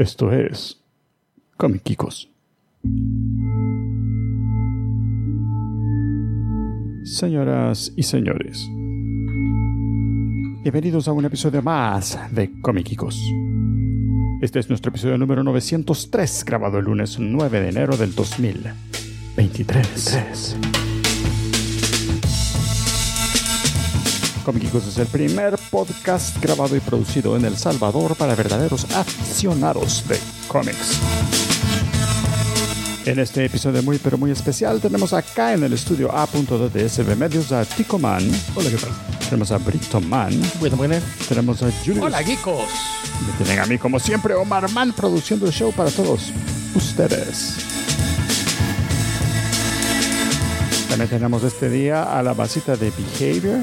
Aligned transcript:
Esto 0.00 0.32
es 0.32 0.80
Comiquicos. 1.58 2.30
Señoras 7.04 7.92
y 7.94 8.02
señores, 8.02 8.66
bienvenidos 10.62 11.06
a 11.06 11.12
un 11.12 11.26
episodio 11.26 11.60
más 11.60 12.18
de 12.30 12.50
Comiquicos. 12.62 13.20
Este 14.40 14.60
es 14.60 14.70
nuestro 14.70 14.88
episodio 14.88 15.18
número 15.18 15.44
903, 15.44 16.46
grabado 16.46 16.78
el 16.78 16.86
lunes 16.86 17.18
9 17.18 17.60
de 17.60 17.68
enero 17.68 17.98
del 17.98 18.14
2023. 18.14 20.56
Comiquicos 24.44 24.86
es 24.86 24.98
el 24.98 25.06
primer 25.06 25.58
podcast 25.70 26.40
grabado 26.40 26.74
y 26.74 26.80
producido 26.80 27.36
en 27.36 27.44
El 27.44 27.56
Salvador 27.56 28.16
para 28.16 28.34
verdaderos 28.34 28.84
aficionados 28.94 30.04
de 30.08 30.18
cómics. 30.48 30.98
En 33.04 33.18
este 33.18 33.44
episodio 33.44 33.82
muy 33.82 33.98
pero 33.98 34.18
muy 34.18 34.30
especial 34.30 34.80
tenemos 34.80 35.12
acá 35.12 35.52
en 35.54 35.64
el 35.64 35.72
estudio 35.72 36.10
A.2 36.12 36.70
de 36.70 36.88
SB 36.88 37.16
Medios 37.16 37.52
a 37.52 37.64
Tico 37.64 37.98
Man. 37.98 38.22
Hola, 38.54 38.70
¿qué 38.70 38.76
tal? 38.76 38.90
Tenemos 39.24 39.50
a 39.52 39.58
Brito 39.58 40.00
Man. 40.00 40.40
Bueno, 40.58 40.76
bueno. 40.76 40.96
Tenemos 41.28 41.62
a 41.62 41.70
Julius. 41.84 42.04
Hola, 42.04 42.22
geekos. 42.22 42.68
Me 43.26 43.44
tienen 43.44 43.62
a 43.62 43.66
mí 43.66 43.78
como 43.78 43.98
siempre 43.98 44.34
Omar 44.34 44.70
Man 44.70 44.92
produciendo 44.92 45.46
el 45.46 45.52
show 45.52 45.72
para 45.72 45.90
todos 45.90 46.32
ustedes. 46.74 47.56
También 50.88 51.08
tenemos 51.08 51.44
este 51.44 51.70
día 51.70 52.02
a 52.02 52.22
la 52.22 52.32
basita 52.32 52.76
de 52.76 52.90
Behavior. 52.90 53.60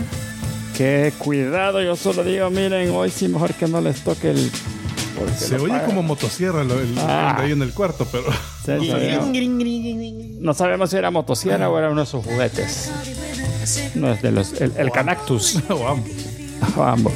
Que 0.77 1.11
cuidado, 1.17 1.81
yo 1.81 1.95
solo 1.95 2.23
digo, 2.23 2.49
miren, 2.51 2.91
hoy 2.91 3.09
sí 3.09 3.27
mejor 3.27 3.53
que 3.55 3.67
no 3.67 3.81
les 3.81 4.01
toque 4.03 4.29
el... 4.29 4.51
Se 5.35 5.55
oye 5.55 5.69
pagan. 5.69 5.85
como 5.87 6.03
motosierra 6.03 6.63
lo, 6.63 6.79
el, 6.79 6.93
Ah. 6.99 7.37
ahí 7.39 7.51
en 7.51 7.63
el 7.63 7.73
cuarto, 7.73 8.05
pero 8.11 8.25
Sí. 8.65 8.91
No 10.39 10.53
sabemos 10.53 10.91
si 10.91 10.97
era 10.97 11.09
motosierra 11.09 11.69
o 11.69 11.77
era 11.79 11.89
uno 11.89 12.01
de 12.01 12.05
sus 12.07 12.23
juguetes. 12.23 12.91
No 13.95 14.11
es 14.11 14.21
de 14.21 14.31
los... 14.31 14.53
El, 14.61 14.73
el 14.77 14.91
Canactus. 14.91 15.57
o 15.69 15.87
ambos. 15.87 16.11
Ambos. 16.77 17.13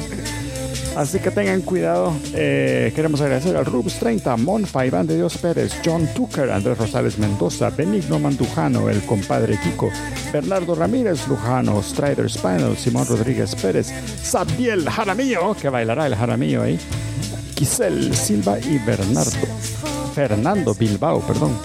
Así 0.96 1.18
que 1.18 1.30
tengan 1.30 1.62
cuidado. 1.62 2.12
Eh, 2.34 2.92
queremos 2.94 3.20
agradecer 3.20 3.56
al 3.56 3.64
Rubs 3.64 3.98
30, 3.98 4.36
Monfa, 4.36 4.84
Iván 4.84 5.06
de 5.06 5.16
Dios 5.16 5.38
Pérez, 5.38 5.72
John 5.84 6.06
Tucker, 6.14 6.50
Andrés 6.50 6.76
Rosales 6.76 7.18
Mendoza, 7.18 7.70
Benigno 7.70 8.18
Mandujano, 8.18 8.88
el 8.90 9.00
compadre 9.02 9.58
Kiko, 9.58 9.90
Bernardo 10.32 10.74
Ramírez 10.74 11.26
Lujano, 11.28 11.82
Strider 11.82 12.30
Spinal, 12.30 12.76
Simón 12.76 13.06
Rodríguez 13.06 13.54
Pérez, 13.54 13.90
Sabiel 14.22 14.88
Jaramillo, 14.88 15.54
que 15.54 15.70
bailará 15.70 16.06
el 16.06 16.14
Jaramillo 16.14 16.62
ahí, 16.62 16.78
Giselle 17.56 18.14
Silva 18.14 18.58
y 18.58 18.78
Bernardo. 18.78 19.30
Fernando 20.14 20.74
Bilbao, 20.74 21.20
perdón. 21.20 21.58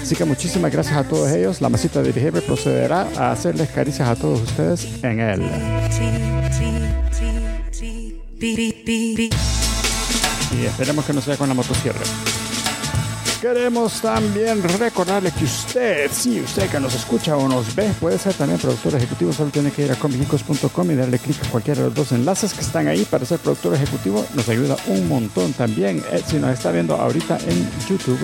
Así 0.00 0.14
que 0.16 0.24
muchísimas 0.24 0.72
gracias 0.72 0.96
a 0.96 1.04
todos 1.04 1.30
ellos. 1.32 1.60
La 1.60 1.68
masita 1.68 2.00
de 2.02 2.12
procederá 2.42 3.08
a 3.16 3.32
hacerles 3.32 3.68
caricias 3.68 4.08
a 4.08 4.16
todos 4.16 4.40
ustedes 4.40 4.88
en 5.02 5.20
él. 5.20 6.87
Y 8.40 9.28
esperemos 10.64 11.04
que 11.04 11.12
no 11.12 11.20
sea 11.20 11.36
con 11.36 11.48
la 11.48 11.54
motosierra. 11.54 12.00
Queremos 13.40 14.00
también 14.00 14.60
recordarle 14.80 15.30
que 15.30 15.44
usted, 15.44 16.10
si 16.10 16.40
usted 16.40 16.68
que 16.68 16.80
nos 16.80 16.92
escucha 16.96 17.36
o 17.36 17.48
nos 17.48 17.72
ve, 17.76 17.88
puede 18.00 18.18
ser 18.18 18.34
también 18.34 18.58
productor 18.58 18.96
ejecutivo, 18.96 19.32
solo 19.32 19.50
tiene 19.50 19.70
que 19.70 19.84
ir 19.84 19.92
a 19.92 19.94
comicicos.com 19.94 20.90
y 20.90 20.96
darle 20.96 21.20
clic 21.20 21.36
a 21.44 21.48
cualquiera 21.48 21.82
de 21.82 21.86
los 21.86 21.94
dos 21.94 22.10
enlaces 22.10 22.52
que 22.52 22.62
están 22.62 22.88
ahí 22.88 23.04
para 23.04 23.24
ser 23.24 23.38
productor 23.38 23.74
ejecutivo. 23.74 24.26
Nos 24.34 24.48
ayuda 24.48 24.76
un 24.88 25.08
montón 25.08 25.52
también. 25.52 26.02
Eh, 26.10 26.20
si 26.26 26.38
nos 26.38 26.50
está 26.50 26.72
viendo 26.72 26.96
ahorita 26.96 27.38
en 27.46 27.70
YouTube, 27.88 28.18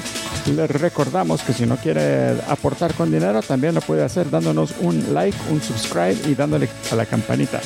le 0.52 0.66
recordamos 0.66 1.42
que 1.42 1.52
si 1.52 1.64
no 1.64 1.76
quiere 1.76 2.30
aportar 2.48 2.92
con 2.94 3.12
dinero, 3.12 3.40
también 3.40 3.76
lo 3.76 3.82
puede 3.82 4.02
hacer 4.02 4.28
dándonos 4.30 4.74
un 4.80 5.14
like, 5.14 5.38
un 5.50 5.62
subscribe 5.62 6.18
y 6.28 6.34
dándole 6.34 6.68
a 6.90 6.96
la 6.96 7.06
campanita. 7.06 7.60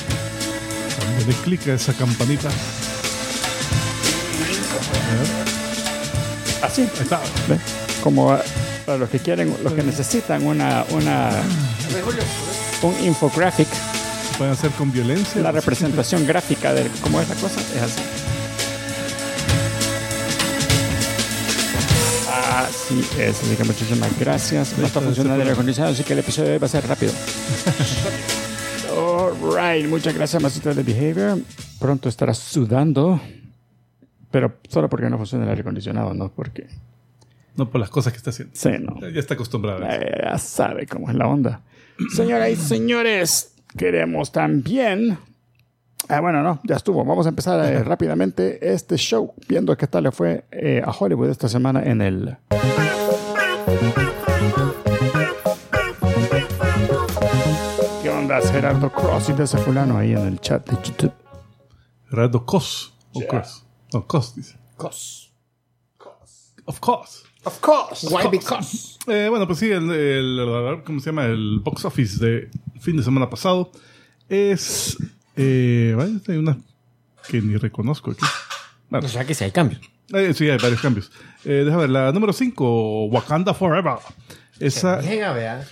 Dale 1.19 1.33
clic 1.43 1.67
a 1.67 1.73
esa 1.73 1.93
campanita. 1.93 2.49
Así. 6.61 6.81
Ahí 6.81 6.89
está. 7.01 7.19
¿Ve? 7.47 7.57
Como 8.01 8.33
eh, 8.33 8.39
para 8.85 8.97
los 8.97 9.09
que 9.09 9.19
quieren, 9.19 9.55
los 9.63 9.73
que 9.73 9.83
necesitan 9.83 10.45
una, 10.45 10.85
una 10.91 11.29
un 12.81 12.95
infographic, 13.03 13.67
Pueden 14.37 14.53
hacer 14.53 14.71
con 14.71 14.91
violencia. 14.91 15.41
la 15.41 15.51
representación 15.51 16.25
gráfica 16.25 16.73
de 16.73 16.87
cómo 17.01 17.19
es 17.19 17.27
la 17.27 17.35
cosa, 17.35 17.59
es 17.75 17.81
así. 17.81 18.01
Así 22.55 23.05
es, 23.19 23.37
así 23.43 23.55
que 23.55 23.63
muchísimas 23.63 24.17
gracias. 24.17 24.77
No 24.77 24.87
está 24.87 25.01
funcionando 25.01 25.35
el 25.35 25.41
aire 25.41 25.53
acondicionado, 25.53 25.93
así 25.93 26.03
que 26.03 26.13
el 26.13 26.19
episodio 26.19 26.47
de 26.49 26.53
hoy 26.53 26.59
va 26.59 26.67
a 26.67 26.69
ser 26.69 26.87
rápido. 26.87 27.11
Alright, 28.99 29.87
muchas 29.87 30.13
gracias, 30.13 30.41
Masita 30.43 30.73
de 30.73 30.83
Behavior. 30.83 31.39
Pronto 31.79 32.09
estarás 32.09 32.37
sudando, 32.37 33.21
pero 34.29 34.57
solo 34.67 34.89
porque 34.89 35.09
no 35.09 35.17
funciona 35.17 35.45
el 35.45 35.49
aire 35.51 35.61
acondicionado, 35.61 36.13
no 36.13 36.29
porque. 36.29 36.67
No 37.55 37.69
por 37.69 37.79
las 37.79 37.89
cosas 37.89 38.11
que 38.11 38.17
está 38.17 38.31
haciendo. 38.31 38.53
Sí, 38.55 38.69
no. 38.79 38.99
Ya 39.09 39.19
está 39.19 39.35
acostumbrada. 39.35 39.95
Eh, 39.95 40.21
ya 40.23 40.37
sabe 40.37 40.85
cómo 40.85 41.09
es 41.09 41.15
la 41.15 41.27
onda. 41.27 41.61
Señoras 42.13 42.49
y 42.49 42.55
señores, 42.57 43.53
queremos 43.77 44.31
también. 44.33 45.17
Ah, 46.09 46.19
bueno, 46.19 46.43
no, 46.43 46.59
ya 46.63 46.75
estuvo. 46.75 47.05
Vamos 47.05 47.25
a 47.25 47.29
empezar 47.29 47.63
eh, 47.71 47.83
rápidamente 47.83 48.73
este 48.73 48.97
show, 48.97 49.33
viendo 49.47 49.75
qué 49.77 49.87
tal 49.87 50.03
le 50.03 50.11
fue 50.11 50.43
eh, 50.51 50.81
a 50.83 50.91
Hollywood 50.91 51.29
esta 51.29 51.47
semana 51.47 51.83
en 51.83 52.01
el. 52.01 52.37
¿Qué 58.39 58.45
onda, 58.47 58.51
Gerardo 58.53 58.89
Cross 58.91 59.29
y 59.29 59.33
de 59.33 59.43
ese 59.43 59.57
fulano 59.57 59.97
ahí 59.97 60.11
en 60.13 60.19
el 60.27 60.39
chat 60.39 60.65
de 60.69 60.75
YouTube? 60.81 61.11
Gerardo 62.09 62.45
Cos. 62.45 62.93
O 63.13 63.21
Cross. 63.27 63.65
No, 63.93 64.07
Cos 64.07 64.35
dice. 64.35 64.55
Cos. 64.77 65.31
Of 66.65 66.79
course. 66.79 67.23
Of 67.43 67.59
course. 67.59 68.07
Why 68.09 68.27
because? 68.31 68.97
Eh, 69.07 69.27
bueno, 69.29 69.45
pues 69.47 69.59
sí, 69.59 69.69
el, 69.71 69.89
el- 69.91 70.39
el- 70.39 70.83
¿cómo 70.83 70.99
se 70.99 71.07
llama? 71.07 71.25
El 71.25 71.59
box 71.63 71.83
office 71.85 72.23
de 72.23 72.49
fin 72.79 72.95
de 72.95 73.03
semana 73.03 73.29
pasado 73.29 73.71
es. 74.29 74.97
Eh, 75.35 75.93
vaya, 75.97 76.13
hay 76.27 76.37
una 76.37 76.57
que 77.27 77.41
ni 77.41 77.57
reconozco 77.57 78.11
aquí. 78.11 78.25
Bueno, 78.89 79.05
O 79.05 79.09
sea 79.09 79.25
que 79.25 79.33
sí 79.33 79.43
hay 79.43 79.51
cambios. 79.51 79.81
eh, 80.13 80.33
sí, 80.33 80.49
hay 80.49 80.57
varios 80.59 80.81
cambios. 80.81 81.11
Eh, 81.43 81.63
deja 81.65 81.77
ver, 81.77 81.89
la 81.89 82.11
número 82.11 82.31
5, 82.33 83.05
Wakanda 83.07 83.53
Forever. 83.53 83.95
Esa, 84.59 84.99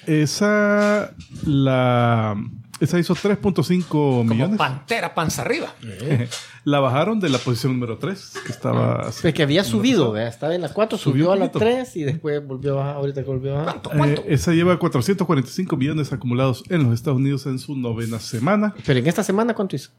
esa, 0.07 1.13
la, 1.45 2.35
esa 2.79 2.99
hizo 2.99 3.15
3.5 3.15 3.85
Como 3.87 4.23
millones. 4.23 4.57
pantera 4.57 5.13
panza 5.13 5.41
arriba. 5.41 5.73
La 6.63 6.81
bajaron 6.81 7.21
de 7.21 7.29
la 7.29 7.37
posición 7.37 7.71
número 7.73 7.97
3, 7.97 8.33
que 8.45 8.51
estaba. 8.51 9.09
Pues 9.21 9.33
que 9.33 9.41
había 9.41 9.63
subido, 9.63 10.11
vea. 10.11 10.27
Estaba 10.27 10.53
en 10.53 10.59
la 10.61 10.67
4, 10.73 10.97
Subió 10.97 11.31
a 11.31 11.37
la 11.37 11.45
poquito. 11.45 11.59
3 11.59 11.95
y 11.95 12.03
después 12.03 12.45
volvió 12.45 12.73
a 12.73 12.75
bajar. 12.75 12.95
Ahorita 12.97 13.23
que 13.23 13.29
volvió 13.29 13.57
a 13.57 13.63
bajar. 13.63 14.09
Eh, 14.09 14.23
esa 14.27 14.51
lleva 14.51 14.77
445 14.77 15.77
millones 15.77 16.11
acumulados 16.11 16.65
en 16.69 16.83
los 16.83 16.93
Estados 16.93 17.19
Unidos 17.19 17.45
en 17.45 17.57
su 17.59 17.73
novena 17.77 18.19
semana. 18.19 18.73
Pero 18.85 18.99
en 18.99 19.07
esta 19.07 19.23
semana, 19.23 19.53
¿cuánto 19.53 19.77
hizo? 19.77 19.91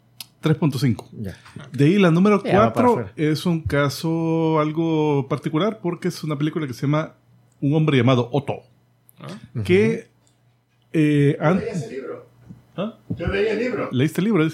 3.5. 0.43 1.07
Ya. 1.23 1.37
De 1.73 1.87
ahí 1.87 1.99
la 1.99 2.11
número 2.11 2.43
Ya, 2.45 2.59
va 2.61 2.73
para 2.75 2.87
4 2.89 2.91
afuera. 2.91 3.13
es 3.17 3.47
un 3.47 3.63
caso 3.63 4.61
algo 4.61 5.27
particular 5.27 5.81
porque 5.83 6.09
es 6.09 6.23
una 6.23 6.37
película 6.37 6.67
que 6.67 6.75
se 6.75 6.83
llama 6.83 7.15
Un 7.63 7.75
hombre 7.75 7.97
llamado 7.97 8.29
Otto. 8.31 8.61
Que 9.65 10.09
eh, 10.93 11.37
an- 11.41 11.61
¿Ah? 12.77 12.99
Yo 13.09 13.27
leí 13.29 13.47
el 13.49 13.59
libro. 13.59 13.89
¿Leíste 13.93 14.21
el 14.21 14.27
libro? 14.27 14.47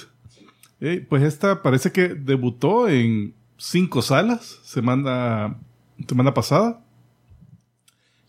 Eh, 0.80 1.04
pues 1.08 1.22
esta 1.22 1.62
parece 1.62 1.92
que 1.92 2.08
debutó 2.08 2.88
en 2.88 3.34
cinco 3.58 4.02
salas 4.02 4.58
semana, 4.64 5.58
semana 6.08 6.34
pasada. 6.34 6.80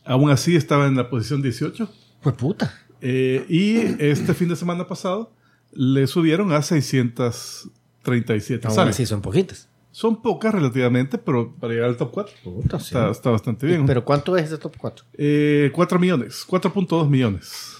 Aún 0.04 0.30
así 0.30 0.56
estaba 0.56 0.88
en 0.88 0.96
la 0.96 1.10
posición 1.10 1.42
18. 1.42 1.90
Pues 2.22 2.36
puta. 2.36 2.74
Eh, 3.02 3.46
y 3.50 3.78
este 4.04 4.34
fin 4.34 4.50
de 4.50 4.56
semana 4.56 4.88
pasado 4.88 5.32
le 5.72 6.08
subieron 6.08 6.52
a 6.52 6.62
637 6.62 8.68
Aún 8.68 8.76
salas. 8.76 8.96
así 8.96 9.06
son 9.06 9.22
poquitas. 9.22 9.70
Son 9.96 10.22
pocas 10.22 10.54
relativamente, 10.54 11.18
pero 11.18 11.54
para 11.58 11.72
llegar 11.72 11.88
al 11.88 11.96
top 11.96 12.12
4 12.12 12.36
Puta, 12.44 12.80
sí. 12.82 12.88
está, 12.88 13.10
está 13.10 13.30
bastante 13.30 13.66
bien. 13.66 13.86
Pero 13.86 14.04
¿cuánto 14.04 14.36
es 14.36 14.44
ese 14.44 14.58
top 14.58 14.76
4? 14.78 15.06
Eh, 15.14 15.72
4 15.74 16.00
millones, 16.00 16.46
4.2 16.46 17.08
millones. 17.08 17.78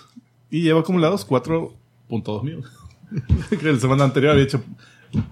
Y 0.50 0.62
lleva 0.62 0.80
acumulados 0.80 1.28
4.2 1.28 2.42
millones. 2.42 2.70
que 3.50 3.70
la 3.70 3.78
semana 3.78 4.06
anterior 4.06 4.32
había 4.32 4.46
hecho 4.46 4.64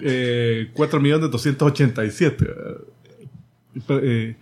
eh, 0.02 0.72
4 0.74 1.00
millones 1.00 1.32
287. 1.32 2.46
Eh, 2.46 3.82
eh, 3.88 4.36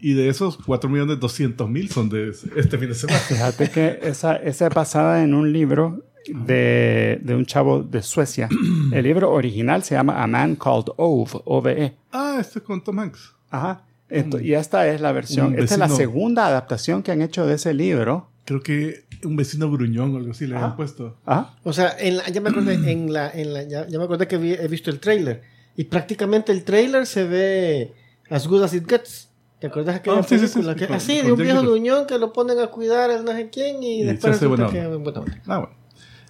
y 0.00 0.14
de 0.14 0.28
esos 0.30 0.56
4 0.56 0.88
millones 0.88 1.20
200 1.20 1.68
mil 1.68 1.90
son 1.90 2.08
de 2.08 2.30
este 2.56 2.78
fin 2.78 2.88
de 2.88 2.94
semana. 2.94 3.18
Fíjate 3.18 3.70
que 3.70 3.98
esa, 4.04 4.36
esa 4.36 4.68
es 4.68 4.74
basada 4.74 5.22
en 5.22 5.34
un 5.34 5.52
libro 5.52 6.02
de, 6.34 7.18
de 7.22 7.34
un 7.34 7.46
chavo 7.46 7.82
de 7.82 8.02
Suecia. 8.02 8.48
El 8.92 9.04
libro 9.04 9.30
original 9.32 9.82
se 9.82 9.94
llama 9.94 10.22
A 10.22 10.26
Man 10.26 10.56
Called 10.56 10.86
Ove, 10.96 11.30
O-V-E. 11.44 11.94
ah, 12.12 12.38
este 12.40 12.58
es 12.60 12.64
con 12.64 12.82
Tom 12.82 12.98
Hanks. 12.98 13.34
Ajá. 13.50 13.84
Esto- 14.08 14.40
y 14.40 14.54
esta 14.54 14.86
es 14.88 15.00
la 15.00 15.12
versión, 15.12 15.58
esta 15.58 15.74
es 15.74 15.78
la 15.78 15.88
segunda 15.88 16.46
adaptación 16.46 17.02
que 17.02 17.12
han 17.12 17.20
hecho 17.22 17.46
de 17.46 17.54
ese 17.56 17.74
libro. 17.74 18.30
Creo 18.44 18.62
que 18.62 19.04
un 19.24 19.36
vecino 19.36 19.70
gruñón 19.70 20.14
o 20.14 20.18
algo 20.18 20.30
así 20.30 20.46
le 20.46 20.56
Ah. 20.56 20.64
han 20.66 20.76
puesto. 20.76 21.18
¿Ah? 21.26 21.54
O 21.64 21.72
sea, 21.74 21.94
en 21.98 22.16
la- 22.18 22.28
ya 22.30 22.40
me 22.40 22.48
acordé, 22.50 22.74
en 22.92 23.12
la, 23.12 23.30
en 23.30 23.52
la, 23.52 23.62
ya, 23.64 23.86
ya 23.86 23.98
me 23.98 24.04
acordé 24.04 24.26
que 24.26 24.38
vi- 24.38 24.54
he 24.54 24.68
visto 24.68 24.90
el 24.90 25.00
trailer. 25.00 25.42
Y 25.76 25.84
prácticamente 25.84 26.50
el 26.52 26.64
trailer 26.64 27.06
se 27.06 27.24
ve 27.24 27.92
as 28.30 28.46
good 28.48 28.62
as 28.62 28.72
it 28.74 28.88
gets. 28.88 29.26
¿Te 29.60 29.66
aquella 29.66 30.00
Ah, 30.06 30.22
sí, 30.22 30.38
sí, 30.38 30.46
sí, 30.46 30.60
que, 30.76 30.84
así, 30.84 31.16
con 31.18 31.26
de 31.26 31.32
un 31.32 31.38
viejo 31.40 31.62
gruñón 31.62 32.06
que 32.06 32.16
lo 32.18 32.32
ponen 32.32 32.60
a 32.60 32.68
cuidar 32.68 33.10
al 33.10 33.24
no 33.24 33.32
sé 33.32 33.50
quién 33.50 33.82
y, 33.82 33.96
Y 33.96 34.04
se 34.04 34.06
después 34.12 34.36
hace 34.36 34.44
resulta 34.44 34.66
buena 34.68 34.80
que 34.80 34.96
buena 34.96 35.20
onda. 35.20 35.42
Ah, 35.48 35.58
bueno. 35.58 35.74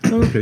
Ok. 0.05 0.35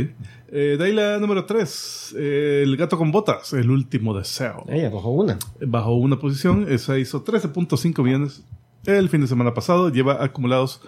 Eh, 0.49 0.75
de 0.77 0.83
ahí 0.85 0.93
la 0.93 1.17
número 1.17 1.45
3. 1.45 2.15
el 2.17 2.77
gato 2.77 2.97
con 2.97 3.11
botas, 3.11 3.53
el 3.53 3.69
último 3.69 4.17
deseo. 4.17 4.63
Ella 4.67 4.89
bajó 4.89 5.11
una. 5.11 5.37
Bajo 5.59 5.95
una 5.95 6.19
posición, 6.19 6.65
esa 6.69 6.97
hizo 6.97 7.23
13.5 7.23 8.03
millones 8.03 8.43
el 8.85 9.09
fin 9.09 9.21
de 9.21 9.27
semana 9.27 9.53
pasado. 9.53 9.89
Lleva 9.89 10.23
acumulados 10.23 10.81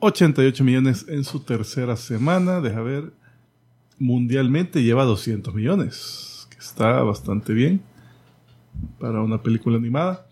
88 0.00 0.64
millones 0.64 1.06
en 1.08 1.24
su 1.24 1.40
tercera 1.40 1.96
semana. 1.96 2.60
Deja 2.60 2.80
ver. 2.80 3.12
Mundialmente 3.98 4.82
lleva 4.82 5.04
200 5.04 5.54
millones, 5.54 6.48
que 6.50 6.58
está 6.58 7.02
bastante 7.02 7.52
bien 7.52 7.82
para 8.98 9.22
una 9.22 9.42
película 9.42 9.76
animada. 9.76 10.26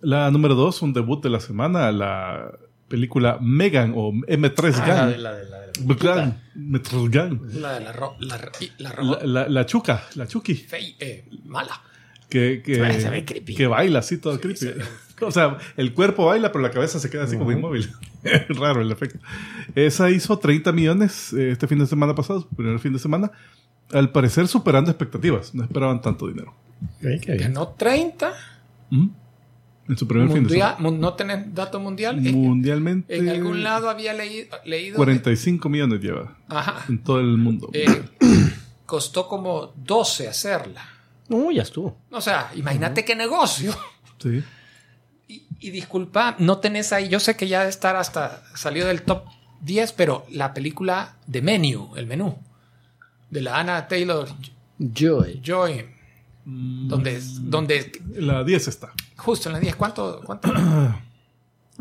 La 0.00 0.30
número 0.30 0.54
2, 0.54 0.82
un 0.82 0.92
debut 0.92 1.22
de 1.22 1.28
la 1.30 1.40
semana, 1.40 1.92
la 1.92 2.52
película 2.90 3.38
Megan 3.40 3.94
o 3.96 4.12
M3 4.12 4.74
Ah, 4.74 4.78
la 4.78 4.86
Gang. 4.86 5.10
de 5.12 5.18
la 5.18 5.32
de 5.36 5.44
la 5.48 5.60
de 5.60 5.66
la- 5.86 6.14
Gang, 6.14 6.32
M3 6.56 7.08
Gang. 7.10 7.40
La 7.54 7.72
de 7.74 7.80
la, 7.84 7.92
ro- 7.92 8.16
la, 8.18 8.36
la, 8.78 8.92
La, 9.02 9.18
la, 9.24 9.48
la 9.48 9.64
chuca, 9.66 10.02
la 10.16 10.26
chuki. 10.26 10.54
fey- 10.56 10.96
eh, 11.00 11.24
mala. 11.46 11.80
que, 12.28 12.62
que, 12.64 12.74
Se 13.00 13.10
ve 13.10 13.24
creepy. 13.24 13.54
que 13.54 13.66
baila 13.66 14.00
así 14.00 14.18
todo 14.18 14.38
creepy. 14.40 14.66
O 15.22 15.30
sea, 15.30 15.58
el 15.76 15.92
cuerpo 15.94 16.26
baila, 16.26 16.50
pero 16.52 16.62
la 16.62 16.70
cabeza 16.70 16.98
se 16.98 17.08
queda 17.10 17.24
así 17.24 17.36
como 17.38 17.52
inmóvil. 17.52 17.90
Raro 18.50 18.82
el 18.82 18.90
efecto. 18.92 19.18
Esa 19.74 20.10
hizo 20.10 20.38
30 20.38 20.72
millones 20.72 21.32
eh, 21.32 21.50
este 21.52 21.66
fin 21.66 21.78
de 21.78 21.86
semana 21.86 22.14
pasado, 22.14 22.40
su 22.42 22.48
primer 22.48 22.78
fin 22.80 22.92
de 22.92 22.98
semana. 22.98 23.30
Al 23.92 24.10
parecer 24.12 24.46
superando 24.48 24.90
expectativas. 24.90 25.54
No 25.54 25.64
esperaban 25.64 26.00
tanto 26.00 26.28
dinero. 26.28 26.54
Ganó 27.00 27.68
30. 27.68 28.32
¿Mm? 28.90 29.08
En 29.90 29.98
su 29.98 30.06
primer 30.06 30.28
fin 30.28 30.34
de 30.36 30.40
Mundial, 30.42 30.76
semana. 30.76 30.98
no 30.98 31.14
tenés 31.14 31.54
dato 31.54 31.80
mundial. 31.80 32.24
Eh, 32.26 32.32
Mundialmente, 32.32 33.16
en 33.16 33.28
algún 33.28 33.62
lado 33.62 33.90
había 33.90 34.14
leído. 34.14 34.56
leído 34.64 34.96
45 34.96 35.68
millones 35.68 36.00
lleva 36.00 36.36
Ajá. 36.48 36.84
en 36.88 37.02
todo 37.02 37.18
el 37.20 37.36
mundo. 37.36 37.68
Eh, 37.72 38.02
costó 38.86 39.26
como 39.28 39.72
12 39.76 40.28
hacerla. 40.28 40.82
No, 41.28 41.50
ya 41.50 41.62
estuvo. 41.62 41.98
O 42.10 42.20
sea, 42.20 42.50
imagínate 42.54 43.04
qué 43.04 43.14
negocio. 43.16 43.76
Sí. 44.18 44.42
Y, 45.28 45.44
y 45.60 45.70
disculpa, 45.70 46.36
no 46.38 46.58
tenés 46.58 46.92
ahí, 46.92 47.08
yo 47.08 47.20
sé 47.20 47.36
que 47.36 47.48
ya 47.48 47.64
de 47.64 47.70
estar 47.70 47.96
hasta 47.96 48.42
salió 48.54 48.86
del 48.86 49.02
top 49.02 49.24
10, 49.62 49.92
pero 49.92 50.24
la 50.30 50.54
película 50.54 51.16
de 51.26 51.42
Menu, 51.42 51.94
el 51.96 52.06
menú, 52.06 52.36
de 53.30 53.40
la 53.40 53.58
Anna 53.58 53.88
Taylor 53.88 54.28
Joy. 54.78 55.40
Joy, 55.42 55.86
Mm. 56.46 56.88
donde, 56.88 57.20
donde 57.42 57.92
La 58.14 58.42
10 58.44 58.66
está. 58.68 58.92
Justo 59.20 59.48
en 59.48 59.54
la 59.54 59.60
10, 59.60 59.76
¿cuánto? 59.76 60.20
cuánto? 60.24 60.52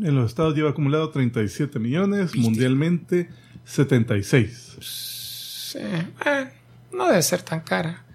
En 0.01 0.15
los 0.15 0.27
estados 0.29 0.55
lleva 0.55 0.69
acumulado 0.69 1.09
37 1.09 1.77
millones. 1.77 2.33
Mundialmente, 2.33 3.29
76. 3.65 4.77
Sí, 4.79 5.77
eh, 5.79 6.51
no 6.93 7.07
debe 7.07 7.21
ser 7.21 7.41
tan 7.41 7.59
cara. 7.59 8.05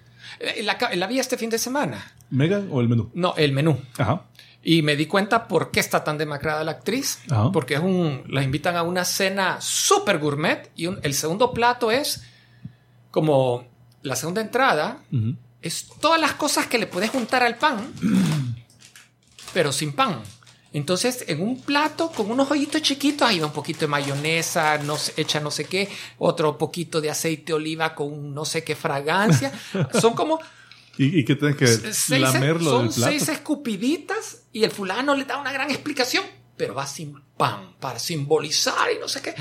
Eh, 0.41 0.63
La, 0.63 0.79
la 0.95 1.07
vi 1.07 1.19
este 1.19 1.37
fin 1.37 1.51
de 1.51 1.59
semana. 1.59 2.03
¿Megan 2.31 2.69
o 2.71 2.81
el 2.81 2.89
menú? 2.89 3.11
No, 3.13 3.35
el 3.37 3.53
menú. 3.53 3.79
Ajá. 3.99 4.23
Y 4.63 4.81
me 4.81 4.97
di 4.97 5.05
cuenta 5.05 5.47
por 5.47 5.71
qué 5.71 5.81
está 5.81 6.03
tan 6.03 6.17
demacrada 6.17 6.65
la 6.65 6.71
actriz. 6.71 7.19
Ajá. 7.31 7.53
Porque 7.53 7.75
es 7.75 7.81
un, 7.81 8.23
la 8.29 8.43
invitan 8.43 8.77
a 8.77 8.83
una 8.83 9.05
cena 9.05 9.59
super 9.61 10.19
gourmet 10.19 10.71
y 10.75 10.87
un- 10.87 10.99
el 11.03 11.13
segundo 11.13 11.53
plato 11.53 11.91
es 11.91 12.25
como 13.11 13.67
la 14.03 14.17
segunda 14.17 14.41
entrada 14.41 15.01
Ujú. 15.13 15.37
es 15.61 15.87
todas 16.01 16.19
las 16.21 16.33
cosas 16.33 16.67
que 16.67 16.79
le 16.79 16.87
puedes 16.87 17.11
juntar 17.11 17.43
al 17.43 17.57
pan, 17.57 17.77
pero 19.55 19.73
sin 19.73 19.93
pan. 19.93 20.21
Entonces, 20.73 21.25
en 21.29 21.41
un 21.41 21.61
plato 21.63 22.11
con 22.11 22.31
unos 22.31 22.51
hoyitos 22.51 22.83
chiquitos, 22.83 23.29
ahí 23.29 23.39
va 23.39 23.47
un 23.47 23.53
poquito 23.53 23.81
de 23.83 23.87
mayonesa, 23.87 24.77
no 24.79 24.97
sé, 24.97 25.13
echa 25.17 25.39
no 25.39 25.53
sé 25.53 25.67
qué, 25.67 25.89
otro 26.19 26.59
poquito 26.59 27.01
de 27.01 27.11
aceite 27.11 27.45
de 27.47 27.53
oliva 27.55 27.95
con 27.95 28.35
no 28.35 28.45
sé 28.45 28.65
qué 28.65 28.75
fragancia. 28.75 29.53
Son 30.01 30.15
como 30.15 30.41
¿Y, 30.99 31.21
y 31.21 31.25
qué 31.25 31.37
tienes 31.37 31.57
que 31.57 31.67
seis, 31.67 32.21
lamerlo 32.21 32.71
son 32.71 32.87
del 32.89 32.95
plato? 32.95 33.11
seis 33.13 33.29
escupiditas 33.29 34.43
y 34.53 34.63
el 34.65 34.71
fulano 34.71 35.15
le 35.17 35.25
da 35.25 35.39
una 35.39 35.53
gran 35.53 35.71
explicación, 35.71 36.25
pero 36.57 36.75
va 36.75 36.87
sin 36.87 37.21
pan 37.37 37.75
para 37.81 37.99
simbolizar 37.99 38.91
y 38.95 38.99
no 39.01 39.09
sé 39.09 39.21
qué. 39.23 39.35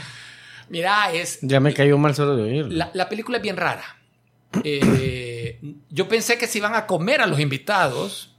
Mira, 0.70 1.12
es 1.14 1.40
Ya 1.42 1.60
me 1.60 1.74
cayó 1.74 1.98
mal 1.98 2.16
solo 2.16 2.36
de 2.36 2.44
oírlo. 2.44 2.72
la, 2.76 2.90
la 2.94 3.10
película 3.10 3.38
es 3.38 3.44
bien 3.44 3.58
rara. 3.58 3.84
Eh, 4.64 5.60
yo 5.90 6.08
pensé 6.08 6.38
que 6.38 6.48
se 6.48 6.60
iban 6.60 6.76
a 6.76 6.86
comer 6.86 7.22
a 7.22 7.28
los 7.28 7.40
invitados 7.40 8.33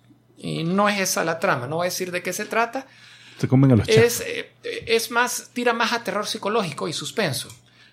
y 0.44 0.62
no 0.62 0.90
es 0.90 1.00
esa 1.00 1.24
la 1.24 1.38
trama. 1.38 1.66
No 1.66 1.76
voy 1.76 1.86
a 1.86 1.90
decir 1.90 2.12
de 2.12 2.22
qué 2.22 2.32
se 2.34 2.44
trata. 2.44 2.86
Se 3.38 3.48
comen 3.48 3.72
a 3.72 3.76
los. 3.76 3.88
Es, 3.88 4.20
eh, 4.20 4.52
es 4.62 5.10
más, 5.10 5.50
tira 5.54 5.72
más 5.72 5.92
a 5.92 6.04
terror 6.04 6.26
psicológico 6.26 6.86
y 6.86 6.92
suspenso. 6.92 7.48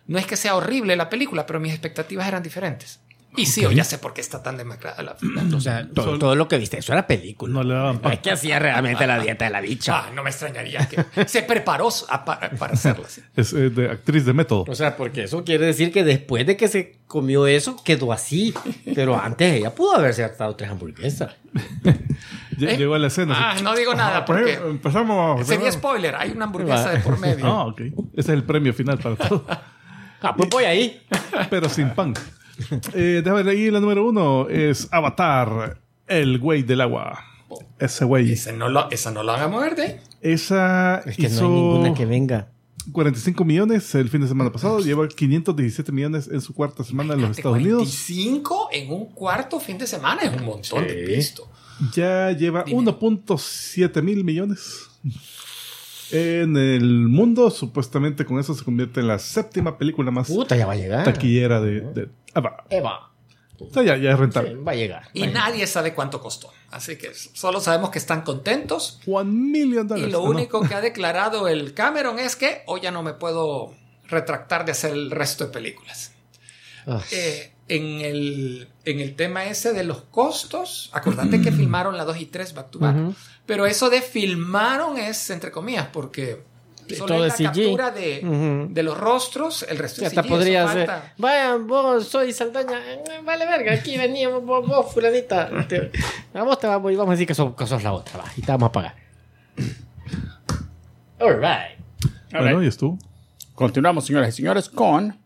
No 0.07 0.19
es 0.19 0.27
que 0.27 0.36
sea 0.36 0.56
horrible 0.56 0.98
la 0.98 1.09
película, 1.09 1.45
pero 1.45 1.62
mis 1.62 1.71
expectativas 1.71 2.27
eran 2.27 2.44
diferentes. 2.44 3.00
Y 3.37 3.45
sí, 3.45 3.65
ya 3.73 3.83
sé 3.85 3.97
por 3.97 4.13
qué 4.13 4.19
está 4.19 4.43
tan 4.43 4.57
demacrada 4.57 5.01
la 5.03 5.15
O 5.55 5.61
sea, 5.61 5.87
todo, 5.93 6.05
Solo- 6.05 6.19
todo 6.19 6.35
lo 6.35 6.47
que 6.49 6.57
viste, 6.57 6.77
eso 6.79 6.91
era 6.91 7.07
película. 7.07 7.53
No 7.53 7.63
le 7.63 7.73
daban 7.73 7.99
pan. 7.99 8.11
Es 8.13 8.19
que 8.19 8.31
hacía 8.31 8.59
realmente 8.59 9.07
la 9.07 9.19
dieta 9.19 9.45
de 9.45 9.51
la 9.51 9.61
bicha. 9.61 9.99
Ah, 10.07 10.09
no 10.13 10.21
me 10.23 10.29
extrañaría 10.31 10.87
que 10.89 11.27
se 11.27 11.43
preparó 11.43 11.87
a- 12.09 12.25
para, 12.25 12.49
para 12.51 12.73
hacerla. 12.73 13.05
así. 13.07 13.21
Es 13.35 13.53
eh, 13.53 13.69
de 13.69 13.89
actriz 13.91 14.25
de 14.25 14.33
método. 14.33 14.65
O 14.67 14.75
sea, 14.75 14.97
porque 14.97 15.23
eso 15.23 15.43
quiere 15.45 15.65
decir 15.65 15.91
que 15.93 16.03
después 16.03 16.45
de 16.45 16.57
que 16.57 16.67
se 16.67 16.99
comió 17.07 17.47
eso, 17.47 17.81
quedó 17.83 18.11
así. 18.11 18.53
Pero 18.93 19.17
antes 19.19 19.53
ella 19.53 19.73
pudo 19.73 19.95
haberse 19.95 20.23
hartado 20.23 20.55
tres 20.55 20.69
hamburguesas. 20.69 21.33
¿Eh? 21.85 22.77
Llegó 22.77 22.93
a 22.95 22.99
la 22.99 23.07
escena. 23.07 23.33
Ah, 23.37 23.51
así, 23.53 23.63
no 23.63 23.73
digo 23.75 23.95
nada 23.95 24.17
"Ah, 24.19 24.25
porque 24.25 24.53
empezamos. 24.53 25.47
sería 25.47 25.71
spoiler. 25.71 26.15
Hay 26.15 26.31
una 26.31 26.45
hamburguesa 26.45 26.91
de 26.91 26.99
por 26.99 27.17
medio. 27.19 27.45
Ah, 27.47 27.65
ok. 27.65 27.81
Ese 27.81 27.93
es 28.13 28.29
el 28.29 28.43
premio 28.43 28.73
final 28.73 28.99
para 28.99 29.15
todo. 29.15 29.45
Ah, 30.21 30.35
pues 30.35 30.49
voy 30.49 30.65
ahí. 30.65 31.01
Pero 31.49 31.67
sin 31.69 31.89
pan. 31.91 32.13
Eh, 32.94 33.21
déjame 33.24 33.44
ver 33.44 33.56
ahí 33.56 33.71
la 33.71 33.80
número 33.80 34.07
uno. 34.07 34.48
Es 34.50 34.88
Avatar, 34.92 35.81
el 36.07 36.39
güey 36.39 36.63
del 36.63 36.81
agua. 36.81 37.24
Ese 37.80 38.06
güey. 38.06 38.31
Esa 38.31 38.51
no, 38.51 38.69
lo, 38.69 38.89
esa 38.92 39.12
no 39.12 39.24
la 39.24 39.33
van 39.33 39.42
a 39.42 39.48
mover 39.48 39.75
de 39.75 39.81
ahí. 39.83 40.00
Esa 40.21 41.00
Es 41.06 41.18
que 41.18 41.24
hizo 41.24 41.41
no 41.43 41.48
hay 41.48 41.53
ninguna 41.62 41.93
que 41.93 42.05
venga. 42.05 42.51
45 42.91 43.46
millones 43.46 43.93
el 43.96 44.10
fin 44.10 44.22
de 44.22 44.27
semana 44.27 44.51
pasado. 44.51 44.79
Lleva 44.79 45.08
517 45.08 45.91
millones 45.91 46.29
en 46.31 46.41
su 46.41 46.53
cuarta 46.53 46.84
semana 46.84 47.13
en 47.13 47.22
los 47.22 47.38
Estados 47.38 47.58
Unidos. 47.58 47.84
25 47.84 48.70
en 48.72 48.91
un 48.91 49.05
cuarto 49.08 49.60
fin 49.60 49.77
de 49.77 49.88
semana 49.88 50.22
es 50.24 50.36
un 50.36 50.46
montón 50.46 50.88
de 50.88 50.93
pisto. 51.08 51.50
Ya 51.93 52.31
lleva 52.31 52.63
Dime. 52.63 52.91
1.7 52.91 54.01
mil 54.01 54.24
millones 54.24 54.88
en 56.12 56.58
el 56.58 57.08
mundo. 57.08 57.50
Supuestamente 57.51 58.25
con 58.25 58.39
eso 58.39 58.53
se 58.53 58.63
convierte 58.63 59.00
en 59.00 59.08
la 59.08 59.20
séptima 59.20 59.77
película 59.77 60.12
más 60.12 60.27
Puta, 60.27 60.56
ya 60.56 60.65
va 60.65 60.74
a 60.74 60.75
llegar. 60.77 61.03
taquillera 61.06 61.60
de... 61.62 61.82
de 61.82 62.10
Ava. 62.34 62.63
Eva. 62.70 63.08
O 63.60 63.72
sea, 63.72 63.84
ya, 63.84 63.96
ya 63.98 64.10
es 64.10 64.15
Sí, 64.15 64.22
rentable. 64.22 64.56
va 64.56 64.72
a 64.72 64.75
llegar. 64.75 65.03
Y 65.13 65.27
nadie 65.27 65.68
sabe 65.68 65.94
cuánto 65.94 66.20
costó. 66.20 66.51
Así 66.72 66.98
que 66.98 67.13
solo 67.13 67.62
sabemos 67.62 67.91
que 67.91 68.00
están 68.00 68.22
contentos. 68.24 69.00
One 69.06 69.30
million 69.32 69.86
Y 69.86 69.89
dollars. 69.89 70.12
lo 70.12 70.20
Ah, 70.22 70.24
no. 70.24 70.30
único 70.32 70.62
que 70.68 70.74
ha 70.74 70.82
declarado 70.82 71.48
el 71.48 71.74
Cameron 71.75 72.18
es 72.18 72.36
que 72.36 72.63
hoy 72.65 72.82
ya 72.82 72.89
no 72.91 73.03
me 73.03 73.13
puedo 73.13 73.74
retractar 74.08 74.65
de 74.65 74.72
hacer 74.72 74.94
el 74.94 75.12
resto 75.12 75.46
de 75.46 75.51
películas. 75.51 76.12
Ah, 76.88 77.01
Eh, 77.12 77.53
en, 77.75 78.01
el, 78.01 78.67
en 78.85 78.99
el 78.99 79.15
tema 79.15 79.45
ese 79.45 79.73
de 79.73 79.83
los 79.83 80.01
costos, 80.01 80.89
acordate 80.93 81.41
que 81.41 81.51
filmaron 81.59 81.97
la 81.97 82.05
2 82.05 82.17
y 82.21 82.25
3 82.25 82.53
back 82.53 82.69
to 82.71 82.79
back. 82.79 82.95
Ujú. 82.95 83.15
Pero 83.45 83.65
eso 83.65 83.89
de 83.89 84.01
filmaron 84.01 84.97
es 84.97 85.29
entre 85.29 85.51
comillas, 85.51 85.87
porque 85.91 86.43
solo 86.89 87.05
todo 87.15 87.25
es 87.25 87.31
la 87.31 87.37
CG. 87.37 87.43
captura 87.45 87.91
de, 87.91 88.21
Ujú. 88.23 88.73
de 88.73 88.83
los 88.83 88.97
rostros, 88.97 89.65
el 89.69 89.77
resto 89.77 90.01
Ya 90.01 90.07
es 90.07 90.11
hasta 90.11 90.23
CG, 90.23 90.29
podría 90.29 90.67
ser. 90.71 90.87
falta. 90.87 91.13
Vayan, 91.17 91.65
vos 91.67 92.07
soy 92.07 92.33
Saldaña. 92.33 92.79
Eh, 92.93 93.01
Vale, 93.23 93.45
verga, 93.45 93.73
aquí 93.73 93.97
veníamos, 93.97 94.43
vos, 94.45 94.67
vos 94.67 94.93
fulanita. 94.93 95.49
Te- 95.67 95.91
a 96.33 96.43
vos 96.43 96.59
te 96.59 96.67
vamos, 96.67 96.91
y 96.91 96.95
vamos 96.95 97.11
a 97.11 97.13
decir 97.13 97.27
que 97.27 97.33
sos, 97.35 97.55
que 97.55 97.65
sos 97.67 97.81
la 97.83 97.93
otra, 97.93 98.17
va. 98.19 98.25
Y 98.35 98.41
te 98.41 98.51
vamos 98.51 98.67
a 98.69 98.71
pagar. 98.71 98.95
Alright. 101.19 101.79
Bueno, 102.31 102.63
y 102.63 102.67
estuvo. 102.67 102.97
Continuamos, 103.55 104.05
señoras 104.05 104.29
y 104.29 104.37
señores, 104.37 104.69
con 104.69 105.17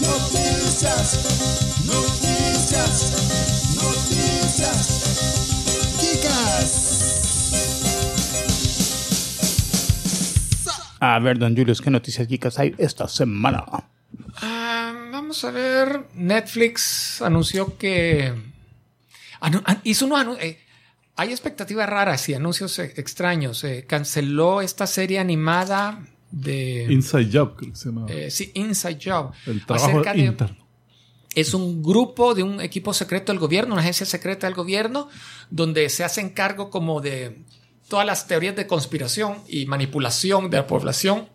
noticias, 0.00 1.39
A 11.00 11.18
ver, 11.18 11.38
don 11.38 11.56
Julius, 11.56 11.80
¿qué 11.80 11.90
noticias 11.90 12.28
geekas 12.28 12.58
hay 12.58 12.74
esta 12.78 13.08
semana? 13.08 13.64
Ah, 14.42 15.08
vamos 15.10 15.42
a 15.44 15.50
ver. 15.50 16.06
Netflix 16.14 17.22
anunció 17.22 17.76
que. 17.78 18.32
anu- 19.40 19.62
an- 19.64 19.80
hizo 19.84 20.06
unos 20.06 20.20
anu- 20.20 20.38
eh, 20.40 20.58
hay 21.16 21.30
expectativas 21.30 21.88
raras 21.88 22.28
y 22.28 22.34
anuncios 22.34 22.78
eh, 22.78 22.92
extraños. 22.96 23.64
Eh, 23.64 23.84
canceló 23.88 24.60
esta 24.60 24.86
serie 24.86 25.18
animada 25.18 26.00
de 26.30 26.86
Inside 26.90 27.30
Job, 27.32 27.56
creo 27.56 27.70
que 27.72 27.76
se 27.78 27.86
llama. 27.88 28.06
eh, 28.08 28.30
sí, 28.30 28.50
Inside 28.54 28.98
Job. 29.02 29.32
el 29.46 29.64
trabajo 29.64 30.02
de- 30.02 30.18
interno. 30.18 30.56
es 31.34 31.54
un 31.54 31.82
grupo 31.82 32.34
de 32.34 32.42
un 32.42 32.60
equipo 32.60 32.92
secreto 32.92 33.32
del 33.32 33.38
gobierno, 33.40 33.72
una 33.74 33.82
agencia 33.82 34.04
secreta 34.04 34.46
del 34.46 34.54
gobierno, 34.54 35.08
donde 35.48 35.88
se 35.88 36.04
hacen 36.04 36.30
cargo 36.30 36.68
como 36.70 37.00
de 37.00 37.42
todas 37.90 38.06
las 38.06 38.26
teorías 38.26 38.56
de 38.56 38.66
conspiración 38.66 39.42
y 39.46 39.66
manipulación 39.66 40.48
de 40.48 40.56
la 40.56 40.66
población. 40.66 41.28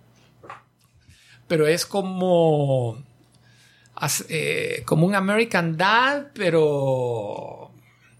Pero 1.47 1.67
es 1.67 1.85
como, 1.85 2.97
eh, 4.29 4.81
como 4.85 5.05
un 5.05 5.13
American 5.13 5.77
Dad, 5.77 6.27
pero 6.33 7.71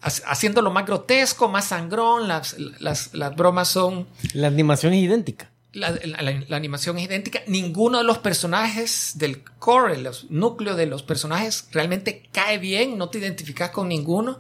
ha- 0.02 0.32
haciéndolo 0.32 0.70
más 0.70 0.86
grotesco, 0.86 1.48
más 1.50 1.66
sangrón. 1.66 2.28
Las, 2.28 2.56
las, 2.80 3.14
las 3.16 3.36
bromas 3.36 3.68
son 3.70 4.08
La 4.34 4.48
animación 4.48 4.94
es 4.94 5.02
idéntica. 5.04 5.50
la, 5.74 5.90
la- 5.92 6.22
la- 6.22 6.44
la 6.48 6.56
animación 6.58 6.98
es 7.00 7.06
idéntica. 7.06 7.42
Ninguno 7.48 7.98
de 7.98 8.04
los 8.04 8.20
personajes 8.20 9.14
del 9.16 9.42
core, 9.58 9.96
el 9.96 10.08
núcleo 10.30 10.76
de 10.76 10.86
los 10.86 11.02
personajes, 11.02 11.68
realmente 11.72 12.30
cae 12.32 12.60
bien. 12.60 12.98
No 12.98 13.10
te 13.10 13.18
identificas 13.18 13.72
con 13.72 13.88
ninguno. 13.90 14.38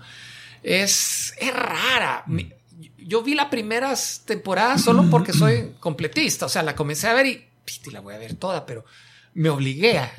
Es, 0.61 1.33
es 1.39 1.53
rara. 1.53 2.23
Yo 3.07 3.21
vi 3.21 3.35
las 3.35 3.47
primeras 3.47 4.23
temporadas 4.25 4.81
solo 4.81 5.05
porque 5.11 5.31
soy 5.31 5.75
completista. 5.79 6.47
O 6.47 6.49
sea, 6.49 6.63
la 6.63 6.75
comencé 6.75 7.07
a 7.07 7.13
ver 7.13 7.27
y 7.27 7.45
piti, 7.63 7.91
la 7.91 7.99
voy 7.99 8.15
a 8.15 8.17
ver 8.17 8.33
toda, 8.35 8.65
pero 8.65 8.83
me 9.35 9.49
obligué 9.49 9.99
a. 9.99 10.11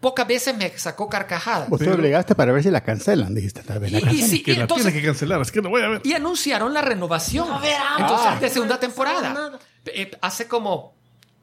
Pocas 0.00 0.26
veces 0.26 0.56
me 0.56 0.70
sacó 0.78 1.08
carcajadas. 1.08 1.68
Vos 1.70 1.78
te 1.80 1.90
obligaste 1.90 2.34
para 2.34 2.52
ver 2.52 2.62
si 2.62 2.70
la 2.70 2.82
cancelan, 2.82 3.34
dijiste 3.34 3.62
tal 3.62 3.78
vez 3.80 3.92
la 3.92 4.00
Y- 4.12 4.20
y 4.20 4.22
sí, 4.22 4.42
Que 4.42 4.52
y 4.52 4.56
la 4.56 4.62
entonces- 4.62 4.92
que 4.92 5.02
cancelar, 5.02 5.40
es 5.40 5.50
que 5.50 5.62
no 5.62 5.70
voy 5.70 5.82
a 5.82 5.88
ver. 5.88 6.00
y 6.04 6.12
anunciaron 6.12 6.74
la 6.74 6.82
renovación. 6.82 7.48
Entonces, 7.98 8.40
de 8.40 8.50
segunda 8.50 8.78
temporada. 8.78 9.58
Eh, 9.86 10.10
hace 10.20 10.46
como 10.46 10.94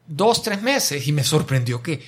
dos, 0.06 0.44
tres 0.44 0.62
meses 0.62 1.08
y 1.08 1.12
me 1.12 1.24
sorprendió 1.24 1.82
que 1.82 2.04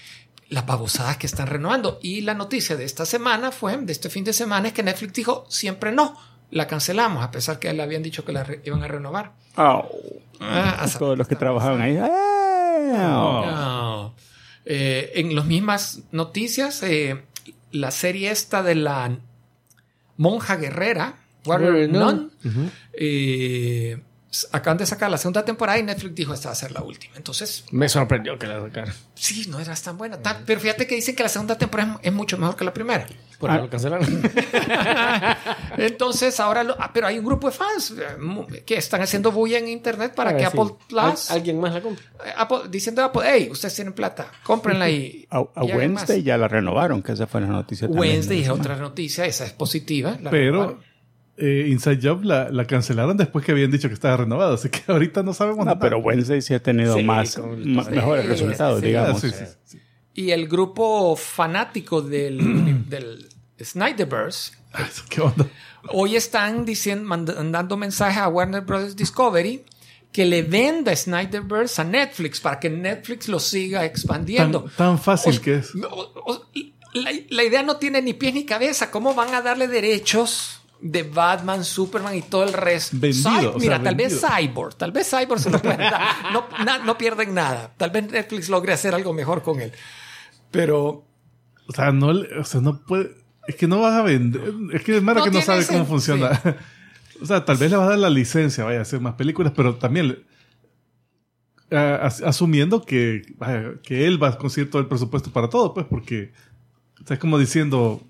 las 0.49 0.65
babosadas 0.65 1.17
que 1.17 1.25
están 1.27 1.47
renovando. 1.47 1.99
Y 2.03 2.21
la 2.21 2.33
noticia 2.35 2.75
de 2.75 2.85
esta 2.85 3.05
semana 3.05 3.51
fue, 3.51 3.77
de 3.77 3.91
este 3.91 4.09
fin 4.09 4.23
de 4.23 4.33
semana, 4.33 4.67
es 4.67 4.73
que 4.73 4.83
Netflix 4.83 5.13
dijo 5.13 5.45
siempre 5.49 5.91
no. 5.91 6.15
La 6.51 6.67
cancelamos, 6.67 7.23
a 7.23 7.31
pesar 7.31 7.59
que 7.59 7.71
le 7.73 7.83
habían 7.83 8.01
dicho 8.03 8.25
que 8.25 8.31
la 8.31 8.45
iban 8.63 8.83
a 8.83 8.87
renovar. 8.87 9.33
Oh, 9.57 9.87
Ah, 10.41 10.77
a 10.79 10.87
sa- 10.87 10.99
todos 10.99 11.17
los 11.17 11.27
que 11.27 11.35
trabajaban 11.35 11.81
ahí. 11.81 11.97
¡eh! 11.97 12.93
No. 12.97 14.15
Eh, 14.65 15.11
en 15.15 15.35
las 15.35 15.45
mismas 15.45 16.01
noticias, 16.11 16.81
eh, 16.83 17.23
la 17.71 17.91
serie 17.91 18.31
esta 18.31 18.63
de 18.63 18.75
la 18.75 19.17
monja 20.17 20.55
guerrera, 20.55 21.15
Warrior 21.45 21.89
Nun. 21.89 22.31
Eh, 22.93 24.01
acaban 24.51 24.77
de 24.77 24.85
sacar 24.85 25.09
la 25.09 25.17
segunda 25.17 25.43
temporada 25.43 25.79
y 25.79 25.83
Netflix 25.83 26.13
dijo 26.15 26.33
esta 26.33 26.49
va 26.49 26.53
a 26.53 26.55
ser 26.55 26.71
la 26.71 26.81
última. 26.83 27.15
Entonces, 27.17 27.63
Me 27.71 27.89
sorprendió 27.89 28.37
que 28.37 28.45
la 28.47 28.61
sacaran. 28.61 28.93
sí, 29.15 29.47
no 29.49 29.59
era 29.59 29.73
tan 29.75 29.97
buena. 29.97 30.17
Tan- 30.21 30.43
pero 30.45 30.59
fíjate 30.59 30.85
que 30.85 30.95
dicen 30.95 31.15
que 31.15 31.23
la 31.23 31.29
segunda 31.29 31.57
temporada 31.57 31.93
es, 32.01 32.07
es 32.07 32.13
mucho 32.13 32.37
mejor 32.37 32.55
que 32.55 32.63
la 32.63 32.73
primera. 32.73 33.07
Por 33.39 33.49
Ah. 33.49 33.55
eso 33.55 33.63
lo 33.63 33.69
cancelaron. 33.69 34.07
Entonces, 35.77 36.39
ahora, 36.39 36.63
lo- 36.63 36.75
pero 36.93 37.07
hay 37.07 37.17
un 37.19 37.25
grupo 37.25 37.47
de 37.49 37.55
fans 37.55 37.93
eh, 37.97 38.63
que 38.65 38.75
están 38.77 39.01
haciendo 39.01 39.31
bulla 39.31 39.57
en 39.57 39.67
internet 39.67 40.13
para 40.13 40.33
que 40.33 40.41
sí. 40.41 40.45
Apple 40.45 40.75
Plus, 40.87 41.31
Al- 41.31 41.37
alguien 41.37 41.59
más 41.59 41.73
la 41.73 41.81
compra. 41.81 42.03
eh, 42.25 42.33
Apple- 42.35 42.61
diciendo 42.69 43.01
a 43.01 43.05
Apple, 43.05 43.21
hey, 43.25 43.49
ustedes 43.51 43.75
tienen 43.75 43.93
plata, 43.93 44.31
cómprenla 44.43 44.89
y... 44.89 45.25
A, 45.31 45.37
a 45.37 45.41
y 45.41 45.71
hagan 45.71 45.93
más". 45.93 46.01
Wednesday 46.03 46.23
ya 46.23 46.37
la 46.37 46.47
renovaron, 46.47 47.01
que 47.01 47.13
esa 47.13 47.27
fue 47.27 47.41
la 47.41 47.47
noticia. 47.47 47.87
Wednesday 47.87 48.41
es 48.43 48.49
otra 48.49 48.75
noticia, 48.75 49.25
esa 49.25 49.45
es 49.45 49.53
positiva. 49.53 50.17
la 50.21 50.29
Pero 50.29 50.51
renovaron. 50.51 50.88
Eh, 51.39 51.67
Inside 51.69 51.99
Job 52.01 52.23
la, 52.23 52.49
la 52.49 52.65
cancelaron 52.65 53.17
después 53.17 53.45
que 53.45 53.51
habían 53.51 53.71
dicho 53.71 53.87
que 53.87 53.93
estaba 53.93 54.17
renovada, 54.17 54.55
así 54.55 54.69
que 54.69 54.81
ahorita 54.87 55.23
no 55.23 55.33
sabemos 55.33 55.59
No, 55.59 55.65
nada. 55.65 55.79
pero 55.79 55.99
Wednesday 55.99 56.41
sí 56.41 56.53
ha 56.53 56.61
tenido 56.61 56.95
Sí, 56.95 57.03
más, 57.03 57.35
con- 57.35 57.73
ma- 57.73 57.83
sí, 57.83 57.91
mejores 57.91 58.23
sí, 58.25 58.29
resultados, 58.31 58.79
sí, 58.81 58.87
digamos. 58.87 59.21
sí, 59.21 59.29
sí, 59.31 59.45
sí. 59.65 59.79
Y 60.13 60.31
el 60.31 60.47
grupo 60.47 61.15
fanático 61.15 62.01
del, 62.01 62.85
del 62.89 63.27
Snyderverse 63.63 64.53
Ah, 64.73 64.87
¿Qué 65.09 65.21
onda? 65.21 65.47
hoy 65.93 66.15
están 66.15 66.63
diciendo, 66.65 67.03
mandando 67.07 67.75
mensajes 67.77 68.17
a 68.21 68.27
Warner 68.27 68.61
Brothers 68.61 68.95
Discovery 68.95 69.63
que 70.11 70.25
le 70.25 70.43
venda 70.43 70.95
Snyderverse 70.95 71.81
a 71.81 71.85
Netflix 71.85 72.39
para 72.39 72.59
que 72.59 72.69
Netflix 72.69 73.27
lo 73.29 73.39
siga 73.39 73.85
expandiendo. 73.85 74.63
Tan, 74.63 74.75
tan 74.75 74.99
fácil 74.99 75.37
O- 75.37 75.41
que 75.41 75.55
es. 75.55 75.73
o- 75.75 76.11
o- 76.25 76.45
la, 76.93 77.11
la 77.29 77.43
idea 77.43 77.61
no 77.63 77.77
tiene 77.77 78.01
ni 78.01 78.13
pies 78.13 78.33
ni 78.33 78.45
cabeza. 78.45 78.89
¿Cómo 78.91 79.13
van 79.13 79.33
a 79.35 79.41
darle 79.41 79.67
derechos 79.67 80.58
de 80.81 81.03
Batman, 81.03 81.63
Superman 81.65 82.15
y 82.15 82.21
todo 82.21 82.43
el 82.43 82.53
resto? 82.53 82.97
Vendido, 82.99 83.29
Cy- 83.29 83.47
o 83.47 83.51
sea, 83.51 83.59
Mira, 83.59 83.83
tal 83.83 83.95
vez. 83.95 84.21
Cyborg, 84.21 84.75
tal 84.75 84.91
vez 84.91 85.09
Cyborg 85.09 85.39
se 85.39 85.49
lo 85.49 85.59
pueden 85.61 85.79
dar. 85.79 86.01
No, 86.33 86.45
na- 86.63 86.79
no 86.79 86.97
pierden 86.97 87.33
nada. 87.33 87.73
Tal 87.77 87.89
vez 87.91 88.09
Netflix 88.11 88.49
logre 88.49 88.73
hacer 88.73 88.95
algo 88.95 89.13
mejor 89.13 89.41
con 89.41 89.59
él. 89.61 89.71
Pero 90.51 91.05
O 91.67 91.73
sea, 91.73 91.91
no, 91.91 92.07
o 92.39 92.43
sea, 92.43 92.61
no 92.61 92.79
puede. 92.85 93.11
Es 93.47 93.55
que 93.55 93.67
no 93.67 93.79
vas 93.81 93.93
a 93.93 94.03
vender. 94.03 94.53
Es 94.73 94.83
que 94.83 94.97
es 94.97 95.03
Mara 95.03 95.19
No 95.19 95.25
que 95.25 95.31
no 95.31 95.41
sabe 95.41 95.65
cómo 95.67 95.85
funciona. 95.85 96.39
o 97.21 97.25
sea, 97.25 97.43
tal 97.45 97.57
vez 97.57 97.69
le 97.71 97.77
vas 97.77 97.87
a 97.87 97.89
dar 97.91 97.99
la 97.99 98.09
licencia, 98.09 98.63
vaya 98.63 98.79
a 98.79 98.83
hacer 98.83 98.99
más 99.01 99.15
películas, 99.15 99.53
pero 99.55 99.75
también 99.75 100.23
as- 101.71 102.21
asumiendo 102.21 102.83
que, 102.85 103.21
vaya, 103.37 103.73
que 103.83 104.07
él 104.07 104.21
va 104.21 104.29
a 104.29 104.37
conseguir 104.37 104.69
todo 104.69 104.81
el 104.81 104.87
presupuesto 104.87 105.31
para 105.31 105.49
todo, 105.49 105.73
pues, 105.73 105.85
porque 105.87 106.31
o 107.03 107.05
sea, 107.07 107.15
es 107.15 107.19
como 107.19 107.37
diciendo, 107.37 108.01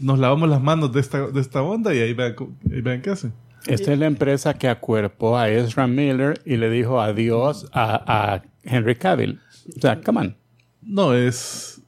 nos 0.00 0.18
lavamos 0.18 0.48
las 0.48 0.62
manos 0.62 0.92
de 0.92 1.00
esta, 1.00 1.28
de 1.28 1.40
esta 1.40 1.62
onda 1.62 1.94
y 1.94 2.00
ahí 2.00 2.14
vean, 2.14 2.36
ahí 2.70 2.80
vean 2.80 3.02
qué 3.02 3.10
hacen. 3.10 3.32
Esta 3.66 3.92
es 3.92 3.98
la 3.98 4.06
empresa 4.06 4.54
que 4.54 4.68
acuerpó 4.68 5.36
a 5.36 5.50
Ezra 5.50 5.86
Miller 5.86 6.40
y 6.44 6.56
le 6.56 6.70
dijo 6.70 7.00
adiós 7.00 7.68
a, 7.72 8.34
a 8.34 8.42
Henry 8.62 8.96
Cavill. 8.96 9.40
O 9.76 9.80
sea, 9.80 10.00
come 10.00 10.20
on. 10.20 10.36
No, 10.82 11.14
es. 11.14 11.82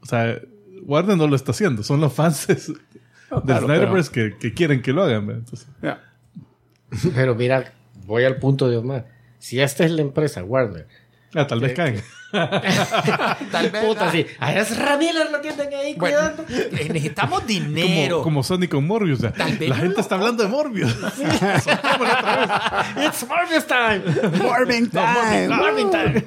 O 0.00 0.06
sea, 0.06 0.40
Warner 0.82 1.16
no 1.16 1.26
lo 1.26 1.36
está 1.36 1.52
haciendo, 1.52 1.82
son 1.82 2.00
los 2.00 2.12
fans 2.12 2.46
de 2.46 2.56
claro, 3.44 3.66
Snyderverse 3.66 4.10
que, 4.10 4.38
que 4.38 4.54
quieren 4.54 4.82
que 4.82 4.92
lo 4.92 5.02
hagan. 5.02 5.44
Pero 7.14 7.34
mira, 7.34 7.72
voy 8.06 8.24
al 8.24 8.36
punto 8.36 8.68
de 8.68 8.78
Omar. 8.78 9.06
Si 9.38 9.60
esta 9.60 9.84
es 9.84 9.90
la 9.90 10.02
empresa, 10.02 10.42
Warner. 10.42 10.86
ah, 11.34 11.46
tal 11.46 11.60
vez 11.60 11.74
caen. 11.74 12.00
tal 13.50 13.70
vez. 13.70 13.84
Puta, 13.84 14.08
ah, 14.08 14.12
sí. 14.12 14.26
A 14.38 14.54
Ezra 14.54 14.96
Miller 14.96 15.30
lo 15.30 15.40
tienen 15.40 15.72
ahí 15.74 15.94
bueno, 15.94 16.16
cuidando. 16.16 16.44
eh, 16.48 16.88
necesitamos 16.92 17.46
dinero. 17.50 18.16
Como, 18.18 18.24
como 18.24 18.42
Sonic 18.42 18.70
con 18.70 18.86
Morbius. 18.86 19.20
ya. 19.20 19.32
Tal 19.32 19.56
vez 19.56 19.68
La 19.68 19.76
gente 19.76 20.00
está 20.00 20.14
hablando 20.16 20.42
de 20.42 20.48
Morbius. 20.48 20.90
It's 22.96 23.26
Morbius 23.26 23.66
time. 23.66 24.02
Morbing 24.42 24.90
time. 24.90 25.48
Morbing 25.48 25.90
time. 25.90 26.22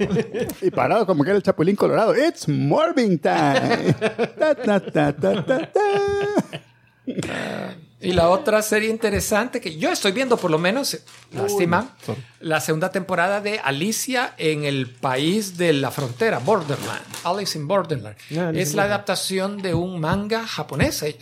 Y 0.61 0.71
parado 0.71 1.05
como 1.05 1.23
que 1.23 1.29
era 1.29 1.37
el 1.37 1.43
Chapulín 1.43 1.75
Colorado. 1.75 2.15
It's 2.15 2.47
Morbing 2.47 3.19
time. 3.19 3.93
Ta, 4.39 4.55
ta, 4.55 4.79
ta, 4.79 5.13
ta, 5.13 5.45
ta, 5.45 5.71
ta. 5.71 7.75
Y 8.03 8.13
la 8.13 8.29
otra 8.29 8.61
serie 8.61 8.89
interesante 8.89 9.61
que 9.61 9.77
yo 9.77 9.91
estoy 9.91 10.11
viendo, 10.11 10.37
por 10.37 10.51
lo 10.51 10.59
menos, 10.59 10.97
lástima, 11.31 11.95
la 12.41 12.59
segunda 12.59 12.91
temporada 12.91 13.39
de 13.41 13.59
Alicia 13.59 14.33
en 14.37 14.65
el 14.65 14.89
país 14.89 15.57
de 15.57 15.73
la 15.73 15.89
frontera, 15.89 16.39
Borderland. 16.39 17.01
Alice 17.23 17.57
in 17.57 17.67
Borderland. 17.67 18.15
Ah, 18.37 18.49
Alice 18.49 18.61
es 18.63 18.73
la 18.75 18.83
adaptación 18.83 19.61
de 19.61 19.73
un 19.73 19.99
manga 19.99 20.45
japonés, 20.45 21.01
eh, 21.03 21.17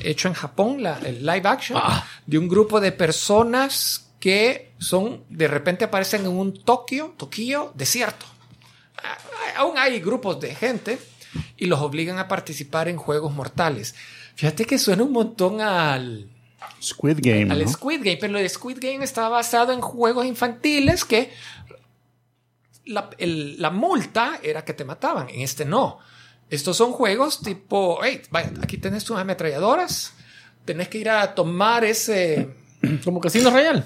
hecho 0.00 0.28
en 0.28 0.34
Japón, 0.34 0.82
la- 0.82 0.98
el 0.98 1.24
live 1.24 1.48
action, 1.48 1.78
Ah. 1.82 2.04
de 2.26 2.38
un 2.38 2.48
grupo 2.48 2.80
de 2.80 2.92
personas 2.92 4.02
que 4.18 4.72
son, 4.78 5.22
de 5.28 5.46
repente 5.46 5.84
aparecen 5.84 6.22
en 6.22 6.28
un 6.28 6.64
Tokio, 6.64 7.14
Tokio 7.16 7.72
desierto. 7.74 8.26
Ah, 9.02 9.16
Aún 9.58 9.78
hay 9.78 10.00
grupos 10.00 10.38
de 10.40 10.54
gente 10.54 10.98
y 11.56 11.66
los 11.66 11.80
obligan 11.80 12.18
a 12.18 12.28
participar 12.28 12.88
en 12.88 12.96
juegos 12.98 13.32
mortales. 13.32 13.94
Fíjate 14.36 14.64
que 14.64 14.78
suena 14.78 15.02
un 15.02 15.12
montón 15.12 15.60
al, 15.60 16.30
Squid 16.82 17.18
Game. 17.20 17.50
al 17.52 17.64
¿no? 17.64 17.68
Squid 17.68 17.98
Game, 18.04 18.18
pero 18.20 18.38
el 18.38 18.48
Squid 18.48 18.78
Game 18.80 19.02
está 19.04 19.28
basado 19.28 19.72
en 19.72 19.80
juegos 19.80 20.24
infantiles 20.26 21.04
que 21.04 21.32
la, 22.84 23.10
el- 23.18 23.60
la 23.60 23.70
multa 23.70 24.38
era 24.42 24.64
que 24.64 24.72
te 24.74 24.84
mataban. 24.84 25.28
En 25.30 25.40
este 25.40 25.64
no. 25.64 25.98
Estos 26.50 26.76
son 26.76 26.92
juegos 26.92 27.40
tipo, 27.40 27.98
hey, 28.04 28.22
vaya, 28.30 28.52
aquí 28.62 28.78
tenés 28.78 29.04
tus 29.04 29.16
ametralladoras, 29.18 30.12
tenés 30.64 30.88
que 30.88 30.98
ir 30.98 31.10
a 31.10 31.34
tomar 31.34 31.84
ese, 31.84 32.54
Como 33.04 33.20
Casino 33.20 33.50
Royal. 33.50 33.84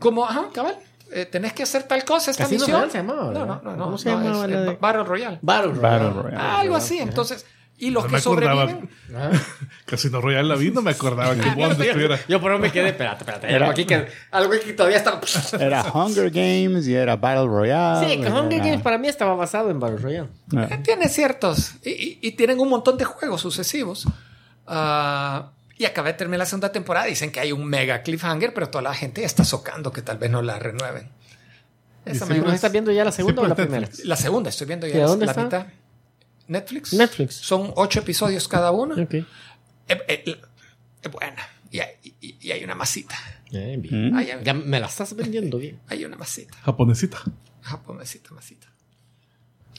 como, 0.00 0.24
ajá, 0.24 0.48
cabal, 0.52 0.76
eh, 1.12 1.26
tenés 1.26 1.52
que 1.52 1.62
hacer 1.62 1.84
tal 1.84 2.04
cosa, 2.04 2.32
esta 2.32 2.44
Casino 2.44 2.60
misión. 2.60 2.74
Royale 2.80 2.90
se 2.92 2.98
llamaba, 2.98 3.32
no, 3.32 3.46
no, 3.46 3.60
no, 3.62 3.76
no, 3.76 3.84
¿Cómo 3.84 3.98
se 3.98 4.08
no, 4.10 4.16
llamaba 4.18 4.44
es, 4.46 4.50
la 4.50 4.58
eh, 4.58 4.64
de- 4.64 4.74
Battle 4.76 5.04
Royale. 5.04 5.38
Battle 5.42 5.72
Battle 5.74 6.10
Royale. 6.10 6.22
Royale. 6.22 6.60
Algo 6.60 6.74
así, 6.76 6.98
entonces, 6.98 7.46
y 7.78 7.90
los 7.90 8.04
No 8.04 8.10
que 8.10 8.20
sobreviven. 8.20 8.90
Casino 9.86 10.20
Royale 10.20 10.48
la 10.48 10.56
vi, 10.56 10.70
no 10.70 10.82
me 10.82 10.90
acordaba 10.90 11.34
que 11.34 11.48
Bond 11.56 11.80
estuviera. 11.80 12.18
Yo 12.28 12.40
por 12.40 12.52
eso 12.52 12.60
me 12.60 12.70
quedé, 12.72 12.88
espérate, 12.88 13.22
espérate. 13.22 13.46
Era- 13.48 13.56
algo 13.66 13.70
aquí 13.72 13.84
que, 13.86 14.06
algo 14.30 14.52
aquí 14.52 14.66
que 14.66 14.72
todavía 14.74 14.98
está. 14.98 15.20
Era 15.60 15.82
Hunger 15.92 16.30
Games 16.30 16.86
y 16.88 16.94
era 16.94 17.16
Battle 17.16 17.46
Royale. 17.46 18.06
Sí, 18.06 18.18
Hunger 18.20 18.52
era- 18.54 18.64
Games 18.64 18.82
para 18.82 18.98
mí 18.98 19.08
estaba 19.08 19.34
basado 19.34 19.70
en 19.70 19.78
Battle 19.80 19.98
Royale. 19.98 20.28
Ah. 20.56 20.68
Eh, 20.70 20.78
Tiene 20.82 21.08
ciertos. 21.08 21.74
Y, 21.84 21.90
y- 21.90 22.18
y 22.22 22.32
tienen 22.32 22.58
un 22.60 22.68
montón 22.68 22.98
de 22.98 23.04
juegos 23.04 23.40
sucesivos. 23.40 24.06
Ah, 24.66 25.50
Y 25.76 25.84
acaba 25.84 26.08
de 26.08 26.14
terminar 26.14 26.40
la 26.40 26.46
segunda 26.46 26.72
temporada. 26.72 27.06
Dicen 27.06 27.30
que 27.30 27.38
hay 27.40 27.52
un 27.52 27.64
mega 27.64 28.02
cliffhanger, 28.02 28.52
pero 28.52 28.68
toda 28.68 28.82
la 28.82 28.94
gente 28.94 29.20
ya 29.20 29.26
está 29.28 29.44
socando 29.44 29.92
que 29.92 30.02
tal 30.02 30.18
vez 30.18 30.30
no 30.30 30.42
la 30.42 30.58
renueven. 30.58 31.08
Esa 32.04 32.26
me 32.26 32.38
¿No 32.38 32.52
estás 32.52 32.72
viendo 32.72 32.90
ya 32.90 33.04
la 33.04 33.12
segunda 33.12 33.42
o 33.42 33.46
la 33.46 33.54
primera? 33.54 33.88
La 34.04 34.16
segunda, 34.16 34.48
estoy 34.50 34.66
viendo 34.66 34.86
¿Y 34.86 34.92
ya 34.92 35.04
dónde 35.04 35.26
la 35.26 35.32
está? 35.32 35.44
mitad. 35.44 35.66
Netflix. 36.48 36.92
Netflix. 36.94 37.34
Son 37.36 37.72
ocho 37.76 38.00
episodios 38.00 38.48
cada 38.48 38.70
uno. 38.72 39.00
Ok. 39.00 39.14
Eh, 39.14 39.26
eh, 39.88 40.40
es 41.02 41.10
buena. 41.12 41.42
Y 41.70 41.80
hay, 41.80 41.88
y- 42.20 42.36
y 42.40 42.50
hay 42.52 42.64
una 42.64 42.74
masita. 42.74 43.14
Bien, 43.50 43.80
bien. 43.82 44.12
¿Mm? 44.12 44.16
Hay, 44.16 44.30
Ya 44.42 44.54
me 44.54 44.80
la 44.80 44.86
estás 44.86 45.14
vendiendo 45.14 45.58
bien. 45.58 45.78
hay 45.88 46.04
una 46.04 46.16
masita. 46.16 46.56
Japonesita. 46.62 47.18
Japonesita, 47.62 48.32
masita. 48.34 48.68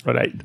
Alright. 0.06 0.44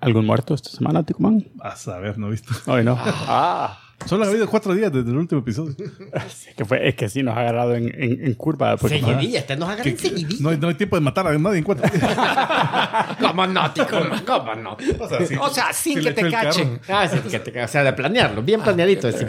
¿Algún 0.00 0.26
muerto 0.26 0.54
esta 0.54 0.70
semana, 0.70 1.02
Ticumán? 1.04 1.46
A 1.60 1.76
saber, 1.76 2.18
no 2.18 2.28
he 2.28 2.32
visto. 2.32 2.52
Hoy 2.66 2.84
no. 2.84 2.96
Ah. 2.98 3.80
Solo 4.06 4.24
ha 4.24 4.28
habido 4.28 4.46
cuatro 4.48 4.74
días 4.74 4.92
desde 4.92 5.10
el 5.10 5.16
último 5.16 5.40
episodio. 5.40 5.74
Es 6.14 6.54
que, 6.56 6.64
fue, 6.64 6.86
es 6.88 6.94
que 6.94 7.08
sí 7.08 7.22
nos 7.22 7.36
ha 7.36 7.40
agarrado 7.40 7.74
en, 7.74 7.84
en, 8.00 8.24
en 8.26 8.34
curva. 8.34 8.76
Porque, 8.76 9.00
Seguidilla, 9.00 9.38
este 9.40 9.56
nos 9.56 9.68
agarra 9.70 9.88
en 9.90 9.98
seguidilla. 9.98 10.36
no, 10.40 10.48
hay, 10.50 10.58
no 10.58 10.68
hay 10.68 10.74
tiempo 10.74 10.96
de 10.96 11.00
matar 11.00 11.26
a 11.26 11.38
nadie 11.38 11.58
en 11.58 11.64
cuatro 11.64 11.88
días. 11.90 12.16
¿Cómo 13.20 13.46
no, 13.46 13.72
tico? 13.72 13.96
¿Cómo 14.26 14.54
no? 14.56 14.76
O 15.00 15.08
sea, 15.08 15.26
sí. 15.26 15.34
O 15.40 15.48
sea, 15.48 15.72
sin 15.72 15.98
Sí, 15.98 16.04
que 16.04 16.12
te 16.12 16.30
cachen. 16.30 16.80
Ah, 16.88 17.08
sí, 17.08 17.18
que 17.30 17.38
te- 17.38 17.62
o 17.62 17.68
sea, 17.68 17.82
de 17.84 17.92
planearlo, 17.92 18.42
bien 18.42 18.60
planeadito. 18.62 19.10
sí. 19.10 19.24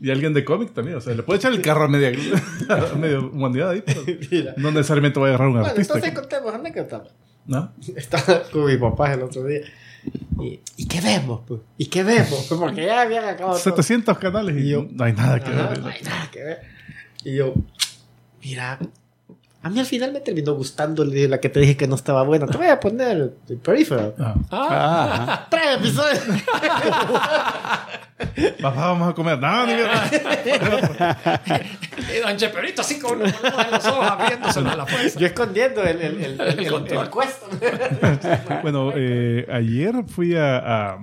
Y 0.00 0.10
alguien 0.10 0.32
de 0.34 0.44
cómic 0.44 0.72
también. 0.74 0.98
O 0.98 1.00
sea, 1.00 1.14
le 1.14 1.22
puede 1.22 1.38
echar 1.38 1.52
el 1.52 1.62
carro 1.62 1.84
a 1.84 1.88
media, 1.88 2.08
a 2.68 2.94
media 2.96 3.18
humanidad 3.20 3.70
ahí, 3.70 3.82
pero 4.30 4.52
no 4.58 4.70
necesariamente 4.70 5.18
va 5.18 5.26
a 5.26 5.28
agarrar 5.30 5.48
un 5.48 5.54
Bueno, 5.54 5.68
artista. 5.68 5.94
entonces 5.94 6.18
contemos 6.18 6.54
anécdota. 6.54 7.02
¿No? 7.46 7.72
Estaba 7.96 8.42
con 8.52 8.66
mi 8.66 8.76
papá 8.76 9.14
el 9.14 9.22
otro 9.22 9.42
día. 9.44 9.60
¿Y, 10.40 10.60
¿y 10.76 10.86
qué 10.86 11.00
vemos? 11.00 11.40
pues? 11.46 11.60
¿Y 11.76 11.86
qué 11.86 12.02
vemos? 12.02 12.46
Pues 12.48 12.60
porque 12.60 12.86
ya 12.86 13.00
habían 13.02 13.24
acabado 13.24 13.54
todo. 13.58 13.62
700 13.64 14.18
canales 14.18 14.56
y, 14.56 14.60
Y 14.66 14.70
yo- 14.70 14.86
no 14.90 15.04
hay 15.04 15.12
nada 15.12 15.40
que 15.40 15.50
ver. 15.50 15.78
no 15.80 15.88
hay 15.88 16.02
nada 16.02 16.30
que 16.30 16.42
ver. 16.42 16.58
Y 17.24 17.34
yo, 17.36 17.54
mira, 18.42 18.78
a 19.68 19.70
mí 19.70 19.78
al 19.80 19.86
final 19.86 20.12
me 20.12 20.20
terminó 20.20 20.54
gustando 20.54 21.04
la 21.04 21.38
que 21.40 21.48
te 21.48 21.60
dije 21.60 21.76
que 21.76 21.86
no 21.86 21.94
estaba 21.94 22.22
buena. 22.24 22.46
Te 22.46 22.56
voy 22.56 22.66
a 22.68 22.80
poner 22.80 23.32
el 23.48 23.56
peripheral. 23.58 24.14
Ah. 24.18 24.34
Ah, 24.50 25.46
Tres 25.50 25.76
episodios. 25.76 26.20
Papá, 28.60 28.86
vamos 28.88 29.10
a 29.10 29.14
comer. 29.14 29.38
No, 29.38 29.66
ni 29.66 29.74
ver. 29.74 29.88
Y 32.16 32.20
don 32.20 32.36
Cheperito 32.36 32.80
así 32.80 32.98
con 32.98 33.18
los 33.20 33.32
ojos 33.34 34.10
abriéndose 34.10 34.58
a 34.60 34.76
la 34.76 34.86
fuerza. 34.86 35.18
Yo 35.20 35.26
escondiendo 35.26 35.82
el, 35.84 36.00
el, 36.00 36.24
el, 36.24 36.40
el, 36.40 36.58
el, 36.60 36.68
control. 36.70 37.04
el 37.04 37.10
cuesto. 37.10 37.46
Bueno, 38.62 38.92
eh, 38.96 39.46
ayer 39.52 39.94
fui 40.08 40.34
a... 40.36 40.58
a- 40.92 40.98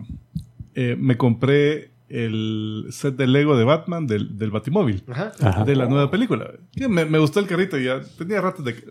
eh, 0.78 0.98
me 1.00 1.16
compré 1.16 1.92
el 2.10 2.88
set 2.92 3.16
de 3.16 3.28
Lego 3.28 3.58
de 3.58 3.64
Batman 3.64 4.06
del, 4.08 4.38
del 4.38 4.52
Batimóvil. 4.52 5.04
Ajá. 5.10 5.32
Ajá. 5.42 5.64
de 5.64 5.76
la 5.76 5.88
nueva 5.88 6.10
película. 6.12 6.52
Me, 6.90 7.06
me 7.06 7.18
gustó 7.20 7.40
el 7.40 7.48
carrito, 7.48 7.78
ya 7.78 8.02
tenía 8.18 8.42
rato 8.42 8.62
de 8.64 8.76
que- 8.76 8.84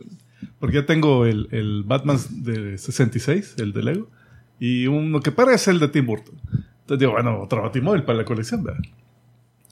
porque 0.59 0.77
ya 0.77 0.87
tengo 0.87 1.27
el, 1.27 1.49
el 1.51 1.83
Batman 1.85 2.19
de 2.31 2.79
66, 2.79 3.57
el 3.59 3.73
de 3.73 3.83
Lego, 3.83 4.11
y 4.59 4.87
uno 4.87 5.21
que 5.21 5.31
parece 5.33 5.71
el 5.71 5.79
de 5.79 5.89
Tim 5.89 6.07
Burton. 6.07 6.35
Entonces 6.81 6.99
digo, 7.01 7.13
bueno, 7.13 7.41
otro 7.41 7.63
Batimóvil 7.63 8.03
para 8.03 8.19
la 8.19 8.25
colección, 8.25 8.63
¿verdad? 8.65 8.81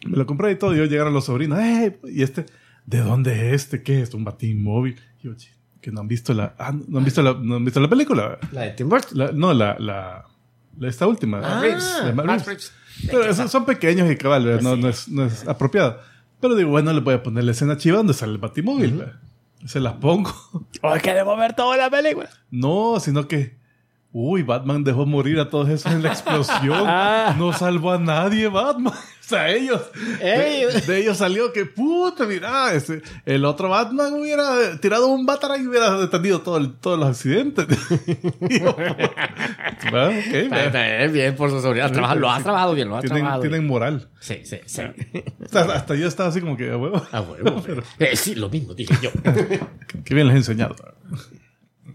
Me 0.07 0.17
lo 0.17 0.27
compré 0.27 0.51
y 0.53 0.57
todo, 0.57 0.75
y 0.75 0.79
yo 0.79 0.85
llegaron 0.87 1.13
los 1.15 1.27
sobrinos, 1.27 1.59
¡eh! 1.61 1.99
Y 2.05 2.23
este, 2.23 2.47
¿de 2.87 2.99
dónde 3.01 3.49
es 3.49 3.63
este? 3.65 3.83
¿Qué 3.83 4.01
es? 4.03 4.13
¿Un 4.15 4.25
Batimóvil? 4.25 4.97
Y 5.21 5.27
yo, 5.27 5.35
"Chi, 5.35 5.49
que 5.81 5.93
no 5.93 6.01
han 6.01 6.09
visto 6.09 6.35
la, 6.35 6.55
ah, 6.59 6.73
no 6.89 6.99
han 6.99 7.05
visto 7.05 7.23
la, 7.23 7.35
no 7.35 7.57
han 7.57 7.65
visto 7.65 7.81
la 7.81 7.89
película. 7.89 8.39
La 8.53 8.63
de 8.63 8.71
Tim 8.71 8.89
Burton. 8.89 9.19
La- 9.19 9.33
no, 9.33 9.53
la, 9.55 9.77
la- 9.79 10.25
esta 10.81 11.07
última. 11.07 11.41
Ah. 11.43 11.61
Reeves, 11.61 12.05
de 12.05 12.13
Matt 12.13 12.27
Matt 12.27 12.47
Reeves. 12.47 12.47
Reeves. 12.47 12.73
Pero 13.11 13.25
esos 13.25 13.51
son 13.51 13.65
pequeños 13.65 14.11
y 14.11 14.17
cabal, 14.17 14.45
¿verdad? 14.45 14.63
no, 14.63 14.77
no 14.77 14.89
es, 14.89 15.09
no 15.09 15.25
es 15.25 15.47
apropiado. 15.47 16.01
Pero 16.41 16.57
digo, 16.57 16.71
bueno, 16.71 16.93
le 16.93 17.01
voy 17.01 17.15
a 17.15 17.23
poner 17.23 17.45
la 17.45 17.53
escena 17.53 17.77
chiva 17.77 17.99
donde 17.99 18.15
sale 18.15 18.33
el 18.33 18.39
batimóvil. 18.39 18.95
¿verdad? 18.95 19.21
Se 19.65 19.81
las 19.81 19.95
pongo. 19.95 20.33
oh, 20.83 20.95
queremos 21.03 21.39
ver 21.39 21.55
toda 21.55 21.77
la 21.77 21.89
película. 21.91 22.29
No, 22.51 22.99
sino 23.01 23.29
que. 23.29 23.62
Uy, 24.15 24.43
Batman 24.43 24.85
dejó 24.85 25.07
morir 25.07 25.41
a 25.41 25.49
todos 25.49 25.71
esos 25.71 25.91
en 25.91 26.03
la 26.03 26.11
explosión. 26.11 26.85
Ah. 26.87 27.35
No 27.39 27.53
salvó 27.53 27.93
a 27.93 27.99
nadie, 27.99 28.49
Batman. 28.49 28.93
O 29.23 29.25
sea, 29.35 29.49
ellos. 29.51 29.81
De, 30.21 30.65
Ey. 30.67 30.81
de 30.87 30.99
ellos 30.99 31.17
salió 31.17 31.53
que, 31.55 31.65
puta, 31.65 32.27
mira, 32.27 32.75
ese- 32.75 33.01
el 33.25 33.47
otro 33.47 33.71
Batman 33.71 34.13
hubiera 34.15 34.77
tirado 34.79 35.07
un 35.07 35.25
Batarang 35.25 35.63
y 35.63 35.67
hubiera 35.69 35.97
detenido 35.97 36.41
todo 36.43 36.59
el- 36.59 36.75
todos 36.75 36.99
los 36.99 37.09
accidentes. 37.09 37.67
Bien 41.13 41.37
por 41.37 41.51
su 41.51 41.61
seguridad. 41.61 41.91
Trabaja- 41.93 42.15
Lo 42.15 42.31
has 42.31 42.43
trabajado 42.43 42.75
bien, 42.75 42.89
lo 42.89 42.97
has 42.97 43.03
tienen, 43.03 43.19
trabajado 43.21 43.43
bien. 43.43 43.53
tienen 43.53 43.67
moral. 43.69 44.09
Sí, 44.21 44.41
sí, 44.45 44.59
sí. 44.67 44.83
O 45.45 45.49
sea, 45.49 45.63
hasta 45.63 45.95
yo 45.95 46.07
estaba 46.09 46.29
así 46.29 46.41
como 46.41 46.57
que, 46.57 46.71
a 46.71 46.77
huevo. 46.77 47.03
Ah, 47.13 47.21
bueno. 47.21 47.63
Eh, 47.99 48.17
sí, 48.17 48.35
lo 48.35 48.49
mismo 48.51 48.75
dije 48.75 48.95
yo. 49.01 49.11
Qué 50.05 50.15
bien 50.15 50.27
les 50.27 50.35
he 50.35 50.39
enseñado. 50.39 50.75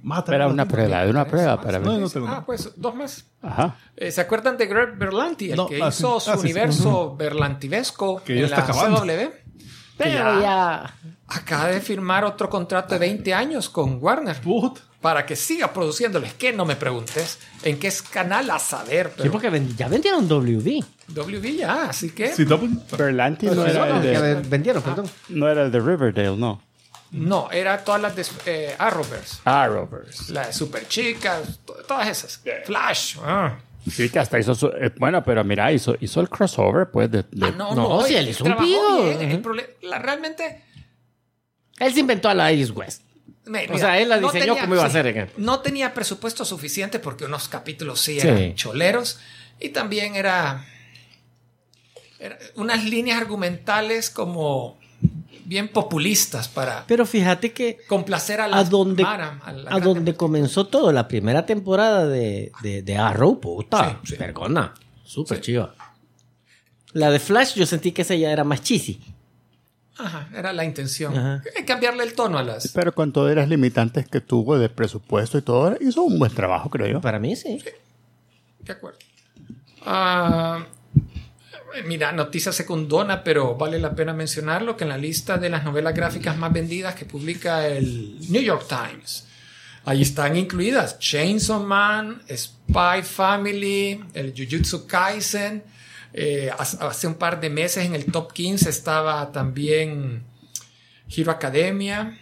Mata. 0.07 0.33
Era 0.33 0.47
una 0.47 0.65
prueba, 0.65 1.03
de 1.03 1.09
una 1.09 1.25
prueba 1.25 1.59
para 1.59 1.79
No, 1.79 1.91
ver. 1.91 1.99
no 1.99 2.09
tengo. 2.09 2.27
Ah, 2.29 2.43
pues 2.45 2.71
dos 2.77 2.95
más. 2.95 3.25
Ajá. 3.41 3.75
Eh, 3.95 4.09
¿Se 4.09 4.21
acuerdan 4.21 4.55
de 4.57 4.65
Greg 4.65 4.97
Berlanti? 4.97 5.51
El 5.51 5.57
No, 5.57 5.67
que 5.67 5.83
ah, 5.83 5.89
hizo 5.89 6.19
sí. 6.21 6.25
su 6.25 6.31
Ah, 6.31 6.35
sí, 6.35 6.39
sí. 6.39 6.45
universo 6.45 7.15
berlantivesco 7.17 8.23
Que 8.23 8.33
ya 8.35 8.39
en 8.39 8.45
está 8.45 8.57
la 8.57 8.63
acabando. 8.63 9.01
CW. 9.01 9.31
Pero 9.97 10.41
ya. 10.41 10.93
Acaba 11.27 11.67
de 11.67 11.81
firmar 11.81 12.23
otro 12.23 12.49
contrato 12.49 12.93
de 12.95 12.99
20 12.99 13.33
años 13.33 13.69
con 13.69 13.97
Warner 14.01 14.39
Puta. 14.39 14.79
para 15.01 15.25
que 15.25 15.35
siga 15.35 15.73
produciéndoles. 15.73 16.33
Que 16.35 16.53
no 16.53 16.63
me 16.65 16.75
preguntes 16.77 17.39
en 17.63 17.77
qué 17.77 17.87
es 17.87 18.01
canal 18.01 18.49
a 18.49 18.59
saber. 18.59 19.11
Sí, 19.21 19.27
porque 19.29 19.49
ven- 19.49 19.75
ya 19.75 19.89
vendieron 19.89 20.25
WB. 20.27 20.83
WB 21.09 21.55
ya, 21.57 21.89
así 21.89 22.11
que 22.11 22.33
Sí, 22.33 22.45
no, 22.45 22.59
Berlanti 22.97 23.47
no 23.47 23.53
Sí, 23.65 23.71
era, 23.71 23.85
no, 23.87 23.95
el 23.97 24.01
que 24.03 24.07
de, 24.07 24.21
ven- 24.35 24.49
vendieron, 24.49 24.83
perdón. 24.83 25.09
no 25.29 25.49
era 25.49 25.63
el 25.63 25.71
de 25.71 25.79
Riverdale, 25.81 26.37
no. 26.37 26.61
No, 27.11 27.49
era 27.51 27.83
todas 27.83 28.01
las 28.01 28.15
de 28.15 28.25
eh, 28.45 28.75
Arrowverse. 28.77 29.37
Arrowverse. 29.45 30.33
Las 30.33 30.55
super 30.55 30.87
chicas, 30.87 31.59
to- 31.65 31.73
todas 31.87 32.07
esas. 32.07 32.41
Flash. 32.65 33.17
ah. 33.23 33.57
Sí, 33.89 34.09
que 34.09 34.19
hasta 34.19 34.37
hizo 34.37 34.53
su... 34.53 34.67
eh, 34.67 34.91
bueno, 34.97 35.23
pero 35.23 35.41
mira, 35.45 35.71
hizo, 35.71 35.95
hizo 36.01 36.19
el 36.19 36.27
crossover, 36.27 36.91
pues, 36.91 37.09
de... 37.09 37.23
de- 37.31 37.45
Ah, 37.47 37.51
no, 37.55 37.73
No, 37.73 37.87
no, 37.87 38.01
si 38.01 38.15
eh, 38.15 38.19
él 38.19 38.27
hizo 38.29 38.43
un 38.43 38.57
pido. 38.57 39.03
bien. 39.05 39.31
El 39.31 39.41
prole- 39.41 39.69
la- 39.81 39.99
realmente 39.99 40.61
Él 41.79 41.93
se 41.93 42.01
inventó 42.01 42.27
a 42.27 42.33
la 42.33 42.51
Iris 42.51 42.71
West. 42.71 43.03
O 43.71 43.77
sea, 43.77 43.97
él 43.97 44.09
la 44.09 44.19
diseñó 44.19 44.57
como 44.57 44.75
iba 44.75 44.83
a 44.85 44.89
ser. 44.89 45.31
No 45.37 45.61
tenía 45.61 45.93
presupuesto 45.93 46.43
suficiente 46.43 46.99
porque 46.99 47.23
unos 47.23 47.47
capítulos 47.47 48.01
sí 48.01 48.19
Sí. 48.19 48.27
eran 48.27 48.55
choleros 48.55 49.19
y 49.57 49.69
también 49.69 50.17
era, 50.17 50.65
era 52.19 52.37
unas 52.55 52.83
líneas 52.83 53.21
argumentales 53.21 54.09
como 54.09 54.77
bien 55.47 55.69
populistas 55.69 56.47
para 56.49 56.83
Pero 56.87 57.05
fíjate 57.05 57.53
que 57.53 57.79
complacer 57.87 58.41
a 58.41 58.45
a 58.45 58.47
la 58.49 58.63
donde, 58.65 59.03
Mara, 59.03 59.39
a 59.43 59.51
la 59.53 59.69
a 59.71 59.73
gran- 59.75 59.83
donde 59.83 60.13
comenzó 60.15 60.67
todo, 60.67 60.91
la 60.91 61.07
primera 61.07 61.45
temporada 61.45 62.05
de, 62.05 62.51
de, 62.61 62.81
de 62.81 62.97
Arrow, 62.97 63.39
puta, 63.39 63.99
Sí, 64.03 64.11
sí. 64.11 64.15
vergona, 64.17 64.73
súper 65.03 65.39
chiva. 65.41 65.73
La 66.93 67.09
de 67.11 67.19
Flash 67.19 67.55
yo 67.55 67.65
sentí 67.65 67.91
que 67.91 68.01
esa 68.01 68.15
ya 68.15 68.31
era 68.31 68.43
más 68.43 68.61
cheesy. 68.61 68.99
Ajá, 69.99 70.29
era 70.35 70.53
la 70.53 70.63
intención. 70.63 71.15
Ajá. 71.17 71.41
Cambiarle 71.65 72.03
el 72.03 72.13
tono 72.13 72.37
a 72.37 72.43
las... 72.43 72.67
Pero 72.69 72.93
con 72.93 73.11
todas 73.11 73.35
las 73.35 73.49
limitantes 73.49 74.07
que 74.07 74.21
tuvo 74.21 74.57
de 74.59 74.69
presupuesto 74.69 75.37
y 75.37 75.41
todo, 75.41 75.75
hizo 75.81 76.03
un 76.03 76.19
buen 76.19 76.31
trabajo, 76.33 76.69
creo 76.69 76.87
yo. 76.87 77.01
Para 77.01 77.17
mí 77.19 77.35
sí. 77.35 77.59
De 78.61 78.71
acuerdo. 78.73 78.99
Ah, 79.85 80.65
mira, 81.85 82.11
noticia 82.11 82.51
secundona, 82.51 83.23
pero 83.23 83.55
vale 83.55 83.79
la 83.79 83.93
pena 83.95 84.13
mencionarlo, 84.13 84.75
que 84.77 84.83
en 84.83 84.89
la 84.89 84.97
lista 84.97 85.37
de 85.37 85.49
las 85.49 85.63
novelas 85.63 85.93
gráficas 85.93 86.37
más 86.37 86.51
vendidas 86.53 86.95
que 86.95 87.05
publica 87.05 87.67
el 87.67 88.17
New 88.29 88.41
York 88.41 88.65
Times, 88.67 89.27
ahí 89.85 90.01
están 90.01 90.35
incluidas 90.35 90.99
Chainsaw 90.99 91.63
Man, 91.63 92.21
Spy 92.29 93.01
Family, 93.03 94.03
el 94.13 94.33
Jujutsu 94.35 94.85
Kaisen. 94.87 95.63
eh, 96.13 96.49
hace 96.57 97.05
un 97.07 97.15
par 97.15 97.39
de 97.39 97.49
meses 97.49 97.85
en 97.85 97.93
el 97.93 98.05
top 98.05 98.33
15 98.33 98.69
estaba 98.69 99.31
también 99.31 100.23
Hero 101.15 101.31
Academia, 101.31 102.17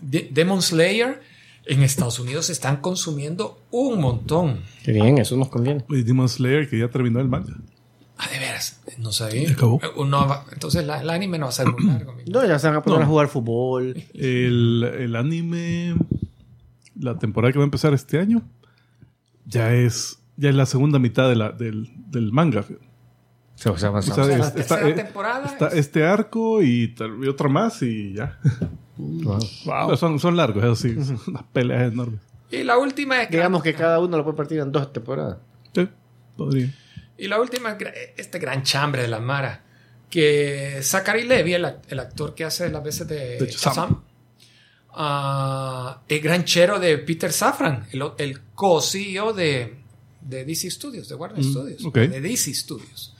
De- 0.00 0.28
Demon 0.30 0.62
Slayer. 0.62 1.20
En 1.66 1.82
Estados 1.82 2.18
Unidos 2.18 2.46
se 2.46 2.52
están 2.52 2.76
consumiendo 2.78 3.60
un 3.70 4.00
montón. 4.00 4.62
Qué 4.82 4.92
bien, 4.92 5.18
eso 5.18 5.36
nos 5.36 5.48
conviene. 5.48 5.84
Oye, 5.88 6.02
Demon 6.04 6.28
Slayer, 6.28 6.68
que 6.68 6.78
ya 6.78 6.88
terminó 6.88 7.20
el 7.20 7.28
manga. 7.28 7.54
Ah, 8.22 8.28
de 8.30 8.38
veras, 8.38 8.82
no 8.98 9.12
sabía. 9.12 9.50
Acabó. 9.50 9.80
Eh, 9.82 9.88
va- 9.96 10.44
entonces 10.52 10.84
la- 10.84 11.00
el 11.00 11.08
anime 11.08 11.38
no 11.38 11.46
va 11.46 11.50
a 11.50 11.52
ser 11.52 11.66
muy 11.72 11.84
largo. 11.86 12.14
No, 12.30 12.46
ya 12.46 12.58
se 12.58 12.66
van 12.66 12.76
a 12.76 12.82
poner 12.82 12.98
No. 13.00 13.04
a 13.06 13.08
jugar 13.08 13.28
fútbol. 13.28 14.02
El, 14.12 14.84
el 14.98 15.16
anime, 15.16 15.94
la 16.98 17.18
temporada 17.18 17.50
que 17.52 17.58
va 17.58 17.64
a 17.64 17.66
empezar 17.66 17.94
este 17.94 18.18
año, 18.18 18.42
ya 19.46 19.72
es, 19.74 20.18
ya 20.36 20.50
es 20.50 20.54
la 20.54 20.66
segunda 20.66 20.98
mitad 20.98 21.28
de 21.30 21.36
la, 21.36 21.50
del, 21.52 21.88
del 22.10 22.30
manga. 22.30 22.62
Se, 23.54 23.64
se 23.64 23.70
O 23.70 23.76
sea, 23.78 23.98
es- 23.98 24.54
tercera 24.54 24.88
eh, 24.88 24.92
temporada 24.92 25.46
está 25.46 25.68
es- 25.68 25.74
este 25.74 26.04
arco 26.04 26.60
y, 26.62 26.88
tal- 26.94 27.24
y 27.24 27.28
otro 27.28 27.48
más 27.48 27.80
y 27.82 28.12
ya. 28.14 28.38
Pero 29.64 29.96
Son, 29.96 30.18
son 30.18 30.36
largos, 30.36 30.62
eso 30.62 30.76
sí. 30.76 30.94
Son 31.04 31.18
unas 31.26 31.42
peleas 31.44 31.90
enormes. 31.90 32.20
Y 32.50 32.64
la 32.64 32.76
última 32.76 33.22
es 33.22 33.30
Digamos 33.30 33.62
que 33.62 33.72
cada 33.74 33.98
uno 33.98 34.16
lo 34.18 34.24
puede 34.24 34.36
partir 34.36 34.58
en 34.58 34.70
dos 34.72 34.92
temporadas. 34.92 35.38
Sí, 35.74 35.88
podría. 36.36 36.74
Y 37.20 37.28
la 37.28 37.40
última 37.40 37.76
este 38.16 38.38
gran 38.38 38.62
chambre 38.62 39.02
de 39.02 39.08
la 39.08 39.20
Mara. 39.20 39.64
que 40.08 40.80
Zachary 40.82 41.24
Levy, 41.24 41.54
el, 41.54 41.64
ac- 41.64 41.82
el 41.88 42.00
actor 42.00 42.34
que 42.34 42.44
hace 42.44 42.68
las 42.70 42.82
veces 42.82 43.06
de, 43.06 43.38
De 43.38 43.46
Shazam. 43.46 43.72
Shazam, 43.74 44.02
ah, 44.94 46.00
es 46.08 46.22
granchero 46.22 46.78
de 46.78 46.98
Peter 46.98 47.32
Safran, 47.32 47.86
el, 47.92 48.02
el 48.18 48.40
co-CEO 48.54 49.32
de, 49.32 49.76
de 50.20 50.44
DC 50.44 50.70
Studios, 50.70 51.08
de 51.08 51.14
Warner 51.14 51.42
Studios, 51.44 51.84
ok. 51.84 51.94
de 51.96 52.20
DC 52.20 52.54
Studios. 52.54 53.14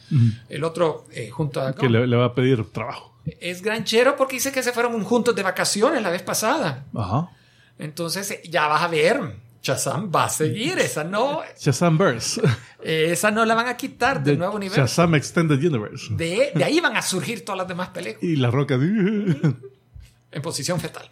El 0.48 0.64
otro, 0.64 1.06
eh, 1.12 1.30
junto 1.30 1.60
a... 1.60 1.72
Que 1.72 1.88
le, 1.88 2.04
le 2.06 2.16
va 2.16 2.24
a 2.26 2.34
pedir 2.34 2.64
trabajo. 2.72 3.16
Es 3.40 3.62
granchero 3.62 4.16
porque 4.16 4.34
dice 4.36 4.50
que 4.50 4.60
se 4.62 4.72
fueron 4.72 5.04
juntos 5.04 5.36
de 5.36 5.44
vacaciones 5.44 6.02
la 6.02 6.10
vez 6.10 6.22
pasada. 6.22 6.86
Ajá. 6.94 7.30
Entonces, 7.78 8.28
eh, 8.32 8.42
ya 8.50 8.66
vas 8.66 8.82
a 8.82 8.88
ver, 8.88 9.20
Shazam 9.62 10.10
va 10.14 10.24
a 10.24 10.28
seguir, 10.30 10.78
esa 10.78 11.04
no, 11.04 11.42
Shazam 11.58 11.98
Verse. 11.98 12.40
eh, 12.82 13.08
esa 13.10 13.30
no 13.30 13.44
la 13.44 13.54
van 13.54 13.68
a 13.68 13.76
quitar 13.76 14.22
del 14.22 14.38
nuevo 14.38 14.56
universo. 14.56 14.80
Shazam 14.80 15.14
Extended 15.16 15.58
Universe. 15.58 16.06
De, 16.14 16.52
de 16.54 16.64
ahí 16.64 16.80
van 16.80 16.96
a 16.96 17.02
surgir 17.02 17.44
todas 17.44 17.58
las 17.58 17.68
demás 17.68 17.90
películas 17.90 18.22
Y 18.22 18.36
la 18.36 18.50
roca. 18.50 18.74
en 18.76 20.42
posición 20.42 20.80
fetal. 20.80 21.10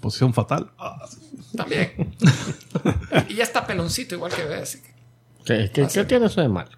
Posición 0.00 0.32
fatal. 0.32 0.70
Ah, 0.78 1.06
También. 1.56 2.14
y 3.28 3.34
ya 3.34 3.44
está 3.44 3.66
peloncito 3.66 4.14
igual 4.14 4.32
que 4.32 4.44
ve, 4.44 4.56
así 4.56 4.80
que 4.80 4.94
¿Qué, 5.44 5.70
qué- 5.72 5.86
qué 5.92 6.04
tiene 6.04 6.26
eso 6.26 6.40
de 6.40 6.48
mal? 6.48 6.68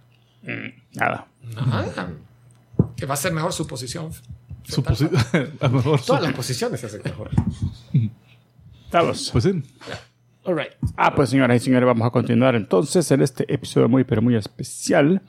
Nada. 0.94 1.26
nada. 1.54 2.10
Que 2.96 3.06
va 3.06 3.14
a 3.14 3.16
ser 3.16 3.32
mejor 3.32 3.52
su 3.52 3.66
posición. 3.66 4.10
su 4.64 4.82
posi- 4.82 5.10
a 5.60 5.68
mejor. 5.68 6.00
su- 6.00 6.06
Todas 6.06 6.22
las 6.22 6.32
posiciones 6.34 6.80
se 6.80 6.86
hacen 6.86 7.02
mejor. 7.04 7.30
Vamos. 8.90 9.30
Pues 9.32 9.44
sí. 9.44 9.62
All 10.48 10.56
right. 10.56 10.72
Ah, 10.96 11.14
pues 11.14 11.28
señoras 11.28 11.60
y 11.60 11.64
señores, 11.66 11.86
vamos 11.86 12.06
a 12.06 12.10
continuar 12.10 12.54
entonces 12.54 13.10
en 13.10 13.20
este 13.20 13.44
episodio 13.52 13.86
muy, 13.86 14.04
pero 14.04 14.22
muy 14.22 14.34
especial. 14.34 15.20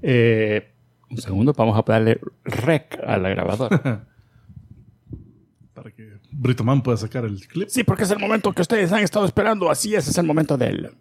Eh, 0.00 0.72
un 1.10 1.18
segundo, 1.18 1.52
vamos 1.52 1.78
a 1.78 1.82
darle 1.82 2.18
rec 2.44 2.98
a 3.06 3.18
la 3.18 3.28
grabadora. 3.28 4.06
Para 5.74 5.90
que 5.90 6.14
Brito 6.32 6.64
Man 6.64 6.82
pueda 6.82 6.96
sacar 6.96 7.26
el 7.26 7.46
clip. 7.46 7.68
Sí, 7.68 7.84
porque 7.84 8.04
es 8.04 8.10
el 8.10 8.18
momento 8.18 8.50
que 8.54 8.62
ustedes 8.62 8.90
han 8.90 9.02
estado 9.02 9.26
esperando. 9.26 9.70
Así 9.70 9.94
es, 9.94 10.08
es 10.08 10.16
el 10.16 10.24
momento 10.24 10.56
del. 10.56 10.92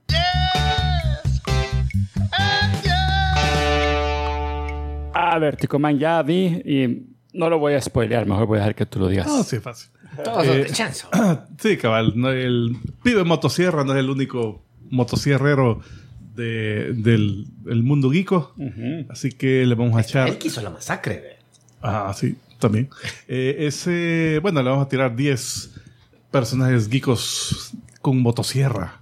A 5.14 5.40
ver, 5.40 5.56
Ticoman, 5.56 5.98
ya 5.98 6.22
vi 6.22 6.48
y 6.66 7.16
no 7.32 7.50
lo 7.50 7.60
voy 7.60 7.76
a 7.76 7.82
spoilear. 7.82 8.26
Mejor 8.26 8.46
voy 8.46 8.58
a 8.58 8.60
dejar 8.60 8.76
que 8.76 8.86
tú 8.86 9.00
lo 9.00 9.08
digas. 9.08 9.28
Ah, 9.30 9.42
sí, 9.42 9.60
fácil. 9.60 9.90
Todos 10.24 10.46
Eh, 10.48 10.68
chanzo. 10.72 11.10
Sí, 11.60 11.78
cabal. 11.78 12.14
No, 12.16 12.30
el 12.32 12.76
pibe 13.04 13.24
motosierra 13.24 13.84
no 13.84 13.94
es 13.94 14.00
el 14.00 14.10
único 14.10 14.64
motosierrero 14.90 15.82
de- 16.36 16.94
del, 16.94 17.46
del 17.64 17.84
mundo 17.84 18.10
geeko. 18.12 18.54
Así 19.10 19.32
que 19.32 19.66
le 19.66 19.76
vamos 19.76 19.98
a 19.98 20.02
echar. 20.02 20.28
Él 20.30 20.38
quiso 20.38 20.62
la 20.62 20.70
masacre. 20.70 21.38
Ah, 21.82 22.14
sí, 22.16 22.36
también. 22.60 22.90
Eh, 23.28 23.56
ese, 23.68 24.40
bueno, 24.42 24.62
le 24.64 24.70
vamos 24.70 24.86
a 24.86 24.90
tirar 24.90 25.16
10 25.16 25.72
personajes 26.32 26.90
geekos 26.90 27.72
con 28.02 28.20
motosierra. 28.22 29.02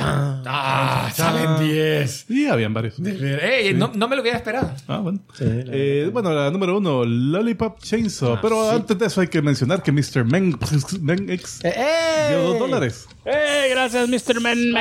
Ah, 0.00 1.10
salen 1.14 1.68
10. 1.68 2.26
Y 2.30 2.46
habían 2.46 2.72
varios. 2.74 2.98
Ey, 2.98 3.74
no, 3.74 3.92
no 3.94 4.08
me 4.08 4.16
lo 4.16 4.22
hubiera 4.22 4.38
esperado. 4.38 4.72
Ah, 4.88 4.98
bueno. 4.98 5.20
Sí, 5.36 5.44
la 5.44 5.62
Eh, 5.72 6.10
bueno, 6.12 6.32
la 6.32 6.50
número 6.50 6.78
uno, 6.78 7.04
Lollipop 7.04 7.78
Chainsaw. 7.80 8.38
Pero 8.40 8.70
antes 8.70 8.98
de 8.98 9.06
eso 9.06 9.20
hay 9.20 9.28
que 9.28 9.40
mencionar 9.42 9.82
que 9.82 9.92
Mr. 9.92 10.24
Men, 10.24 10.56
Men 11.00 11.30
X 11.30 11.60
¡Eh! 11.64 11.72
eh! 11.76 12.26
dio 12.30 12.42
dos 12.42 12.58
dólares. 12.58 13.06
¡Eh! 13.24 13.68
Gracias, 13.70 14.08
Mr. 14.08 14.40
Men. 14.40 14.72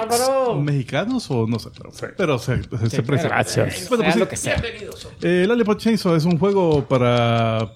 ¿Mexicanos 0.63 1.29
o 1.29 1.47
no 1.47 1.59
sé? 1.59 1.69
Pero, 1.75 1.91
pero 2.17 2.39
se, 2.39 2.61
se. 2.89 3.01
Gracias. 3.01 3.89
Bueno, 3.89 4.03
pues 4.03 4.15
lo 4.17 4.25
sí. 4.25 4.29
que 4.29 4.37
sea. 4.37 4.55
Bienvenidos. 4.61 5.07
Eh, 5.21 5.45
Lollipop 5.47 5.77
Chainsaw 5.79 6.15
es 6.15 6.25
un 6.25 6.37
juego 6.37 6.85
para 6.87 7.71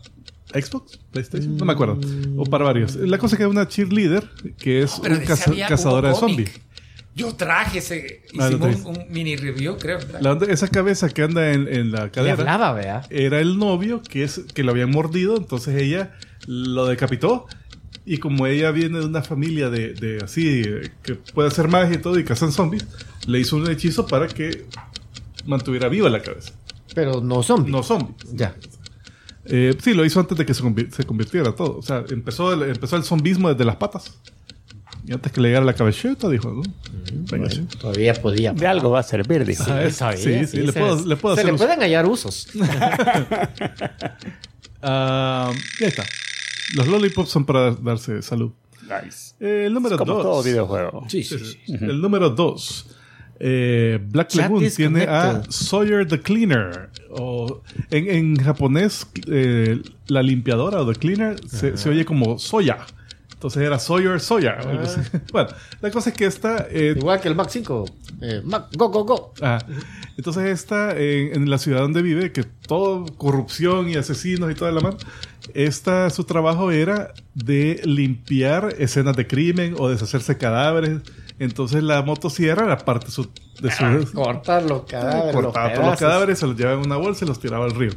Xbox, 0.53 0.97
PlayStation, 1.11 1.57
no 1.57 1.65
me 1.65 1.73
acuerdo, 1.73 1.99
o 2.37 2.43
para 2.45 2.63
varios. 2.65 2.95
La 2.95 3.17
cosa 3.17 3.35
es 3.35 3.37
que 3.37 3.43
es 3.43 3.49
una 3.49 3.67
cheerleader 3.67 4.23
que 4.57 4.81
es 4.81 4.97
un 4.97 5.05
caza- 5.25 5.51
había- 5.51 5.67
cazadora 5.67 6.09
de 6.09 6.15
zombies. 6.15 6.51
Yo 7.17 7.33
traje 7.35 7.79
ese. 7.79 8.21
Ah, 8.39 8.47
Hicimos 8.47 8.75
un, 8.85 8.97
un 8.97 9.05
mini 9.09 9.35
review, 9.35 9.77
creo. 9.77 9.97
La 10.21 10.33
onda- 10.33 10.45
esa 10.45 10.67
cabeza 10.67 11.09
que 11.09 11.23
anda 11.23 11.51
en, 11.51 11.67
en 11.67 11.91
la 11.91 12.05
Y 12.05 12.09
cadera 12.11 12.33
hablaba, 12.33 12.73
vea. 12.73 13.01
era 13.09 13.39
el 13.39 13.57
novio 13.57 14.03
que, 14.03 14.23
es, 14.23 14.41
que 14.53 14.61
lo 14.63 14.71
habían 14.71 14.91
mordido, 14.91 15.35
entonces 15.35 15.81
ella 15.81 16.13
lo 16.45 16.85
decapitó. 16.85 17.47
Y 18.05 18.19
como 18.19 18.45
ella 18.47 18.69
viene 18.71 18.99
de 18.99 19.05
una 19.05 19.21
familia 19.23 19.69
de, 19.69 19.93
de 19.93 20.19
así, 20.23 20.63
que 21.03 21.15
puede 21.15 21.47
hacer 21.49 21.67
magia 21.67 21.95
y 21.95 22.01
todo 22.01 22.17
y 22.19 22.23
cazan 22.23 22.51
zombies, 22.53 22.85
le 23.25 23.39
hizo 23.39 23.55
un 23.57 23.69
hechizo 23.69 24.05
para 24.07 24.27
que 24.27 24.65
mantuviera 25.45 25.89
viva 25.89 26.09
la 26.09 26.21
cabeza. 26.21 26.53
Pero 26.95 27.19
no 27.21 27.41
zombie. 27.43 27.71
No 27.71 27.83
zombies. 27.83 28.15
Ya. 28.33 28.55
Eh, 29.45 29.75
sí, 29.81 29.93
lo 29.93 30.05
hizo 30.05 30.19
antes 30.19 30.37
de 30.37 30.45
que 30.45 30.53
se 30.53 30.61
convirtiera 31.05 31.53
todo. 31.55 31.77
O 31.77 31.81
sea, 31.81 32.03
empezó 32.09 32.53
el, 32.53 32.63
empezó 32.69 32.95
el 32.95 33.03
zombismo 33.03 33.49
desde 33.49 33.65
las 33.65 33.75
patas. 33.77 34.17
Y 35.07 35.13
antes 35.13 35.31
que 35.31 35.39
le 35.39 35.47
llegara 35.47 35.65
la 35.65 35.73
cabelleta, 35.73 36.27
dijo, 36.29 36.51
¿no? 36.51 36.61
Venga, 37.31 37.47
che. 37.47 37.61
Todavía 37.79 38.13
podía. 38.15 38.51
De 38.51 38.67
algo 38.67 38.89
va 38.91 38.99
a 38.99 39.03
servir, 39.03 39.45
dijo. 39.45 39.63
Ah, 39.67 39.83
es- 39.83 39.95
Sabía, 39.95 40.17
sí, 40.17 40.45
sí, 40.47 40.57
le 40.57 40.73
se- 40.73 40.79
puedo, 40.79 41.05
le 41.05 41.15
puedo 41.15 41.35
se 41.35 41.41
hacer 41.41 41.45
le 41.51 41.55
uso. 41.55 41.65
pueden 41.65 41.79
hallar 41.81 42.05
usos. 42.05 42.47
Ah, 44.81 45.51
y 45.79 45.83
ahí 45.83 45.89
está. 45.89 46.03
Los 46.75 46.87
lollipops 46.87 47.29
son 47.29 47.45
para 47.45 47.71
darse 47.71 48.21
salud. 48.21 48.51
Nice. 48.83 49.33
Eh, 49.39 49.63
el 49.67 49.73
número 49.73 49.97
Como 49.97 50.13
2. 50.13 50.23
todo 50.23 50.43
videojuego. 50.43 51.05
Sí, 51.09 51.23
sí, 51.23 51.37
sí. 51.39 51.59
El 51.73 51.99
número 51.99 52.29
2. 52.29 52.85
Black 53.39 54.27
Chat 54.29 54.35
Lagoon 54.41 54.69
tiene 54.69 55.03
a. 55.03 55.41
Sawyer 55.49 56.07
the 56.07 56.19
Cleaner. 56.21 56.89
O 57.09 57.61
en, 57.89 58.09
en 58.09 58.35
japonés, 58.37 59.07
eh, 59.27 59.81
la 60.07 60.21
limpiadora 60.21 60.81
o 60.81 60.91
the 60.91 60.97
cleaner 60.99 61.35
se, 61.47 61.75
se 61.77 61.89
oye 61.89 62.05
como 62.05 62.37
soya. 62.37 62.77
Entonces 63.37 63.61
era 63.61 63.77
Sawyer 63.77 64.19
Soya. 64.19 64.53
algo 64.53 64.81
así. 64.81 64.99
Bueno, 65.31 65.49
la 65.79 65.91
cosa 65.91 66.09
es 66.09 66.15
que 66.17 66.25
esta 66.25 66.65
eh, 66.71 66.95
Igual 66.97 67.21
que 67.21 67.27
el 67.27 67.35
Mac 67.35 67.49
5. 67.51 67.85
Eh, 68.21 68.41
Mac, 68.43 68.65
go, 68.75 68.89
go, 68.89 69.05
go. 69.05 69.33
Ah, 69.43 69.59
entonces 70.17 70.45
esta, 70.45 70.97
en, 70.97 71.35
en 71.35 71.47
la 71.47 71.59
ciudad 71.59 71.81
donde 71.81 72.01
vive, 72.01 72.31
que 72.31 72.43
todo 72.43 73.05
corrupción 73.15 73.89
y 73.89 73.95
asesinos 73.95 74.51
y 74.51 74.55
toda 74.55 74.71
la 74.71 74.81
mano, 74.81 74.97
esta, 75.53 76.09
su 76.09 76.23
trabajo 76.23 76.71
era 76.71 77.13
de 77.35 77.79
limpiar 77.83 78.73
escenas 78.79 79.15
de 79.15 79.27
crimen 79.27 79.75
o 79.77 79.87
deshacerse 79.87 80.35
cadáveres. 80.39 81.01
Entonces 81.37 81.83
la 81.83 82.01
motosierra 82.01 82.65
era 82.65 82.79
parte 82.79 83.05
de 83.05 83.11
su... 83.11 83.29
De 83.61 83.71
su 83.71 84.11
Cortar 84.13 84.63
los 84.63 84.83
cadáveres. 84.85 85.35
cortaba 85.35 85.67
los 85.67 85.75
todos 85.75 85.89
los 85.91 85.99
cadáveres, 85.99 86.39
se 86.39 86.47
los 86.47 86.55
llevaba 86.57 86.79
en 86.79 86.85
una 86.87 86.97
bolsa 86.97 87.25
y 87.25 87.27
los 87.27 87.39
tiraba 87.39 87.65
al 87.65 87.71
río. 87.75 87.91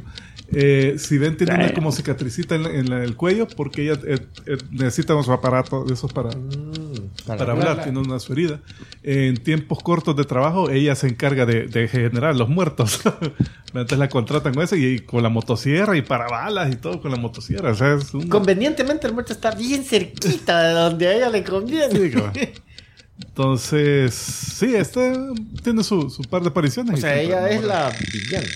Eh, 0.53 0.95
si 0.97 1.17
ven, 1.17 1.37
tiene 1.37 1.55
una 1.55 1.73
como 1.73 1.91
cicatricita 1.93 2.55
en, 2.55 2.63
la- 2.63 2.69
en 2.71 2.89
la- 2.89 3.03
el 3.03 3.15
cuello 3.15 3.47
porque 3.47 3.83
ella 3.83 3.99
eh, 4.05 4.17
eh, 4.45 4.57
necesita 4.71 5.15
un 5.15 5.29
aparato 5.31 5.85
de 5.85 5.93
esos 5.93 6.11
para, 6.11 6.29
para 7.25 7.53
hablar, 7.53 7.83
tiene 7.83 7.99
una 7.99 8.19
su 8.19 8.33
herida. 8.33 8.59
En 9.03 9.37
tiempos 9.37 9.79
cortos 9.81 10.15
de 10.15 10.25
trabajo, 10.25 10.69
ella 10.69 10.93
se 10.95 11.07
encarga 11.07 11.45
de, 11.45 11.67
de 11.67 11.87
generar 11.87 12.35
los 12.35 12.49
muertos. 12.49 12.99
Entonces 13.67 13.97
la 13.97 14.09
contratan 14.09 14.53
con 14.53 14.63
eso 14.63 14.75
y, 14.75 14.85
y 14.85 14.99
con 14.99 15.23
la 15.23 15.29
motosierra 15.29 15.95
y 15.95 16.01
para 16.01 16.27
balas 16.27 16.71
y 16.73 16.75
todo 16.75 17.01
con 17.01 17.11
la 17.11 17.17
motosierra. 17.17 17.71
O 17.71 17.75
sea, 17.75 17.93
es 17.95 18.13
un... 18.13 18.27
Convenientemente 18.27 19.07
el 19.07 19.13
muerto 19.13 19.31
está 19.31 19.51
bien 19.51 19.83
cerquita 19.85 20.63
de 20.63 20.73
donde 20.73 21.07
a 21.07 21.13
ella 21.15 21.29
le 21.29 21.43
conviene. 21.45 22.11
Sí. 22.11 22.11
Entonces, 23.23 24.13
sí, 24.15 24.75
este 24.75 25.13
tiene 25.63 25.83
su, 25.83 26.09
su 26.09 26.23
par 26.23 26.41
de 26.41 26.49
apariciones. 26.49 26.95
O 26.95 26.97
sea, 27.01 27.21
ella 27.21 27.49
es 27.49 27.63
la 27.63 27.91
villana. 28.11 28.47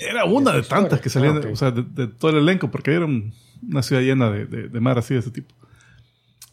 Era 0.00 0.24
una 0.24 0.52
de 0.52 0.62
tantas 0.62 1.00
que 1.00 1.08
salían, 1.10 1.36
Ah, 1.44 1.48
o 1.52 1.56
sea, 1.56 1.70
de, 1.70 1.82
de 1.82 2.06
todo 2.08 2.30
el 2.30 2.38
elenco, 2.38 2.70
porque 2.70 2.92
era 2.92 3.04
un- 3.04 3.32
una 3.68 3.82
ciudad 3.82 4.00
llena 4.02 4.30
de, 4.30 4.46
de, 4.46 4.68
de 4.68 4.80
mar 4.80 4.98
así 4.98 5.14
de 5.14 5.20
ese 5.20 5.30
tipo. 5.30 5.54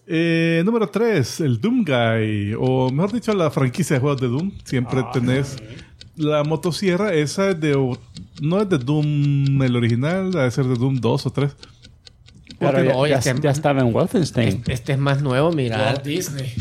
Eh, 0.10 0.62
número 0.66 0.88
3, 0.88 1.42
el 1.42 1.60
Doom 1.60 1.84
Guy, 1.86 2.54
o 2.58 2.90
mejor 2.92 3.12
dicho, 3.12 3.34
la 3.34 3.52
franquicia 3.52 3.96
de 3.96 4.00
juegos 4.00 4.22
de 4.22 4.28
Doom. 4.28 4.52
Siempre 4.64 5.02
tenés 5.14 5.58
la 6.16 6.44
motosierra, 6.44 7.14
esa 7.14 7.50
es 7.50 7.60
de. 7.60 7.74
No 8.42 8.62
es 8.62 8.70
de 8.70 8.78
Doom 8.78 9.62
el 9.62 9.76
original, 9.76 10.32
debe 10.32 10.50
ser 10.52 10.66
de 10.66 10.76
Doom 10.76 11.00
2 11.02 11.26
o 11.26 11.32
3. 11.32 11.56
Pero 12.60 12.84
ya, 12.84 12.94
no, 12.94 13.06
ya- 13.08 13.18
este- 13.20 13.36
ya 13.42 13.52
estaba 13.52 13.82
en 13.82 13.92
Wolfenstein. 13.94 14.64
Este 14.68 14.94
es 14.94 14.98
más 15.00 15.22
nuevo, 15.22 15.52
mira. 15.52 15.78
Walt 15.78 16.04
Disney. 16.04 16.54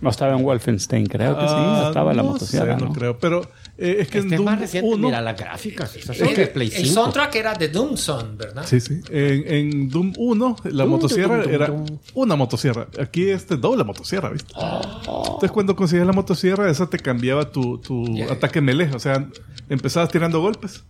No 0.00 0.08
estaba 0.10 0.34
en 0.34 0.42
Wolfenstein, 0.42 1.06
creo 1.06 1.34
que 1.38 1.46
sí. 1.46 1.54
Ah, 1.54 1.84
Estaba 1.88 2.14
la 2.14 2.22
no 2.22 2.30
motosierra, 2.30 2.74
sé, 2.74 2.80
¿no? 2.80 2.88
no 2.88 2.92
creo, 2.94 3.18
pero 3.18 3.42
eh, 3.76 3.96
es 4.00 4.08
que 4.08 4.18
Este 4.18 4.28
en 4.28 4.32
es 4.32 4.36
Doom 4.38 4.44
más 4.46 4.60
reciente. 4.60 4.88
1, 4.94 5.06
Mira 5.08 5.20
las 5.20 5.36
gráficas. 5.38 5.90
Son 5.90 6.28
El, 6.28 6.36
de 6.36 6.46
Play 6.46 6.68
el 6.68 6.86
5. 6.86 6.94
soundtrack 6.94 7.34
era 7.34 7.54
de 7.54 7.68
Doomson, 7.68 8.38
¿verdad? 8.38 8.64
Sí, 8.66 8.80
sí. 8.80 9.00
En, 9.10 9.46
en 9.54 9.88
Doom 9.90 10.14
1, 10.16 10.56
la 10.72 10.86
motosierra 10.86 11.44
era 11.44 11.70
una 12.14 12.34
motosierra. 12.36 12.88
Aquí 12.98 13.28
este 13.28 13.56
doble 13.56 13.84
motosierra, 13.84 14.30
¿viste? 14.30 14.54
Entonces, 14.56 15.50
cuando 15.50 15.76
conseguías 15.76 16.06
la 16.06 16.12
motosierra, 16.14 16.70
esa 16.70 16.88
te 16.88 16.98
cambiaba 16.98 17.50
tu, 17.50 17.78
tu 17.78 18.04
Yeah. 18.14 18.32
ataque 18.32 18.60
melee. 18.62 18.90
O 18.94 18.98
sea, 18.98 19.28
empezabas 19.68 20.08
tirando 20.10 20.40
golpes, 20.40 20.82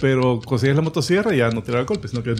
pero 0.00 0.40
conseguías 0.44 0.76
la 0.76 0.82
motosierra 0.82 1.34
y 1.34 1.38
ya 1.38 1.50
no 1.50 1.62
tiraba 1.62 1.84
golpes, 1.84 2.12
sino 2.12 2.22
que. 2.22 2.34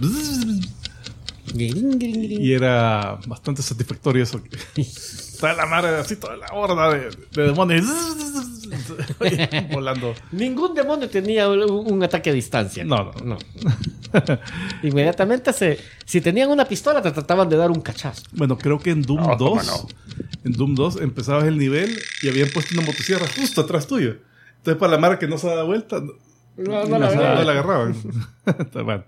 Y 1.55 2.53
era 2.53 3.19
bastante 3.27 3.61
satisfactorio 3.61 4.23
eso. 4.23 4.39
Toda 5.39 5.53
la 5.53 5.65
madre, 5.65 5.95
así, 5.97 6.15
toda 6.17 6.35
la 6.37 6.47
horda 6.53 6.93
de, 6.93 7.09
de 7.31 7.43
demonios. 7.43 7.85
volando. 9.73 10.13
Ningún 10.31 10.73
demonio 10.73 11.09
tenía 11.09 11.49
un, 11.49 11.61
un 11.91 12.03
ataque 12.03 12.29
a 12.29 12.33
distancia. 12.33 12.83
No, 12.83 13.11
no, 13.23 13.23
no. 13.23 13.37
Inmediatamente 14.83 15.53
se, 15.53 15.79
si 16.05 16.21
tenían 16.21 16.49
una 16.49 16.65
pistola 16.65 17.01
te 17.01 17.11
trataban 17.11 17.47
de 17.49 17.57
dar 17.57 17.71
un 17.71 17.81
cachazo. 17.81 18.23
Bueno, 18.31 18.57
creo 18.57 18.79
que 18.79 18.91
en 18.91 19.01
Doom 19.01 19.21
No, 19.21 19.37
¿cómo 19.37 19.55
2, 19.55 19.67
no? 19.67 19.87
en 20.45 20.51
Doom 20.53 20.75
2 20.75 21.01
empezabas 21.01 21.45
el 21.45 21.57
nivel 21.57 21.97
y 22.21 22.29
habían 22.29 22.49
puesto 22.49 22.73
una 22.75 22.85
motosierra 22.85 23.25
justo 23.35 23.61
atrás 23.61 23.87
tuyo. 23.87 24.17
Entonces 24.57 24.79
para 24.79 24.93
la 24.93 24.97
mara 24.97 25.19
que 25.19 25.27
no 25.27 25.37
se 25.37 25.47
da 25.47 25.63
vuelta, 25.63 25.99
no, 26.01 26.13
No, 26.57 26.85
no 26.85 26.99
la 26.99 26.99
la, 26.99 27.09
verdad. 27.09 27.35
no 27.35 27.43
la 27.43 27.51
agarraban. 27.51 27.95
Está 28.59 28.81
bueno. 28.83 29.03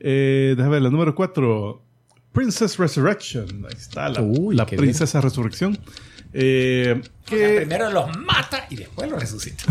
Eh, 0.00 0.54
déjame 0.56 0.74
ver, 0.76 0.82
la 0.82 0.90
número 0.90 1.14
4. 1.14 1.82
Princess 2.38 2.78
Resurrection. 2.78 3.66
Ahí 3.66 3.76
está, 3.76 4.08
la, 4.08 4.22
Uy, 4.22 4.54
la 4.54 4.64
qué 4.64 4.76
princesa 4.76 5.20
Resurrección. 5.20 5.76
Eh, 6.32 7.00
O 7.00 7.28
sea, 7.28 7.38
que, 7.38 7.56
primero 7.56 7.90
los 7.90 8.16
mata 8.16 8.66
y 8.70 8.76
después 8.76 9.10
los 9.10 9.20
resucita. 9.20 9.64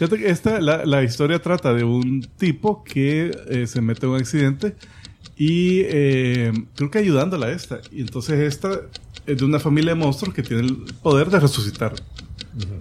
Esta, 0.24 0.60
la, 0.60 0.84
la 0.84 1.04
historia 1.04 1.40
trata 1.40 1.72
de 1.72 1.84
un 1.84 2.22
tipo 2.36 2.82
que 2.82 3.30
eh, 3.48 3.68
se 3.68 3.80
mete 3.80 4.06
en 4.06 4.12
un 4.12 4.18
accidente 4.18 4.74
y 5.36 5.82
eh, 5.84 6.52
creo 6.74 6.90
que 6.90 6.98
ayudándola 6.98 7.46
a 7.46 7.52
esta. 7.52 7.80
Y 7.92 8.00
entonces 8.00 8.40
esta 8.40 8.80
es 9.24 9.38
de 9.38 9.44
una 9.44 9.60
familia 9.60 9.94
de 9.94 10.00
monstruos 10.00 10.34
que 10.34 10.42
tiene 10.42 10.64
el 10.64 10.76
poder 11.00 11.30
de 11.30 11.38
resucitar 11.38 11.94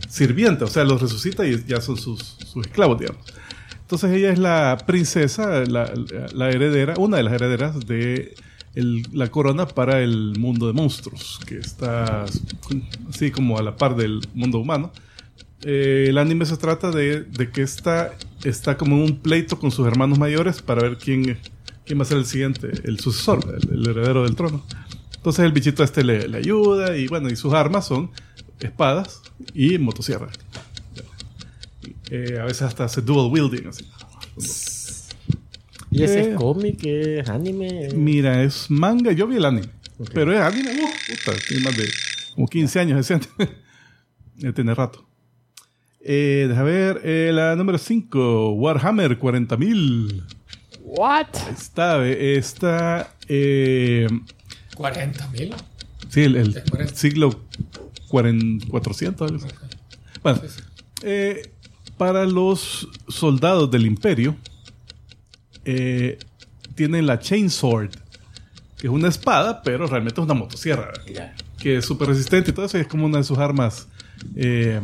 sirvientes. 0.10 0.68
O 0.68 0.72
sea, 0.72 0.86
los 0.86 1.00
resucita 1.00 1.46
y 1.46 1.64
ya 1.68 1.82
son 1.82 1.98
sus, 1.98 2.38
sus 2.52 2.66
esclavos, 2.66 3.00
digamos. 3.00 3.24
Entonces 3.82 4.12
ella 4.12 4.32
es 4.32 4.40
la 4.40 4.76
princesa, 4.88 5.66
la, 5.66 5.94
la 6.34 6.50
heredera, 6.50 6.96
una 6.98 7.18
de 7.18 7.24
las 7.24 7.34
herederas 7.34 7.80
de 7.86 8.34
el- 8.76 9.08
la 9.12 9.30
corona 9.30 9.68
para 9.68 10.02
el 10.02 10.34
mundo 10.40 10.68
de 10.68 10.74
monstruos, 10.74 11.40
que 11.46 11.58
está 11.58 12.26
así 13.10 13.32
como 13.32 13.58
a 13.58 13.64
la 13.64 13.76
par 13.78 13.96
del 13.96 14.20
mundo 14.34 14.60
humano. 14.60 14.92
Eh, 15.66 16.08
el 16.10 16.18
anime 16.18 16.46
se 16.46 16.58
trata 16.58 16.92
de, 16.92 17.22
de 17.24 17.50
que 17.52 17.62
esta 17.62 18.14
está 18.44 18.76
como 18.78 18.98
en 18.98 19.04
un 19.04 19.18
pleito 19.20 19.58
con 19.60 19.72
sus 19.72 19.88
hermanos 19.88 20.20
mayores 20.20 20.62
para 20.62 20.82
ver 20.82 20.98
quién, 20.98 21.38
quién 21.86 22.00
va 22.00 22.04
a 22.04 22.06
ser 22.06 22.18
el 22.18 22.26
siguiente, 22.26 22.72
el 22.84 23.00
sucesor, 23.00 23.40
el, 23.62 23.74
el 23.80 23.88
heredero 23.90 24.24
del 24.24 24.36
trono. 24.36 24.66
Entonces 25.16 25.46
el 25.46 25.54
bichito 25.54 25.84
este 25.84 26.04
le, 26.04 26.28
le 26.28 26.38
ayuda 26.38 26.98
y 26.98 27.08
bueno, 27.08 27.30
y 27.30 27.38
sus 27.38 27.54
armas 27.54 27.88
son 27.88 28.12
espadas 28.60 29.22
y 29.54 29.78
motosierra. 29.78 30.30
Eh, 32.10 32.38
a 32.42 32.44
veces 32.46 32.64
hasta 32.64 32.84
hace 32.84 33.02
dual 33.02 33.32
wielding 33.32 33.68
así. 33.68 33.86
Y 35.94 36.04
ese 36.04 36.32
es 36.32 36.36
cómic, 36.38 36.84
es 36.84 37.30
anime. 37.30 37.90
Mira, 37.96 38.44
es 38.44 38.70
manga, 38.70 39.12
yo 39.12 39.28
vi 39.28 39.38
el 39.38 39.46
anime. 39.46 39.68
Ok. 40.00 40.10
Pero 40.14 40.34
es 40.34 40.40
anime, 40.40 40.72
uh, 40.72 40.88
puta, 41.16 41.38
tiene 41.48 41.64
más 41.64 41.78
de 41.78 41.88
como 42.34 42.48
15 42.48 42.80
años 42.80 43.00
ese 43.00 43.14
anime. 43.14 43.56
ya 44.38 44.52
tiene 44.54 44.74
rato. 44.74 45.08
Eh, 46.02 46.48
deja 46.50 46.64
ver, 46.64 47.02
eh, 47.04 47.32
la 47.34 47.56
número 47.56 47.78
5, 47.78 48.54
Warhammer 48.54 49.18
40.000. 49.20 50.24
What? 50.82 51.28
Ahí 51.48 51.54
Está, 51.54 52.06
eh, 52.08 52.36
está, 52.38 53.16
eh, 53.30 54.08
40 54.76 55.28
mil. 55.30 55.54
sí, 56.10 56.22
el, 56.24 56.36
el 56.36 56.58
Es 56.58 56.70
40. 56.70 56.96
siglo 56.96 57.46
40 58.10 58.68
400. 58.68 59.32
algo 59.32 59.46
así. 59.46 59.56
Bueno, 60.22 60.42
eh, 61.04 61.52
para 61.98 62.26
los 62.26 62.88
soldados 63.08 63.72
del 63.72 63.86
imperio, 63.86 64.36
eh, 65.66 66.18
tienen 66.76 67.06
la 67.06 67.20
Chainsword, 67.20 67.92
que 68.78 68.88
es 68.88 68.94
una 68.94 69.08
espada, 69.10 69.62
pero 69.62 69.88
realmente 69.88 70.20
es 70.20 70.26
una 70.26 70.34
motosierra, 70.34 70.92
que 71.60 71.78
es 71.78 71.86
súper 71.86 72.10
resistente 72.10 72.52
y 72.52 72.54
todo 72.54 72.66
eso, 72.66 72.78
y 72.78 72.82
es 72.82 72.88
como 72.88 73.06
una 73.06 73.20
de 73.20 73.24
sus 73.24 73.38
armas, 73.38 73.88
eh, 74.36 74.82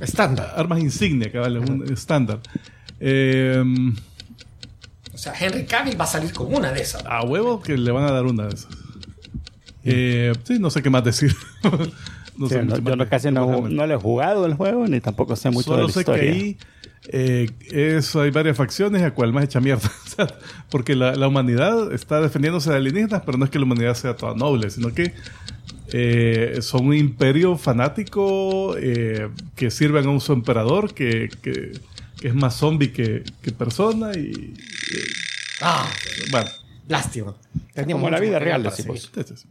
Estándar. 0.00 0.52
armas 0.56 0.80
insignia, 0.80 1.30
que 1.32 1.38
vale, 1.38 1.58
un 1.58 1.90
estándar. 1.92 2.40
Eh, 3.00 3.62
O 5.14 5.18
sea, 5.18 5.32
Henry 5.38 5.64
Cavill 5.64 5.98
va 6.00 6.04
a 6.04 6.08
salir 6.08 6.32
con 6.32 6.54
una 6.54 6.72
de 6.72 6.82
esas. 6.82 7.04
a 7.06 7.22
huevo 7.24 7.60
que 7.62 7.76
le 7.78 7.90
van 7.90 8.04
a 8.04 8.12
dar 8.12 8.24
una 8.26 8.44
de 8.48 8.54
esas. 8.54 8.68
Eh, 9.84 10.32
sí, 10.44 10.58
no 10.58 10.70
sé 10.70 10.82
qué 10.82 10.90
más 10.90 11.04
decir. 11.04 11.34
no 12.36 12.48
Sí, 12.48 12.54
sé 12.54 12.62
no, 12.64 12.76
yo 12.76 12.82
más 12.82 12.96
no, 12.96 13.04
de- 13.04 13.10
casi 13.10 13.24
de 13.26 13.32
no, 13.32 13.68
no 13.68 13.86
le 13.86 13.94
he 13.94 13.96
jugado 13.96 14.46
el 14.46 14.54
juego 14.54 14.86
ni 14.86 15.00
tampoco 15.00 15.34
sé 15.36 15.50
mucho 15.50 15.70
de 15.70 15.76
Solo 15.76 15.86
la 15.88 15.92
sé 15.92 16.00
historia. 16.00 16.22
que 16.22 16.28
ahí 16.30 16.58
eh, 17.08 17.50
es, 17.70 18.14
hay 18.16 18.30
varias 18.30 18.56
facciones 18.56 19.02
a 19.02 19.12
cual 19.12 19.32
más 19.32 19.44
echa 19.44 19.60
mierda. 19.60 19.90
Porque 20.70 20.94
la, 20.94 21.14
la 21.14 21.28
humanidad 21.28 21.92
está 21.92 22.20
defendiéndose 22.20 22.70
de 22.70 22.76
alienígenas, 22.76 23.22
pero 23.24 23.38
no 23.38 23.44
es 23.44 23.50
que 23.50 23.58
la 23.58 23.64
humanidad 23.64 23.94
sea 23.94 24.16
toda 24.16 24.34
noble, 24.34 24.70
sino 24.70 24.92
que 24.92 25.14
eh, 25.92 26.58
son 26.60 26.88
un 26.88 26.94
imperio 26.94 27.56
fanático 27.56 28.76
eh, 28.76 29.30
que 29.56 29.70
sirven 29.70 30.06
a 30.06 30.10
un 30.10 30.20
su 30.20 30.32
emperador 30.34 30.92
que, 30.92 31.30
que, 31.40 31.72
que 32.20 32.28
es 32.28 32.34
más 32.34 32.56
zombie 32.56 32.92
que, 32.92 33.24
que 33.42 33.52
persona 33.52 34.12
y, 34.12 34.54
Ah, 35.60 35.90
bueno. 36.30 36.50
Lástima. 36.88 37.34
Como 37.90 38.10
la 38.10 38.20
vida 38.20 38.38
real, 38.38 38.62
decimos. 38.62 39.10
Es. 39.14 39.46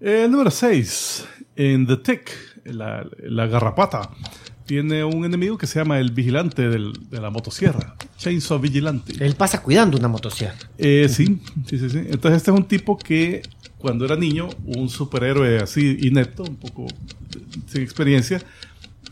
Eh, 0.00 0.26
número 0.30 0.50
6. 0.50 1.26
En 1.56 1.86
The 1.86 1.96
Tick, 1.98 2.30
la, 2.64 3.06
la 3.18 3.46
garrapata, 3.46 4.10
tiene 4.70 5.02
un 5.02 5.24
enemigo 5.24 5.58
que 5.58 5.66
se 5.66 5.80
llama 5.80 5.98
el 5.98 6.12
vigilante 6.12 6.68
del- 6.68 6.92
de 7.10 7.20
la 7.20 7.28
motosierra. 7.28 7.96
Chainsaw 8.16 8.60
Vigilante. 8.60 9.12
Él 9.18 9.34
pasa 9.34 9.60
cuidando 9.62 9.98
una 9.98 10.06
motosierra. 10.06 10.54
Eh, 10.78 11.08
sí, 11.10 11.40
sí, 11.66 11.76
sí, 11.76 11.90
sí. 11.90 11.98
Entonces 12.08 12.36
este 12.36 12.52
es 12.52 12.56
un 12.56 12.62
tipo 12.68 12.96
que 12.96 13.42
cuando 13.78 14.04
era 14.04 14.14
niño, 14.14 14.48
un 14.66 14.88
superhéroe 14.88 15.58
así 15.58 15.98
inepto, 16.02 16.44
un 16.44 16.54
poco 16.54 16.86
sin 17.66 17.82
experiencia, 17.82 18.40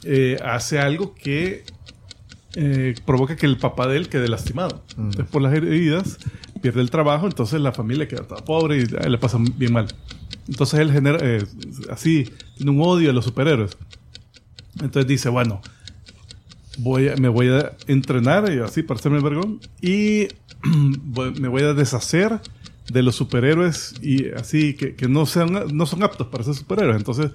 eh, 0.05 0.37
hace 0.45 0.79
algo 0.79 1.13
que 1.17 1.65
eh, 2.55 2.95
provoca 3.05 3.35
que 3.35 3.47
el 3.47 3.57
papá 3.57 3.89
de 3.89 3.97
él 3.97 4.09
quede 4.09 4.29
lastimado. 4.29 4.85
Entonces 4.97 5.27
por 5.27 5.43
las 5.43 5.53
heridas 5.55 6.19
pierde 6.63 6.83
el 6.83 6.91
trabajo, 6.91 7.27
entonces 7.27 7.61
la 7.61 7.73
familia 7.73 8.07
queda 8.07 8.23
toda 8.29 8.45
pobre 8.45 8.77
y 8.79 8.83
eh, 8.83 9.11
le 9.11 9.19
pasa 9.19 9.39
bien 9.57 9.73
mal. 9.73 9.89
Entonces 10.47 10.79
él 10.79 10.93
genera, 10.93 11.19
eh, 11.21 11.45
así, 11.91 12.31
tiene 12.57 12.71
un 12.71 12.81
odio 12.81 13.11
a 13.11 13.13
los 13.13 13.25
superhéroes. 13.25 13.77
Entonces 14.77 15.07
dice, 15.07 15.29
bueno, 15.29 15.61
voy 16.79 17.09
a- 17.09 17.17
me 17.17 17.29
voy 17.29 17.49
a 17.49 17.73
entrenar 17.87 18.53
y 18.53 18.59
así 18.61 18.83
para 18.83 18.99
hacerme 19.01 19.19
el 19.19 19.25
vergón 19.25 19.61
y 19.81 20.29
voy- 21.05 21.33
me 21.41 21.49
voy 21.49 21.63
a 21.63 21.75
deshacer 21.75 22.41
de 22.93 23.03
los 23.03 23.17
superhéroes 23.17 23.95
y 24.03 24.31
así 24.31 24.75
que, 24.75 24.95
que 24.95 25.09
no 25.09 25.27
sean 25.27 25.77
no 25.77 25.85
son 25.87 26.03
aptos 26.03 26.29
para 26.29 26.45
ser 26.45 26.55
superhéroes. 26.55 26.97
Entonces 26.97 27.33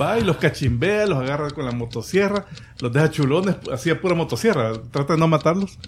va 0.00 0.18
y 0.18 0.24
los 0.24 0.36
cachimbea 0.36 1.06
los 1.06 1.18
agarra 1.18 1.50
con 1.50 1.64
la 1.64 1.72
motosierra 1.72 2.46
los 2.80 2.92
deja 2.92 3.10
chulones 3.10 3.56
así 3.72 3.88
a 3.90 4.00
pura 4.00 4.14
motosierra 4.14 4.72
trata 4.90 5.14
de 5.14 5.18
no 5.18 5.26
matarlos 5.26 5.78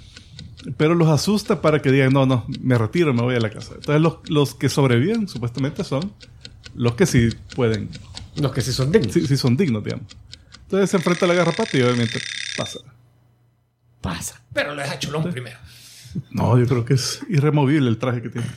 pero 0.78 0.94
los 0.94 1.09
asusta 1.09 1.61
para 1.61 1.83
que 1.83 1.90
digan 1.90 2.12
no 2.12 2.24
no 2.24 2.46
me 2.62 2.78
retiro 2.78 3.12
me 3.12 3.20
voy 3.22 3.35
a 3.35 3.40
la 3.40 3.50
casa. 3.50 3.74
Entonces 3.74 4.00
los, 4.00 4.18
los 4.31 4.55
que 4.55 4.68
sobreviven 4.68 5.28
supuestamente 5.28 5.83
son 5.85 6.12
los 6.74 6.94
que 6.94 7.05
sí 7.05 7.28
pueden. 7.55 7.90
Los 8.37 8.52
que 8.52 8.62
sí 8.62 8.72
son 8.72 8.90
dignos. 8.92 9.12
sí, 9.12 9.26
sí 9.26 9.37
son 9.37 9.57
dignos 9.59 9.85
digamos 9.85 10.07
entonces 10.72 10.90
se 10.90 10.96
enfrenta 10.96 11.26
a 11.26 11.28
la 11.28 11.35
garrapata 11.35 11.76
y 11.76 11.82
obviamente 11.82 12.18
pasa 12.56 12.78
Pasa. 14.00 14.40
Pero 14.54 14.74
lo 14.74 14.80
deja 14.80 14.98
chulón 14.98 15.30
primero. 15.30 15.58
No, 16.30 16.58
yo 16.58 16.66
creo 16.66 16.85
que 16.85 16.94
es 16.94 17.20
irremovible 17.28 17.88
el 17.88 17.98
traje 17.98 18.22
que 18.22 18.30
tiene. 18.30 18.48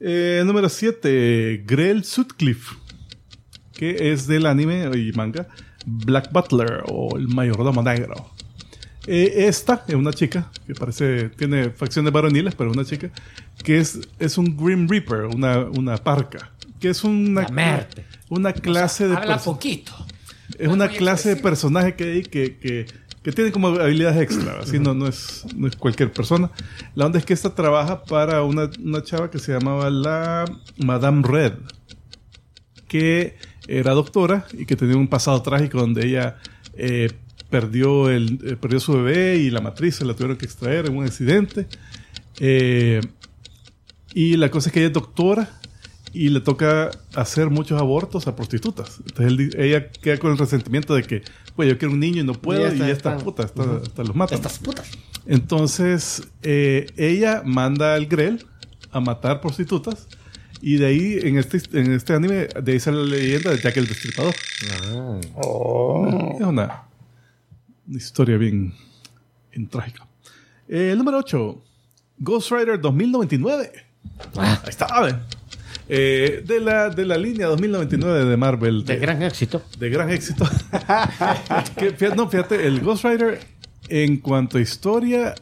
Eh, 0.00 0.42
número 0.44 0.68
7, 0.68 1.62
Grell 1.64 2.04
Sutcliffe, 2.04 2.76
que 3.72 4.12
es 4.12 4.26
del 4.26 4.46
anime 4.46 4.90
y 4.96 5.12
manga 5.12 5.46
Black 5.86 6.30
Butler 6.32 6.82
o 6.86 7.16
el 7.16 7.28
mayordomo 7.28 7.82
negro. 7.82 8.32
Eh, 9.06 9.46
esta 9.46 9.84
es 9.88 9.94
una 9.94 10.12
chica 10.12 10.50
que 10.66 10.74
parece, 10.74 11.30
tiene 11.30 11.70
facciones 11.70 12.12
varoniles, 12.12 12.54
pero 12.54 12.70
es 12.70 12.76
una 12.76 12.84
chica 12.84 13.10
que 13.64 13.78
es, 13.78 14.00
es 14.18 14.38
un 14.38 14.56
Grim 14.56 14.88
Reaper, 14.88 15.26
una, 15.26 15.60
una 15.60 15.96
parca, 15.96 16.50
que 16.78 16.90
es 16.90 17.04
una, 17.04 17.46
una 18.28 18.52
clase 18.52 19.08
de 19.08 19.16
Habla 19.16 19.38
poquito. 19.38 20.06
Es 20.58 20.68
una 20.68 20.88
clase 20.88 21.28
de 21.28 21.34
expresivo. 21.34 21.42
personaje 21.42 21.94
que 21.94 22.04
hay 22.04 22.22
que, 22.22 22.56
que, 22.56 22.86
que 23.22 23.32
tiene 23.32 23.52
como 23.52 23.68
habilidades 23.68 24.20
extra, 24.20 24.58
así 24.60 24.78
no, 24.78 24.94
no, 24.94 25.06
es, 25.06 25.44
no 25.54 25.66
es 25.66 25.76
cualquier 25.76 26.12
persona. 26.12 26.50
La 26.94 27.06
onda 27.06 27.18
es 27.18 27.24
que 27.24 27.32
esta 27.32 27.54
trabaja 27.54 28.02
para 28.02 28.42
una, 28.42 28.70
una 28.82 29.02
chava 29.02 29.30
que 29.30 29.38
se 29.38 29.52
llamaba 29.52 29.90
la 29.90 30.44
Madame 30.78 31.22
Red, 31.24 31.52
que 32.88 33.36
era 33.68 33.92
doctora 33.92 34.46
y 34.52 34.66
que 34.66 34.76
tenía 34.76 34.96
un 34.96 35.08
pasado 35.08 35.40
trágico 35.42 35.78
donde 35.78 36.06
ella 36.06 36.38
eh, 36.74 37.10
perdió, 37.48 38.10
el, 38.10 38.40
eh, 38.44 38.56
perdió 38.56 38.80
su 38.80 38.92
bebé 38.94 39.36
y 39.36 39.50
la 39.50 39.60
matriz 39.60 39.96
se 39.96 40.04
la 40.04 40.14
tuvieron 40.14 40.36
que 40.36 40.46
extraer 40.46 40.86
en 40.86 40.96
un 40.96 41.04
accidente. 41.04 41.66
Eh, 42.40 43.00
y 44.14 44.36
la 44.36 44.50
cosa 44.50 44.68
es 44.68 44.72
que 44.72 44.80
ella 44.80 44.88
es 44.88 44.94
doctora 44.94 45.60
y 46.12 46.28
le 46.28 46.40
toca 46.40 46.90
hacer 47.14 47.50
muchos 47.50 47.80
abortos 47.80 48.26
a 48.26 48.36
prostitutas. 48.36 48.98
Entonces 49.06 49.26
él 49.26 49.54
ella 49.58 49.90
queda 49.90 50.18
con 50.18 50.32
el 50.32 50.38
resentimiento 50.38 50.94
de 50.94 51.02
que, 51.04 51.22
pues 51.56 51.68
yo 51.68 51.78
quiero 51.78 51.94
un 51.94 52.00
niño 52.00 52.20
y 52.22 52.24
no 52.24 52.34
puedo, 52.34 52.60
Y 52.60 52.64
y, 52.64 52.66
estas 52.72 52.88
esta 52.88 53.10
están- 53.14 53.24
puta, 53.24 53.42
esta- 53.44 53.76
hasta 53.82 54.04
los 54.04 54.14
matan. 54.14 54.36
Estas 54.36 54.58
putas. 54.58 54.90
Entonces 55.26 56.22
eh, 56.42 56.86
ella 56.96 57.42
manda 57.44 57.94
al 57.94 58.06
Grell 58.06 58.44
a 58.90 59.00
matar 59.00 59.40
prostitutas. 59.40 60.06
Y 60.64 60.76
de 60.76 60.86
ahí, 60.86 61.18
en 61.22 61.38
este, 61.38 61.60
en 61.76 61.92
este 61.92 62.12
anime, 62.14 62.46
de 62.62 62.72
ahí 62.72 62.78
sale 62.78 62.98
la 62.98 63.16
leyenda 63.16 63.50
de 63.50 63.58
Jack 63.60 63.76
el 63.78 63.88
Destripador. 63.88 64.32
Oh. 65.34 66.36
Es 66.38 66.46
una, 66.46 66.82
una 67.88 67.96
historia 67.98 68.36
bien, 68.36 68.72
bien 69.50 69.68
trágica. 69.68 70.06
Eh, 70.68 70.90
el 70.92 70.98
número 70.98 71.18
8. 71.18 71.62
Ghost 72.18 72.52
Rider 72.52 72.80
2099. 72.80 73.72
Ah. 74.36 74.60
Ahí 74.62 74.68
está. 74.70 75.00
¿ven? 75.00 75.16
Eh, 75.88 76.42
de, 76.46 76.60
la, 76.60 76.90
de 76.90 77.04
la 77.04 77.16
línea 77.18 77.46
2099 77.48 78.24
de 78.24 78.36
Marvel. 78.36 78.84
De 78.84 78.96
gran 78.96 79.22
éxito. 79.22 79.62
de 79.78 79.90
gran 79.90 80.10
éxito. 80.10 80.44
Que, 81.76 81.90
fíjate, 81.92 82.16
no, 82.16 82.28
fíjate, 82.28 82.66
el 82.66 82.80
Ghost 82.80 83.04
Rider 83.04 83.40
en 83.88 84.18
cuanto 84.18 84.58
a 84.58 84.60
historia 84.60 85.34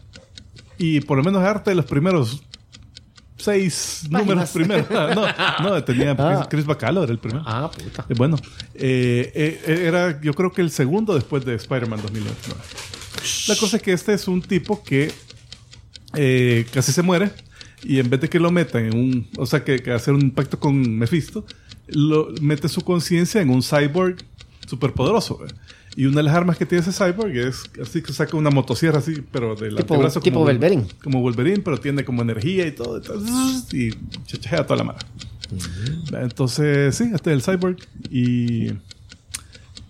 y 0.78 1.00
por 1.00 1.18
lo 1.18 1.24
menos 1.24 1.42
arte 1.42 1.70
de 1.70 1.76
los 1.76 1.84
primeros 1.84 2.42
seis 3.36 4.02
números 4.10 4.50
primeros. 4.54 4.88
No, 4.90 5.26
no, 5.62 5.84
tenía 5.84 6.14
Chris, 6.16 6.26
Ah. 6.40 6.46
Chris 6.50 6.64
Bacalo, 6.66 7.02
era 7.04 7.12
el 7.12 7.18
primero. 7.18 7.44
Ah, 7.46 7.70
puta. 7.70 8.06
Eh, 8.08 8.14
Bueno, 8.16 8.36
eh, 8.74 9.30
eh, 9.66 9.84
era 9.86 10.20
yo 10.20 10.32
creo 10.34 10.52
que 10.52 10.62
el 10.62 10.70
segundo 10.70 11.14
después 11.14 11.44
de 11.44 11.54
Spider-Man 11.54 12.00
2099. 12.02 12.60
La 13.48 13.56
cosa 13.56 13.76
es 13.76 13.82
que 13.82 13.92
este 13.92 14.14
es 14.14 14.26
un 14.28 14.40
tipo 14.42 14.82
que 14.82 15.12
eh, 16.14 16.66
casi 16.72 16.92
se 16.92 17.02
muere 17.02 17.30
y 17.84 17.98
en 17.98 18.10
vez 18.10 18.20
de 18.20 18.28
que 18.28 18.38
lo 18.40 18.50
metan 18.50 18.84
en 18.86 18.96
un, 18.96 19.26
o 19.36 19.46
sea, 19.46 19.64
que, 19.64 19.78
que 19.80 19.90
hacer 19.92 20.14
un 20.14 20.30
pacto 20.30 20.58
con 20.60 20.98
Mephisto, 20.98 21.44
lo 21.88 22.28
mete 22.40 22.68
su 22.68 22.82
conciencia 22.82 23.40
en 23.40 23.50
un 23.50 23.62
cyborg 23.62 24.16
superpoderoso. 24.68 25.38
¿ve? 25.38 25.46
Y 25.96 26.04
una 26.06 26.18
de 26.18 26.22
las 26.24 26.34
armas 26.36 26.56
que 26.56 26.66
tiene 26.66 26.82
ese 26.86 26.92
cyborg 26.92 27.36
es 27.36 27.62
así 27.82 28.00
que 28.02 28.12
saca 28.12 28.36
una 28.36 28.50
motosierra 28.50 28.98
así, 28.98 29.22
pero 29.32 29.56
del 29.56 29.74
Tipo- 29.76 29.94
antebrazo 29.94 30.20
tipo 30.20 30.34
como 30.38 30.46
Wol- 30.46 30.52
Wolverine. 30.54 30.84
Como 31.02 31.20
Wolverine, 31.20 31.58
pero 31.64 31.78
tiene 31.78 32.04
como 32.04 32.22
energía 32.22 32.66
y 32.66 32.72
todo. 32.72 33.00
Y 33.72 33.90
chachajea 34.26 34.64
toda 34.64 34.76
la 34.76 34.84
mano. 34.84 34.98
Entonces, 36.12 36.94
sí, 36.94 37.10
este 37.12 37.32
es 37.34 37.36
el 37.48 37.54
cyborg. 37.54 37.76
Y. 38.10 38.68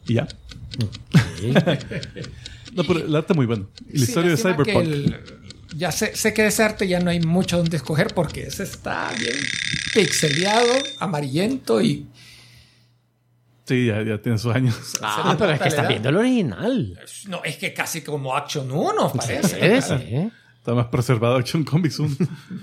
Y 0.06 0.14
ya. 0.14 0.26
no, 2.74 2.84
pero 2.84 3.00
el 3.00 3.14
arte 3.16 3.32
es 3.32 3.36
muy 3.36 3.46
bueno. 3.46 3.66
Y 3.88 3.98
la 3.98 4.04
Sí, 4.06 4.10
historia 4.10 4.30
de 4.30 4.36
Cyberpunk. 4.36 5.14
Ya 5.76 5.92
sé, 5.92 6.16
sé 6.16 6.34
que 6.34 6.42
de 6.42 6.48
ese 6.48 6.62
arte 6.62 6.88
ya 6.88 7.00
no 7.00 7.10
hay 7.10 7.20
mucho 7.20 7.56
donde 7.58 7.76
escoger 7.76 8.14
porque 8.14 8.42
ese 8.42 8.64
está 8.64 9.10
bien 9.18 9.36
pixeleado, 9.94 10.72
amarillento 10.98 11.80
y 11.80 12.06
Sí, 13.70 13.86
ya, 13.86 14.02
ya 14.02 14.18
tiene 14.18 14.36
sus 14.36 14.52
años. 14.52 14.74
Ah, 15.00 15.36
pero 15.38 15.52
es 15.52 15.60
que 15.60 15.68
estás 15.68 15.86
viendo 15.86 16.08
el 16.08 16.16
original. 16.16 16.98
no 17.28 17.44
es 17.44 17.56
que 17.56 17.72
casi 17.72 18.00
como 18.00 18.36
Action 18.36 18.68
1 18.68 19.12
parece. 19.12 19.80
Sí, 19.80 19.96
sí. 19.96 20.30
Está 20.58 20.74
más 20.74 20.86
preservado 20.86 21.36
Action 21.36 21.62
Comics 21.62 22.00
1. 22.00 22.16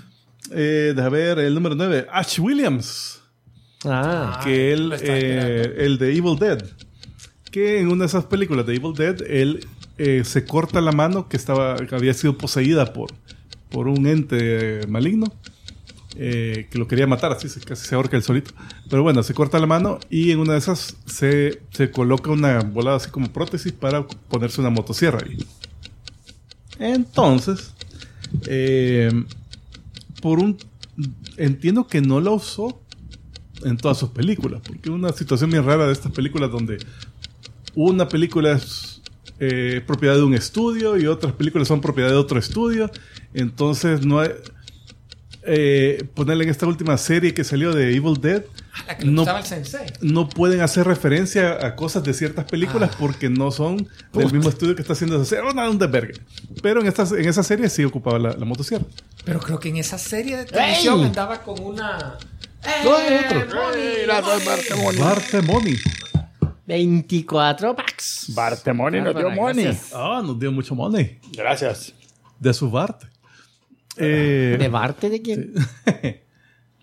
eh, 0.52 0.92
deja 0.94 1.08
ver, 1.08 1.38
el 1.38 1.54
número 1.54 1.74
9. 1.74 2.08
Ash 2.12 2.38
Williams. 2.38 3.22
Ah, 3.86 4.38
que 4.44 4.70
él, 4.74 4.92
eh, 5.00 5.76
el 5.78 5.96
de 5.96 6.14
Evil 6.14 6.38
Dead, 6.38 6.62
que 7.50 7.80
en 7.80 7.88
una 7.88 8.00
de 8.04 8.08
esas 8.08 8.26
películas 8.26 8.66
de 8.66 8.74
Evil 8.74 8.92
Dead, 8.92 9.22
él 9.22 9.66
eh, 9.98 10.22
se 10.24 10.44
corta 10.44 10.80
la 10.80 10.92
mano 10.92 11.28
que 11.28 11.36
estaba, 11.36 11.76
había 11.90 12.14
sido 12.14 12.38
poseída 12.38 12.92
por, 12.92 13.10
por 13.68 13.88
un 13.88 14.06
ente 14.06 14.86
maligno, 14.88 15.26
eh, 16.16 16.66
que 16.70 16.78
lo 16.78 16.88
quería 16.88 17.06
matar, 17.06 17.32
así 17.32 17.48
se, 17.48 17.60
casi 17.60 17.86
se 17.86 17.94
ahorca 17.94 18.16
el 18.16 18.22
solito. 18.22 18.52
Pero 18.88 19.02
bueno, 19.02 19.22
se 19.22 19.34
corta 19.34 19.58
la 19.58 19.66
mano 19.66 19.98
y 20.10 20.30
en 20.30 20.38
una 20.38 20.54
de 20.54 20.58
esas 20.58 20.96
se, 21.06 21.62
se 21.70 21.90
coloca 21.90 22.30
una 22.30 22.60
volada 22.60 22.96
así 22.96 23.10
como 23.10 23.32
prótesis 23.32 23.72
para 23.72 24.06
ponerse 24.06 24.60
una 24.60 24.70
motosierra 24.70 25.20
ahí. 25.24 25.38
Entonces, 26.78 27.74
eh, 28.46 29.10
por 30.22 30.38
un... 30.38 30.56
Entiendo 31.36 31.86
que 31.86 32.00
no 32.00 32.20
la 32.20 32.30
usó 32.30 32.82
en 33.64 33.76
todas 33.76 33.98
sus 33.98 34.10
películas, 34.10 34.60
porque 34.66 34.90
una 34.90 35.12
situación 35.12 35.50
bien 35.50 35.64
rara 35.64 35.86
de 35.86 35.92
estas 35.92 36.10
películas 36.12 36.50
donde 36.50 36.78
una 37.74 38.08
película 38.08 38.52
es 38.52 38.97
eh, 39.40 39.82
propiedad 39.86 40.14
de 40.16 40.22
un 40.22 40.34
estudio 40.34 40.96
y 40.96 41.06
otras 41.06 41.32
películas 41.34 41.68
son 41.68 41.80
propiedad 41.80 42.08
de 42.10 42.16
otro 42.16 42.38
estudio, 42.38 42.90
entonces 43.34 44.04
no 44.04 44.20
hay... 44.20 44.30
eh, 45.50 46.04
ponerle 46.14 46.44
en 46.44 46.50
esta 46.50 46.66
última 46.66 46.98
serie 46.98 47.32
que 47.32 47.42
salió 47.44 47.72
de 47.72 47.94
Evil 47.96 48.20
Dead, 48.20 48.42
Ah, 48.80 48.84
la 48.88 48.98
que 48.98 49.06
le 49.06 49.10
No. 49.12 49.22
gustaba 49.22 49.40
el 49.40 49.46
sensei. 49.46 49.86
no 50.02 50.28
pueden 50.28 50.60
hacer 50.60 50.86
referencia 50.86 51.66
a 51.66 51.74
cosas 51.74 52.04
de 52.04 52.12
ciertas 52.14 52.44
películas 52.44 52.94
porque 52.96 53.28
no 53.28 53.50
son 53.50 53.88
del 54.12 54.32
mismo 54.32 54.48
estudio 54.50 54.76
que 54.76 54.82
está 54.82 54.92
haciendo 54.92 55.16
esa 55.16 55.24
serie. 55.24 55.44
Un 55.68 55.78
desvergue. 55.78 56.14
Pero 56.62 56.80
en, 56.80 56.86
esta, 56.86 57.02
en 57.18 57.26
esa 57.28 57.42
serie 57.42 57.68
sí 57.70 57.84
ocupaba 57.84 58.18
la, 58.20 58.32
la 58.34 58.44
motosierra. 58.44 58.84
Pero 59.24 59.40
creo 59.40 59.58
que 59.58 59.68
en 59.70 59.78
esa 59.78 59.98
serie 59.98 60.36
de 60.36 60.44
televisión 60.44 61.00
¡Ey! 61.00 61.06
andaba 61.06 61.42
con 61.42 61.58
una. 61.60 62.18
24 66.68 67.74
packs. 67.74 68.26
Bartemoni 68.34 69.00
nos 69.00 69.16
dio 69.16 69.30
money. 69.30 69.74
Ah, 69.94 70.20
nos 70.22 70.38
dio 70.38 70.52
mucho 70.52 70.74
money. 70.74 71.18
Gracias. 71.32 71.94
De 72.38 72.52
su 72.52 72.70
Bart. 72.70 73.04
Eh, 73.96 74.56
¿De 74.58 74.68
Barte 74.68 75.08
de 75.08 75.22
quién? 75.22 75.54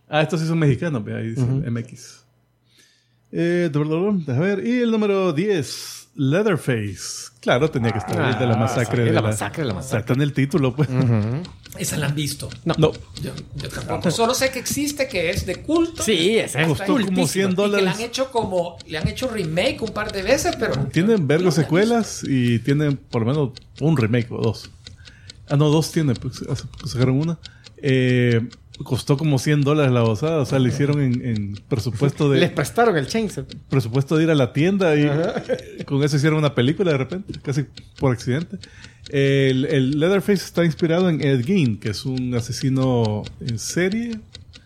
ah, 0.09 0.23
estos 0.23 0.41
sí 0.41 0.47
son 0.47 0.57
mexicanos, 0.57 1.03
ve, 1.03 1.15
ahí 1.15 1.29
dice 1.29 1.43
MX. 1.43 2.25
Eh, 3.31 3.69
a 3.71 4.39
ver, 4.39 4.65
y 4.65 4.79
el 4.79 4.89
número 4.89 5.31
10, 5.31 6.04
Leatherface. 6.15 7.31
Claro, 7.41 7.69
tenía 7.69 7.91
que 7.91 7.99
estar 7.99 8.19
ahí 8.21 8.39
de 8.39 8.47
la 8.47 8.55
masacre. 8.57 9.03
sí, 9.03 9.09
de 9.09 9.11
la 9.13 9.21
masacre, 9.21 9.65
la 9.65 9.73
masacre. 9.73 9.99
está 9.99 10.13
en 10.13 10.21
el 10.21 10.33
título, 10.33 10.75
pues. 10.75 10.89
Esa 11.77 11.97
la 11.97 12.07
han 12.07 12.15
visto. 12.15 12.49
No. 12.63 12.75
Yo, 13.21 13.31
yo 13.55 13.69
tampoco. 13.69 14.09
Solo 14.11 14.33
sé 14.33 14.49
que 14.49 14.59
existe, 14.59 15.07
que 15.07 15.29
es 15.29 15.45
de 15.45 15.61
culto. 15.61 16.03
Sí, 16.03 16.37
ese 16.37 16.61
es 16.61 16.67
Costó 16.67 16.85
como 16.85 16.97
cultísimo. 17.05 17.27
100 17.27 17.43
Y 17.43 17.43
que 17.43 17.49
le 17.49 17.55
dólares. 17.55 17.89
han 17.95 18.01
hecho 18.01 18.31
como. 18.31 18.77
Le 18.87 18.97
han 18.97 19.07
hecho 19.07 19.27
remake 19.27 19.81
un 19.81 19.89
par 19.89 20.11
de 20.11 20.23
veces, 20.23 20.55
pero. 20.57 20.73
Tienen 20.87 21.27
vergo 21.27 21.43
Yo 21.43 21.49
no 21.51 21.55
la 21.55 21.61
he 21.61 21.63
secuelas 21.63 22.23
y 22.23 22.59
tienen 22.59 22.95
por 22.97 23.23
lo 23.23 23.27
menos 23.27 23.49
un 23.81 23.97
remake 23.97 24.31
o 24.31 24.41
dos. 24.41 24.71
Ah, 25.49 25.57
no, 25.57 25.69
dos 25.69 25.91
tienen, 25.91 26.15
pues 26.15 26.39
poco 26.39 26.87
sacaron 26.87 27.19
una. 27.19 27.37
Eh, 27.77 28.41
costó 28.83 29.17
como 29.17 29.39
100 29.39 29.61
dólares 29.61 29.91
la 29.91 30.01
bozada, 30.01 30.37
o 30.41 30.45
sea, 30.45 30.59
le 30.59 30.69
hicieron 30.69 31.01
en, 31.01 31.25
en 31.25 31.53
presupuesto 31.69 32.31
Les 32.33 32.41
de 32.41 32.49
prestaron 32.49 32.97
el 32.97 33.07
chainsaw. 33.07 33.45
presupuesto 33.69 34.17
de 34.17 34.23
ir 34.25 34.31
a 34.31 34.35
la 34.35 34.51
tienda 34.53 34.95
y 34.95 35.07
con 35.85 36.03
eso 36.03 36.17
hicieron 36.17 36.39
una 36.39 36.53
película 36.55 36.91
de 36.91 36.97
repente, 36.97 37.33
casi 37.41 37.65
por 37.99 38.11
accidente. 38.11 38.57
El, 39.09 39.65
el 39.65 39.99
Leatherface 39.99 40.43
está 40.45 40.65
inspirado 40.65 41.09
en 41.09 41.21
Ed 41.21 41.45
Gein, 41.45 41.79
que 41.79 41.89
es 41.89 42.05
un 42.05 42.33
asesino 42.35 43.23
en 43.39 43.59
serie, 43.59 44.19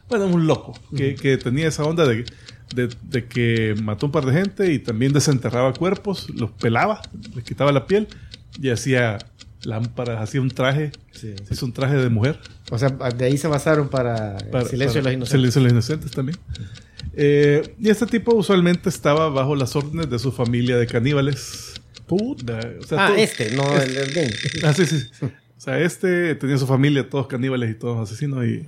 bueno, 0.07 0.25
un 0.27 0.47
loco, 0.47 0.73
que, 0.95 1.15
que 1.15 1.37
tenía 1.37 1.67
esa 1.67 1.83
onda 1.83 2.07
de, 2.07 2.25
de, 2.73 2.89
de 3.03 3.27
que 3.27 3.75
mató 3.83 4.07
un 4.07 4.11
par 4.11 4.25
de 4.25 4.33
gente 4.33 4.71
y 4.73 4.79
también 4.79 5.13
desenterraba 5.13 5.73
cuerpos, 5.73 6.29
los 6.31 6.51
pelaba, 6.51 7.01
les 7.35 7.43
quitaba 7.43 7.71
la 7.71 7.85
piel 7.85 8.07
y 8.59 8.69
hacía 8.69 9.19
lámparas, 9.63 10.21
hacía 10.21 10.41
un 10.41 10.49
traje, 10.49 10.91
Sí. 11.11 11.33
hizo 11.51 11.65
un 11.65 11.73
traje 11.73 11.95
de 11.97 12.09
mujer. 12.09 12.39
O 12.71 12.77
sea, 12.77 12.89
de 12.89 13.25
ahí 13.25 13.37
se 13.37 13.47
basaron 13.47 13.89
para, 13.89 14.37
el 14.37 14.65
Silencio 14.67 15.01
para- 15.01 15.11
de 15.11 15.17
los 15.17 15.29
Inocentes. 15.29 15.29
Silencio 15.29 15.61
de 15.61 15.63
los 15.65 15.71
Inocentes 15.73 16.11
también. 16.11 16.37
Eh, 17.13 17.75
y 17.79 17.89
este 17.89 18.05
tipo 18.05 18.35
usualmente 18.35 18.89
estaba 18.89 19.29
bajo 19.29 19.55
las 19.55 19.75
órdenes 19.75 20.09
de 20.09 20.19
su 20.19 20.31
familia 20.31 20.77
de 20.77 20.87
caníbales. 20.87 21.73
Puta. 22.07 22.59
O 22.81 22.85
sea, 22.85 23.05
Ah, 23.05 23.07
todo- 23.09 23.17
este, 23.17 23.51
no 23.51 23.77
el, 23.81 23.97
el 23.97 24.13
game. 24.13 24.31
Ah, 24.63 24.73
sí, 24.73 24.85
sí. 24.85 25.07
O 25.21 25.61
sea, 25.61 25.77
este 25.79 26.35
tenía 26.35 26.57
su 26.57 26.65
familia, 26.65 27.09
todos 27.09 27.27
caníbales 27.27 27.71
y 27.71 27.73
todos 27.75 28.09
asesinos. 28.09 28.45
Y, 28.45 28.65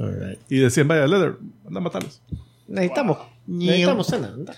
y 0.50 0.60
decían, 0.60 0.88
vaya, 0.90 1.08
Leather, 1.08 1.38
anda 1.66 1.80
a 1.80 1.84
matarlos. 1.84 2.22
Necesitamos. 2.68 3.18
Necesitamos 3.48 4.08
cena. 4.08 4.28
anda. 4.34 4.54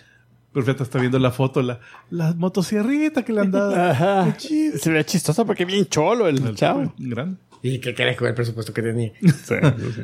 Pero 0.53 0.65
fíjate, 0.65 0.83
está 0.83 0.99
viendo 0.99 1.17
la 1.17 1.31
foto, 1.31 1.61
la, 1.61 1.79
la 2.11 2.33
motosierrita 2.33 3.23
que 3.23 3.33
le 3.33 3.41
han 3.41 3.51
dado. 3.51 3.75
Ajá. 3.75 4.35
Se 4.39 4.91
ve 4.91 5.03
chistoso 5.03 5.45
porque 5.45 5.65
bien 5.65 5.87
cholo 5.87 6.27
el 6.27 6.55
chavo. 6.55 6.93
Grande. 6.97 7.37
¿Y 7.63 7.79
qué 7.79 7.95
querés 7.95 8.17
con 8.17 8.27
el 8.27 8.35
presupuesto 8.35 8.73
que 8.73 8.81
tenía? 8.81 9.11
Sí. 9.21 9.55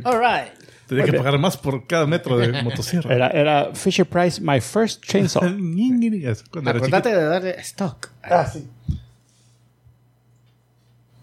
All 0.03 0.19
right. 0.19 0.53
Tenía 0.87 1.05
que 1.05 1.13
pagar 1.13 1.37
más 1.37 1.55
por 1.55 1.85
cada 1.85 2.07
metro 2.07 2.37
de 2.37 2.51
motosierra. 2.63 3.13
Era, 3.13 3.27
era 3.27 3.75
Fisher 3.75 4.07
Price, 4.07 4.41
my 4.41 4.59
first 4.59 5.03
chainsaw. 5.05 5.43
Eso, 6.23 6.45
cuando 6.49 6.71
era 6.71 6.79
Acordate 6.79 7.09
de 7.09 7.23
darle 7.23 7.51
stock. 7.59 8.09
Ah, 8.23 8.45
sí. 8.45 8.67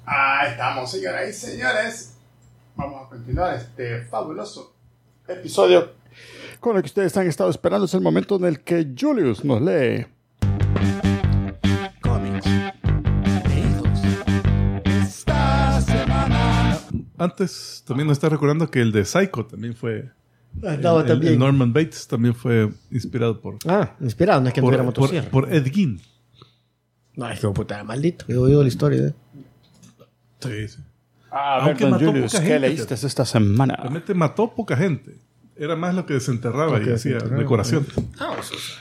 Ah, 0.07 0.47
estamos, 0.49 0.89
señoras 0.89 1.29
y 1.29 1.33
señores. 1.33 2.17
Vamos 2.77 3.07
a 3.07 3.09
continuar 3.09 3.57
este 3.57 4.03
fabuloso 4.05 4.77
episodio. 5.27 5.95
Con 6.61 6.75
lo 6.75 6.83
que 6.83 6.87
ustedes 6.87 7.17
han 7.17 7.27
estado 7.27 7.51
esperando 7.51 7.87
es 7.87 7.95
el 7.95 8.01
momento 8.01 8.37
en 8.37 8.45
el 8.47 8.61
que 8.61 8.93
Julius 8.99 9.45
nos 9.45 9.61
lee. 9.63 10.07
Cómics. 12.01 12.47
Esta 14.85 15.81
semana. 15.83 16.79
Antes, 17.19 17.85
también 17.87 18.09
nos 18.09 18.17
está 18.17 18.29
recordando 18.29 18.71
que 18.71 18.81
el 18.81 18.93
de 18.93 19.05
Psycho 19.05 19.47
también 19.47 19.75
fue. 19.75 20.11
Andaba 20.67 21.01
el- 21.01 21.07
el- 21.07 21.13
también. 21.13 21.33
el 21.35 21.39
Norman 21.39 21.73
Bates 21.73 22.07
también 22.09 22.35
fue 22.35 22.71
inspirado 22.91 23.41
por, 23.41 23.59
Ah, 23.67 23.95
inspirado, 24.01 24.41
no 24.41 24.49
es 24.49 24.55
que 24.55 24.61
por, 24.63 24.75
tuviera 24.93 25.29
por, 25.31 25.45
por 25.45 25.53
Ed 25.55 25.67
Gein. 25.73 26.01
No, 27.15 27.29
es 27.31 27.39
que 27.41 27.49
puta, 27.49 27.83
maldito. 27.85 28.25
He 28.29 28.37
oído 28.37 28.63
la 28.63 28.69
historia 28.69 29.01
de 29.03 29.15
Sí, 30.41 30.69
sí. 30.69 30.83
Ah, 31.31 31.59
Aunque 31.63 31.87
mató 31.87 32.07
Julius, 32.07 32.33
poca 32.33 32.43
¿qué 32.43 32.49
gente, 32.51 32.69
leíste 32.69 32.95
esta 32.95 33.25
semana? 33.27 33.77
Realmente 33.77 34.15
mató 34.15 34.55
poca 34.55 34.77
gente. 34.77 35.19
Era 35.59 35.75
más 35.77 35.95
lo 35.95 36.05
que 36.07 36.15
desenterraba 36.15 36.79
Lo 36.79 36.91
y 36.91 36.93
hacía 36.93 37.19
decoración. 37.19 37.87
Eso 38.41 38.55
sí. 38.59 38.73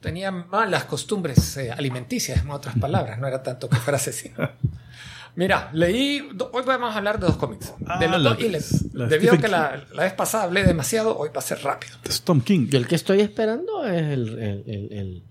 Tenía 0.00 0.30
malas 0.32 0.84
costumbres 0.84 1.56
eh, 1.56 1.70
alimenticias, 1.70 2.42
en 2.42 2.50
otras 2.50 2.76
palabras. 2.78 3.20
No 3.20 3.28
era 3.28 3.42
tanto 3.42 3.68
que 3.68 3.76
fuera 3.76 3.96
asesino. 3.96 4.36
Mira, 5.36 5.70
leí. 5.72 6.28
Hoy 6.52 6.62
vamos 6.66 6.92
a 6.94 6.98
hablar 6.98 7.18
de 7.20 7.26
dos 7.26 7.36
cómics. 7.36 7.72
Ah, 7.86 7.98
de 7.98 8.08
los 8.08 8.22
dos, 8.22 8.38
y 8.40 8.50
la 8.92 9.06
debido 9.06 9.32
a 9.32 9.36
Stephen 9.36 9.40
que 9.40 9.48
la, 9.48 9.84
la 9.94 10.02
vez 10.02 10.12
pasada 10.12 10.44
hablé 10.44 10.64
demasiado, 10.64 11.16
hoy 11.16 11.30
va 11.34 11.38
a 11.38 11.42
ser 11.42 11.62
rápido. 11.62 11.96
Es 12.04 12.20
Tom 12.22 12.40
King. 12.42 12.66
Y 12.70 12.76
el 12.76 12.86
que 12.86 12.96
estoy 12.96 13.20
esperando 13.20 13.86
es 13.86 14.02
el, 14.02 14.28
el, 14.38 14.64
el, 14.66 14.92
el- 14.92 15.22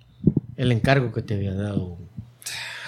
el 0.58 0.72
encargo 0.72 1.12
que 1.12 1.22
te 1.24 1.36
había 1.36 1.54
dado. 1.56 1.98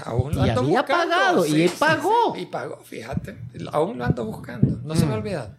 Aún 0.05 0.35
lo 0.35 0.45
Y 0.45 0.49
ando 0.49 0.61
había 0.61 0.81
buscando. 0.81 1.15
pagado, 1.15 1.45
y 1.45 1.61
él 1.63 1.71
pagó. 1.79 2.33
sí, 2.35 2.41
y 2.41 2.45
pagó, 2.47 2.77
fíjate. 2.83 3.37
Aún 3.71 3.97
lo 3.97 4.05
ando 4.05 4.25
buscando. 4.25 4.79
No 4.83 4.95
se 4.95 5.05
me 5.05 5.13
ha 5.13 5.15
olvidado. 5.17 5.55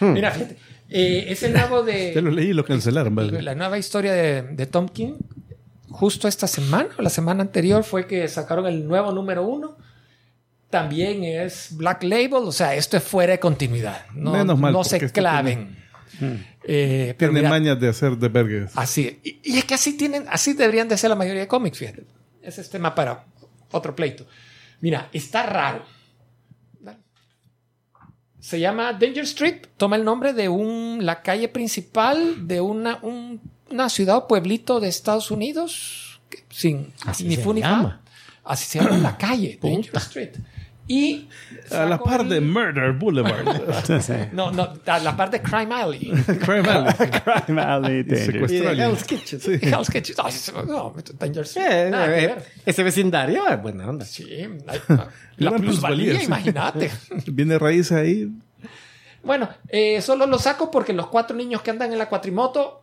Hmm. 0.00 0.12
Mira, 0.12 0.30
fíjate. 0.30 0.56
Eh, 0.92 1.24
es 1.28 1.42
el 1.42 1.52
nuevo 1.52 1.82
de. 1.82 2.12
Ya 2.14 2.20
lo 2.20 2.30
leí 2.30 2.48
y 2.48 2.52
lo 2.52 2.64
cancelaron. 2.64 3.14
¿vale? 3.14 3.42
La 3.42 3.54
nueva 3.54 3.78
historia 3.78 4.12
de, 4.12 4.42
de 4.42 4.66
Tom 4.66 4.88
King, 4.88 5.14
justo 5.88 6.28
esta 6.28 6.46
semana 6.46 6.88
o 6.98 7.02
la 7.02 7.10
semana 7.10 7.42
anterior, 7.42 7.84
fue 7.84 8.06
que 8.06 8.26
sacaron 8.28 8.66
el 8.66 8.86
nuevo 8.86 9.12
número 9.12 9.44
uno. 9.44 9.76
También 10.70 11.22
es 11.22 11.68
Black 11.76 12.02
Label, 12.02 12.44
o 12.44 12.52
sea, 12.52 12.74
esto 12.74 12.96
es 12.96 13.02
fuera 13.02 13.32
de 13.32 13.38
continuidad. 13.40 14.06
No, 14.14 14.32
Menos 14.32 14.58
mal, 14.58 14.72
no 14.72 14.84
se 14.84 14.96
porque 14.96 15.06
este 15.06 15.20
claven. 15.20 15.76
Eh, 16.64 17.14
pero 17.18 17.32
Tiene 17.32 17.40
mira, 17.40 17.50
mañas 17.50 17.80
de 17.80 17.88
hacer 17.88 18.16
de 18.16 18.28
vergas. 18.28 18.72
Así. 18.74 19.20
Y, 19.22 19.40
y 19.42 19.58
es 19.58 19.64
que 19.64 19.74
así 19.74 19.96
tienen, 19.96 20.24
así 20.30 20.54
deberían 20.54 20.88
de 20.88 20.96
ser 20.96 21.10
la 21.10 21.16
mayoría 21.16 21.42
de 21.42 21.48
cómics, 21.48 21.78
fíjate. 21.78 22.06
Ese 22.42 22.60
es 22.60 22.70
tema 22.70 22.94
para 22.94 23.26
otro 23.70 23.94
pleito. 23.94 24.26
Mira, 24.80 25.08
está 25.12 25.44
raro. 25.44 25.84
Se 28.42 28.58
llama 28.58 28.92
Danger 28.92 29.22
Street, 29.22 29.66
toma 29.76 29.94
el 29.94 30.04
nombre 30.04 30.32
de 30.32 30.48
un, 30.48 30.98
la 31.06 31.22
calle 31.22 31.48
principal 31.48 32.48
de 32.48 32.60
una, 32.60 32.98
un- 33.02 33.40
una 33.70 33.88
ciudad 33.88 34.16
o 34.16 34.26
pueblito 34.26 34.80
de 34.80 34.88
Estados 34.88 35.30
Unidos, 35.30 36.20
que- 36.28 36.42
sin 36.50 36.92
Así 37.06 37.22
ni 37.24 37.36
se 37.36 37.42
llama. 37.60 38.00
Así 38.44 38.64
se 38.66 38.80
llama 38.80 38.98
la 38.98 39.16
calle, 39.16 39.58
Danger. 39.62 39.96
Street. 39.98 40.32
Y 40.94 41.28
A 41.70 41.86
la 41.86 41.98
par 41.98 42.20
el- 42.20 42.28
de 42.28 42.40
Murder 42.42 42.92
Boulevard. 42.92 43.46
No, 44.32 44.50
no, 44.50 44.74
a 44.86 44.98
la 44.98 45.16
par 45.16 45.30
de 45.30 45.40
Crime 45.40 45.74
Alley. 45.74 46.10
Crime 46.44 46.68
Alley. 46.68 46.92
Crime 47.46 47.62
Alley. 47.62 47.98
Y 48.00 48.02
de. 48.02 48.74
Hell's 48.84 49.04
Kitchen. 49.04 49.40
Sí. 49.40 49.52
Hell's 49.62 49.88
Kitchen. 49.88 50.16
Ay, 50.22 50.34
no, 50.66 50.92
Danger 51.18 51.44
Street. 51.44 51.66
Eh, 51.70 51.90
Nada 51.90 52.06
eh, 52.18 52.26
ver. 52.26 52.44
ese 52.66 52.82
vecindario 52.82 53.48
es 53.48 53.62
buena 53.62 53.88
onda. 53.88 54.04
Sí, 54.04 54.24
hay- 54.66 54.80
la 55.38 55.52
plusvalía, 55.52 56.18
sí. 56.18 56.24
imagínate. 56.26 56.90
Viene 57.26 57.58
raíz 57.58 57.90
ahí. 57.92 58.30
Bueno, 59.24 59.48
eh, 59.68 60.02
solo 60.02 60.26
lo 60.26 60.38
saco 60.38 60.70
porque 60.70 60.92
los 60.92 61.06
cuatro 61.06 61.34
niños 61.36 61.62
que 61.62 61.70
andan 61.70 61.90
en 61.92 61.98
la 61.98 62.08
cuatrimoto 62.08 62.81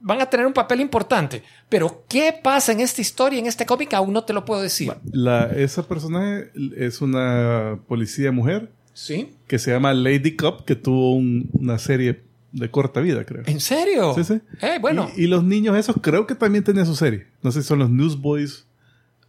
van 0.00 0.20
a 0.20 0.26
tener 0.30 0.46
un 0.46 0.52
papel 0.52 0.80
importante. 0.80 1.42
Pero 1.68 2.04
¿qué 2.08 2.34
pasa 2.42 2.72
en 2.72 2.80
esta 2.80 3.00
historia, 3.00 3.38
en 3.38 3.46
este 3.46 3.66
cómic? 3.66 3.94
Aún 3.94 4.12
no 4.12 4.24
te 4.24 4.32
lo 4.32 4.44
puedo 4.44 4.62
decir. 4.62 4.92
La, 5.12 5.44
esa 5.46 5.82
personaje 5.86 6.50
es 6.76 7.00
una 7.00 7.78
policía 7.88 8.30
mujer 8.32 8.70
¿Sí? 8.94 9.30
que 9.46 9.58
se 9.58 9.70
llama 9.70 9.92
Lady 9.94 10.36
Cop, 10.36 10.64
que 10.64 10.74
tuvo 10.76 11.14
un- 11.14 11.48
una 11.52 11.78
serie 11.78 12.22
de 12.52 12.70
corta 12.70 13.00
vida, 13.00 13.24
creo. 13.24 13.42
¿En 13.46 13.60
serio? 13.60 14.14
Sí, 14.14 14.24
sí. 14.24 14.40
Eh, 14.62 14.78
bueno. 14.80 15.10
Y, 15.16 15.24
y 15.24 15.26
los 15.26 15.44
niños 15.44 15.76
esos 15.76 15.96
creo 16.00 16.26
que 16.26 16.34
también 16.34 16.64
tenían 16.64 16.86
su 16.86 16.96
serie. 16.96 17.26
No 17.42 17.52
sé 17.52 17.62
si 17.62 17.68
son 17.68 17.78
los 17.80 17.90
Newsboys 17.90 18.66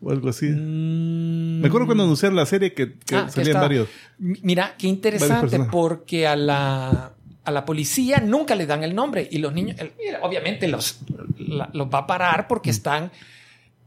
o 0.02 0.12
algo 0.12 0.30
así. 0.30 0.46
Mm, 0.48 1.60
Me 1.62 1.68
acuerdo 1.68 1.86
cuando 1.88 2.06
anunciaron 2.06 2.36
la 2.38 2.46
serie 2.46 2.74
que, 2.74 2.94
que 2.94 3.16
ah, 3.16 3.28
salían 3.30 3.60
varios. 3.60 3.90
Mira, 4.18 4.76
qué 4.78 4.88
interesante 4.88 5.60
porque 5.72 6.26
a 6.28 6.36
la, 6.38 7.12
a 7.50 7.52
la 7.52 7.66
policía 7.66 8.20
nunca 8.20 8.56
le 8.56 8.66
dan 8.66 8.84
el 8.84 8.96
nombre. 8.96 9.28
Y 9.30 9.40
los 9.40 9.54
niños, 9.54 9.76
obviamente 10.22 10.68
los, 10.68 11.00
los 11.38 11.88
va 11.88 12.00
a 12.00 12.08
parar 12.08 12.44
Mm. 12.44 12.48
porque 12.48 12.70
están 12.70 13.12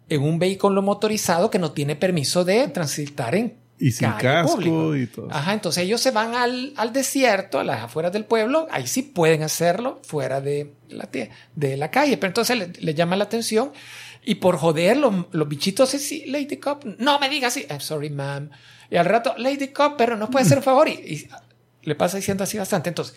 en 0.09 0.23
un 0.23 0.39
vehículo 0.39 0.83
motorizado 0.83 1.51
que 1.51 1.59
no 1.59 1.73
tiene 1.73 1.97
permiso 1.97 2.45
de 2.45 2.69
transitar 2.69 3.35
en 3.35 3.57
Y 3.79 3.93
sin 3.93 4.11
calle 4.11 4.23
casco 4.23 4.57
pública. 4.57 4.99
y 4.99 5.07
todo. 5.07 5.29
Ajá, 5.31 5.55
entonces 5.55 5.85
ellos 5.85 6.01
se 6.01 6.11
van 6.11 6.35
al, 6.35 6.73
al 6.77 6.93
desierto, 6.93 7.59
a 7.59 7.65
las 7.65 7.83
afueras 7.83 8.13
del 8.13 8.25
pueblo, 8.25 8.67
ahí 8.71 8.87
sí 8.87 9.03
pueden 9.03 9.43
hacerlo 9.43 10.01
fuera 10.05 10.41
de 10.41 10.73
la, 10.89 11.09
de 11.57 11.77
la 11.77 11.91
calle, 11.91 12.17
pero 12.19 12.29
entonces 12.29 12.59
le, 12.59 12.69
le 12.79 12.95
llama 12.95 13.17
la 13.17 13.25
atención 13.25 13.73
y 14.25 14.37
por 14.37 14.57
joder 14.59 14.99
los, 14.99 15.15
los 15.33 15.49
bichitos 15.49 15.95
así, 15.95 16.27
Lady 16.27 16.59
Cop, 16.59 16.85
no 16.99 17.19
me 17.19 17.29
digas 17.29 17.57
así, 17.57 17.67
I'm 17.71 17.81
sorry 17.81 18.11
ma'am, 18.11 18.51
y 18.91 18.97
al 18.97 19.07
rato, 19.07 19.35
Lady 19.39 19.69
Cop, 19.69 19.95
pero 19.97 20.17
no 20.17 20.29
puede 20.31 20.45
hacer 20.45 20.59
un 20.59 20.65
favor 20.65 20.89
y, 20.89 20.93
y 20.93 21.29
le 21.83 21.95
pasa 21.95 22.19
diciendo 22.19 22.45
así 22.45 22.59
bastante, 22.59 22.89
entonces 22.91 23.17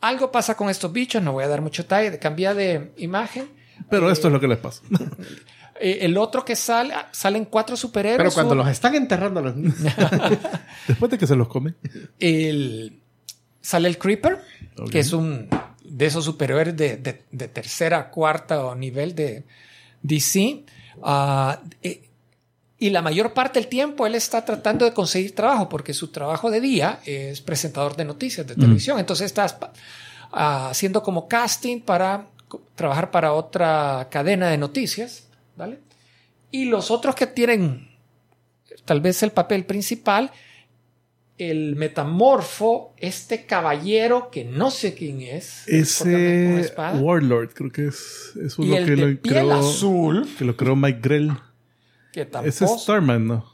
algo 0.00 0.30
pasa 0.30 0.56
con 0.56 0.68
estos 0.68 0.92
bichos, 0.92 1.22
no 1.22 1.32
voy 1.32 1.44
a 1.44 1.48
dar 1.48 1.62
mucho 1.62 1.82
detalle, 1.82 2.18
cambia 2.18 2.54
de 2.54 2.92
imagen. 2.96 3.48
Pero 3.90 4.10
esto 4.10 4.28
es 4.28 4.32
lo 4.32 4.40
que 4.40 4.48
les 4.48 4.58
pasa. 4.58 4.82
Eh, 5.78 5.98
el 6.06 6.16
otro 6.16 6.44
que 6.44 6.56
sale, 6.56 6.94
ah, 6.94 7.08
salen 7.12 7.44
cuatro 7.44 7.76
superhéroes. 7.76 8.18
Pero 8.18 8.32
cuando 8.32 8.54
los 8.54 8.66
están 8.68 8.94
enterrando 8.94 9.40
a 9.40 9.42
los 9.42 9.56
niños. 9.56 9.76
Después 10.88 11.10
de 11.10 11.18
que 11.18 11.26
se 11.26 11.36
los 11.36 11.48
come. 11.48 11.74
el, 12.18 12.98
sale 13.60 13.88
el 13.88 13.98
Creeper, 13.98 14.42
que 14.90 15.00
es 15.00 15.12
un 15.12 15.48
de 15.84 16.06
esos 16.06 16.24
superhéroes 16.24 16.76
de, 16.76 16.96
de, 16.96 17.24
de 17.30 17.48
tercera, 17.48 18.10
cuarta 18.10 18.64
o 18.64 18.74
nivel 18.74 19.14
de 19.14 19.44
DC. 20.02 20.64
Ah, 21.02 21.60
eh, 21.82 22.05
y 22.78 22.90
la 22.90 23.00
mayor 23.00 23.32
parte 23.32 23.58
del 23.58 23.68
tiempo 23.68 24.06
él 24.06 24.14
está 24.14 24.44
tratando 24.44 24.84
de 24.84 24.92
conseguir 24.92 25.34
trabajo 25.34 25.68
porque 25.68 25.94
su 25.94 26.08
trabajo 26.08 26.50
de 26.50 26.60
día 26.60 27.00
es 27.06 27.40
presentador 27.40 27.96
de 27.96 28.04
noticias 28.04 28.46
de 28.46 28.54
televisión. 28.54 28.98
Entonces 28.98 29.26
está 29.26 29.46
ah, 30.32 30.68
haciendo 30.70 31.02
como 31.02 31.26
casting 31.26 31.80
para 31.80 32.26
trabajar 32.74 33.10
para 33.10 33.32
otra 33.32 34.08
cadena 34.10 34.48
de 34.48 34.58
noticias. 34.58 35.26
¿vale? 35.56 35.78
Y 36.50 36.66
los 36.66 36.90
otros 36.90 37.14
que 37.14 37.26
tienen 37.26 37.88
tal 38.84 39.00
vez 39.00 39.22
el 39.22 39.30
papel 39.30 39.64
principal 39.64 40.30
el 41.38 41.76
metamorfo, 41.76 42.94
este 42.96 43.44
caballero 43.44 44.30
que 44.30 44.44
no 44.44 44.70
sé 44.70 44.94
quién 44.94 45.20
es. 45.20 45.68
Ese 45.68 46.72
Warlord 46.98 47.52
creo 47.52 47.70
que 47.70 47.88
es, 47.88 48.32
es 48.42 48.58
y 48.58 48.62
uno 48.62 48.76
el 48.76 48.84
que 48.84 48.90
de 48.92 48.96
lo 48.96 49.06
piel 49.20 49.34
creó, 49.34 49.52
azul, 49.52 50.28
que 50.38 50.44
lo 50.44 50.56
creó 50.56 50.76
Mike 50.76 51.00
Grell. 51.02 51.32
Que 52.16 52.24
tampoco... 52.26 52.48
Es 52.48 52.80
Starman, 52.82 53.26
¿no? 53.26 53.44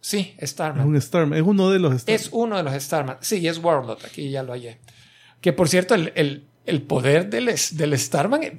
Sí, 0.00 0.34
Es 0.38 0.50
Starman. 0.50 0.86
un 0.88 1.00
Starman. 1.00 1.38
Es 1.38 1.44
uno 1.46 1.70
de 1.70 1.78
los 1.78 2.00
Starman. 2.00 2.14
Es 2.20 2.28
uno 2.32 2.56
de 2.56 2.62
los 2.62 2.82
Starman. 2.82 3.16
Sí, 3.20 3.46
es 3.46 3.58
Warlord, 3.58 4.04
aquí 4.06 4.30
ya 4.30 4.42
lo 4.42 4.52
hallé. 4.54 4.78
Que 5.42 5.52
por 5.52 5.68
cierto, 5.68 5.94
el, 5.94 6.12
el- 6.14 6.46
el 6.64 6.82
poder 6.82 7.28
del, 7.28 7.48
es- 7.48 7.76
del 7.76 7.98
Starman 7.98 8.42
es 8.44 8.52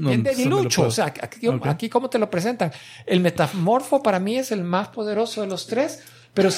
No, 0.00 0.08
bien 0.10 0.26
eso 0.26 0.38
me 0.38 0.44
lo 0.46 0.56
debilucho. 0.56 0.82
O 0.82 0.90
sea, 0.90 1.06
aquí, 1.06 1.46
Ok. 1.48 1.66
aquí 1.66 1.88
cómo 1.88 2.08
te 2.10 2.18
lo 2.18 2.30
presentan. 2.30 2.72
El 3.06 3.20
metamorfo 3.20 4.02
para 4.02 4.18
mí 4.20 4.36
es 4.36 4.52
el 4.52 4.62
más 4.64 4.88
poderoso 4.88 5.40
de 5.40 5.46
los 5.48 5.66
tres, 5.66 6.02
pero 6.32 6.50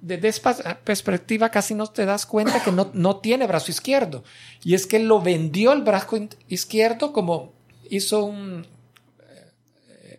desde 0.00 0.28
esta 0.28 0.78
perspectiva 0.80 1.48
casi 1.50 1.74
no 1.74 1.86
te 1.86 2.04
das 2.06 2.26
cuenta 2.26 2.62
que 2.62 2.72
no, 2.72 2.90
no 2.94 3.16
tiene 3.18 3.46
brazo 3.46 3.70
izquierdo. 3.70 4.24
Y 4.64 4.74
es 4.74 4.86
que 4.86 4.98
lo 4.98 5.20
vendió 5.20 5.72
el 5.72 5.82
brazo 5.82 6.28
izquierdo 6.48 7.12
como 7.12 7.52
hizo 7.88 8.24
un 8.24 8.64
eh, 8.64 8.66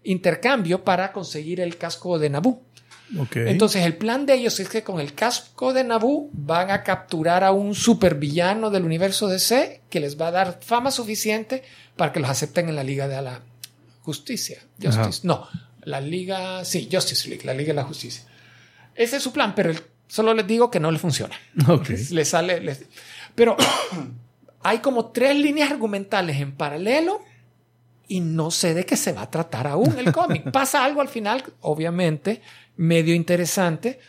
intercambio 0.04 0.84
para 0.84 1.12
conseguir 1.12 1.60
el 1.62 1.78
casco 1.78 2.18
de 2.20 2.30
Naboo. 2.30 2.62
Entonces 3.36 3.84
el 3.86 3.98
plan 3.98 4.26
de 4.26 4.36
ellos 4.36 4.58
es 4.62 4.70
que 4.70 4.84
con 4.84 5.02
el 5.02 5.14
casco 5.14 5.74
de 5.74 5.84
Naboo 5.84 6.30
van 6.32 6.72
a 6.72 6.82
capturar 6.84 7.44
a 7.44 7.52
un 7.52 7.76
supervillano 7.76 8.70
del 8.70 8.86
universo 8.86 9.28
DC 9.28 9.82
que 9.90 10.00
les 10.00 10.20
va 10.20 10.28
a 10.28 10.32
dar 10.32 10.60
fama 10.62 10.92
suficiente 10.92 11.64
para 11.98 12.14
que 12.14 12.22
los 12.22 12.30
acepten 12.30 12.70
en 12.70 12.76
la 12.78 12.86
Liga 12.86 13.10
de 13.10 13.22
la 13.22 13.42
Justicia. 14.04 14.60
Justice. 14.82 15.28
No, 15.28 15.46
la 15.84 16.00
Liga, 16.00 16.64
sí, 16.64 16.88
Justice 16.90 17.28
League, 17.28 17.44
la 17.46 17.54
Liga 17.54 17.68
de 17.70 17.74
la 17.76 17.84
Justicia. 17.84 18.24
Ese 18.96 19.18
es 19.18 19.24
su 19.24 19.34
plan, 19.34 19.54
pero 19.56 19.74
solo 20.08 20.34
les 20.34 20.48
digo 20.48 20.72
que 20.72 20.80
no 20.80 20.90
le 20.90 20.98
funciona. 20.98 21.36
Ok. 21.68 21.90
Le 22.12 22.24
sale, 22.24 22.62
les- 22.62 22.86
pero 23.36 23.58
hay 24.64 24.80
como 24.80 25.08
tres 25.08 25.36
líneas 25.36 25.70
argumentales 25.70 26.38
en 26.40 26.54
paralelo 26.56 27.22
y 28.12 28.20
no 28.20 28.52
sé 28.52 28.74
de 28.74 28.86
qué 28.86 28.98
se 28.98 29.14
va 29.14 29.22
a 29.22 29.32
tratar 29.32 29.68
aún 29.68 29.98
el 29.98 30.12
cómic. 30.12 30.52
Pasa 30.52 30.84
algo 30.84 31.00
al 31.00 31.08
final, 31.08 31.44
obviamente, 31.62 32.42
medio 32.76 33.16
interesante, 33.16 34.00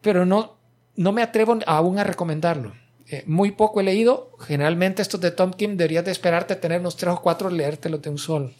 pero 0.00 0.26
no, 0.26 0.58
no 0.96 1.12
me 1.12 1.22
atrevo 1.22 1.58
aún 1.66 1.98
a 2.00 2.04
recomendarlo. 2.04 2.74
Eh, 3.06 3.22
muy 3.26 3.52
poco 3.52 3.80
he 3.80 3.84
leído. 3.84 4.32
Generalmente 4.40 5.00
estos 5.02 5.20
de 5.20 5.30
Tom 5.30 5.52
Kim 5.52 5.76
deberías 5.76 6.04
de 6.04 6.10
esperarte 6.10 6.54
a 6.54 6.60
tener 6.60 6.80
unos 6.80 6.96
tres 6.96 7.12
o 7.14 7.20
cuatro, 7.22 7.50
leértelos 7.50 8.02
de 8.02 8.10
un 8.10 8.18
solo. 8.18 8.50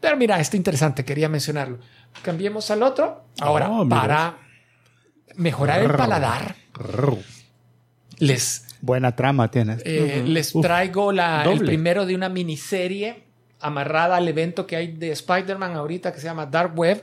Pero 0.00 0.16
mira, 0.16 0.40
esto 0.40 0.56
interesante, 0.56 1.04
quería 1.04 1.28
mencionarlo. 1.28 1.78
Cambiemos 2.22 2.70
al 2.72 2.82
otro. 2.82 3.26
Ahora, 3.40 3.70
Oh, 3.70 3.88
para 3.88 4.38
mejorar 5.36 5.82
el 5.82 5.92
paladar, 5.92 6.56
les 8.18 8.64
Buena 8.80 9.14
trama 9.14 9.50
tienes. 9.50 9.82
eh, 9.84 10.24
les 10.26 10.52
traigo 10.52 11.12
la, 11.12 11.44
el 11.44 11.60
primero 11.64 12.06
de 12.06 12.14
una 12.16 12.28
miniserie 12.28 13.27
amarrada 13.60 14.16
al 14.16 14.28
evento 14.28 14.66
que 14.66 14.76
hay 14.76 14.92
de 14.92 15.10
Spider-Man 15.10 15.72
ahorita 15.74 16.12
que 16.12 16.20
se 16.20 16.26
llama 16.26 16.46
Dark 16.46 16.78
Web, 16.78 17.02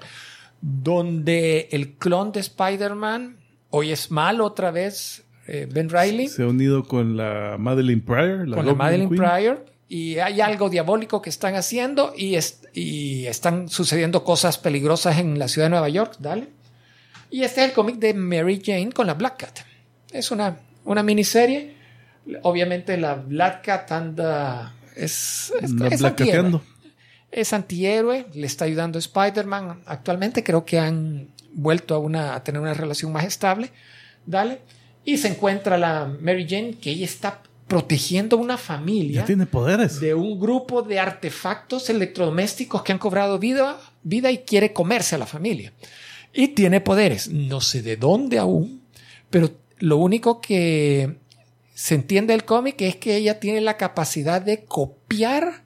donde 0.61 1.67
el 1.71 1.93
clon 1.93 2.31
de 2.31 2.39
Spider-Man 2.39 3.37
hoy 3.69 3.91
es 3.91 4.11
malo 4.11 4.45
otra 4.45 4.71
vez, 4.71 5.23
eh, 5.47 5.67
Ben 5.71 5.89
Riley, 5.89 6.27
Se 6.27 6.43
ha 6.43 6.47
unido 6.47 6.83
con 6.85 7.17
la 7.17 7.57
Madeline 7.59 8.01
Pryor. 8.01 8.47
La 8.47 8.55
con 8.57 8.65
la 8.65 8.73
Madeline 8.73 9.09
Queen. 9.09 9.21
Pryor. 9.21 9.65
Y 9.87 10.17
hay 10.17 10.41
algo 10.41 10.69
diabólico 10.69 11.21
que 11.21 11.29
están 11.29 11.53
haciendo 11.55 12.13
y, 12.17 12.35
es- 12.35 12.61
y 12.73 13.27
están 13.27 13.69
sucediendo 13.69 14.23
cosas 14.23 14.57
peligrosas 14.57 15.19
en 15.19 15.37
la 15.37 15.47
ciudad 15.47 15.67
de 15.67 15.71
Nueva 15.71 15.89
York. 15.89 16.15
Dale. 16.19 16.47
Y 17.29 17.43
este 17.43 17.61
es 17.63 17.69
el 17.69 17.73
cómic 17.75 17.97
de 17.97 18.13
Mary 18.15 18.61
Jane 18.65 18.91
con 18.91 19.05
la 19.05 19.13
Black 19.13 19.37
Cat. 19.37 19.59
Es 20.11 20.31
una, 20.31 20.57
una 20.85 21.03
miniserie. 21.03 21.75
Obviamente 22.41 22.97
la 22.97 23.13
Black 23.15 23.63
Cat 23.65 23.91
anda... 23.91 24.73
Es, 24.95 25.51
es, 25.61 25.71
es 25.91 26.03
antihéroe. 26.03 26.61
Es 27.31 27.53
antihéroe, 27.53 28.27
le 28.33 28.47
está 28.47 28.65
ayudando 28.65 28.97
a 28.97 29.01
Spider-Man. 29.01 29.83
Actualmente 29.85 30.43
creo 30.43 30.63
que 30.65 30.79
han 30.79 31.29
vuelto 31.53 31.95
a, 31.95 31.99
una, 31.99 32.35
a 32.35 32.43
tener 32.43 32.61
una 32.61 32.73
relación 32.73 33.11
más 33.11 33.25
estable. 33.25 33.71
Dale. 34.25 34.61
Y 35.03 35.17
se 35.17 35.27
encuentra 35.27 35.77
la 35.77 36.05
Mary 36.21 36.47
Jane 36.49 36.75
que 36.79 36.91
ella 36.91 37.05
está 37.05 37.41
protegiendo 37.67 38.37
una 38.37 38.57
familia 38.57 39.21
Ya 39.21 39.25
tiene 39.25 39.45
poderes. 39.45 39.99
de 39.99 40.13
un 40.13 40.39
grupo 40.39 40.83
de 40.83 40.99
artefactos 40.99 41.89
electrodomésticos 41.89 42.83
que 42.83 42.91
han 42.91 42.99
cobrado 42.99 43.39
vida, 43.39 43.79
vida 44.03 44.31
y 44.31 44.39
quiere 44.39 44.71
comerse 44.71 45.15
a 45.15 45.17
la 45.17 45.25
familia. 45.25 45.73
Y 46.33 46.49
tiene 46.49 46.81
poderes. 46.81 47.29
No 47.29 47.61
sé 47.61 47.81
de 47.81 47.97
dónde 47.97 48.37
aún, 48.37 48.81
pero 49.29 49.51
lo 49.79 49.97
único 49.97 50.41
que 50.41 51.17
se 51.75 51.93
entiende 51.93 52.33
del 52.33 52.45
cómic 52.45 52.81
es 52.81 52.95
que 52.95 53.17
ella 53.17 53.39
tiene 53.39 53.59
la 53.59 53.75
capacidad 53.75 54.41
de 54.41 54.63
copiar 54.63 55.65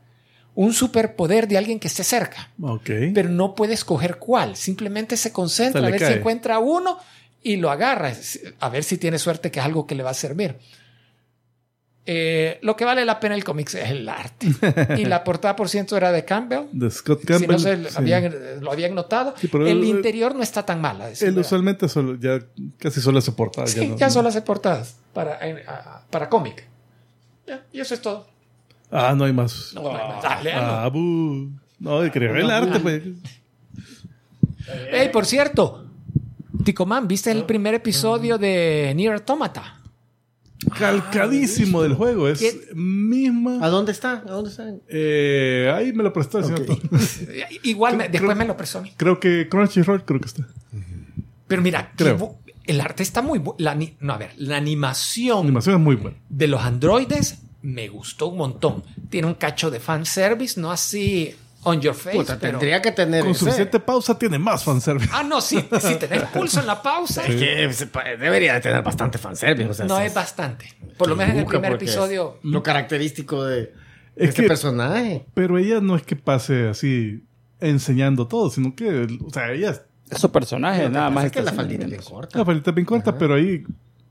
un 0.56 0.74
superpoder 0.74 1.48
de 1.48 1.58
alguien 1.58 1.80
que 1.80 1.88
esté 1.88 2.04
cerca, 2.04 2.52
Ok. 2.62 2.90
pero 3.14 3.30
no 3.30 3.54
puede 3.54 3.76
escoger 3.76 4.18
cuál. 4.18 4.56
Simplemente 4.56 5.16
se 5.16 5.32
concentra 5.32 5.80
Se 5.82 5.88
a 5.88 5.90
ver 5.92 6.06
si 6.06 6.14
encuentra 6.14 6.58
uno 6.58 6.98
y 7.44 7.58
lo 7.58 7.70
agarra, 7.70 8.12
a 8.60 8.70
ver 8.70 8.84
si 8.84 8.98
tiene 8.98 9.20
suerte 9.20 9.52
que 9.52 9.60
es 9.60 9.66
algo 9.66 9.86
que 9.86 9.94
le 9.96 10.04
va 10.04 10.10
a 10.10 10.16
servir. 10.16 10.58
Eh, 12.12 12.58
lo 12.64 12.76
que 12.76 12.86
vale 12.86 13.06
la 13.06 13.20
pena 13.20 13.36
el 13.36 13.44
cómic 13.44 13.68
es 13.76 13.88
el 13.92 14.10
arte. 14.10 14.48
y 14.98 15.06
la 15.06 15.24
portada, 15.24 15.56
por 15.56 15.70
ciento, 15.70 15.96
era 15.96 16.12
de 16.12 16.26
Campbell. 16.26 16.62
De 16.72 16.90
Scott 16.90 17.20
Si 17.22 17.28
Campbell. 17.28 17.52
no 17.52 17.60
se 17.60 17.84
sí. 17.88 17.96
habían- 17.98 18.34
lo 18.62 18.72
habían 18.72 18.96
notado. 18.96 19.36
Sí, 19.38 19.48
el 19.54 19.84
interior 19.84 20.34
no 20.34 20.42
está 20.42 20.66
tan 20.66 20.82
mal. 20.82 21.00
Él 21.22 21.38
usualmente 21.38 21.88
solo, 21.88 22.16
ya 22.20 22.40
casi 22.80 23.00
solo 23.00 23.20
hace 23.20 23.32
portadas. 23.32 23.70
Sí, 23.72 23.88
no- 23.90 23.96
ya 23.96 24.10
solo 24.10 24.30
hace 24.30 24.42
portadas 24.42 24.96
para, 25.14 25.40
ah, 25.68 26.02
para 26.10 26.30
cómic. 26.30 26.68
Ya, 27.46 27.64
y 27.72 27.80
eso 27.80 27.94
es 27.94 28.02
todo. 28.02 28.26
Ah, 28.90 29.14
no 29.16 29.26
hay 29.26 29.34
más. 29.34 29.72
No, 29.76 29.84
no 29.84 29.90
hay 29.96 30.08
más. 30.08 30.24
Dale, 30.24 30.52
hazlo. 30.54 30.68
Ah, 30.68 30.88
bu. 30.90 31.52
No, 31.78 32.02
de 32.02 32.10
creer 32.12 32.38
el 32.38 32.50
arte, 32.50 32.80
pues. 32.80 33.04
Ey, 34.92 35.10
por 35.10 35.26
cierto, 35.28 35.86
Ticoman, 36.64 37.08
¿viste 37.08 37.30
el 37.32 37.44
primer 37.46 37.76
episodio 37.76 38.38
de 38.40 38.94
Nier 38.96 39.14
Automata? 39.14 39.76
Calcadísimo 40.78 41.82
del 41.82 41.94
juego. 41.94 42.28
Es 42.28 42.40
¿Qué? 42.40 42.74
misma. 42.76 43.60
¿A 43.66 43.70
dónde 43.70 43.92
está? 43.92 44.14
¿A 44.26 44.32
dónde 44.32 44.50
está? 44.50 44.66
Eh, 44.88 45.72
ahí 45.74 45.94
me 45.94 46.04
lo 46.04 46.12
prestó 46.14 46.40
el 46.40 46.46
señor 46.46 46.62
Ok. 46.62 46.68
Thor. 46.68 47.00
Igual, 47.64 47.98
me- 47.98 48.04
después 48.10 48.22
creo- 48.24 48.36
me 48.36 48.46
lo 48.46 48.58
prestó 48.58 48.80
a 48.80 48.82
mí. 48.82 48.94
Creo 48.98 49.20
que 49.20 49.48
Crunchyroll 49.50 50.04
creo 50.06 50.20
que 50.20 50.28
está. 50.28 50.48
Pero 51.48 51.62
mira, 51.62 51.92
Creo. 51.96 52.38
el 52.66 52.82
arte 52.82 53.04
está 53.04 53.22
muy 53.22 53.40
bu- 53.40 53.56
la 53.58 53.72
ani- 53.72 53.96
No, 54.00 54.14
a 54.14 54.18
ver, 54.18 54.32
la 54.38 54.50
La 54.52 54.58
animación 54.58 55.40
animación 55.46 55.76
es 55.76 55.82
muy 55.82 55.96
buena. 55.96 56.18
de 56.30 56.48
los 56.48 56.62
androides 56.62 57.40
me 57.62 57.88
gustó 57.90 58.28
un 58.28 58.38
montón. 58.38 58.84
Tiene 59.10 59.28
un 59.28 59.34
cacho 59.34 59.72
de 59.72 59.80
fanservice, 59.80 60.60
no 60.62 60.72
así 60.72 61.34
on 61.64 61.82
your 61.82 61.94
face. 61.94 62.16
Puta, 62.18 62.38
pero- 62.40 62.58
tendría 62.60 62.82
que 62.82 62.92
tener 62.92 63.22
Con 63.22 63.32
ese. 63.32 63.40
suficiente 63.42 63.80
pausa 63.80 64.18
tiene 64.18 64.40
más 64.40 64.64
fanservice. 64.64 65.10
Ah, 65.14 65.24
no, 65.24 65.42
sí, 65.42 65.64
si 65.82 65.96
tenés 65.96 66.24
pulso 66.34 66.60
en 66.62 66.68
la 66.68 66.82
pausa, 66.82 67.26
Es 67.26 67.36
que 67.36 68.18
debería 68.18 68.54
de 68.56 68.62
tener 68.62 68.82
bastante 68.84 69.18
fanservice. 69.18 69.70
O 69.70 69.74
sea, 69.74 69.86
no 69.86 70.00
es 70.00 70.14
bastante. 70.14 70.74
Por 70.98 71.10
lo 71.10 71.16
menos 71.16 71.34
en 71.34 71.40
el 71.40 71.46
primer 71.46 71.74
episodio. 71.74 72.38
Lo 72.44 72.64
característico 72.64 73.44
de, 73.46 73.74
Es 74.16 74.30
este 74.30 74.44
que- 74.44 74.48
personaje. 74.48 75.26
Pero 75.34 75.58
ella 75.58 75.80
no 75.82 75.96
es 75.96 76.04
que 76.04 76.16
pase 76.16 76.70
así 76.70 77.24
enseñando 77.60 78.26
todo, 78.28 78.50
sino 78.50 78.74
que, 78.76 79.08
o 79.26 79.30
sea, 79.30 79.52
ella 79.52 79.82
Es 80.10 80.18
su 80.20 80.32
personaje, 80.32 80.90
nada 80.90 81.10
más. 81.10 81.26
es 81.26 81.32
que 81.34 81.42
la 81.42 81.52
faldita 81.52 81.84
es 81.84 81.90
bien 81.90 82.02
corta. 82.02 82.38
La 82.40 82.46
palita 82.46 82.72
bien 82.72 82.86
corta, 82.86 83.18
pero 83.18 83.34
ahí, 83.36 83.64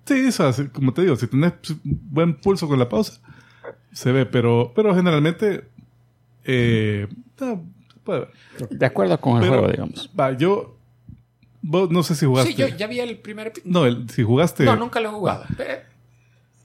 sí, 0.04 0.30
si- 0.32 0.68
como 0.68 0.92
te 0.92 1.00
digo, 1.02 1.16
si 1.16 1.26
tenés 1.28 1.54
buen 1.82 2.34
pulso 2.40 2.68
con 2.68 2.78
la 2.78 2.88
pausa, 2.90 3.14
se 3.92 4.12
ve, 4.12 4.26
pero, 4.26 4.72
pero 4.76 4.94
generalmente, 4.94 5.64
eh, 6.44 7.08
no, 7.40 7.64
puede 8.04 8.20
ver. 8.20 8.68
De 8.70 8.86
acuerdo 8.86 9.20
con 9.20 9.36
el 9.36 9.40
Pero, 9.42 9.52
juego, 9.54 9.68
digamos. 9.72 10.10
Va, 10.18 10.36
yo, 10.36 10.76
vos 11.62 11.90
no 11.90 12.02
sé 12.02 12.14
si 12.14 12.26
jugaste. 12.26 12.52
Sí, 12.52 12.56
yo 12.58 12.68
ya 12.68 12.86
vi 12.86 13.00
el 13.00 13.18
primer 13.18 13.48
episodio. 13.48 13.72
No, 13.72 13.86
el- 13.86 14.08
si 14.10 14.22
jugaste, 14.22 14.64
No, 14.64 14.76
nunca 14.76 15.00
lo 15.00 15.08
he 15.08 15.12
jugado. 15.12 15.44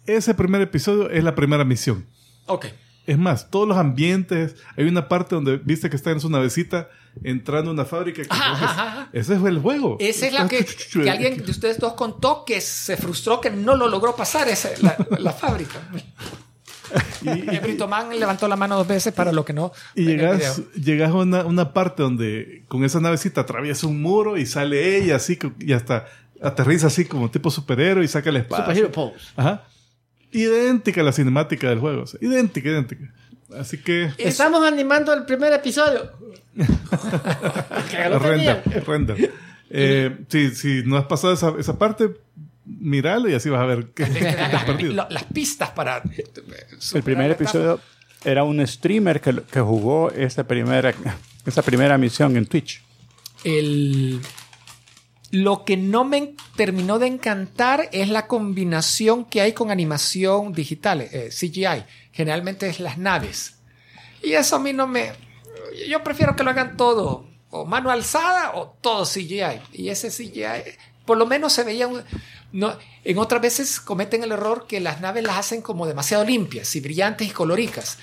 Ese 0.06 0.34
primer 0.34 0.62
episodio 0.62 1.10
es 1.10 1.24
la 1.24 1.36
primera 1.36 1.64
misión. 1.64 2.06
ok. 2.48 2.66
Es 3.06 3.18
más, 3.18 3.50
todos 3.52 3.68
los 3.68 3.76
ambientes, 3.78 4.56
hay 4.78 4.86
una 4.86 5.10
parte 5.10 5.36
donde 5.36 5.58
viste 5.58 5.90
que 5.90 5.98
está 5.98 6.12
en 6.12 6.22
su 6.22 6.30
navecita 6.30 6.88
entrando 7.22 7.70
a 7.72 7.74
una 7.74 7.84
fábrica. 7.84 8.22
que 8.22 8.28
Ajá, 8.32 8.52
ajá, 8.54 8.66
ajá. 8.66 9.10
Ese 9.12 9.38
fue 9.38 9.50
el 9.50 9.60
juego. 9.60 9.98
Esa 10.00 10.28
es 10.28 10.32
la 10.32 10.48
que, 10.48 10.66
que 10.66 11.10
alguien 11.10 11.44
de 11.44 11.52
ustedes 11.52 11.80
dos 11.80 11.96
contó 11.96 12.46
que 12.46 12.62
se 12.62 12.96
frustró 12.96 13.42
que 13.42 13.50
no 13.50 13.76
lo 13.76 13.90
logró 13.90 14.16
pasar 14.16 14.48
esa, 14.48 14.70
la, 14.82 14.96
la 15.20 15.34
fábrica. 15.34 15.82
Y, 17.22 17.30
Y 17.30 17.60
Brito 17.60 17.88
Man 17.88 18.18
levantó 18.20 18.48
la 18.48 18.56
mano 18.56 18.76
dos 18.76 18.88
veces 18.88 19.14
para 19.14 19.32
lo 19.32 19.46
que 19.46 19.54
no. 19.54 19.72
y 19.96 20.02
el 20.02 20.08
llegas, 20.18 20.62
llegas 20.74 21.12
a 21.12 21.16
una, 21.16 21.46
una 21.46 21.74
parte 21.74 22.04
donde 22.04 22.64
con 22.68 22.84
esa 22.84 23.00
navecita 23.00 23.42
atraviesa 23.42 23.88
un 23.88 24.02
muro 24.02 24.38
y 24.38 24.46
sale 24.46 24.98
ella 24.98 25.16
así 25.16 25.40
y 25.60 25.74
hasta 25.74 26.06
aterriza 26.42 26.88
así 26.88 27.06
como 27.06 27.32
tipo 27.32 27.50
superhéroe 27.50 28.04
y 28.04 28.08
saca 28.08 28.32
la 28.32 28.40
espada. 28.40 28.64
Superhero 28.64 28.92
Pose. 28.92 29.26
Ajá. 29.36 29.64
Idéntica 30.32 31.02
a 31.02 31.04
la 31.04 31.14
cinemática 31.14 31.70
del 31.70 31.80
juego. 31.80 32.04
o 32.04 32.08
sea, 32.08 32.20
idéntica, 32.22 32.70
idéntica. 32.70 33.14
Así 33.58 33.78
que... 33.78 34.12
Estamos 34.18 34.66
animando 34.66 35.14
el 35.14 35.26
primer 35.26 35.54
episodio. 35.54 36.12
Render, 38.20 38.84
render. 38.86 39.34
Eh, 39.70 40.16
si, 40.28 40.54
si 40.54 40.84
no 40.86 40.98
has 40.98 41.06
pasado 41.06 41.34
esa, 41.34 41.54
esa 41.60 41.80
parte, 41.80 42.12
míralo 42.66 43.30
y 43.30 43.34
así 43.34 43.50
vas 43.50 43.62
a 43.62 43.66
ver 43.66 43.90
las, 43.98 44.64
perdido. 44.66 44.94
lo- 44.94 45.10
las 45.10 45.24
pistas 45.26 45.70
para. 45.72 46.02
El 46.94 47.04
primer 47.04 47.32
episodio 47.32 47.80
era 48.26 48.44
un 48.44 48.66
streamer 48.66 49.20
que, 49.22 49.42
que 49.52 49.60
jugó 49.60 50.10
esta 50.12 50.46
primera, 50.46 50.94
esa 51.46 51.62
primera 51.62 51.98
misión 51.98 52.38
en 52.38 52.46
Twitch. 52.46 52.82
El, 53.44 54.22
lo 55.32 55.66
que 55.66 55.76
no 55.78 56.06
me 56.06 56.36
terminó 56.56 57.00
de 57.00 57.08
encantar 57.08 57.90
es 57.92 58.08
la 58.10 58.28
combinación 58.28 59.26
que 59.26 59.42
hay 59.42 59.54
con 59.54 59.72
animación 59.72 60.54
digital, 60.54 61.02
eh, 61.02 61.30
CGI. 61.32 61.84
Generalmente 62.12 62.68
es 62.70 62.80
las 62.80 62.98
naves. 62.98 63.56
Y 64.22 64.34
eso 64.34 64.56
a 64.56 64.60
mí 64.60 64.72
no 64.74 64.88
me... 64.88 65.12
Yo 65.90 66.04
prefiero 66.04 66.36
que 66.36 66.44
lo 66.44 66.52
hagan 66.52 66.78
todo, 66.78 67.28
o 67.50 67.66
mano 67.66 67.90
alzada 67.90 68.52
o 68.54 68.78
todo 68.80 69.04
CGI. 69.06 69.60
Y 69.74 69.90
ese 69.90 70.10
CGI, 70.10 70.72
por 71.06 71.18
lo 71.18 71.26
menos 71.26 71.52
se 71.52 71.64
veía... 71.64 71.88
un- 71.88 72.04
no, 72.54 72.74
en 73.04 73.18
otras 73.18 73.42
veces 73.42 73.80
cometen 73.82 74.24
el 74.24 74.32
error 74.32 74.66
que 74.68 74.80
las 74.80 75.02
naves 75.02 75.24
las 75.24 75.38
hacen 75.38 75.62
como 75.62 75.86
demasiado 75.86 76.24
limpias 76.24 76.74
y 76.76 76.80
brillantes 76.80 77.28
y 77.28 77.32
coloricas 77.32 77.98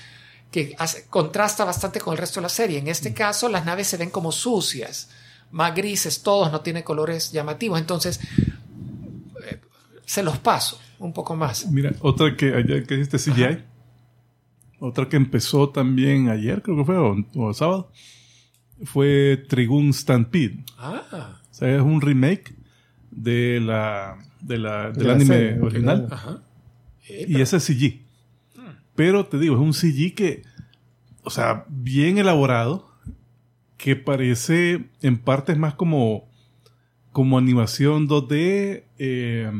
que 0.51 0.75
hace- 0.77 1.05
contrasta 1.09 1.63
bastante 1.65 1.99
con 1.99 2.11
el 2.13 2.17
resto 2.19 2.39
de 2.39 2.43
la 2.43 2.49
serie. 2.49 2.77
En 2.77 2.87
este 2.89 3.13
caso, 3.13 3.47
las 3.49 3.65
naves 3.65 3.87
se 3.87 3.97
ven 3.97 4.09
como 4.11 4.31
sucias, 4.31 5.09
más 5.51 5.73
grises, 5.73 6.21
todos 6.21 6.51
no 6.51 6.61
tienen 6.61 6.83
colores 6.83 7.31
llamativos. 7.31 7.79
Entonces, 7.79 8.19
eh, 9.49 9.59
se 10.05 10.21
los 10.23 10.37
paso 10.39 10.79
un 10.99 11.13
poco 11.13 11.35
más. 11.35 11.65
Mira, 11.71 11.93
otra 12.01 12.35
que 12.35 12.53
ayer 12.53 12.85
que 12.85 12.95
hiciste 12.95 13.17
CGI. 13.17 13.63
Otra 14.79 15.07
que 15.07 15.15
empezó 15.15 15.69
también 15.69 16.29
ayer, 16.29 16.61
creo 16.61 16.75
que 16.77 16.85
fue, 16.85 16.97
o, 16.97 17.15
o 17.35 17.53
sábado. 17.53 17.91
Fue 18.83 19.43
Trigun 19.47 19.93
Stampede. 19.93 20.63
Ah, 20.77 21.39
O 21.49 21.53
sea, 21.53 21.75
es 21.75 21.81
un 21.81 22.01
remake 22.01 22.55
de 23.11 23.59
la, 23.61 24.17
de 24.41 24.57
la, 24.57 24.91
del 24.91 25.07
la 25.07 25.13
anime 25.13 25.35
serie 25.35 25.59
original. 25.61 26.07
ajá. 26.11 26.41
Eh, 27.07 27.25
Y 27.27 27.41
ese 27.41 27.57
es 27.57 27.63
CG. 27.65 28.01
Pero 28.95 29.25
te 29.25 29.39
digo, 29.39 29.55
es 29.55 29.61
un 29.61 29.73
CG 29.73 30.13
que, 30.15 30.43
o 31.23 31.29
sea, 31.29 31.65
bien 31.69 32.17
elaborado, 32.17 32.91
que 33.77 33.95
parece 33.95 34.85
en 35.01 35.17
partes 35.17 35.57
más 35.57 35.73
como, 35.73 36.29
como 37.11 37.37
animación 37.37 38.07
2D, 38.07 38.83
eh, 38.99 39.51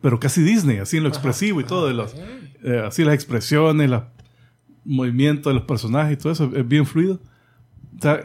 pero 0.00 0.18
casi 0.18 0.42
Disney, 0.42 0.78
así 0.78 0.96
en 0.96 1.04
lo 1.04 1.08
expresivo 1.08 1.60
y 1.60 1.64
todo, 1.64 1.86
de 1.86 1.94
los, 1.94 2.14
eh, 2.64 2.82
así 2.84 3.04
las 3.04 3.14
expresiones, 3.14 3.88
los 3.88 4.02
movimientos 4.84 5.50
de 5.50 5.54
los 5.54 5.64
personajes 5.66 6.14
y 6.14 6.16
todo 6.20 6.32
eso, 6.32 6.50
es 6.54 6.66
bien 6.66 6.86
fluido. 6.86 7.20
O 7.96 8.02
sea, 8.02 8.20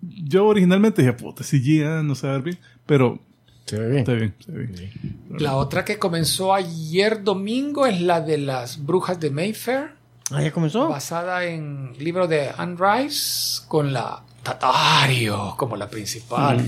yo 0.00 0.46
originalmente 0.46 1.02
dije, 1.02 1.14
puta, 1.14 1.44
CG, 1.44 1.84
ah, 1.86 2.02
no 2.02 2.14
se 2.14 2.26
va 2.26 2.34
a 2.34 2.36
ver 2.36 2.44
bien, 2.44 2.58
pero 2.86 3.22
Se 3.66 3.78
ve 3.78 3.86
bien. 3.88 3.98
está 4.00 4.12
bien, 4.12 4.34
está 4.38 4.52
bien. 4.52 5.18
La 5.38 5.56
otra 5.56 5.84
que 5.84 5.98
comenzó 5.98 6.52
ayer 6.54 7.22
domingo 7.24 7.86
es 7.86 8.00
la 8.00 8.20
de 8.20 8.38
las 8.38 8.84
brujas 8.84 9.18
de 9.20 9.30
Mayfair, 9.30 9.92
Ah, 10.30 10.42
ya 10.42 10.52
comenzó. 10.52 10.88
basada 10.88 11.44
en 11.44 11.94
libro 11.98 12.26
de 12.26 12.50
Anne 12.56 12.76
Rice, 12.78 13.62
con 13.68 13.92
la 13.92 14.22
Tatario 14.42 15.54
como 15.56 15.76
la 15.76 15.88
principal. 15.88 16.64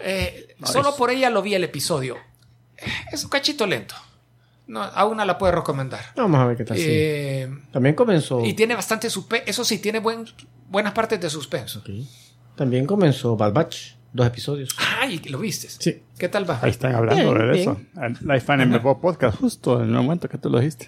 Eh, 0.00 0.54
Solo 0.64 0.94
por 0.96 1.10
ella 1.10 1.30
lo 1.30 1.42
vi 1.42 1.54
el 1.54 1.64
episodio. 1.64 2.16
Eh, 2.76 2.82
Es 3.12 3.24
un 3.24 3.30
cachito 3.30 3.66
lento. 3.66 3.94
No, 4.66 4.82
aún 4.82 5.16
no 5.16 5.24
la 5.24 5.38
puedo 5.38 5.52
recomendar. 5.52 6.04
Vamos 6.16 6.40
a 6.40 6.46
ver 6.46 6.56
qué 6.56 6.64
tal. 6.64 6.76
sí. 6.76 6.84
Eh, 6.86 7.48
También 7.72 7.94
comenzó. 7.94 8.44
Y 8.44 8.52
tiene 8.54 8.74
bastante 8.74 9.08
suspenso. 9.08 9.44
Eso 9.48 9.64
sí, 9.64 9.78
tiene 9.78 9.98
buen, 10.00 10.26
buenas 10.68 10.92
partes 10.92 11.20
de 11.20 11.30
suspenso. 11.30 11.82
También 12.54 12.84
comenzó 12.86 13.36
Bad 13.36 13.52
Batch. 13.52 13.92
Dos 14.12 14.26
episodios. 14.26 14.70
Ay, 15.00 15.18
¿lo 15.28 15.38
viste? 15.38 15.68
Sí. 15.68 16.02
¿Qué 16.18 16.28
tal 16.28 16.48
va? 16.48 16.58
Ahí 16.62 16.70
están 16.70 16.94
hablando 16.94 17.22
Bien, 17.34 17.38
de 17.48 17.52
bien. 17.52 17.60
eso. 17.60 17.80
El 18.02 18.16
Life 18.26 18.50
Anime 18.52 18.80
Pop 18.80 19.00
Podcast, 19.00 19.38
justo 19.38 19.82
en 19.82 19.90
el 19.90 19.94
momento 19.96 20.28
que 20.28 20.38
tú 20.38 20.48
lo 20.50 20.58
dijiste. 20.58 20.86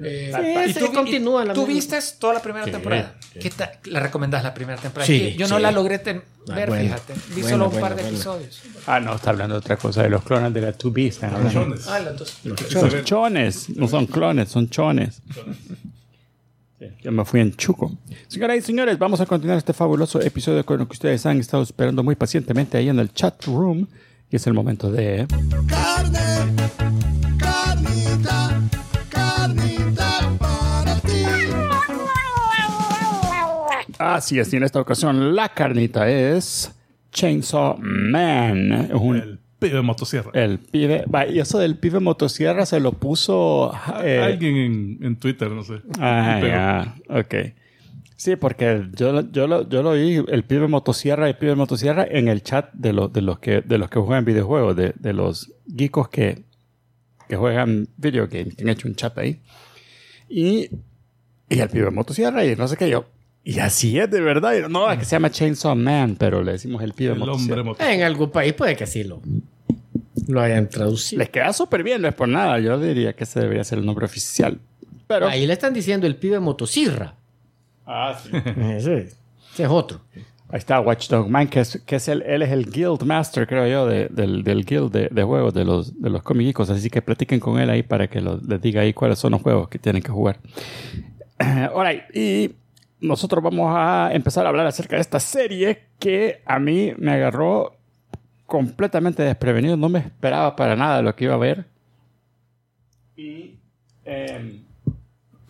Eh, 0.00 0.32
Sí, 0.66 0.70
¿y 0.70 0.74
tú, 0.74 0.92
continúa 0.92 1.44
la 1.44 1.52
tú 1.54 1.66
viste 1.66 1.98
toda 2.20 2.34
la 2.34 2.40
primera 2.42 2.64
Sí, 2.64 2.70
temporada? 2.70 3.16
sí. 3.32 3.38
¿Qué 3.40 3.50
tal? 3.50 3.70
¿La 3.86 3.98
recomendás 3.98 4.44
la 4.44 4.54
primera 4.54 4.80
temporada? 4.80 5.06
Sí, 5.08 5.34
yo 5.36 5.48
no 5.48 5.58
la 5.58 5.72
logré 5.72 5.98
ten- 5.98 6.22
Ah, 6.50 6.54
ver, 6.54 6.68
bueno. 6.68 6.84
fíjate. 6.84 7.14
Vi 7.34 7.40
Bueno, 7.42 7.48
solo 7.48 7.64
un 7.64 7.70
bueno, 7.72 7.80
par 7.86 7.96
de 7.96 8.02
bueno. 8.02 8.16
episodios. 8.16 8.60
Ah, 8.86 9.00
no, 9.00 9.14
está 9.16 9.30
hablando 9.30 9.56
de 9.56 9.58
otra 9.58 9.76
cosa, 9.76 10.02
de 10.04 10.10
los 10.10 10.22
clones 10.22 10.54
de 10.54 10.60
la 10.60 10.72
2B. 10.72 11.08
están 11.08 11.34
hablando. 11.34 11.52
Chones. 11.62 11.86
Ah, 11.88 11.98
las 11.98 12.16
dos. 12.16 12.38
Son 12.70 13.04
chones, 13.04 13.68
no 13.70 13.88
son 13.88 14.06
clones, 14.06 14.48
son 14.50 14.70
chones. 14.70 15.20
Sí, 16.78 16.86
Yo 17.02 17.10
me 17.12 17.24
fui 17.24 17.40
en 17.40 17.52
chuco. 17.54 17.92
Señoras 18.28 18.58
y 18.58 18.62
señores, 18.62 18.98
vamos 18.98 19.20
a 19.20 19.26
continuar 19.26 19.58
este 19.58 19.72
fabuloso 19.72 20.20
episodio 20.20 20.64
con 20.64 20.78
lo 20.78 20.86
que 20.86 20.92
ustedes 20.92 21.26
han 21.26 21.38
estado 21.40 21.62
esperando 21.64 22.02
muy 22.04 22.14
pacientemente 22.14 22.78
ahí 22.78 22.88
en 22.88 22.98
el 23.00 23.12
chat 23.12 23.44
room. 23.46 23.86
Y 24.30 24.36
es 24.36 24.46
el 24.46 24.52
momento 24.54 24.90
de... 24.92 25.26
Carne, 25.66 26.18
carnita, 27.38 28.60
carnita 29.08 30.36
para 30.38 30.94
ti. 31.00 31.24
Así 33.98 34.38
es, 34.38 34.52
y 34.52 34.56
en 34.56 34.62
esta 34.62 34.80
ocasión 34.80 35.34
la 35.34 35.48
carnita 35.48 36.08
es 36.08 36.70
Chainsaw 37.10 37.78
Man. 37.80 38.72
Es 38.72 38.90
un- 38.92 39.16
El 39.16 39.37
pibe 39.58 39.82
motosierra. 39.82 40.30
el 40.34 40.58
pibe... 40.58 41.04
Y 41.30 41.38
eso 41.40 41.58
del 41.58 41.76
pibe 41.76 42.00
motosierra 42.00 42.64
se 42.66 42.80
lo 42.80 42.92
puso... 42.92 43.72
eh, 44.02 44.20
Alguien 44.22 44.56
en, 44.56 44.98
en 45.02 45.16
Twitter, 45.16 45.50
no 45.50 45.62
sé. 45.64 45.80
Ah, 45.98 46.40
ya, 46.42 46.96
ok. 47.20 47.34
Sí, 48.16 48.34
porque 48.36 48.88
yo, 48.94 49.12
lo- 49.12 49.30
yo, 49.30 49.46
lo, 49.46 49.68
yo 49.68 49.82
lo 49.82 49.90
oí, 49.90 50.24
el 50.28 50.42
pibe 50.44 50.66
motosierra, 50.66 51.28
el 51.28 51.36
pibe 51.36 51.54
motosierra, 51.54 52.04
en 52.08 52.26
el 52.28 52.42
chat 52.42 52.72
de, 52.72 52.92
los 52.92 53.12
de, 53.12 53.22
los, 53.22 53.38
que, 53.38 53.60
de 53.60 53.78
los 53.78 53.88
que 53.90 54.00
juegan 54.00 54.24
videojuegos, 54.24 54.74
de, 54.76 54.92
de 54.98 55.12
los 55.12 55.52
geekos 55.76 56.08
que, 56.08 56.42
que 57.28 57.36
juegan 57.36 57.86
video 57.96 58.26
games, 58.26 58.56
que 58.56 58.62
han 58.64 58.70
hecho 58.70 58.88
un 58.88 58.96
chat 58.96 59.16
ahí. 59.18 59.40
Y, 60.28 60.68
y 61.48 61.60
el 61.60 61.68
pibe 61.68 61.90
motosierra, 61.90 62.44
y 62.44 62.56
no 62.56 62.66
sé 62.66 62.76
qué 62.76 62.90
yo. 62.90 63.04
Y 63.50 63.60
así 63.60 63.98
es 63.98 64.10
de 64.10 64.20
verdad. 64.20 64.68
No, 64.68 64.90
es 64.92 64.98
que 64.98 65.06
se 65.06 65.12
llama 65.16 65.30
Chainsaw 65.30 65.74
Man, 65.74 66.16
pero 66.18 66.42
le 66.42 66.52
decimos 66.52 66.82
el 66.82 66.92
pibe 66.92 67.12
El 67.14 67.22
hombre 67.22 67.32
motosierra. 67.32 67.62
motosierra. 67.64 67.94
En 67.94 68.02
algún 68.02 68.30
país 68.30 68.52
puede 68.52 68.76
que 68.76 68.86
sí 68.86 69.04
lo, 69.04 69.22
lo 70.26 70.40
hayan 70.42 70.68
traducido. 70.68 71.20
Les 71.20 71.30
queda 71.30 71.52
súper 71.54 71.82
bien, 71.82 72.02
no 72.02 72.08
es 72.08 72.14
por 72.14 72.28
nada. 72.28 72.58
Yo 72.58 72.78
diría 72.78 73.14
que 73.14 73.24
ese 73.24 73.40
debería 73.40 73.64
ser 73.64 73.78
el 73.78 73.86
nombre 73.86 74.04
oficial. 74.04 74.58
Pero. 75.06 75.26
Ahí 75.28 75.46
le 75.46 75.54
están 75.54 75.72
diciendo 75.72 76.06
el 76.06 76.16
pibe 76.16 76.38
motosirra. 76.40 77.14
Ah, 77.86 78.18
sí. 78.22 78.28
Ese, 78.76 78.98
ese 78.98 79.62
es 79.64 79.68
otro. 79.70 80.02
Ahí 80.50 80.58
está 80.58 80.78
Watchdog 80.80 81.30
Man, 81.30 81.48
que 81.48 81.60
es, 81.60 81.80
que 81.86 81.96
es 81.96 82.06
el, 82.08 82.20
él 82.22 82.42
es 82.42 82.50
el 82.50 82.70
Guild 82.70 83.02
Master, 83.04 83.46
creo 83.46 83.66
yo, 83.66 83.86
de- 83.86 84.08
del, 84.08 84.42
del 84.44 84.66
Guild 84.66 84.92
de, 84.92 85.08
de 85.10 85.22
juegos 85.22 85.54
de 85.54 85.64
los, 85.64 85.98
de 86.02 86.10
los. 86.10 86.22
Así 86.70 86.90
que 86.90 87.00
platiquen 87.00 87.40
con 87.40 87.58
él 87.58 87.70
ahí 87.70 87.82
para 87.82 88.08
que 88.08 88.20
lo- 88.20 88.38
les 88.46 88.60
diga 88.60 88.82
ahí 88.82 88.92
cuáles 88.92 89.18
son 89.18 89.32
los 89.32 89.40
juegos 89.40 89.68
que 89.70 89.78
tienen 89.78 90.02
que 90.02 90.10
jugar. 90.10 90.38
Alright, 91.38 92.14
y 92.14 92.50
nosotros 93.00 93.42
vamos 93.42 93.72
a 93.74 94.10
empezar 94.12 94.46
a 94.46 94.48
hablar 94.48 94.66
acerca 94.66 94.96
de 94.96 95.02
esta 95.02 95.20
serie 95.20 95.86
que 95.98 96.42
a 96.44 96.58
mí 96.58 96.92
me 96.98 97.12
agarró 97.12 97.76
completamente 98.46 99.22
desprevenido. 99.22 99.76
No 99.76 99.88
me 99.88 100.00
esperaba 100.00 100.56
para 100.56 100.74
nada 100.74 101.02
lo 101.02 101.14
que 101.14 101.24
iba 101.24 101.34
a 101.34 101.38
ver. 101.38 101.66
Y. 103.16 103.58
em, 104.04 104.64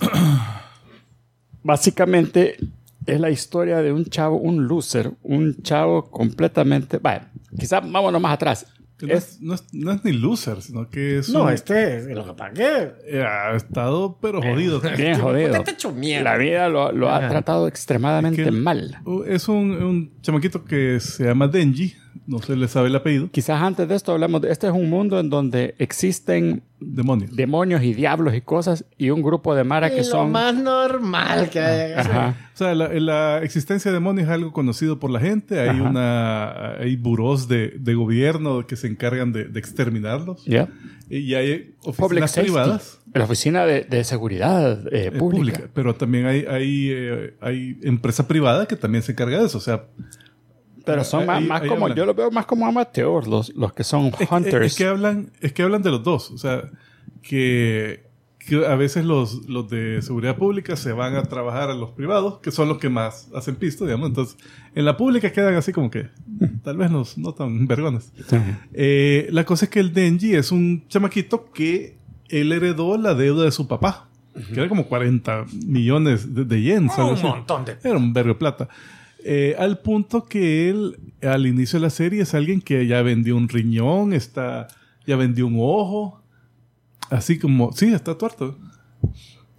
básicamente 1.63 2.57
es 3.07 3.21
la 3.21 3.31
historia 3.31 3.79
de 3.79 3.93
un 3.93 4.05
chavo, 4.05 4.37
un 4.37 4.69
loser, 4.69 5.13
un 5.23 5.63
chavo 5.63 6.11
completamente. 6.11 6.99
Vaya, 6.99 7.31
quizás 7.59 7.81
vámonos 7.91 8.21
más 8.21 8.35
atrás. 8.35 8.67
Que 8.99 9.07
no, 9.07 9.15
Es, 9.15 9.41
no, 9.41 9.55
es, 9.55 9.65
no 9.73 9.93
es 9.93 10.05
ni 10.05 10.13
loser, 10.13 10.61
sino 10.61 10.91
que 10.91 11.19
es 11.19 11.29
No, 11.29 11.45
un- 11.45 11.53
este 11.53 11.99
es 11.99 12.07
lo 12.09 12.27
que 12.27 12.33
pasa 12.35 12.53
que 12.53 12.93
eh, 13.07 13.23
ha 13.25 13.55
estado 13.55 14.19
pero 14.21 14.43
jodido. 14.43 14.81
bien 14.97 15.19
jodido. 15.21 15.63
Te 15.63 15.71
hecho 15.71 15.93
mierda. 15.93 16.33
La 16.33 16.37
vida 16.37 16.69
lo, 16.69 16.91
lo 16.91 17.09
ha 17.09 17.19
Ajá. 17.19 17.29
tratado 17.29 17.69
extremadamente 17.69 18.43
Es 18.43 18.49
que- 18.49 18.53
mal. 18.53 18.99
Uh, 19.05 19.23
Es 19.23 19.49
un, 19.49 19.71
un 19.83 20.21
chamaquito 20.21 20.65
que 20.65 20.99
se 20.99 21.25
llama 21.25 21.47
Denji, 21.47 21.95
no 22.29 22.41
se 22.41 22.55
le 22.57 22.69
sabe 22.69 22.89
el 22.89 22.95
apellido, 22.97 23.31
Quizás 23.33 23.61
antes 23.63 23.89
de 23.89 23.95
esto 23.97 24.13
hablamos 24.13 24.43
de. 24.43 24.51
Este 24.53 24.67
es 24.67 24.73
un 24.73 24.89
mundo 24.91 25.19
en 25.19 25.31
donde 25.31 25.75
existen 25.79 26.63
demonios. 26.79 27.35
demonios 27.35 27.83
y 27.83 27.95
diablos 27.95 28.35
y 28.35 28.43
cosas 28.43 28.85
y 28.99 29.09
un 29.11 29.23
grupo 29.23 29.55
de 29.55 29.65
Mara 29.65 29.89
Y 29.89 29.93
que 29.93 29.97
lo 29.99 30.05
son. 30.05 30.31
más 30.31 30.55
normal 30.55 31.49
que 31.51 31.59
hay. 31.59 31.93
Ajá. 31.93 32.37
O 32.55 32.57
sea, 32.59 32.75
la, 32.75 32.89
la 33.01 33.43
existencia 33.43 33.91
de 33.91 33.95
demonios 33.97 34.27
es 34.29 34.33
algo 34.33 34.53
conocido 34.53 35.01
por 35.01 35.11
la 35.11 35.21
gente. 35.21 35.59
Hay 35.59 35.71
Ajá. 35.71 35.83
una 35.83 36.71
hay 36.79 36.97
burós 36.97 37.49
de, 37.49 37.71
de 37.79 37.95
gobierno 37.95 38.67
que 38.67 38.77
se 38.77 38.89
encargan 38.89 39.33
de, 39.33 39.45
de 39.45 39.59
exterminarlos. 39.59 40.45
¿Ya? 40.45 40.69
Y 41.09 41.33
hay 41.35 41.75
Public 41.83 41.99
oficinas 42.01 42.31
safety. 42.31 42.53
privadas. 42.53 43.01
La 43.15 43.25
oficina 43.25 43.65
de, 43.65 43.85
de 43.85 44.05
seguridad 44.05 44.87
eh, 44.93 45.07
eh, 45.07 45.11
pública. 45.13 45.19
pública, 45.61 45.71
pero 45.73 45.95
también 45.95 46.27
hay, 46.27 46.45
hay, 46.47 46.91
eh, 46.93 47.35
hay 47.41 47.79
empresa 47.83 48.29
privada 48.29 48.67
que 48.67 48.77
también 48.77 49.03
se 49.03 49.13
encarga 49.13 49.41
de 49.41 49.47
eso. 49.47 49.57
O 49.57 49.63
sea, 49.63 49.85
Pero 50.93 51.05
son 51.05 51.27
más, 51.27 51.39
Ahí- 51.39 51.47
más 51.47 51.63
ahí 51.63 51.69
como. 51.69 51.85
hablan. 51.87 51.97
Yo 51.99 52.07
lo 52.07 52.15
veo 52.15 52.31
más 52.31 52.47
como 52.47 52.67
amateurs, 52.67 53.27
los, 53.27 53.55
los 53.55 53.73
que 53.73 53.85
son 53.85 54.13
es, 54.19 54.31
hunters. 54.31 54.67
es 54.67 54.75
que 54.77 54.87
hablan, 54.87 55.31
es 55.41 55.53
que 55.53 55.63
hablan 55.63 55.83
de 55.83 55.91
los 55.91 56.03
dos. 56.03 56.31
O 56.31 56.39
sea, 56.39 56.63
que, 57.23 58.05
que 58.39 58.67
a 58.67 58.75
veces 58.77 59.05
los, 59.05 59.49
los 59.49 59.69
de 59.69 60.01
seguridad 60.03 60.37
pública 60.37 60.77
se 60.77 60.93
van 60.93 61.17
a 61.17 61.23
trabajar 61.25 61.71
a 61.71 61.75
los 61.75 61.91
privados, 61.91 62.39
que 62.39 62.51
son 62.51 62.69
los 62.69 62.79
que 62.79 62.89
más 62.89 63.29
hacen 63.35 63.57
pisto, 63.57 63.85
digamos. 63.85 64.09
Entonces, 64.09 64.37
en 64.75 64.85
la 64.85 64.97
pública 64.97 65.31
quedan 65.33 65.55
así 65.55 65.73
como 65.73 65.91
que, 65.91 66.09
tal 66.65 66.77
vez 66.77 66.91
no, 66.91 67.05
no 67.17 67.33
tan 67.35 67.67
vergones. 67.67 68.13
Eh, 68.73 69.29
la 69.31 69.45
cosa 69.45 69.67
es 69.67 69.71
que 69.71 69.81
el 69.81 69.93
Denji 69.93 70.35
es 70.35 70.53
un 70.53 70.87
chamaquito 70.89 71.51
que 71.53 71.97
él 72.29 72.53
heredó 72.53 72.97
la 72.99 73.15
deuda 73.15 73.45
de 73.45 73.51
su 73.53 73.67
papá, 73.67 74.09
que 74.55 74.61
era 74.61 74.69
como 74.69 74.87
40 74.87 75.47
millones 75.67 76.35
de, 76.35 76.45
de 76.45 76.63
yens. 76.63 76.93
algo 76.99 77.13
un 77.13 77.23
montón 77.23 77.65
de... 77.65 77.77
Era 77.83 77.97
un 77.97 78.13
verbo 78.13 78.29
de 78.29 78.35
plata. 78.37 78.69
Eh, 79.25 79.57
al 79.59 79.79
punto 79.81 80.25
que 80.25 80.71
él, 80.71 80.97
al 81.23 81.47
inicio 81.47 81.79
de 81.79 81.87
la 81.87 81.91
serie, 81.91 82.23
es 82.23 82.35
alguien 82.35 82.61
que 82.61 82.87
ya 82.87 83.03
vendió 83.03 83.37
un 83.37 83.49
riñón, 83.49 84.13
está, 84.13 84.69
ya 85.07 85.17
vendió 85.17 85.47
un 85.47 85.57
ojo. 85.59 86.23
Así 87.11 87.39
como, 87.39 87.73
sí, 87.73 87.93
está 87.93 88.17
tuerto. 88.17 88.57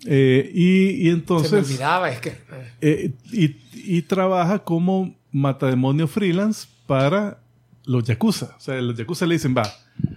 Eh, 0.06 0.50
y, 0.54 0.90
y 0.92 0.98
Se 0.98 1.04
me 1.04 1.10
entonces, 1.12 1.68
olvidaba, 1.70 2.10
es 2.10 2.22
que... 2.22 2.34
eh, 2.80 3.12
y, 3.34 3.58
y 3.74 4.02
trabaja 4.04 4.60
como 4.60 5.16
matademonio 5.32 6.08
freelance 6.08 6.68
para 6.88 7.40
los 7.86 8.04
yakuza. 8.06 8.56
O 8.58 8.60
sea, 8.62 8.80
los 8.82 8.98
yakuza 8.98 9.26
le 9.26 9.36
dicen, 9.36 9.56
va, 9.58 9.70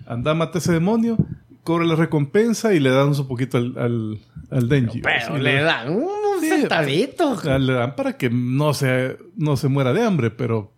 anda, 0.07 0.34
mata 0.34 0.59
ese 0.59 0.72
demonio, 0.72 1.16
cobra 1.64 1.84
la 1.84 1.97
recompensa 1.97 2.74
y 2.74 2.80
le 2.80 2.90
dan 2.90 3.09
un 3.09 3.26
poquito 3.26 3.59
al, 3.59 3.76
al, 3.76 4.18
al 4.51 4.68
Denji. 4.68 5.01
Pero 5.01 5.38
le 5.38 5.62
dan 5.62 5.90
un 5.90 6.31
Sí, 6.47 6.61
centavito. 6.61 7.36
le 7.59 7.72
dan 7.72 7.95
para 7.97 8.16
que 8.16 8.30
no 8.30 8.74
se, 8.74 9.16
no 9.36 9.57
se 9.57 9.68
muera 9.68 9.93
de 9.93 10.03
hambre, 10.05 10.30
pero 10.30 10.70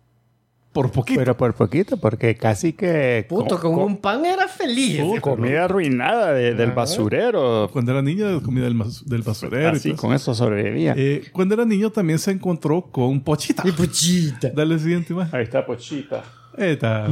por 0.73 0.91
poquito. 0.91 1.19
Pero 1.19 1.37
por 1.37 1.53
poquito, 1.53 1.95
porque 1.95 2.35
casi 2.35 2.73
que. 2.73 3.25
Puto, 3.29 3.55
co- 3.55 3.61
con 3.61 3.75
co- 3.75 3.85
un 3.85 3.97
pan 3.97 4.25
era 4.25 4.47
feliz. 4.49 4.99
Uh, 5.01 5.21
comida 5.21 5.63
arruinada 5.63 6.33
de- 6.33 6.53
del 6.53 6.71
basurero. 6.71 7.69
cuando 7.71 7.93
era 7.93 8.01
niño, 8.01 8.43
comida 8.43 8.65
del, 8.65 8.77
del 9.05 9.21
basurero. 9.21 9.73
y 9.73 9.77
Así, 9.77 9.93
con 9.93 10.13
eso 10.13 10.35
sobrevivía. 10.35 10.93
Eh, 10.97 11.23
cuando 11.31 11.53
era 11.55 11.63
niño 11.65 11.91
también 11.91 12.19
se 12.19 12.31
encontró 12.31 12.81
con 12.81 13.21
Pochita. 13.21 13.63
Mi 13.63 13.71
puchita. 13.71 14.49
Dale 14.53 14.77
siguiente 14.77 15.13
imagen. 15.13 15.33
Ahí 15.33 15.43
está 15.43 15.65
Pochita. 15.65 16.23
Ahí 16.57 16.71
está. 16.71 17.07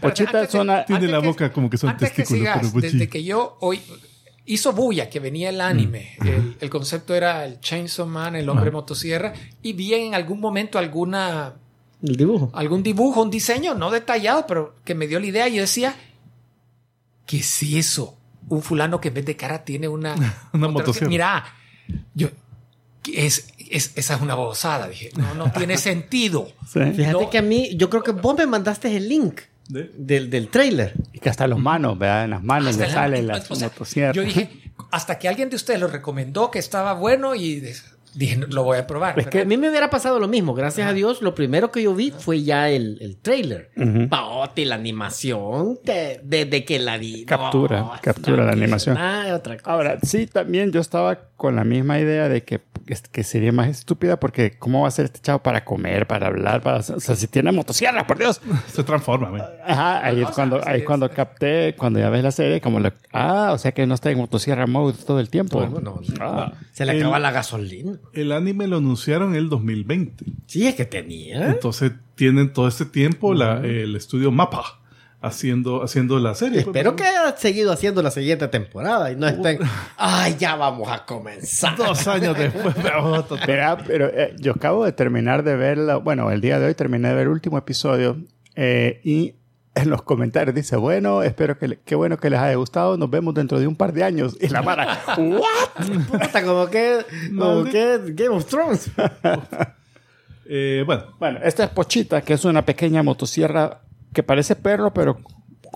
Pochita 0.00 0.46
de- 0.46 0.58
una. 0.60 0.84
Tiene 0.84 1.08
la 1.08 1.20
que- 1.20 1.26
boca 1.26 1.52
como 1.52 1.70
que 1.70 1.78
son 1.78 1.90
antes 1.90 2.10
que 2.10 2.16
testículos, 2.16 2.40
sigas, 2.40 2.58
pero 2.60 2.72
Pochita. 2.72 2.92
desde 2.92 3.08
que 3.08 3.24
yo 3.24 3.56
hoy 3.60 3.80
hizo 4.46 4.72
bulla 4.72 5.10
que 5.10 5.20
venía 5.20 5.50
el 5.50 5.60
anime, 5.60 6.16
el, 6.24 6.56
el 6.60 6.70
concepto 6.70 7.14
era 7.14 7.44
el 7.44 7.60
Chainsaw 7.60 8.06
Man, 8.06 8.36
el 8.36 8.48
hombre 8.48 8.70
motosierra, 8.70 9.32
y 9.62 9.72
vi 9.72 9.92
en 9.94 10.14
algún 10.14 10.40
momento 10.40 10.78
alguna 10.78 11.54
El 12.02 12.16
dibujo. 12.16 12.50
algún 12.54 12.82
dibujo, 12.82 13.22
un 13.22 13.30
diseño 13.30 13.74
no 13.74 13.90
detallado, 13.90 14.46
pero 14.46 14.74
que 14.84 14.94
me 14.94 15.06
dio 15.06 15.18
la 15.20 15.26
idea 15.26 15.48
y 15.48 15.56
yo 15.56 15.60
decía, 15.62 15.94
¿qué 17.26 17.38
es 17.38 17.62
eso? 17.62 18.16
Un 18.48 18.62
fulano 18.62 19.00
que 19.00 19.08
en 19.08 19.14
vez 19.14 19.26
de 19.26 19.36
cara 19.36 19.64
tiene 19.64 19.88
una, 19.88 20.14
Una 20.52 20.68
motosierra. 20.68 21.08
Mira, 21.08 21.44
yo 22.14 22.28
¿qué 23.02 23.26
es, 23.26 23.48
es- 23.70 23.92
esa 23.96 24.14
es 24.14 24.20
una 24.20 24.34
bobosada, 24.36 24.86
dije, 24.88 25.10
no, 25.16 25.34
no 25.34 25.50
tiene 25.50 25.76
sentido. 25.90 26.48
Sí. 26.72 26.80
Fíjate 26.94 27.12
No. 27.12 27.30
que 27.30 27.38
a 27.38 27.42
mí, 27.42 27.70
yo 27.76 27.90
creo 27.90 28.02
que 28.04 28.12
vos 28.12 28.36
me 28.36 28.46
mandaste 28.46 28.96
el 28.96 29.08
link 29.08 29.40
¿De? 29.68 29.90
del, 29.96 30.30
del 30.30 30.48
trailer. 30.48 30.94
Y 31.12 31.18
que 31.18 31.28
hasta 31.28 31.46
los 31.46 31.58
manos, 31.58 31.98
¿verdad? 31.98 32.24
En 32.24 32.30
las 32.30 32.42
manos 32.42 32.68
Hasta 32.78 32.82
le 32.84 32.88
la- 32.88 32.94
sale 32.94 33.22
la 33.22 33.36
o 33.48 33.54
sea, 33.56 33.68
motosierra. 33.68 34.12
Yo 34.12 34.22
dije, 34.22 34.50
hasta 34.92 35.18
que 35.18 35.28
alguien 35.28 35.50
de 35.50 35.56
ustedes 35.56 35.80
lo 35.80 35.88
recomendó 35.88 36.50
que 36.50 36.58
estaba 36.58 36.92
bueno 36.94 37.34
y 37.34 37.60
de- 37.60 37.74
dije, 38.16 38.36
"No, 38.36 38.46
lo 38.48 38.64
voy 38.64 38.78
a 38.78 38.86
probar. 38.86 39.18
Es 39.18 39.26
Pero- 39.26 39.42
A 39.42 39.44
mí 39.46 39.56
me 39.56 39.68
hubiera 39.68 39.90
pasado 39.90 40.18
lo 40.18 40.28
mismo. 40.28 40.54
Gracias 40.54 40.88
a 40.88 40.92
Dios, 40.92 41.22
lo 41.22 41.34
primero 41.34 41.70
que 41.70 41.82
yo 41.82 41.94
vi 41.94 42.10
fue 42.10 42.42
ya 42.42 42.70
el, 42.70 42.98
el 43.00 43.16
trailer. 43.18 43.70
Paote, 44.10 44.64
la 44.64 44.74
animación, 44.76 45.78
desde 45.84 46.64
que 46.64 46.78
la 46.78 46.98
vi. 46.98 47.24
Captura, 47.24 47.80
no, 47.80 47.92
captura 48.02 48.44
la 48.44 48.52
animación. 48.52 48.94
nada 48.96 49.24
de 49.24 49.32
otra 49.32 49.56
cosa. 49.58 49.70
Ahora, 49.70 49.98
sí, 50.02 50.26
también 50.26 50.72
yo 50.72 50.80
estaba 50.80 51.16
con 51.36 51.56
la 51.56 51.64
misma 51.64 51.98
idea 51.98 52.28
de 52.28 52.42
que, 52.44 52.60
que 53.12 53.24
sería 53.24 53.52
más 53.52 53.68
estúpida 53.68 54.18
porque 54.18 54.56
¿cómo 54.58 54.82
va 54.82 54.88
a 54.88 54.90
ser 54.90 55.04
este 55.06 55.20
chavo 55.20 55.40
para 55.42 55.64
comer, 55.64 56.06
para 56.06 56.28
hablar? 56.28 56.62
Para, 56.62 56.78
o 56.78 56.82
sea, 56.82 57.14
si 57.14 57.26
tiene 57.26 57.52
motosierra, 57.52 58.06
por 58.06 58.18
Dios. 58.18 58.40
Se 58.72 58.82
transforma, 58.84 59.30
man. 59.30 59.42
Ajá, 59.64 60.04
ahí 60.06 60.22
es 60.22 60.28
cuando, 60.30 60.60
ahí 60.66 60.80
es- 60.80 60.86
cuando 60.86 61.10
capté, 61.10 61.74
cuando 61.76 61.98
ya 61.98 62.08
ves 62.10 62.22
la 62.22 62.30
serie, 62.30 62.60
como 62.60 62.80
le, 62.80 62.92
ah, 63.12 63.50
o 63.52 63.58
sea 63.58 63.72
que 63.72 63.86
no 63.86 63.94
está 63.94 64.10
en 64.10 64.18
motosierra 64.18 64.66
mode 64.66 64.94
todo 65.06 65.20
el 65.20 65.28
tiempo. 65.28 65.60
No, 65.60 65.80
no, 65.80 66.00
no. 66.00 66.00
Ah. 66.20 66.52
Se 66.72 66.84
le 66.86 66.92
El- 66.92 67.00
acaba 67.02 67.18
la 67.18 67.30
gasolina. 67.32 67.98
El 68.12 68.32
anime 68.32 68.66
lo 68.66 68.78
anunciaron 68.78 69.30
en 69.30 69.36
el 69.36 69.48
2020. 69.48 70.24
Sí, 70.46 70.66
es 70.66 70.74
que 70.74 70.84
tenía. 70.84 71.50
Entonces 71.50 71.92
tienen 72.14 72.52
todo 72.52 72.68
este 72.68 72.84
tiempo 72.86 73.34
la- 73.34 73.60
el 73.60 73.94
estudio 73.96 74.30
Mapa 74.30 74.80
haciendo, 75.20 75.82
haciendo 75.82 76.18
la 76.20 76.34
serie. 76.34 76.60
Espero 76.60 76.94
que 76.94 77.04
haya 77.04 77.36
seguido 77.36 77.72
haciendo 77.72 78.02
la 78.02 78.10
siguiente 78.10 78.46
temporada 78.48 79.10
y 79.10 79.16
no 79.16 79.26
estén. 79.26 79.58
Ay, 79.96 80.36
ya 80.38 80.54
vamos 80.56 80.88
a 80.88 81.04
comenzar. 81.04 81.76
Dos 81.76 82.06
años 82.06 82.36
después. 82.38 82.74
pero- 82.82 83.26
Pero, 83.44 83.76
pero, 83.86 84.06
eh, 84.08 84.34
yo 84.38 84.52
acabo 84.52 84.84
de 84.84 84.92
terminar 84.92 85.42
de 85.42 85.56
ver, 85.56 85.78
la- 85.78 85.96
bueno, 85.96 86.30
el 86.30 86.40
día 86.40 86.58
de 86.60 86.66
hoy 86.66 86.74
terminé 86.74 87.08
de 87.08 87.14
ver 87.14 87.22
el 87.24 87.32
último 87.32 87.58
episodio 87.58 88.18
eh, 88.54 89.00
y 89.04 89.34
en 89.76 89.90
los 89.90 90.02
comentarios 90.02 90.54
dice, 90.54 90.74
bueno, 90.76 91.22
espero 91.22 91.56
que, 91.58 91.68
le- 91.68 91.78
qué 91.84 91.94
bueno 91.94 92.16
que 92.16 92.28
les 92.30 92.40
haya 92.40 92.56
gustado, 92.56 92.96
nos 92.96 93.08
vemos 93.10 93.34
dentro 93.34 93.60
de 93.60 93.66
un 93.68 93.76
par 93.76 93.92
de 93.92 94.02
años. 94.02 94.36
Y 94.40 94.48
la 94.48 94.62
mara, 94.62 94.98
¿what? 95.16 95.86
Puta, 96.10 96.42
como 96.44 96.66
que, 96.66 96.98
como 97.38 97.62
que 97.64 98.00
Game 98.14 98.34
of 98.34 98.46
Thrones. 98.46 98.90
Eh, 100.48 100.84
bueno, 100.86 101.02
Bueno, 101.18 101.40
esta 101.42 101.64
es 101.64 101.70
Pochita, 101.70 102.22
que 102.22 102.34
es 102.34 102.44
una 102.44 102.64
pequeña 102.64 103.02
motosierra 103.02 103.80
que 104.12 104.22
parece 104.22 104.54
perro, 104.54 104.94
pero 104.94 105.18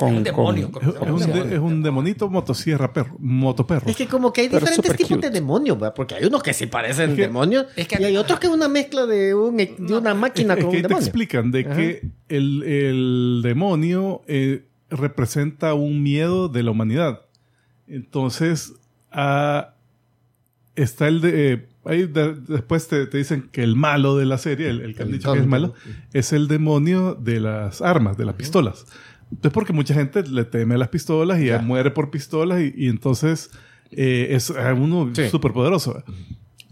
con... 0.07 0.17
un 0.17 0.23
demonio. 0.25 0.71
con- 0.73 0.83
es, 0.83 0.95
es 0.95 1.01
un, 1.27 1.33
de- 1.49 1.55
es 1.55 1.61
un 1.61 1.83
demonito 1.83 2.29
motosierra 2.29 2.93
perro, 2.93 3.17
motoperro. 3.19 3.89
Es 3.89 3.97
que 3.97 4.07
como 4.07 4.33
que 4.33 4.43
hay 4.43 4.49
Pero 4.49 4.61
diferentes 4.61 4.97
tipos 4.97 5.17
cute. 5.17 5.29
de 5.29 5.35
demonios, 5.41 5.79
¿verdad? 5.79 5.95
Porque 5.95 6.15
hay 6.17 6.25
unos 6.25 6.43
que 6.43 6.53
sí 6.55 6.67
parecen 6.67 7.11
Es 7.11 7.17
que- 7.17 7.23
demonios 7.23 7.67
es 7.77 7.87
que- 7.89 8.01
y 8.01 8.05
hay 8.05 8.17
otros 8.17 8.39
que 8.41 8.47
es 8.49 8.53
una 8.53 8.69
mezcla 8.69 9.07
de, 9.07 9.35
un, 9.35 9.57
de 9.57 9.77
una 9.97 10.15
máquina 10.15 10.55
Es 10.55 10.65
con 10.65 10.71
que 10.73 10.77
un 10.77 10.77
ahí 10.77 10.83
te 10.83 10.89
demonio. 10.89 11.07
explican 11.07 11.51
de 11.51 11.61
Ajá. 11.61 11.77
que 11.77 12.03
el, 12.29 12.63
el 12.63 13.41
demonio 13.43 14.23
eh, 14.27 14.65
representa 14.91 15.75
un 15.75 16.03
miedo 16.03 16.49
de 16.49 16.63
la 16.63 16.71
humanidad. 16.73 17.21
Entonces, 17.87 18.73
ah, 19.13 19.75
está 20.77 21.09
el 21.09 21.21
de... 21.21 21.53
eh, 21.53 21.67
ahí 21.85 22.07
de- 22.07 22.35
después 22.35 22.89
te, 22.89 23.07
te 23.07 23.19
dicen 23.19 23.49
que 23.53 23.63
el 23.63 23.75
malo 23.77 24.17
de 24.17 24.27
la 24.27 24.39
serie, 24.39 24.69
el, 24.71 24.81
el 24.81 24.95
que 24.95 25.03
han 25.03 25.11
dicho 25.13 25.33
que 25.33 25.41
es 25.41 25.47
malo, 25.47 25.75
es 26.13 26.33
el 26.33 26.47
demonio 26.49 27.15
de 27.15 27.41
las 27.41 27.83
armas, 27.83 28.17
de 28.17 28.25
las 28.25 28.35
pistolas. 28.37 28.87
Entonces, 29.31 29.53
porque 29.53 29.73
mucha 29.73 29.95
gente 29.95 30.23
le 30.25 30.45
teme 30.45 30.75
a 30.75 30.79
las 30.79 30.89
pistolas 30.89 31.41
y 31.41 31.47
Ya. 31.47 31.59
muere 31.61 31.91
por 31.91 32.11
pistolas 32.11 32.61
y, 32.61 32.73
y 32.77 32.89
entonces 32.89 33.51
eh, 33.93 34.29
es 34.31 34.51
a 34.51 34.73
uno 34.75 35.11
Sí. 35.15 35.29
súper 35.29 35.53
poderoso. 35.53 36.03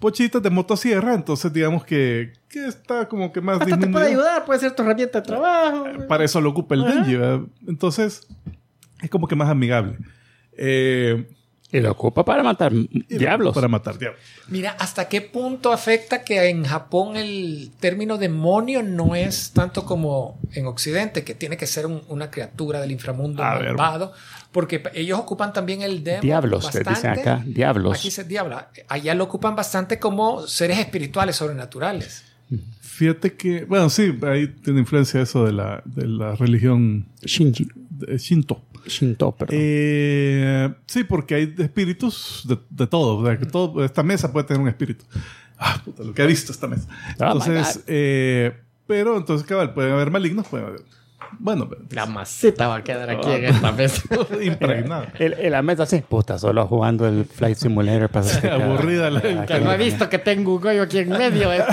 Pochitas 0.00 0.40
de 0.42 0.50
motosierra, 0.50 1.14
entonces 1.14 1.52
digamos 1.52 1.84
que, 1.84 2.32
que 2.48 2.66
está 2.66 3.08
como 3.08 3.32
que 3.32 3.40
más 3.40 3.54
Hasta 3.60 3.64
te 3.64 3.70
puede 3.70 3.86
disminuido. 3.86 4.08
ayudar, 4.28 4.44
puede 4.44 4.60
ser 4.60 4.72
tu 4.76 4.82
herramienta 4.82 5.20
de 5.20 5.26
trabajo. 5.26 5.86
Para 6.08 6.24
eso 6.24 6.40
lo 6.40 6.50
ocupa 6.50 6.74
el 6.76 6.84
Ajá. 6.84 6.94
Denji, 6.94 7.16
¿verdad? 7.16 7.40
Entonces, 7.66 8.26
es 9.02 9.10
como 9.10 9.26
que 9.26 9.34
más 9.34 9.48
amigable. 9.48 9.96
Eh, 10.56 11.28
Y 11.70 11.80
lo 11.80 11.92
ocupa 11.92 12.24
para 12.24 12.42
matar 12.42 12.72
diablos. 13.08 13.54
Para 13.54 13.68
matar 13.68 13.98
diablos. 13.98 14.20
Mira, 14.48 14.70
¿hasta 14.78 15.06
qué 15.08 15.20
punto 15.20 15.70
afecta 15.72 16.24
que 16.24 16.48
en 16.48 16.64
Japón 16.64 17.16
el 17.16 17.70
término 17.78 18.16
demonio 18.16 18.82
no 18.82 19.14
es 19.14 19.50
tanto 19.52 19.84
como 19.84 20.38
en 20.54 20.64
Occidente, 20.66 21.24
que 21.24 21.34
tiene 21.34 21.58
que 21.58 21.66
ser 21.66 21.84
un- 21.84 22.00
una 22.08 22.30
criatura 22.30 22.80
del 22.80 22.90
inframundo 22.92 23.42
A 23.44 23.58
ver. 23.58 23.66
malvado? 23.74 24.12
Porque 24.50 24.80
p- 24.80 24.98
ellos 24.98 25.18
ocupan 25.18 25.52
también 25.52 25.82
el 25.82 26.02
demon 26.02 26.22
Diablos, 26.22 26.70
te 26.70 26.82
dicen 26.82 27.10
acá, 27.10 27.42
diablos. 27.44 27.98
Aquí 27.98 28.10
se 28.10 28.24
diabla. 28.24 28.70
Allá 28.88 29.14
lo 29.14 29.24
ocupan 29.24 29.54
bastante 29.54 29.98
como 29.98 30.46
seres 30.46 30.78
espirituales 30.78 31.36
sobrenaturales. 31.36 32.24
Fíjate 32.80 33.34
que, 33.34 33.64
bueno, 33.66 33.90
sí, 33.90 34.18
ahí 34.22 34.48
tiene 34.48 34.80
influencia 34.80 35.20
eso 35.20 35.44
de 35.44 35.52
la, 35.52 35.82
de 35.84 36.06
la 36.08 36.34
religión 36.34 37.06
Shinji. 37.22 37.68
de 37.90 38.16
Shinto. 38.18 38.62
Shinto, 38.88 39.32
perdón. 39.32 39.56
Eh, 39.58 40.74
sí, 40.86 41.04
porque 41.04 41.34
hay 41.36 41.46
de, 41.46 41.68
de 41.68 42.86
todo. 42.86 43.38
Que 43.38 43.46
todo. 43.46 43.84
Esta 43.84 44.02
mesa 44.02 44.32
puede 44.32 44.46
tener 44.46 44.60
un 44.62 44.68
espíritu. 44.68 45.04
Ah, 45.58 45.80
puta, 45.84 46.02
lo 46.04 46.12
que 46.14 46.22
ha 46.22 46.26
visto 46.26 46.52
esta 46.52 46.66
mesa. 46.68 46.88
Oh, 47.20 47.24
Entonces, 47.24 47.82
eh, 47.86 48.52
pero 48.86 49.16
entonces, 49.16 49.46
cabal, 49.46 49.74
pueden 49.74 49.92
haber 49.92 50.10
malignos, 50.10 50.46
pueden 50.48 50.66
haber. 50.68 50.80
Bueno, 51.40 51.68
pero- 51.68 51.82
La 51.90 52.06
maceta 52.06 52.68
va 52.68 52.76
a 52.76 52.82
quedar 52.84 53.10
aquí 53.10 53.28
en 53.30 53.44
esta 53.44 53.70
mesa. 53.72 54.02
impregnado. 54.42 55.06
El, 55.18 55.34
el 55.34 55.50
la 55.52 55.60
mesa 55.62 55.82
así, 55.82 56.00
puta, 56.00 56.38
solo 56.38 56.66
jugando 56.66 57.06
el 57.06 57.24
Flight 57.26 57.58
Simulator 57.58 58.08
para 58.08 58.26
Aburrida 58.54 59.10
la- 59.10 59.20
que 59.46 59.60
no 59.60 59.70
he 59.72 59.76
visto 59.76 60.08
que 60.08 60.18
tengo 60.18 60.54
un 60.54 60.66
hoyo 60.66 60.82
aquí 60.84 60.98
en 60.98 61.10
medio. 61.10 61.52
¿eh? 61.52 61.64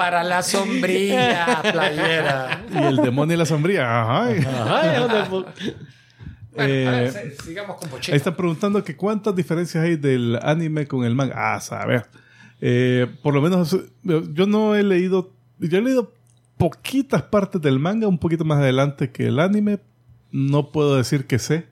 Para 0.00 0.24
la 0.24 0.42
sombrilla 0.42 1.60
playera. 1.72 2.64
Y 2.72 2.78
el 2.78 2.96
demonio 2.96 3.34
y 3.34 3.38
la 3.38 3.44
sombría. 3.44 4.00
Ajá. 4.02 4.24
Ay, 4.28 4.98
¿dónde 4.98 5.24
fue? 5.26 5.44
Bueno, 6.52 6.88
a 6.88 6.92
ver, 6.92 7.06
Eh, 7.08 7.10
se- 7.12 7.36
sigamos 7.44 7.76
con 7.76 7.90
Pochita. 7.90 8.12
Ahí 8.12 8.16
están 8.16 8.34
preguntando 8.34 8.82
que 8.82 8.96
cuántas 8.96 9.36
diferencias 9.36 9.84
hay 9.84 9.96
del 9.96 10.38
anime 10.42 10.86
con 10.86 11.04
el 11.04 11.14
manga. 11.14 11.34
Ah, 11.36 11.56
a 11.56 11.60
saber. 11.60 12.06
Eh, 12.62 13.08
por 13.22 13.34
lo 13.34 13.42
menos 13.42 13.76
yo 14.02 14.46
no 14.46 14.74
he 14.74 14.82
leído, 14.82 15.32
yo 15.58 15.78
he 15.78 15.82
leído 15.82 16.12
poquitas 16.56 17.22
partes 17.22 17.60
del 17.60 17.78
manga, 17.78 18.08
un 18.08 18.18
poquito 18.18 18.44
más 18.46 18.58
adelante 18.58 19.10
que 19.10 19.26
el 19.26 19.38
anime. 19.38 19.80
No 20.32 20.72
puedo 20.72 20.96
decir 20.96 21.26
que 21.26 21.38
sé. 21.38 21.66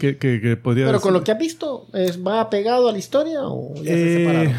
Que, 0.00 0.18
que, 0.18 0.40
que 0.40 0.56
podría 0.56 0.86
Pero 0.86 0.98
decir- 0.98 1.02
con 1.04 1.12
lo 1.14 1.22
que 1.22 1.30
has 1.30 1.38
visto, 1.38 1.86
¿es, 1.94 2.18
¿va 2.24 2.50
pegado 2.50 2.88
a 2.88 2.92
la 2.92 2.98
historia 2.98 3.42
o 3.42 3.74
ya 3.76 3.82
se 3.84 3.92
Eh, 3.92 4.18
separaron? 4.26 4.54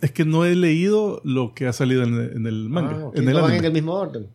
Es 0.00 0.12
que 0.12 0.24
no 0.24 0.44
he 0.44 0.54
leído 0.54 1.20
lo 1.24 1.54
que 1.54 1.66
ha 1.66 1.72
salido 1.72 2.02
en 2.04 2.14
el, 2.14 2.32
en 2.36 2.46
el 2.46 2.68
manga. 2.68 2.96
Ah, 3.06 3.10
en 3.14 3.28
el 3.28 3.34
no 3.34 3.40
anime. 3.44 3.58
en 3.58 3.64
el 3.64 3.72
mismo 3.72 3.94
orden. 3.94 4.26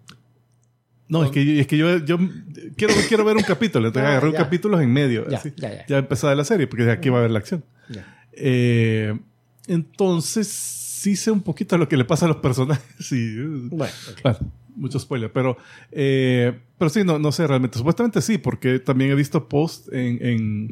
No, 1.07 1.23
es 1.23 1.31
que, 1.31 1.59
es 1.59 1.67
que 1.67 1.77
yo, 1.77 1.97
yo 2.05 2.17
quiero, 2.75 2.93
quiero 3.07 3.23
ver 3.23 3.37
un 3.37 3.43
capítulo. 3.43 3.87
Entonces 3.87 4.07
Ah, 4.07 4.11
agarré 4.13 4.27
un 4.27 4.33
ya. 4.33 4.39
capítulo 4.39 4.79
en 4.81 4.91
medio. 4.91 5.29
Ya, 5.29 5.37
así. 5.37 5.53
ya, 5.57 5.85
ya. 5.85 5.97
empezada 5.99 6.33
la 6.35 6.43
serie, 6.45 6.67
porque 6.67 6.89
aquí 6.89 7.09
va 7.09 7.17
a 7.17 7.19
haber 7.19 7.31
la 7.31 7.39
acción. 7.39 7.63
Ya. 7.89 8.25
Eh, 8.33 9.17
entonces, 9.67 10.47
sí 10.47 11.15
sé 11.15 11.31
un 11.31 11.41
poquito 11.41 11.77
lo 11.77 11.87
que 11.87 11.97
le 11.97 12.05
pasa 12.05 12.25
a 12.25 12.29
los 12.29 12.37
personajes. 12.37 13.11
y, 13.11 13.39
uh, 13.39 13.69
Bueno, 13.69 13.93
ok. 14.11 14.19
bueno, 14.23 14.39
mucho 14.75 14.99
spoiler. 14.99 15.31
Pero, 15.31 15.57
eh, 15.91 16.57
pero 16.77 16.89
sí, 16.89 17.03
no, 17.03 17.19
no 17.19 17.31
sé 17.31 17.45
realmente. 17.47 17.77
Supuestamente 17.77 18.21
sí, 18.21 18.37
porque 18.37 18.79
también 18.79 19.11
he 19.11 19.15
visto 19.15 19.47
posts 19.47 19.89
en, 19.93 20.25
en, 20.25 20.67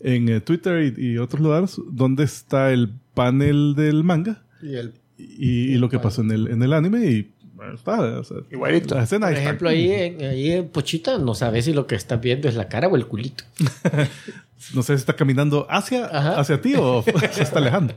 en, 0.00 0.28
eh, 0.28 0.40
Twitter 0.40 0.94
y, 0.96 1.12
y 1.12 1.18
otros 1.18 1.40
lugares 1.42 1.76
donde 1.90 2.24
está 2.24 2.72
el 2.72 2.94
panel 3.14 3.74
del 3.76 4.04
manga 4.04 4.42
Y 4.62 4.74
el, 4.74 4.94
y, 5.18 5.72
y 5.72 5.74
lo 5.76 5.88
que 5.88 5.98
pasó 5.98 6.22
en 6.22 6.30
el, 6.30 6.48
en 6.48 6.62
el 6.62 6.72
anime. 6.72 7.06
Y 7.06 7.30
está. 7.74 8.00
o 8.00 8.24
sea, 8.24 8.38
Igualito. 8.50 8.94
Por 8.96 9.32
ejemplo, 9.32 9.68
ahí 9.68 9.90
en, 9.92 10.22
ahí 10.24 10.50
en 10.52 10.68
Pochita 10.68 11.18
no 11.18 11.34
sabes 11.34 11.64
si 11.64 11.72
lo 11.72 11.86
que 11.86 11.94
estás 11.94 12.20
viendo 12.20 12.48
es 12.48 12.54
la 12.54 12.68
cara 12.68 12.88
o 12.88 12.96
el 12.96 13.06
culito. 13.06 13.44
No 14.74 14.84
sé 14.84 14.94
si 14.96 15.00
está 15.00 15.16
caminando 15.16 15.66
hacia, 15.68 16.06
Ajá. 16.06 16.38
hacia 16.38 16.60
ti 16.60 16.74
o 16.78 17.02
se 17.32 17.42
está 17.42 17.58
alejando. 17.58 17.94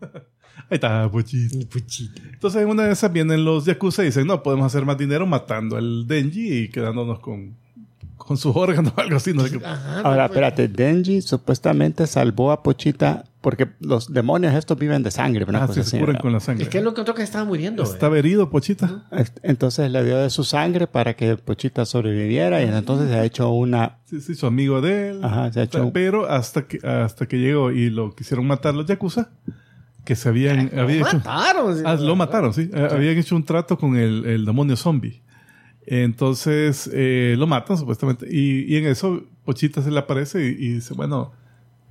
Ahí 0.00 0.76
está, 0.76 1.06
Pochito. 1.10 2.22
Entonces, 2.32 2.62
en 2.62 2.68
una 2.68 2.84
de 2.84 2.92
esas 2.92 3.12
vienen 3.12 3.44
los 3.44 3.66
Yakuza 3.66 4.02
y 4.02 4.06
dicen, 4.06 4.26
no, 4.26 4.42
podemos 4.42 4.64
hacer 4.64 4.86
más 4.86 4.96
dinero 4.96 5.26
matando 5.26 5.76
al 5.76 6.06
Denji 6.06 6.54
y 6.54 6.68
quedándonos 6.70 7.20
con, 7.20 7.56
con 8.16 8.38
sus 8.38 8.56
órganos 8.56 8.94
o 8.96 9.00
algo 9.02 9.16
así. 9.16 9.34
No 9.34 9.46
sé 9.46 9.58
qué. 9.58 9.66
Ajá, 9.66 10.00
Ahora, 10.00 10.28
pues, 10.28 10.38
espérate, 10.38 10.68
Denji 10.68 11.20
supuestamente 11.20 12.06
salvó 12.06 12.50
a 12.50 12.62
Pochita 12.62 13.26
porque 13.40 13.68
los 13.80 14.12
demonios 14.12 14.54
estos 14.54 14.76
viven 14.78 15.02
de 15.02 15.10
sangre. 15.10 15.44
Una 15.44 15.62
Ah, 15.64 15.68
sí, 15.68 15.82
se 15.84 15.98
curan 16.00 16.16
con 16.16 16.32
la 16.32 16.40
sangre. 16.40 16.64
Es 16.64 16.68
que 16.70 16.78
él 16.78 16.84
lo 16.84 16.90
encontró 16.90 17.14
que 17.14 17.22
estaba 17.22 17.44
muriendo. 17.44 17.82
Está 17.84 18.08
¿eh? 18.08 18.18
herido, 18.18 18.50
Pochita. 18.50 19.06
Entonces 19.42 19.90
le 19.92 20.04
dio 20.04 20.18
de 20.18 20.30
su 20.30 20.42
sangre 20.44 20.86
para 20.88 21.14
que 21.14 21.36
Pochita 21.36 21.86
sobreviviera 21.86 22.62
y 22.62 22.66
entonces 22.68 23.08
se 23.10 23.14
ha 23.16 23.24
hecho 23.24 23.50
una... 23.50 23.98
Sí, 24.06 24.20
sí, 24.20 24.34
su 24.34 24.46
amigo 24.46 24.80
de 24.80 25.10
él. 25.10 25.24
Ajá, 25.24 25.52
se 25.52 25.60
ha 25.60 25.62
hecho... 25.64 25.90
Pero 25.92 26.28
hasta 26.28 26.66
que, 26.66 26.78
hasta 26.86 27.26
que 27.26 27.38
llegó 27.38 27.70
y 27.70 27.90
lo 27.90 28.14
quisieron 28.14 28.46
matar 28.46 28.74
los 28.74 28.86
Yakuza, 28.86 29.30
que 30.04 30.16
se 30.16 30.28
habían... 30.28 30.70
Lo 30.74 30.82
había 30.82 30.96
hecho, 31.02 31.16
mataron. 31.18 31.76
sí. 31.76 31.82
Ah, 31.86 31.94
lo 31.94 32.16
mataron, 32.16 32.52
sí. 32.52 32.70
Eh, 32.72 32.88
Habían 32.90 33.16
hecho 33.18 33.36
un 33.36 33.44
trato 33.44 33.78
con 33.78 33.96
el, 33.96 34.24
el 34.26 34.44
demonio 34.44 34.76
zombie. 34.76 35.22
Entonces 35.86 36.90
eh, 36.92 37.34
lo 37.38 37.46
matan, 37.46 37.78
supuestamente. 37.78 38.26
Y, 38.30 38.64
y 38.72 38.76
en 38.76 38.86
eso, 38.86 39.22
Pochita 39.44 39.80
se 39.82 39.90
le 39.90 39.98
aparece 39.98 40.44
y, 40.44 40.48
y 40.48 40.72
dice, 40.74 40.92
bueno, 40.94 41.32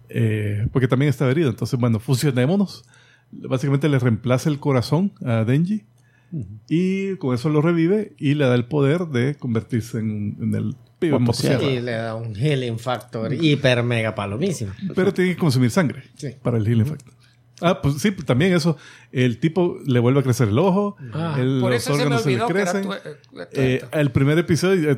eh, 0.09 0.67
porque 0.71 0.87
también 0.87 1.09
está 1.09 1.29
herido. 1.29 1.49
Entonces, 1.49 1.79
bueno, 1.79 1.99
fusionémonos. 1.99 2.83
Básicamente 3.31 3.89
le 3.89 3.99
reemplaza 3.99 4.49
el 4.49 4.59
corazón 4.59 5.11
a 5.25 5.43
Denji. 5.43 5.85
Y 6.69 7.15
con 7.17 7.33
eso 7.33 7.49
lo 7.49 7.61
revive 7.61 8.13
y 8.17 8.33
le 8.33 8.45
da 8.45 8.55
el 8.55 8.65
poder 8.65 9.07
de 9.07 9.35
convertirse 9.35 9.99
en, 9.99 10.37
en 10.41 10.55
el 10.55 10.75
pibe 10.99 11.17
Motosierra. 11.19 11.63
Y 11.63 11.79
le 11.81 11.91
da 11.93 12.15
un 12.15 12.35
healing 12.35 12.77
factor 12.79 13.33
hiper 13.33 13.83
mega 13.83 14.13
palomísimo. 14.15 14.73
Pero 14.95 15.13
tiene 15.13 15.31
que 15.31 15.37
consumir 15.37 15.71
sangre 15.71 16.03
Sí. 16.15 16.29
para 16.41 16.57
el 16.57 16.65
healing 16.67 16.85
factor. 16.85 17.13
Ah, 17.59 17.81
pues 17.81 17.95
sí, 17.95 18.11
también 18.11 18.53
eso. 18.53 18.77
El 19.11 19.39
tipo 19.39 19.79
le 19.85 19.99
vuelve 19.99 20.19
a 20.19 20.23
crecer 20.23 20.49
el 20.49 20.59
ojo. 20.59 20.95
el- 21.37 21.59
Por 21.59 21.71
los 21.71 21.81
eso 21.81 21.93
se 21.93 21.97
me 21.97 22.03
órganos 22.03 22.21
se, 22.21 22.29
le 22.29 22.35
olvidó 22.41 22.47
que 22.53 22.61
era 22.61 22.71
crecen. 22.71 22.83
tu- 22.89 22.93
eh, 22.93 23.15
tu- 23.53 23.61
Eh, 23.61 23.81
el 23.93 24.11
primer 24.11 24.37
episodio 24.37 24.91
eh, 24.91 24.97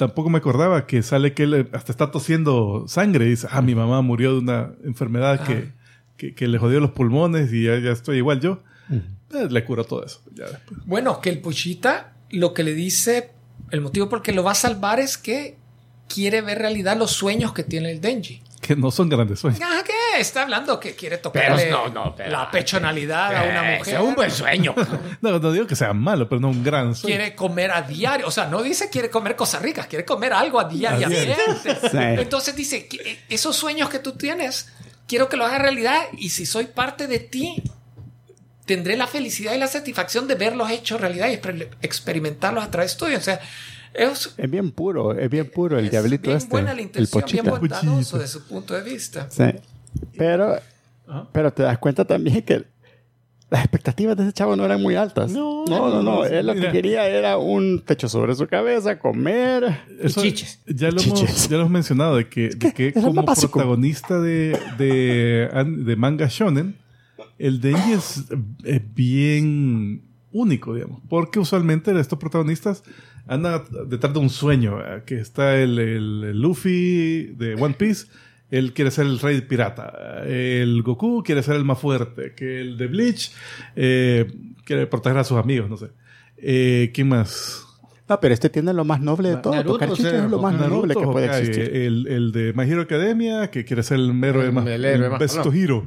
tampoco 0.00 0.30
me 0.30 0.38
acordaba 0.38 0.86
que 0.86 1.02
sale 1.02 1.34
que 1.34 1.42
él 1.42 1.52
eh, 1.52 1.68
hasta 1.72 1.92
está 1.92 2.10
tosiendo 2.10 2.86
sangre 2.88 3.26
y 3.26 3.30
dice, 3.30 3.48
ah, 3.50 3.60
mi 3.60 3.74
mamá 3.74 4.00
murió 4.00 4.32
de 4.32 4.38
una 4.38 4.72
enfermedad 4.82 5.46
que, 5.46 5.72
que, 6.16 6.34
que 6.34 6.48
le 6.48 6.56
jodió 6.56 6.80
los 6.80 6.92
pulmones 6.92 7.52
y 7.52 7.64
ya, 7.64 7.78
ya 7.78 7.90
estoy 7.90 8.16
igual 8.16 8.40
yo. 8.40 8.62
Eh, 8.88 9.46
le 9.50 9.62
curó 9.62 9.84
todo 9.84 10.02
eso. 10.02 10.22
Ya. 10.32 10.46
Bueno, 10.86 11.20
que 11.20 11.28
el 11.28 11.40
Puchita 11.42 12.14
lo 12.30 12.54
que 12.54 12.62
le 12.62 12.72
dice, 12.72 13.32
el 13.70 13.82
motivo 13.82 14.08
por 14.08 14.22
que 14.22 14.32
lo 14.32 14.42
va 14.42 14.52
a 14.52 14.54
salvar 14.54 15.00
es 15.00 15.18
que 15.18 15.58
quiere 16.08 16.40
ver 16.40 16.56
realidad 16.56 16.96
los 16.96 17.10
sueños 17.10 17.52
que 17.52 17.62
tiene 17.62 17.90
el 17.90 18.00
Denji. 18.00 18.40
Que 18.60 18.76
no 18.76 18.90
son 18.90 19.08
grandes 19.08 19.40
sueños. 19.40 19.60
Ah, 19.64 19.80
¿qué? 19.84 20.20
Está 20.20 20.42
hablando 20.42 20.78
que 20.78 20.94
quiere 20.94 21.16
tocarle 21.18 21.64
Pero 21.64 21.88
no, 21.88 22.04
no, 22.04 22.14
pero- 22.14 22.30
la 22.30 22.50
pechonalidad 22.50 23.34
a 23.34 23.42
una 23.44 23.62
mujer. 23.78 23.94
Es 23.94 24.00
un 24.00 24.14
buen 24.14 24.30
sueño. 24.30 24.74
No, 25.22 25.38
no 25.38 25.52
digo 25.52 25.66
que 25.66 25.76
sea 25.76 25.92
malo, 25.94 26.28
pero 26.28 26.40
no 26.40 26.48
un 26.50 26.62
gran 26.62 26.94
sueño. 26.94 27.16
Quiere 27.16 27.34
comer 27.34 27.70
a 27.72 27.82
diario. 27.82 28.26
O 28.26 28.30
sea, 28.30 28.46
no 28.46 28.62
dice 28.62 28.88
quiere 28.90 29.08
comer 29.10 29.34
cosas 29.36 29.62
ricas, 29.62 29.86
quiere 29.86 30.04
comer 30.04 30.32
algo 30.32 30.60
a 30.60 30.64
diariamente. 30.64 31.34
Sí. 31.90 31.96
Entonces 31.98 32.54
dice, 32.54 32.86
que, 32.86 32.96
eh, 32.98 33.18
esos 33.30 33.56
sueños 33.56 33.88
que 33.88 33.98
tú 33.98 34.12
tienes, 34.12 34.68
quiero 35.06 35.28
que 35.28 35.36
lo 35.38 35.46
hagas 35.46 35.60
realidad 35.62 36.00
y 36.18 36.28
si 36.30 36.44
soy 36.46 36.66
parte 36.66 37.06
de 37.06 37.18
ti, 37.18 37.62
tendré 38.66 38.96
la 38.96 39.06
felicidad 39.06 39.54
y 39.54 39.58
la 39.58 39.66
satisfacción 39.66 40.28
de 40.28 40.34
verlos 40.36 40.70
hechos 40.70 41.00
realidad 41.00 41.28
y 41.28 41.32
exper- 41.36 41.68
experimentarlos 41.82 42.62
a 42.64 42.70
través 42.70 42.96
tuyo. 42.96 43.18
O 43.18 43.22
sea, 43.22 43.40
es, 43.94 44.34
Es 44.36 44.50
bien 44.50 44.70
puro, 44.70 45.12
es 45.18 45.28
bien 45.30 45.50
puro 45.50 45.78
el 45.78 45.86
es 45.86 45.90
diablito 45.90 46.22
bien 46.24 46.36
este. 46.36 46.50
buena 46.50 46.72
la 46.74 46.80
el 46.80 46.86
intención, 46.86 47.24
bien 47.30 47.44
pochita. 47.44 47.58
bondadoso 47.82 48.18
de 48.18 48.26
su 48.28 48.46
punto 48.46 48.74
de 48.74 48.82
vista. 48.82 49.28
Sí. 49.30 49.44
Pero, 50.16 50.56
pero 51.32 51.52
te 51.52 51.62
das 51.64 51.78
cuenta 51.78 52.04
también 52.04 52.42
que 52.42 52.64
las 53.50 53.62
expectativas 53.64 54.16
de 54.16 54.22
ese 54.22 54.32
chavo 54.32 54.54
no 54.54 54.64
eran 54.64 54.80
muy 54.80 54.94
altas. 54.94 55.32
No, 55.32 55.64
no, 55.66 56.02
no. 56.02 56.24
Él 56.24 56.46
lo 56.46 56.54
que 56.54 56.70
quería 56.70 57.08
era 57.08 57.36
un 57.36 57.82
techo 57.84 58.08
sobre 58.08 58.36
su 58.36 58.46
cabeza, 58.46 58.98
comer. 59.00 59.80
Eso 60.00 60.22
chiches. 60.22 60.60
Ya 60.66 60.90
lo, 60.92 60.98
Chiches. 60.98 61.28
Hemos, 61.28 61.48
ya 61.48 61.56
lo 61.56 61.62
hemos 61.62 61.72
mencionado, 61.72 62.16
de 62.16 62.28
que, 62.28 62.50
de 62.50 62.72
que 62.72 62.92
como 62.92 63.24
protagonista 63.24 64.20
de, 64.20 64.56
de, 64.78 65.50
de 65.84 65.96
manga 65.96 66.28
shonen, 66.30 66.76
el 67.38 67.60
Denji 67.60 67.92
es, 67.92 68.24
es 68.62 68.94
bien 68.94 70.02
único, 70.30 70.74
digamos. 70.74 71.00
Porque 71.08 71.40
usualmente 71.40 71.98
estos 71.98 72.20
protagonistas 72.20 72.84
andan 73.30 73.62
detrás 73.86 74.12
de 74.12 74.18
un 74.18 74.28
sueño. 74.30 74.76
¿verdad? 74.76 75.04
Que 75.04 75.20
está 75.20 75.56
el, 75.60 75.78
el- 75.78 76.24
el 76.24 76.40
Luffy 76.40 77.32
de 77.36 77.54
One 77.54 77.74
Piece, 77.78 78.06
él 78.50 78.72
quiere 78.74 78.90
ser 78.90 79.06
el 79.06 79.18
rey 79.20 79.40
pirata. 79.42 80.22
El 80.26 80.82
Goku 80.82 81.22
quiere 81.22 81.42
ser 81.42 81.56
el 81.56 81.64
más 81.64 81.78
fuerte. 81.78 82.34
Que 82.36 82.60
el 82.60 82.76
de 82.76 82.86
Bleach 82.88 83.32
eh, 83.76 84.26
quiere 84.64 84.86
proteger 84.86 85.18
a 85.18 85.24
sus 85.24 85.38
amigos, 85.38 85.70
no 85.70 85.76
sé. 85.76 85.86
Eh, 86.36 86.90
¿Quién 86.92 87.08
más? 87.08 87.64
No, 88.08 88.18
pero 88.18 88.34
este 88.34 88.50
tiene 88.50 88.72
lo 88.72 88.84
más 88.84 89.00
noble 89.00 89.28
de 89.28 89.36
todo. 89.36 89.54
Naruto, 89.54 89.74
Tocar 89.74 89.90
o 89.90 89.94
sea, 89.96 90.04
chichos 90.10 90.24
es 90.24 90.30
lo 90.30 90.40
más 90.40 90.52
Naruto, 90.54 90.74
noble 90.76 90.94
que 90.96 91.06
puede 91.06 91.26
Hokage, 91.26 91.40
existir. 91.42 91.76
El, 91.76 92.06
el 92.08 92.32
de 92.32 92.52
My 92.54 92.64
Hero 92.68 92.82
Academia, 92.82 93.50
que 93.52 93.64
quiere 93.64 93.84
ser 93.84 93.98
el 94.00 94.24
héroe 94.24 94.46
El- 94.46 94.52
más, 94.52 94.66
el 94.66 94.84
héroe 94.84 95.04
el 95.06 95.10
más 95.12 95.20
best 95.20 95.36
pelón. 95.38 95.56
hero. 95.56 95.86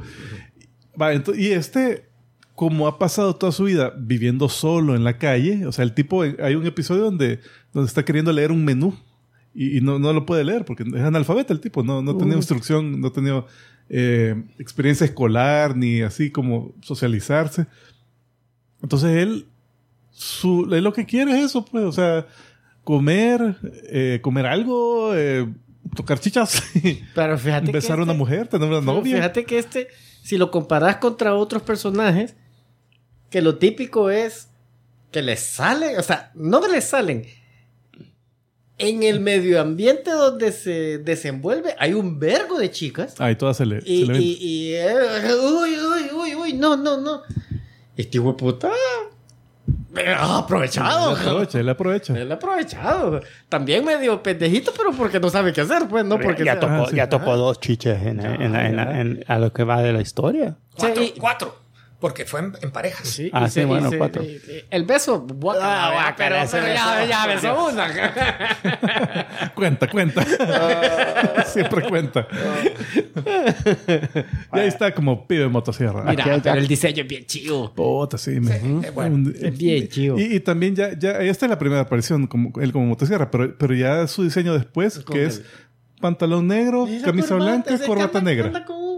Va, 1.01 1.13
ento- 1.13 1.37
y 1.37 1.47
este, 1.51 2.07
como 2.55 2.87
ha 2.87 2.99
pasado 2.99 3.35
toda 3.35 3.51
su 3.51 3.63
vida 3.63 3.93
viviendo 3.97 4.47
solo 4.47 4.95
en 4.95 5.03
la 5.03 5.17
calle, 5.17 5.65
o 5.65 5.71
sea, 5.71 5.83
el 5.83 5.93
tipo, 5.93 6.21
hay 6.21 6.55
un 6.55 6.65
episodio 6.65 7.03
donde, 7.03 7.39
donde 7.73 7.87
está 7.87 8.05
queriendo 8.05 8.31
leer 8.31 8.51
un 8.51 8.63
menú 8.63 8.95
y, 9.55 9.77
y 9.77 9.81
no, 9.81 9.97
no 9.99 10.13
lo 10.13 10.25
puede 10.25 10.43
leer 10.43 10.63
porque 10.65 10.83
es 10.83 11.01
analfabeta 11.01 11.53
el 11.53 11.59
tipo, 11.59 11.83
no, 11.83 12.01
no 12.01 12.15
tenía 12.15 12.35
instrucción, 12.35 13.01
no 13.01 13.11
tenía 13.11 13.43
eh, 13.89 14.35
experiencia 14.59 15.05
escolar 15.05 15.75
ni 15.75 16.01
así 16.01 16.29
como 16.29 16.73
socializarse. 16.81 17.65
Entonces 18.81 19.17
él, 19.17 19.47
su, 20.11 20.69
él 20.73 20.83
lo 20.83 20.93
que 20.93 21.05
quiere 21.05 21.31
es 21.37 21.45
eso, 21.45 21.65
pues, 21.65 21.83
o 21.85 21.91
sea, 21.91 22.27
comer, 22.83 23.57
eh, 23.89 24.19
comer 24.21 24.45
algo, 24.45 25.15
eh, 25.15 25.47
tocar 25.95 26.19
chichas, 26.19 26.63
Pero 27.15 27.37
fíjate 27.37 27.67
que 27.67 27.71
besar 27.71 27.99
a 27.99 28.03
una 28.03 28.11
este- 28.11 28.19
mujer, 28.19 28.47
tener 28.47 28.69
una 28.69 28.81
novia. 28.81 29.15
Fíjate 29.17 29.45
que 29.45 29.57
este, 29.57 29.87
si 30.21 30.37
lo 30.37 30.51
comparas 30.51 30.97
contra 30.97 31.33
otros 31.33 31.63
personajes, 31.63 32.35
que 33.33 33.41
lo 33.41 33.55
típico 33.57 34.11
es 34.11 34.47
que 35.11 35.23
les 35.23 35.39
salen, 35.39 35.97
o 35.97 36.03
sea, 36.03 36.29
no 36.35 36.61
que 36.61 36.67
les 36.71 36.83
salen. 36.83 37.25
En 38.77 39.01
el 39.01 39.21
medio 39.21 39.59
ambiente 39.59 40.11
donde 40.11 40.51
se 40.51 40.99
desenvuelve 40.99 41.73
hay 41.79 41.95
un 41.95 42.19
vergo 42.19 42.59
de 42.59 42.69
chicas. 42.69 43.15
Ay, 43.17 43.35
todas 43.35 43.57
se 43.57 43.65
le, 43.65 43.79
Y, 43.85 44.05
se 44.05 44.11
le 44.13 44.19
y, 44.19 44.37
y, 44.39 44.73
eh, 44.75 44.95
uy, 45.41 45.71
uy, 45.79 46.09
uy, 46.15 46.35
uy, 46.35 46.53
no, 46.53 46.77
no, 46.77 47.01
no. 47.01 47.23
Este 47.97 48.19
hijo 48.19 48.33
de 48.33 48.37
puta. 48.37 48.69
eh, 49.95 50.13
aprovechado. 50.15 51.11
Él 51.15 51.17
aprovecha, 51.17 51.59
él 51.59 51.69
aprovecha. 51.69 52.13
Él 52.19 52.31
ha 52.31 52.35
aprovechado. 52.35 53.19
También 53.49 53.83
medio 53.83 54.21
pendejito, 54.21 54.71
pero 54.77 54.91
porque 54.91 55.19
no 55.19 55.29
sabe 55.31 55.53
qué 55.53 55.61
hacer, 55.61 55.87
pues, 55.89 56.05
no 56.05 56.19
porque 56.19 56.45
ya, 56.45 56.51
sea- 56.53 56.59
tocó, 56.59 56.73
Ah, 56.73 56.87
sí. 56.87 56.95
ya 56.97 57.09
tocó 57.09 57.35
dos 57.35 57.59
chiches 57.59 57.99
en, 58.03 58.19
en- 58.19 58.55
en- 58.55 58.79
en- 58.79 59.23
a 59.27 59.39
lo 59.39 59.51
que 59.53 59.63
va 59.63 59.81
de 59.81 59.91
la 59.91 60.01
historia. 60.01 60.55
Cuatro, 60.77 61.03
Sí. 61.03 61.13
cuatro. 61.19 61.62
Porque 62.03 62.25
fue 62.25 62.41
en, 62.41 62.51
en 62.61 62.69
parejas. 62.71 63.07
Sí, 63.07 63.29
Ah, 63.31 63.45
y 63.47 63.49
sí, 63.49 63.63
bueno, 63.63 63.89
y 63.93 63.97
cuatro. 63.97 64.21
y- 64.23 64.27
y- 64.27 64.41
el 64.69 64.83
beso, 64.83 65.25
Ah, 65.61 65.89
guácala, 65.93 66.15
pero, 66.17 66.35
pero 66.51 66.67
ya, 66.73 66.95
beso. 66.97 67.09
ya 67.09 67.27
besó 67.27 67.65
una. 67.69 67.87
Cuenta, 69.55 69.87
cuenta. 69.89 70.25
Siempre 71.45 71.87
cuenta. 71.87 72.27
y 74.53 74.59
ahí 74.59 74.67
está 74.67 74.93
como 74.93 75.25
pibe 75.27 75.43
de 75.43 75.47
motosierra. 75.47 76.03
Mira, 76.03 76.41
pero 76.43 76.57
el 76.59 76.67
diseño 76.67 77.03
es 77.03 77.07
bien 77.07 77.25
chido. 77.25 77.73
Puta, 77.73 78.17
sí. 78.17 78.31
me- 78.41 78.59
Sí, 78.59 78.79
es 78.83 78.93
bueno. 78.93 79.15
un- 79.15 79.35
Es 79.41 79.57
bien 79.57 79.87
chido. 79.87 80.19
Y, 80.19 80.23
y 80.35 80.39
también 80.41 80.75
ya, 80.75 80.97
ya, 80.99 81.11
esta 81.21 81.45
es 81.45 81.49
la 81.49 81.57
primera 81.57 81.81
aparición, 81.81 82.27
como, 82.27 82.51
él 82.61 82.73
como 82.73 82.85
motosierra, 82.85 83.31
pero, 83.31 83.57
pero 83.57 83.73
ya 83.75 84.07
su 84.07 84.23
diseño 84.23 84.53
después, 84.53 84.99
que 85.09 85.21
el- 85.21 85.27
es 85.27 85.41
pantalón 86.01 86.47
negro, 86.47 86.85
camisa 87.05 87.29
corbata, 87.29 87.63
blanca, 87.69 87.85
corbata 87.85 88.19
negra. 88.21 88.47
anda 88.47 88.65
con 88.65 88.75
un- 88.75 88.92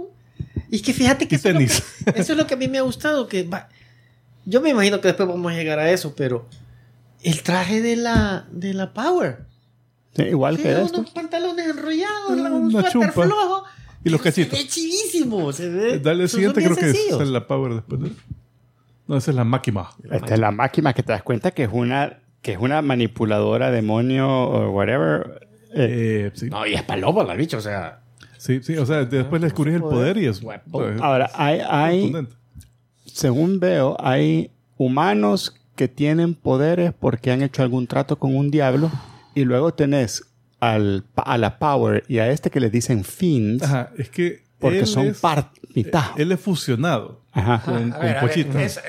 Y 0.75 0.79
es 0.79 0.81
que 0.81 0.93
fíjate 0.93 1.25
que 1.27 1.35
Y 1.35 1.37
eso, 1.37 1.47
es 1.49 1.53
lo 1.53 1.59
tenis. 1.59 1.83
que- 2.03 2.19
eso 2.19 2.31
es 2.33 2.37
lo 2.37 2.45
que 2.47 2.53
a 2.53 2.57
mí 2.57 2.67
me 2.67 2.77
ha 2.77 2.81
gustado. 2.81 3.27
Que 3.29 3.43
va- 3.43 3.69
Yo 4.45 4.59
me 4.61 4.69
imagino 4.71 4.99
que 4.99 5.07
después 5.07 5.27
vamos 5.29 5.51
a 5.51 5.55
llegar 5.55 5.79
a 5.79 5.89
eso, 5.89 6.13
pero 6.15 6.47
el 7.23 7.41
traje 7.43 7.81
de 7.81 7.95
la, 7.95 8.45
de 8.51 8.73
la 8.73 8.93
Power. 8.93 9.45
Sí, 10.15 10.23
igual 10.23 10.57
Sí, 10.57 10.63
que 10.63 10.81
esto. 10.81 10.99
unos 10.99 11.11
pantalones 11.11 11.65
enrollados, 11.67 12.29
Una 12.31 12.49
un 12.53 12.71
suéter 12.71 12.91
chumpa. 12.91 13.11
flojo. 13.11 13.63
Y 14.03 14.09
los 14.09 14.21
cachitos. 14.21 14.57
Ve 14.59 14.67
chivísimo. 14.67 15.51
Se 15.53 15.69
ve, 15.69 15.99
Dale 15.99 16.23
el 16.23 16.29
siguiente, 16.29 16.61
creo 16.63 16.75
que 16.75 16.85
es 16.89 16.91
sencillos. 16.91 17.21
es 17.21 17.27
la 17.29 17.47
Power 17.47 17.73
después. 17.75 18.01
de- 18.01 18.11
No, 19.07 19.17
esa 19.17 19.31
es 19.31 19.37
la 19.37 19.43
máquina. 19.45 19.87
Esta 20.11 20.33
es 20.33 20.39
la 20.39 20.51
máquina 20.51 20.93
que 20.93 21.03
te 21.03 21.11
das 21.13 21.23
cuenta 21.23 21.51
que 21.51 21.63
es 21.63 21.69
una, 21.71 22.19
que 22.41 22.51
es 22.53 22.59
una 22.59 22.81
manipuladora, 22.81 23.71
demonio 23.71 24.27
o 24.29 24.71
whatever. 24.71 25.47
Eh, 25.73 26.27
Eh, 26.27 26.31
sí. 26.35 26.49
No, 26.49 26.65
y 26.67 26.73
es 26.75 26.83
paloma 26.83 27.23
la 27.23 27.33
bicha, 27.35 27.57
o 27.57 27.61
sea. 27.61 28.01
Sí, 28.45 28.59
sí. 28.63 28.77
O 28.77 28.85
sea, 28.85 29.05
después 29.05 29.41
le 29.41 29.47
descubrís 29.47 29.75
el 29.75 29.81
poder 29.81 30.17
y 30.17 30.27
es. 30.27 30.41
Huevo. 30.41 30.81
ahora, 31.01 31.29
hay, 31.33 31.59
hay 31.67 32.13
según 33.05 33.59
veo, 33.59 33.95
hay 33.99 34.51
humanos 34.77 35.55
que 35.75 35.87
tienen 35.87 36.35
poderes 36.35 36.93
porque 36.97 37.31
han 37.31 37.41
hecho 37.41 37.61
algún 37.63 37.87
trato 37.87 38.17
con 38.17 38.35
un 38.35 38.49
diablo 38.51 38.91
y 39.33 39.43
luego 39.43 39.73
tenés 39.73 40.23
al, 40.59 41.03
a 41.15 41.37
la 41.37 41.59
Power 41.59 42.03
y 42.07 42.19
a 42.19 42.29
este 42.31 42.49
que 42.49 42.59
les 42.59 42.71
dicen 42.71 43.03
Fiends 43.03 43.63
Ajá, 43.63 43.91
es 43.97 44.09
que. 44.09 44.43
porque 44.59 44.79
él 44.79 44.87
son 44.87 45.07
es- 45.07 45.19
mitad. 45.75 46.03
Él 46.17 46.31
es 46.31 46.39
fusionado 46.39 47.21
Ajá. 47.33 47.61
con, 47.65 47.91
A 47.93 47.99
ver, 47.99 48.17
a 48.17 48.21
ver, 48.21 48.29
Pochita. 48.29 48.61
es-. 48.63 48.79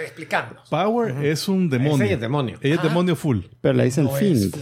Power 0.70 1.24
un 1.48 1.68
demonio. 1.68 2.04
Ese 2.04 2.14
es 2.14 2.20
demonio. 2.20 2.58
Ella 2.62 2.76
es 2.76 2.82
demonio 2.82 3.16
full. 3.16 3.40
Pero 3.60 3.74
le 3.74 3.84
dicen 3.84 4.08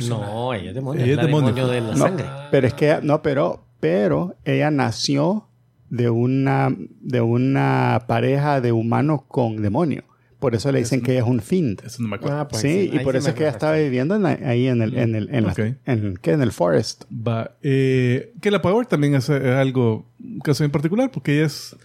No. 0.09 0.21
No, 0.21 0.55
ella 0.55 0.71
es 0.71 0.75
demonio. 0.75 1.05
Ella 1.05 1.13
es 1.13 1.17
la 1.19 1.25
demonio. 1.25 1.67
de 1.69 1.81
la 1.83 1.91
No, 1.93 1.97
sangre. 1.99 2.25
pero 2.51 2.67
es 2.67 2.73
que 2.75 2.99
no, 3.03 3.21
pero 3.23 3.64
pero 3.85 4.35
ella 4.47 4.71
nació 4.71 5.47
de 5.91 6.09
una 6.09 6.75
de 7.03 7.21
una 7.21 8.05
pareja 8.09 8.63
de 8.63 8.73
humano 8.73 9.27
con 9.29 9.61
demonio. 9.61 10.05
Por 10.39 10.55
eso 10.55 10.73
le 10.73 10.79
dicen 10.79 11.03
que 11.03 11.13
ella 11.13 11.21
es 11.21 11.27
un 11.29 11.41
fiend. 11.41 11.83
Eso 11.85 12.03
no 12.03 12.09
me 12.09 12.17
acuerdo. 12.17 12.39
Ah, 12.39 12.49
pues 12.49 12.63
sí, 12.63 12.89
sí, 12.91 12.91
y 12.97 12.99
por 13.01 13.15
eso 13.15 13.29
es 13.29 13.35
que 13.35 13.43
ella 13.43 13.51
estaba 13.51 13.77
viviendo 13.77 14.15
en 14.17 14.25
ahí 14.25 14.69
en 14.69 14.81
el 14.81 14.97
en 14.97 15.15
el 15.15 15.29
en, 15.31 15.45
la- 15.45 15.53
Ok. 15.53 15.59
en- 15.85 16.17
¿qué? 16.23 16.33
en 16.33 16.41
el 16.41 16.51
forest. 16.53 17.05
Va. 17.13 17.57
eh, 17.63 18.33
que 18.41 18.51
la 18.51 18.63
Power 18.63 18.87
también 18.87 19.15
es, 19.17 19.29
eh, 19.29 19.53
algo, 19.53 20.07
un 20.19 20.39
caso 20.41 20.65
en 20.65 20.71
particular, 20.71 21.11
porque 21.11 21.37
ella 21.37 21.47
es. 21.47 21.77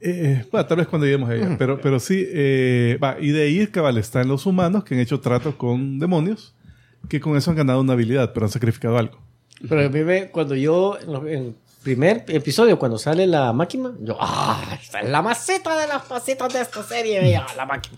eh, 0.00 0.42
bueno, 0.50 0.66
tal 0.66 0.78
vez 0.78 0.86
cuando 0.86 1.04
lleguemos 1.06 1.28
a 1.28 1.34
ella, 1.34 1.56
pero, 1.58 1.78
pero 1.82 2.00
sí, 2.00 2.24
eh, 2.28 2.98
va, 3.02 3.16
y 3.20 3.28
de 3.30 3.42
ahí, 3.42 3.66
cabal, 3.66 3.98
están 3.98 4.26
los 4.28 4.46
humanos 4.46 4.84
que 4.84 4.94
han 4.94 5.00
hecho 5.00 5.20
trato 5.20 5.56
con 5.58 5.98
demonios, 5.98 6.54
que 7.10 7.20
con 7.20 7.36
eso 7.36 7.50
han 7.50 7.56
ganado 7.58 7.82
una 7.82 7.92
habilidad, 7.92 8.32
pero 8.32 8.46
han 8.46 8.52
sacrificado 8.52 8.96
algo. 8.96 9.18
Pero 9.68 9.86
a 9.86 9.88
mí 9.88 10.00
me- 10.02 10.28
cuando 10.30 10.54
yo, 10.54 10.98
en 11.00 11.28
el 11.28 11.54
primer 11.82 12.24
episodio, 12.28 12.78
cuando 12.78 12.98
sale 12.98 13.26
la 13.26 13.52
máquina, 13.52 13.92
yo, 14.00 14.16
¡ah! 14.20 14.78
Esta 14.82 15.00
es 15.00 15.08
la 15.10 15.22
maceta 15.22 15.78
de 15.78 15.86
las 15.86 16.08
macetas 16.10 16.52
de 16.52 16.60
esta 16.60 16.82
serie, 16.82 17.20
veía 17.20 17.46
la 17.56 17.64
máquina. 17.66 17.96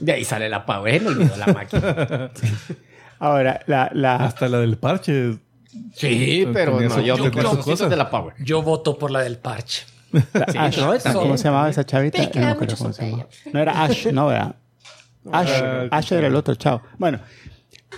De 0.00 0.12
ahí 0.12 0.24
sale 0.24 0.48
la 0.48 0.64
Power, 0.66 1.00
me 1.02 1.08
olvidó 1.08 1.36
la 1.36 1.46
máquina. 1.46 2.30
Ahora, 3.18 3.60
la, 3.66 3.90
la 3.94 4.16
Hasta 4.16 4.48
la 4.48 4.58
del 4.60 4.76
parche. 4.76 5.38
Sí, 5.94 6.46
pero 6.52 6.80
no, 6.80 6.90
su- 6.90 7.00
yo 7.02 7.16
cosas. 7.62 7.88
de 7.90 7.96
la 7.96 8.10
Power. 8.10 8.34
Yo 8.40 8.62
voto 8.62 8.98
por 8.98 9.10
la 9.10 9.20
del 9.20 9.38
parche. 9.38 9.84
Sí, 10.12 10.56
Ash, 10.58 10.78
no, 10.78 10.94
está 10.94 11.12
¿Cómo 11.12 11.36
se 11.36 11.44
llamaba 11.44 11.68
esa 11.68 11.84
chavita? 11.84 12.22
Yo 12.22 12.40
no 12.40 12.46
me 12.46 12.52
acuerdo 12.52 12.76
cómo 12.76 12.92
se 12.92 13.00
sope. 13.02 13.10
llamaba. 13.10 13.28
No 13.52 13.60
era 13.60 13.82
Ash, 13.84 14.06
no, 14.12 14.26
¿verdad? 14.28 14.56
Ash, 15.32 15.50
Ah, 15.62 15.86
Ash 15.90 16.12
era 16.12 16.26
el 16.28 16.36
otro 16.36 16.54
chavo. 16.54 16.82
Bueno, 16.98 17.20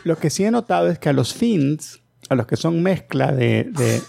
lo 0.04 0.16
que 0.16 0.30
sí 0.30 0.44
he 0.44 0.50
notado 0.50 0.88
es 0.88 0.98
que 0.98 1.08
a 1.08 1.12
los 1.12 1.34
Finns, 1.34 2.00
a 2.29 2.35
los 2.35 2.47
que 2.47 2.57
son 2.57 2.83
mezcla 2.83 3.33
de, 3.33 3.64
de, 3.64 4.01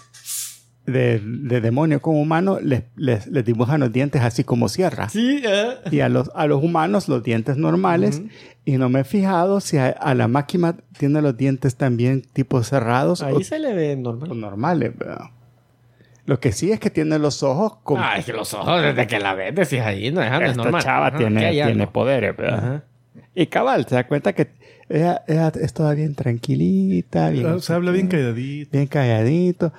de- 0.86 1.20
de 1.22 1.60
demonio 1.60 2.00
con 2.02 2.16
humano, 2.16 2.58
les, 2.60 2.82
les, 2.96 3.26
les 3.28 3.44
dibujan 3.44 3.80
los 3.80 3.92
dientes 3.92 4.22
así 4.22 4.44
como 4.44 4.68
sierra. 4.68 5.08
Sí, 5.08 5.42
eh. 5.44 5.74
Y 5.90 6.00
a 6.00 6.08
los, 6.08 6.30
a 6.34 6.46
los 6.46 6.62
humanos 6.62 7.08
los 7.08 7.22
dientes 7.22 7.56
normales. 7.56 8.22
Y 8.64 8.76
no 8.76 8.88
me 8.88 9.00
he 9.00 9.04
fijado 9.04 9.60
si 9.60 9.78
a, 9.78 9.88
a 9.88 10.14
la 10.14 10.28
máquina 10.28 10.76
tiene 10.98 11.22
los 11.22 11.36
dientes 11.36 11.76
también 11.76 12.22
tipo 12.32 12.62
cerrados 12.62 13.22
Ahí 13.22 13.34
o, 13.36 13.40
se 13.40 13.58
le 13.58 13.72
ve 13.72 13.94
o 13.94 13.96
normal. 13.96 14.38
normales. 14.40 14.92
¿verdad? 14.96 15.30
Lo 16.26 16.38
que 16.40 16.52
sí 16.52 16.70
es 16.70 16.78
que 16.78 16.90
tiene 16.90 17.18
los 17.18 17.42
ojos 17.42 17.78
como... 17.82 18.02
Ah, 18.02 18.16
es 18.18 18.26
que 18.26 18.32
los 18.32 18.52
ojos 18.54 18.82
desde 18.82 19.06
que 19.06 19.18
la 19.18 19.34
ves 19.34 19.54
decís 19.54 19.80
ahí, 19.80 20.12
no 20.12 20.22
es 20.22 20.30
no 20.30 20.36
es 20.40 20.50
esta 20.50 20.62
normal. 20.62 20.82
chava 20.82 21.06
Ajá, 21.08 21.18
tiene, 21.18 21.50
tiene 21.50 21.86
poderes, 21.86 22.36
¿verdad? 22.36 22.58
Ajá. 22.58 22.84
Y 23.34 23.46
cabal, 23.46 23.86
se 23.88 23.94
da 23.94 24.06
cuenta 24.06 24.32
que 24.34 24.48
ella, 24.90 25.22
ella 25.26 25.52
es 25.60 25.72
toda 25.72 25.94
bien 25.94 26.14
tranquilita, 26.14 27.30
bien, 27.30 27.46
Ah, 27.46 27.58
Se 27.60 27.72
habla 27.72 27.90
bien 27.92 28.08
calladito. 28.08 28.70
bien 28.72 28.86
calladito, 28.86 29.72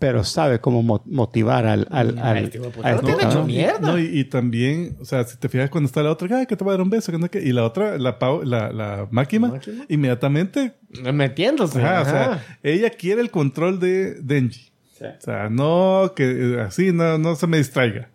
pero 0.00 0.22
sabe 0.24 0.60
cómo 0.60 0.82
mo- 0.82 1.02
motivar 1.06 1.66
al, 1.66 1.86
al, 1.90 2.18
Ay, 2.22 2.44
al, 2.44 2.54
hijo 2.54 2.64
de 2.64 2.70
puta, 2.70 2.88
a 2.88 2.92
no 2.92 3.00
tiene 3.00 3.14
hecho 3.18 3.28
cabrón. 3.30 3.46
mierda. 3.48 3.78
No, 3.80 3.98
y, 3.98 4.04
y 4.20 4.24
también, 4.24 4.96
o 5.00 5.04
sea, 5.04 5.24
si 5.24 5.36
te 5.36 5.48
fijas 5.48 5.70
cuando 5.70 5.86
está 5.88 6.02
la 6.02 6.10
otra, 6.12 6.38
ay, 6.38 6.46
que 6.46 6.56
te 6.56 6.64
va 6.64 6.70
a 6.70 6.74
dar 6.74 6.82
un 6.82 6.90
beso, 6.90 7.10
que 7.12 7.18
no 7.18 7.24
sé 7.26 7.30
qué", 7.30 7.40
y 7.42 7.52
la 7.52 7.64
otra, 7.64 7.98
la, 7.98 8.16
la, 8.44 8.72
la 8.72 9.08
máquina, 9.10 9.52
inmediatamente, 9.88 10.72
Metiéndose. 11.12 11.82
ajá, 11.82 12.02
o 12.02 12.04
sea, 12.04 12.46
ella 12.62 12.90
quiere 12.90 13.20
el 13.20 13.30
control 13.30 13.78
de 13.80 14.14
Denji. 14.22 14.70
O 15.00 15.20
sea, 15.20 15.48
no, 15.48 16.12
que 16.16 16.24
eh, 16.56 16.60
así 16.60 16.90
no, 16.92 17.18
no 17.18 17.34
se 17.36 17.46
me 17.46 17.58
distraiga. 17.58 18.08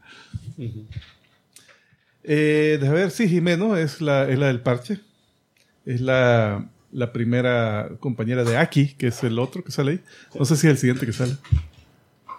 Eh, 2.24 2.78
déjame 2.80 3.00
ver, 3.00 3.12
sí, 3.12 3.28
Jimeno 3.28 3.76
es 3.76 4.02
la, 4.02 4.30
es 4.30 4.40
la 4.40 4.48
del 4.48 4.62
parche. 4.62 5.00
Es 5.86 6.02
la, 6.02 6.66
la 6.92 7.12
primera 7.14 7.90
compañera 8.00 8.44
de 8.44 8.58
Aki, 8.58 8.94
que 8.96 9.08
es 9.08 9.24
el 9.24 9.40
otro 9.40 9.64
que 9.64 9.72
sale 9.72 9.92
ahí. 9.92 10.00
No 10.38 10.46
sé 10.46 10.56
si 10.56 10.68
es 10.68 10.72
el 10.72 10.78
siguiente 10.78 11.06
que 11.06 11.14
sale. 11.14 11.34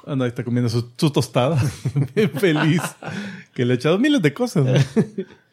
Ah, 0.06 0.14
no, 0.16 0.24
ahí 0.24 0.28
está 0.28 0.44
comiendo 0.44 0.68
su, 0.68 0.90
su 0.98 1.10
tostada. 1.10 1.58
Bien 2.14 2.30
feliz. 2.30 2.82
Que 3.54 3.64
le 3.64 3.72
ha 3.72 3.76
echado 3.76 3.98
miles 3.98 4.20
de 4.22 4.34
cosas. 4.34 4.64
¿no? 4.66 4.72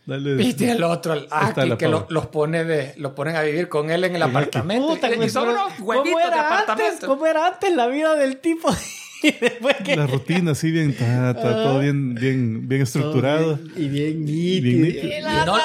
Dale. 0.05 0.35
Viste 0.35 0.69
el 0.71 0.83
otro, 0.83 1.13
el 1.13 1.27
Aki, 1.29 1.77
que 1.77 1.87
lo- 1.87 2.07
los 2.09 2.27
pone 2.27 2.63
de, 2.65 2.93
los 2.97 3.11
ponen 3.13 3.35
a 3.35 3.43
vivir 3.43 3.69
con 3.69 3.89
él 3.91 4.03
en 4.03 4.15
el 4.15 4.23
apartamento. 4.23 4.87
Puta, 4.87 5.13
y, 5.15 5.23
y 5.23 5.29
son 5.29 5.49
unos 5.49 5.79
huevitos 5.79 6.11
¿Cómo 6.11 6.17
de 6.17 6.23
era 6.25 6.47
antes? 6.59 6.63
apartamento. 6.63 7.07
¿Cómo 7.07 7.25
era 7.27 7.47
antes 7.47 7.75
la 7.75 7.87
vida 7.87 8.15
del 8.15 8.37
tipo? 8.37 8.69
y 9.23 9.31
después 9.31 9.75
que... 9.85 9.95
La 9.95 10.07
rutina 10.07 10.51
así 10.51 10.71
bien, 10.71 10.97
ta, 10.97 11.33
ta, 11.35 11.41
todo 11.63 11.79
bien, 11.79 12.15
bien, 12.15 12.67
bien 12.67 12.81
estructurado. 12.81 13.59
Y 13.77 13.87
bien 13.87 14.25
Bien 14.25 14.25
nítido. 14.25 14.85
nítido. 14.85 15.17
Y 15.17 15.45
no- 15.45 15.57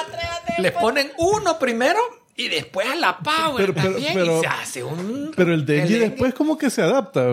les 0.58 0.72
ponen 0.72 1.10
uno 1.18 1.58
primero 1.58 1.98
y 2.38 2.48
después 2.48 2.86
a 2.86 2.94
la 2.96 3.16
Power 3.18 3.56
Pero- 3.56 3.72
pero- 3.72 3.92
también 3.92 4.12
pero- 4.12 4.36
y 4.38 4.40
se 4.42 4.46
hace 4.46 4.84
un... 4.84 5.32
Pero 5.34 5.54
el 5.54 5.64
Denji 5.64 5.94
después 5.94 6.34
como 6.34 6.58
que 6.58 6.68
se 6.68 6.82
adapta. 6.82 7.28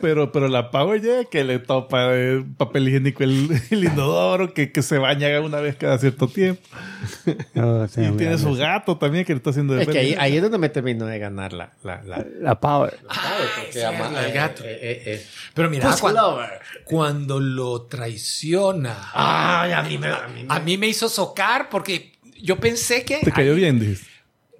Pero, 0.00 0.30
pero 0.30 0.46
la 0.46 0.70
Power 0.70 1.02
ya 1.02 1.24
que 1.24 1.42
le 1.42 1.58
topa 1.58 2.14
eh, 2.14 2.44
papel 2.56 2.86
higiénico 2.88 3.24
el, 3.24 3.50
el 3.70 3.84
inodoro, 3.84 4.54
que, 4.54 4.70
que 4.70 4.82
se 4.82 4.98
baña 4.98 5.40
una 5.40 5.58
vez 5.58 5.74
cada 5.74 5.98
cierto 5.98 6.28
tiempo. 6.28 6.62
No, 7.54 7.86
sí, 7.88 8.00
y 8.02 8.12
tiene 8.12 8.38
su 8.38 8.54
gato 8.54 8.96
también 8.96 9.24
que 9.24 9.32
le 9.32 9.38
está 9.38 9.50
haciendo 9.50 9.74
de 9.74 9.82
Es 9.82 9.88
que 9.88 9.98
ahí, 9.98 10.16
ahí 10.18 10.36
es 10.36 10.42
donde 10.42 10.58
me 10.58 10.68
terminó 10.68 11.06
de 11.06 11.18
ganar 11.18 11.52
la... 11.52 11.72
la, 11.82 12.02
la 12.02 12.24
La 12.40 12.60
power. 12.60 12.98
Ay, 13.08 13.70
sí, 13.72 13.78
el 13.80 14.32
gato. 14.32 14.62
eh, 14.64 14.78
eh, 14.80 15.02
eh. 15.06 15.26
Pero 15.52 15.68
mira, 15.70 15.94
cuando, 16.00 16.40
cuando 16.84 17.40
lo 17.40 17.82
traiciona... 17.82 19.10
Ay, 19.12 19.72
a 19.72 19.82
mí 19.82 19.98
me... 19.98 20.08
A 20.08 20.28
mí 20.28 20.44
me... 20.44 20.54
A 20.54 20.60
mí 20.60 20.78
me 20.78 20.86
hizo 20.88 21.08
socar 21.08 21.68
porque 21.68 22.13
yo 22.44 22.58
pensé 22.60 23.04
que 23.04 23.18
Te 23.18 23.32
cayó 23.32 23.52
ahí 23.52 23.58
bien, 23.60 23.78
dijiste. 23.80 24.06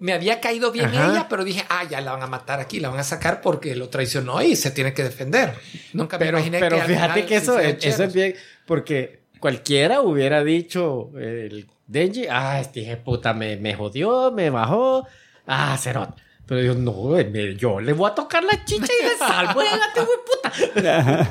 me 0.01 0.13
había 0.13 0.41
caído 0.41 0.73
bien 0.73 0.87
Ajá. 0.87 1.11
ella, 1.13 1.27
pero 1.29 1.45
dije, 1.45 1.65
ah, 1.69 1.85
ya 1.85 2.01
la 2.01 2.13
van 2.13 2.23
a 2.23 2.27
matar 2.27 2.59
aquí, 2.61 2.81
la 2.81 2.89
van 2.89 2.99
a 3.01 3.05
sacar 3.05 3.41
porque 3.41 3.77
lo 3.77 3.89
traicionó 3.91 4.43
y 4.43 4.57
se 4.57 4.71
tiene 4.71 4.93
que 4.95 5.03
defender. 5.05 5.55
Nunca 5.93 6.19
me 6.19 6.25
Pero, 6.27 6.39
imaginé 6.39 6.59
pero 6.61 6.77
que 6.77 6.83
al 6.83 6.89
fíjate 6.89 7.13
final 7.13 7.27
que 7.29 7.37
eso, 7.37 7.59
es, 7.59 7.85
eso 7.85 8.05
es 8.05 8.13
bien... 8.13 8.35
Porque 8.67 9.21
cualquiera 9.39 10.01
hubiera 10.01 10.43
dicho 10.43 11.11
el 11.19 11.67
Denji, 11.87 12.27
ah, 12.31 12.61
este 12.61 12.81
hijo 12.81 12.91
de 12.91 12.97
puta 12.97 13.35
me, 13.35 13.57
me 13.57 13.75
jodió, 13.75 14.33
me 14.33 14.49
bajó, 14.51 15.07
ah, 15.47 15.77
cerot. 15.79 16.17
Pero 16.47 16.61
yo, 16.63 16.75
no, 16.75 16.93
me- 17.31 17.55
yo 17.57 17.81
le 17.81 17.93
voy 17.95 18.11
a 18.11 18.15
tocar 18.15 18.43
la 18.45 18.65
chicha 18.65 18.93
y 19.01 19.05
le 19.05 19.17
salvo, 19.19 19.61
égate, 19.63 20.01
güey, 20.01 20.19
puta. 20.27 21.29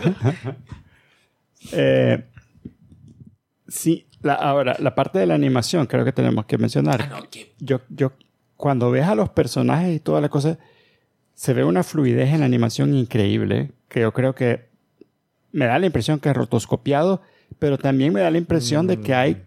Eh, 1.71 2.21
sí, 3.67 4.05
la, 4.23 4.33
ahora, 4.33 4.75
la 4.79 4.95
parte 4.95 5.19
de 5.19 5.25
la 5.27 5.35
animación 5.35 5.85
creo 5.85 6.03
que 6.03 6.11
tenemos 6.11 6.45
que 6.45 6.57
mencionar. 6.57 7.01
Ah, 7.03 7.19
no, 7.19 7.29
que- 7.29 7.53
Yo, 7.59 7.81
yo, 7.89 8.13
cuando 8.57 8.89
ves 8.89 9.05
a 9.05 9.15
los 9.15 9.29
personajes 9.29 9.95
y 9.95 9.99
toda 9.99 10.19
la 10.21 10.29
cosa, 10.29 10.57
se 11.35 11.53
ve 11.53 11.63
una 11.63 11.83
fluidez 11.83 12.33
en 12.33 12.39
la 12.39 12.45
animación 12.45 12.93
increíble, 12.95 13.71
que 13.89 14.01
yo 14.01 14.11
creo 14.13 14.33
que 14.33 14.65
me 15.51 15.65
da 15.65 15.77
la 15.79 15.85
impresión 15.85 16.19
que 16.19 16.29
es 16.29 16.35
rotoscopiado, 16.35 17.21
pero 17.59 17.77
también 17.77 18.11
me 18.13 18.21
da 18.21 18.31
la 18.31 18.37
impresión 18.39 18.87
de 18.87 18.99
que 19.01 19.13
hay, 19.13 19.43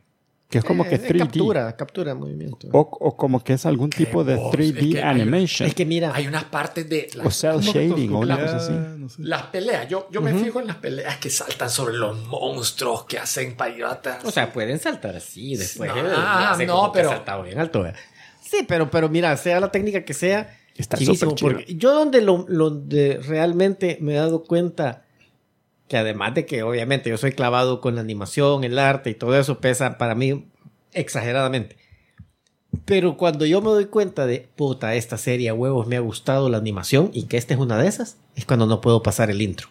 que 0.49 0.59
es 0.59 0.65
como 0.65 0.85
que 0.85 0.95
Eh, 0.95 0.99
3D. 1.01 1.19
Captura, 1.19 1.77
captura 1.77 2.15
de 2.15 2.21
movimiento. 2.21 2.69
O, 2.73 2.79
o 2.81 3.17
como 3.17 3.43
que 3.43 3.55
es 3.55 3.67
algún 3.67 3.91
tipo 3.91 4.23
de 4.23 4.37
voz, 4.37 4.53
3D 4.55 4.79
es 4.79 4.95
que 4.95 5.03
hay- 5.03 5.21
animation. 5.21 5.69
Es 5.69 5.75
que 5.75 5.85
mira, 5.85 6.13
hay 6.15 6.27
unas 6.29 6.45
partes 6.45 6.89
de 6.89 7.09
la- 7.15 7.25
o 7.25 7.31
cel 7.31 7.61
shading 7.61 8.13
o 8.15 8.21
una 8.21 8.39
cosa 8.41 8.57
así. 8.59 8.73
no 8.73 9.09
sé. 9.09 9.23
las 9.23 9.43
peleas. 9.45 9.89
Yo, 9.89 10.09
yo 10.13 10.21
me 10.23 10.33
fijo 10.35 10.61
en 10.61 10.69
las 10.69 10.77
peleas 10.77 11.17
que 11.19 11.31
saltan 11.31 11.69
sobre 11.69 11.95
los 11.97 12.17
monstruos 12.27 13.05
que 13.07 13.19
hacen 13.19 13.57
piratas. 13.57 14.25
o 14.25 14.31
sea, 14.31 14.53
pueden 14.53 14.79
saltar 14.79 15.17
así 15.17 15.57
después. 15.57 15.91
No, 15.95 16.01
eh, 16.01 16.13
ah, 16.17 16.57
no, 16.67 16.93
pero- 16.93 17.43
bien 17.43 17.59
alto. 17.59 17.85
eh. 17.87 17.93
Sí, 18.41 18.65
pero, 18.69 18.89
pero 18.91 19.09
mira, 19.09 19.37
sea 19.37 19.59
la 19.59 19.73
técnica 19.73 20.05
que 20.05 20.15
sea, 20.15 20.57
Está 20.77 20.97
súper 20.99 21.35
chido. 21.35 21.51
porque 21.53 21.75
yo 21.75 21.93
donde 21.93 22.21
lo, 22.21 22.45
lo 22.49 22.71
de 22.71 23.19
realmente 23.27 23.99
me 24.01 24.13
he 24.13 24.17
dado 24.17 24.45
cuenta 24.45 25.03
que 25.89 25.97
además 25.97 26.35
de 26.35 26.47
que 26.47 26.63
obviamente 26.63 27.11
yo 27.11 27.17
soy 27.17 27.33
clavado 27.33 27.81
con 27.81 27.95
la 27.95 28.01
animación, 28.01 28.65
el 28.65 28.79
arte 28.79 29.11
y 29.11 29.15
todo 29.15 29.39
eso 29.39 29.61
pesa 29.61 29.99
para 29.99 30.15
mí 30.15 30.47
exageradamente. 30.93 31.77
Pero 32.85 33.17
cuando 33.17 33.47
yo 33.47 33.61
me 33.63 33.69
doy 33.71 33.87
cuenta 33.87 34.27
de, 34.27 34.49
puta, 34.57 34.95
esta 34.95 35.17
serie 35.17 35.49
a 35.49 35.55
huevos 35.55 35.87
me 35.87 35.97
ha 35.97 36.01
gustado 36.01 36.49
la 36.49 36.59
animación 36.59 37.11
y 37.13 37.25
que 37.25 37.37
esta 37.37 37.55
es 37.55 37.61
una 37.61 37.79
de 37.79 37.89
esas, 37.89 38.19
es 38.35 38.45
cuando 38.45 38.67
no 38.67 38.81
puedo 38.81 39.03
pasar 39.03 39.31
el 39.31 39.41
intro. 39.43 39.69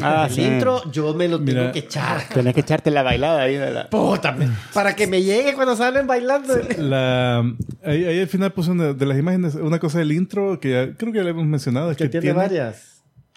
Ah, 0.00 0.24
el 0.26 0.34
sí. 0.34 0.42
intro 0.42 0.90
yo 0.90 1.12
me 1.12 1.28
lo 1.28 1.36
tengo 1.38 1.60
Mira. 1.60 1.72
que 1.72 1.80
echar. 1.80 2.26
Tenés 2.32 2.54
que 2.54 2.60
echarte 2.60 2.90
la 2.90 3.02
bailada 3.02 3.42
ahí 3.42 3.56
de 3.56 3.70
la... 3.72 3.90
Puta, 3.90 4.34
para 4.72 4.96
que 4.96 5.06
me 5.06 5.22
llegue 5.22 5.52
cuando 5.52 5.76
salen 5.76 6.06
bailando. 6.06 6.54
La, 6.78 7.40
ahí, 7.84 8.04
ahí 8.06 8.20
al 8.20 8.26
final 8.28 8.52
puse 8.52 8.70
una 8.70 8.94
de 8.94 9.04
las 9.06 9.18
imágenes, 9.18 9.54
una 9.56 9.78
cosa 9.78 9.98
del 9.98 10.12
intro 10.12 10.58
que 10.60 10.70
ya- 10.70 10.94
creo 10.96 11.12
que 11.12 11.18
ya 11.18 11.24
le 11.24 11.30
hemos 11.30 11.44
mencionado. 11.44 11.90
Es 11.90 11.98
Que 11.98 12.08
tiene 12.08 12.32
varias. 12.32 12.91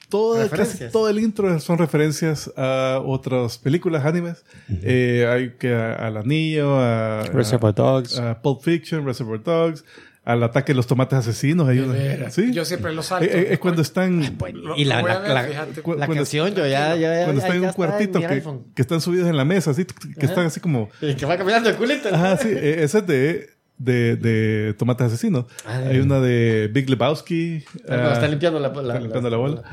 Todo, 0.10 0.50
casi 0.50 0.90
todo 0.90 1.10
el 1.10 1.20
intro 1.20 1.60
son 1.60 1.78
referencias 1.78 2.52
a 2.58 3.02
otras 3.04 3.58
películas, 3.58 4.06
animes. 4.06 4.44
Eh, 4.70 5.28
hay 5.30 5.52
que 5.58 5.74
a, 5.74 5.94
al 5.94 6.18
anillo, 6.18 6.78
a, 6.80 7.24
Reservoir 7.34 7.74
Dogs. 7.74 8.18
a 8.20 8.42
Pulp 8.42 8.62
Fiction, 8.62 9.06
Reservoir 9.06 9.42
Dogs, 9.44 9.84
al 10.24 10.42
ataque 10.44 10.72
de 10.74 10.78
los 10.78 10.88
tomates 10.88 11.20
asesinos. 11.20 11.68
Hay 11.70 11.80
una. 11.80 12.30
¿sí? 12.32 12.52
Yo 12.54 12.66
siempre 12.66 12.94
lo 12.94 13.04
salto. 13.04 13.26
Eh, 13.26 13.30
eh, 13.34 13.48
es 13.52 13.60
cuando 13.60 13.82
están, 13.82 14.22
Y 14.76 14.86
la, 14.86 15.02
ver, 15.02 15.82
cu- 15.84 15.98
canción 15.98 16.56
yo 16.56 16.66
ya, 16.66 16.96
ya, 16.96 17.26
cuando 17.26 17.42
ya- 17.42 17.48
están 17.48 17.58
en 17.58 17.66
un 17.66 17.74
cuartito 17.74 18.20
que, 18.20 18.26
iPhone. 18.28 18.64
que 18.76 18.82
están 18.82 19.02
subidos 19.02 19.28
en 19.30 19.38
la 19.38 19.46
mesa, 19.46 19.72
así, 19.72 19.86
que 19.86 20.26
están 20.26 20.46
así 20.48 20.60
como... 20.60 20.90
Y 21.02 21.14
que 21.16 21.26
va 21.26 21.38
caminando 21.38 21.70
el 21.70 21.76
culito. 21.76 22.10
Ajá, 22.14 22.38
sí, 22.38 22.50
eh, 22.50 22.84
ese 22.84 23.00
es 23.00 23.08
de, 23.08 23.50
de, 23.78 24.16
de 24.16 24.74
Tomates 24.78 25.08
Asesinos. 25.08 25.46
Ah, 25.66 25.78
Hay 25.90 26.00
una 26.00 26.20
de 26.20 26.70
Big 26.74 26.90
Lebowski. 26.90 27.64
Ah, 27.90 28.12
está 28.14 28.28
limpiando 28.28 28.60
la, 28.60 28.70
la, 28.70 28.82
está 28.94 29.00
limpiando 29.00 29.30
la 29.30 29.38
bola. 29.38 29.64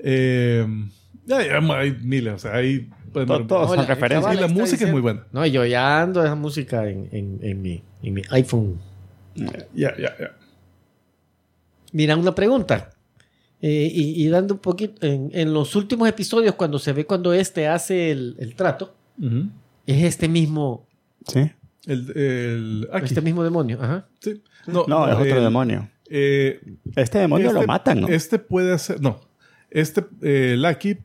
eh, 0.00 0.66
hay 1.30 1.98
miles, 2.02 2.34
o 2.34 2.38
sea, 2.38 2.54
hay... 2.54 2.88
To- 3.12 3.46
todos 3.46 3.74
son 3.74 3.86
referencias. 3.86 4.34
Sí, 4.34 4.40
la 4.40 4.48
música 4.48 4.84
es 4.84 4.92
muy 4.92 5.00
buena. 5.00 5.26
No, 5.32 5.44
y 5.44 5.50
yo 5.50 5.64
ya 5.64 6.02
ando 6.02 6.22
esa 6.22 6.34
música 6.34 6.88
en, 6.88 7.08
en, 7.10 7.38
en, 7.42 7.62
mi, 7.62 7.82
en 8.02 8.14
mi 8.14 8.22
iPhone. 8.30 8.78
Ya, 9.34 9.96
ya, 9.96 9.96
ya. 10.18 10.36
Mira, 11.92 12.16
una 12.16 12.34
pregunta. 12.34 12.90
Eh, 13.60 13.90
y, 13.92 14.22
y 14.24 14.28
dando 14.28 14.54
un 14.54 14.60
poquito, 14.60 15.04
en, 15.06 15.30
en 15.32 15.52
los 15.52 15.74
últimos 15.74 16.08
episodios, 16.08 16.54
cuando 16.54 16.78
se 16.78 16.92
ve 16.92 17.04
cuando 17.06 17.32
este 17.32 17.66
hace 17.66 18.10
el, 18.12 18.36
el 18.38 18.54
trato, 18.54 18.94
es 19.86 20.04
este 20.04 20.28
mismo, 20.28 20.86
Sí. 21.26 21.50
El, 21.88 22.16
el, 22.16 22.88
aquí. 22.92 23.06
este 23.06 23.20
mismo 23.22 23.42
demonio. 23.42 23.78
Ajá. 23.82 24.06
Sí. 24.20 24.42
No, 24.66 24.82
es 25.08 25.14
otro 25.16 25.24
el- 25.38 25.42
demonio. 25.44 25.88
eh, 26.10 26.60
Este 26.94 27.18
demonio 27.18 27.48
este- 27.48 27.60
lo 27.60 27.66
matan, 27.66 28.00
¿no? 28.02 28.08
Este 28.08 28.38
puede 28.38 28.72
hacer... 28.72 29.00
No. 29.00 29.20
Este, 29.70 30.04
eh, 30.22 30.56
Lucky 30.58 30.98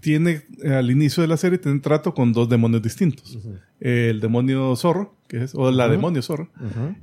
tiene, 0.00 0.42
al 0.64 0.90
inicio 0.90 1.20
de 1.20 1.28
la 1.28 1.36
serie, 1.36 1.58
tiene 1.58 1.78
trato 1.80 2.12
con 2.14 2.32
dos 2.32 2.48
demonios 2.48 2.82
distintos. 2.82 3.38
El 3.78 4.20
demonio 4.20 4.74
zorro, 4.76 5.14
que 5.28 5.44
es... 5.44 5.54
O 5.54 5.70
la 5.70 5.88
demonio 5.88 6.22
zorro. 6.22 6.48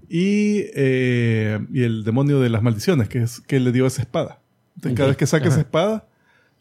Y, 0.09 0.63
eh, 0.75 1.59
y 1.71 1.83
el 1.83 2.03
demonio 2.03 2.39
de 2.41 2.49
las 2.49 2.61
maldiciones, 2.61 3.07
que 3.09 3.19
es 3.23 3.39
que 3.41 3.59
le 3.59 3.71
dio 3.71 3.85
esa 3.85 4.01
espada. 4.01 4.41
Entonces, 4.75 4.97
cada 4.97 5.07
vez 5.09 5.17
que 5.17 5.25
saca 5.27 5.47
esa 5.47 5.59
espada 5.59 6.07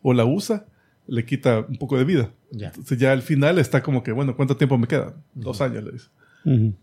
o 0.02 0.12
la 0.12 0.24
usa, 0.24 0.66
le 1.06 1.24
quita 1.24 1.60
un 1.68 1.76
poco 1.76 1.96
de 1.98 2.04
vida. 2.04 2.30
Ya. 2.50 2.68
Entonces 2.68 2.98
ya 2.98 3.12
al 3.12 3.22
final 3.22 3.58
está 3.58 3.82
como 3.82 4.02
que, 4.02 4.12
bueno, 4.12 4.36
¿cuánto 4.36 4.56
tiempo 4.56 4.76
me 4.78 4.86
queda? 4.86 5.14
Dos 5.34 5.60
años, 5.60 5.84
le 5.84 5.92
dice. 5.92 6.08
Ujú. 6.44 6.74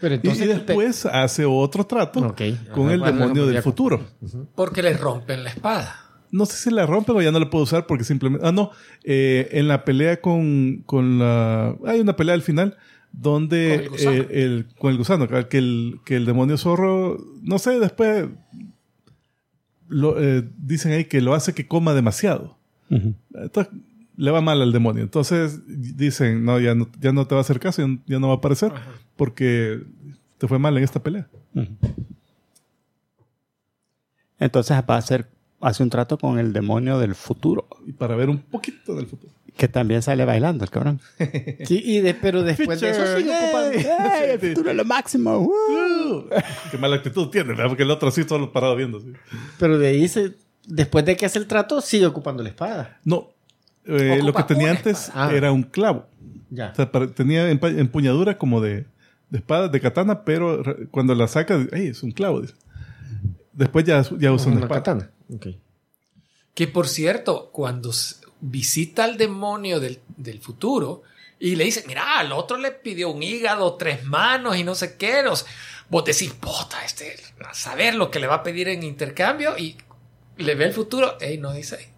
Pero 0.00 0.14
Y, 0.14 0.16
entonces. 0.18 0.44
y 0.44 0.48
después 0.48 1.06
hace 1.06 1.44
otro 1.44 1.84
trato 1.84 2.20
con 2.20 2.32
Ajá, 2.32 2.44
el 2.44 3.00
bueno, 3.00 3.04
demonio 3.06 3.46
ya- 3.46 3.52
del 3.52 3.62
futuro. 3.62 4.04
Porque 4.54 4.82
le 4.82 4.96
rompen 4.96 5.42
la 5.44 5.50
espada. 5.50 6.02
No 6.30 6.44
sé 6.44 6.56
si 6.58 6.70
la 6.70 6.84
rompen 6.86 7.16
o 7.16 7.22
ya 7.22 7.32
no 7.32 7.38
la 7.40 7.48
puedo 7.48 7.64
usar 7.64 7.86
porque 7.86 8.04
simplemente... 8.04 8.46
Ah, 8.46 8.52
no. 8.52 8.70
Eh, 9.04 9.48
en 9.52 9.68
la 9.68 9.84
pelea 9.84 10.20
con, 10.20 10.82
con 10.84 11.18
la... 11.18 11.76
Hay 11.86 12.00
una 12.00 12.14
pelea 12.16 12.34
al 12.34 12.42
final 12.42 12.76
donde... 13.12 13.74
Con 13.76 13.84
el 13.84 13.88
gusano. 13.90 14.12
eh, 14.16 14.28
el- 14.30 14.66
con 14.78 14.90
el 14.92 14.98
gusano. 14.98 15.28
Que 15.48 15.58
el, 15.58 16.00
que 16.04 16.16
el 16.16 16.26
demonio 16.26 16.58
zorro... 16.58 17.16
No 17.42 17.58
sé, 17.58 17.78
después... 17.80 18.26
lo- 19.88 20.20
eh, 20.20 20.44
dicen 20.58 20.92
ahí 20.92 21.04
que 21.06 21.20
lo 21.20 21.34
hace 21.34 21.54
que 21.54 21.66
coma 21.66 21.94
demasiado. 21.94 22.58
Entonces, 22.90 23.72
le 24.16 24.30
va 24.30 24.40
mal 24.40 24.60
al 24.62 24.72
demonio. 24.72 25.02
Entonces 25.02 25.60
dicen, 25.66 26.44
no, 26.44 26.58
ya 26.60 26.74
no, 26.74 26.88
ya 27.00 27.12
no 27.12 27.26
te 27.26 27.34
va 27.34 27.40
a 27.40 27.42
hacer 27.42 27.60
caso, 27.60 27.86
ya, 27.86 27.98
ya 28.06 28.18
no 28.18 28.28
va 28.28 28.34
a 28.34 28.36
aparecer 28.38 28.72
porque 29.16 29.82
te 30.38 30.48
fue 30.48 30.58
mal 30.58 30.76
en 30.76 30.84
esta 30.84 31.02
pelea. 31.02 31.28
Entonces 34.38 34.76
va 34.88 34.94
a 34.96 34.98
hacer, 34.98 35.26
hace 35.60 35.82
un 35.82 35.90
trato 35.90 36.18
con 36.18 36.38
el 36.38 36.52
demonio 36.52 36.98
del 36.98 37.14
futuro, 37.14 37.66
Y 37.86 37.92
para 37.92 38.16
ver 38.16 38.28
un 38.28 38.38
poquito 38.38 38.94
del 38.94 39.06
futuro. 39.06 39.32
que 39.56 39.68
también 39.68 40.02
sale 40.02 40.24
bailando 40.26 40.64
el 40.64 40.70
cabrón. 40.70 41.00
Sí, 41.64 41.80
y 41.84 42.00
de- 42.00 42.12
pero 42.14 42.42
después 42.42 42.80
de 42.80 42.90
eso 42.90 43.16
sigue 43.16 43.30
ocupando. 43.34 43.70
¡Ey, 43.78 44.30
el 44.32 44.40
futuro 44.40 44.70
es 44.70 44.76
lo 44.76 44.84
máximo! 44.84 45.50
Qué 46.70 46.76
mala 46.78 46.96
actitud 46.96 47.28
tiene, 47.30 47.50
¿verdad? 47.50 47.68
Porque 47.68 47.84
el 47.84 47.90
otro 47.90 48.08
así 48.08 48.24
solo 48.24 48.52
parado 48.52 48.76
viendo. 48.76 48.98
así. 48.98 49.12
Pero 49.58 49.78
de 49.78 49.88
ahí, 49.88 50.06
se, 50.08 50.34
después 50.66 51.04
de 51.06 51.16
que 51.16 51.24
hace 51.24 51.38
el 51.38 51.46
trato, 51.46 51.80
sigue 51.80 52.04
ocupando 52.06 52.42
la 52.42 52.50
espada. 52.50 53.00
No, 53.04 53.30
eh, 53.86 54.20
lo 54.22 54.32
que 54.32 54.42
tenía 54.44 54.70
antes. 54.70 55.10
Ah. 55.14 55.30
era 55.32 55.52
un 55.52 55.62
clavo. 55.62 56.06
Ya. 56.50 56.70
O 56.72 56.74
sea, 56.74 56.90
para- 56.92 57.08
tenía 57.08 57.48
empuñadura 57.50 58.38
como 58.38 58.60
de, 58.60 58.86
de 59.30 59.38
espada, 59.38 59.68
de 59.68 59.80
katana, 59.80 60.24
pero 60.24 60.62
re- 60.62 60.86
cuando 60.88 61.14
la 61.14 61.26
saca, 61.28 61.58
¡ay, 61.72 61.88
es 61.88 62.02
un 62.02 62.12
clavo! 62.12 62.40
dice. 62.42 62.54
Después 63.52 63.84
ya, 63.84 64.02
ya 64.18 64.32
usa 64.32 64.48
una 64.48 64.56
Una 64.58 64.66
espada. 64.66 64.82
katana. 64.82 65.10
Que 66.54 66.68
por 66.68 66.88
cierto, 66.88 67.50
cuando 67.52 67.90
s- 67.90 68.16
visita 68.40 69.04
al 69.04 69.16
demonio 69.16 69.80
del, 69.80 70.00
del 70.16 70.40
futuro 70.40 71.02
y 71.38 71.56
le 71.56 71.64
dice, 71.64 71.84
mira, 71.86 72.18
al 72.18 72.32
otro 72.32 72.56
le 72.56 72.70
pidió 72.70 73.10
un 73.10 73.22
hígado, 73.22 73.74
tres 73.74 74.04
manos 74.04 74.56
y 74.56 74.64
no 74.64 74.74
sé 74.74 74.96
qué, 74.96 75.22
los- 75.22 75.46
vos 75.88 76.04
decís, 76.04 76.32
puta, 76.32 76.84
este, 76.84 77.14
a 77.48 77.54
saber 77.54 77.94
lo 77.94 78.10
que 78.10 78.20
le 78.20 78.26
va 78.26 78.36
a 78.36 78.42
pedir 78.42 78.68
en 78.68 78.82
intercambio 78.82 79.56
y 79.58 79.76
le 80.38 80.54
ve 80.54 80.64
el 80.66 80.72
futuro, 80.72 81.18
ey, 81.20 81.38
no 81.38 81.52
dice. 81.52 81.90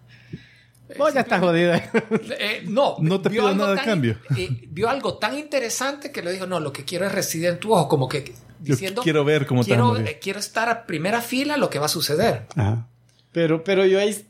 Vos 0.97 1.13
ya 1.13 1.21
estás 1.21 1.39
jodida. 1.39 1.77
Eh, 2.39 2.63
no, 2.67 2.95
No 2.99 3.21
te 3.21 3.29
pido 3.29 3.53
nada 3.53 3.73
a 3.73 3.75
tan- 3.75 3.85
cambio. 3.85 4.17
eh, 4.37 4.49
vio 4.69 4.89
algo 4.89 5.17
tan 5.17 5.37
interesante 5.37 6.11
que 6.11 6.21
le 6.23 6.31
dijo, 6.31 6.47
no, 6.47 6.59
lo 6.59 6.73
que 6.73 6.83
quiero 6.85 7.05
es 7.05 7.11
residir 7.11 7.47
en 7.49 7.59
tu 7.59 7.73
ojo, 7.73 7.87
como 7.87 8.07
que 8.09 8.23
Yo 8.61 8.73
diciendo, 8.73 9.01
quiero 9.03 9.23
ver 9.23 9.45
cómo 9.45 9.61
te 9.63 9.67
quiero, 9.67 9.85
morir. 9.87 10.07
eh, 10.07 10.19
quiero 10.21 10.39
estar 10.39 10.67
a 10.69 10.85
primera 10.85 11.21
fila 11.21 11.57
lo 11.57 11.69
que 11.69 11.77
va 11.79 11.85
a 11.85 11.89
suceder. 11.89 12.47
Ajá. 12.55 12.87
Pero, 13.31 13.63
pero 13.63 13.85
yo 13.85 13.99
ahí. 13.99 14.25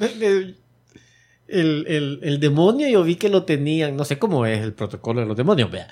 el, 0.00 1.86
el, 1.86 2.20
el 2.22 2.40
demonio, 2.40 2.88
yo 2.88 3.02
vi 3.02 3.16
que 3.16 3.28
lo 3.28 3.44
tenían. 3.44 3.96
No 3.96 4.04
sé 4.04 4.18
cómo 4.18 4.46
es 4.46 4.60
el 4.62 4.72
protocolo 4.74 5.20
de 5.20 5.26
los 5.26 5.36
demonios, 5.36 5.70
vea. 5.70 5.88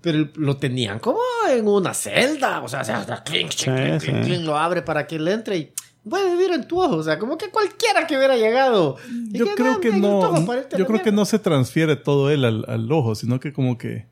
Pero 0.00 0.28
lo 0.36 0.56
tenían 0.58 0.98
como 1.00 1.18
en 1.50 1.66
una 1.66 1.92
celda. 1.94 2.60
O 2.62 2.68
sea, 2.68 2.80
o 2.82 2.84
sea, 2.84 3.22
clink, 3.24 3.50
clink, 3.54 4.00
clink, 4.00 4.00
sí. 4.00 4.12
clink, 4.28 4.44
lo 4.44 4.56
abre 4.56 4.82
para 4.82 5.06
que 5.06 5.16
él 5.16 5.28
entre 5.28 5.56
y. 5.56 5.72
Puede 6.08 6.30
vivir 6.36 6.52
en 6.52 6.66
tu 6.66 6.80
ojo, 6.82 6.96
o 6.96 7.02
sea, 7.02 7.18
como 7.18 7.36
que 7.38 7.50
cualquiera 7.50 8.06
que 8.06 8.16
hubiera 8.16 8.36
llegado. 8.36 8.96
Yo 9.30 9.46
creo 9.54 9.80
que 9.80 9.90
"Dame 9.90 9.96
en 9.96 10.02
tu 10.02 10.08
no, 10.08 10.44
yo 10.46 10.86
creo 10.86 10.86
que 10.86 10.92
mierda". 10.94 11.10
no 11.12 11.24
se 11.24 11.38
transfiere 11.38 11.96
todo 11.96 12.30
él 12.30 12.44
al, 12.44 12.64
al 12.68 12.90
ojo, 12.92 13.14
sino 13.14 13.38
que 13.40 13.52
como 13.52 13.76
que 13.78 14.06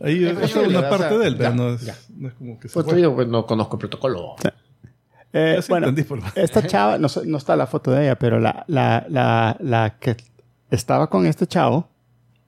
ahí 0.00 0.24
Es 0.24 0.38
es 0.50 0.56
una 0.56 0.80
o 0.80 0.88
parte 0.90 1.08
sea, 1.08 1.18
de 1.18 1.26
él, 1.28 1.38
ya, 1.38 1.50
no, 1.50 1.70
es, 1.74 1.82
ya. 1.82 1.96
no 2.16 2.28
es 2.28 2.34
como 2.34 2.58
que 2.60 2.68
se 2.68 2.74
Pues 2.82 2.96
digo, 2.96 3.14
pues 3.14 3.28
no 3.28 3.44
conozco 3.46 3.76
el 3.76 3.80
protocolo. 3.80 4.36
Eh, 5.32 5.54
Yo 5.56 5.62
sí 5.62 5.68
bueno, 5.70 5.88
entendí 5.88 6.08
por- 6.08 6.20
esta 6.34 6.62
chava, 6.66 6.98
no, 6.98 7.08
no 7.24 7.38
está 7.38 7.56
la 7.56 7.66
foto 7.66 7.90
de 7.90 8.04
ella, 8.04 8.18
pero 8.18 8.38
la, 8.40 8.64
la, 8.68 9.04
la, 9.08 9.56
la 9.60 9.98
que 9.98 10.16
estaba 10.70 11.08
con 11.10 11.26
este 11.26 11.46
chavo, 11.46 11.88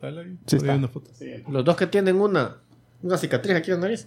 Dale 0.01 0.20
ahí, 0.20 0.39
Sí 0.47 0.57
está. 0.57 0.74
una 0.76 0.89
foto. 0.89 1.11
Los 1.51 1.64
dos 1.64 1.76
que 1.76 1.86
tienen 1.89 2.20
una, 2.20 2.57
una 3.03 3.18
cicatriz 3.18 3.57
aquí 3.57 3.70
en 3.72 3.76
la 3.78 3.82
nariz. 3.82 4.07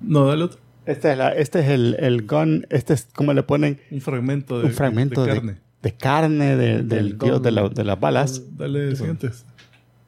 No, 0.00 0.26
dale 0.26 0.44
otro. 0.44 0.58
Este 0.86 1.12
es, 1.12 1.18
la, 1.18 1.30
este 1.32 1.60
es 1.60 1.68
el, 1.68 1.96
el 1.98 2.26
gun, 2.26 2.66
este 2.70 2.94
es 2.94 3.08
como 3.14 3.32
le 3.32 3.42
ponen 3.42 3.80
Un 3.90 4.00
fragmento 4.00 4.58
de, 4.60 4.66
un 4.66 4.72
fragmento 4.72 5.24
de 5.24 5.32
de, 5.32 5.36
carne. 5.38 5.56
de 5.82 5.92
carne 5.94 6.56
de- 6.56 6.66
del 6.82 6.88
Del 6.88 7.18
dios 7.18 7.42
de, 7.42 7.50
la- 7.52 7.68
de 7.68 7.84
las 7.84 7.98
balas. 8.00 8.42
Dale 8.56 8.94
siguientes. 8.96 9.44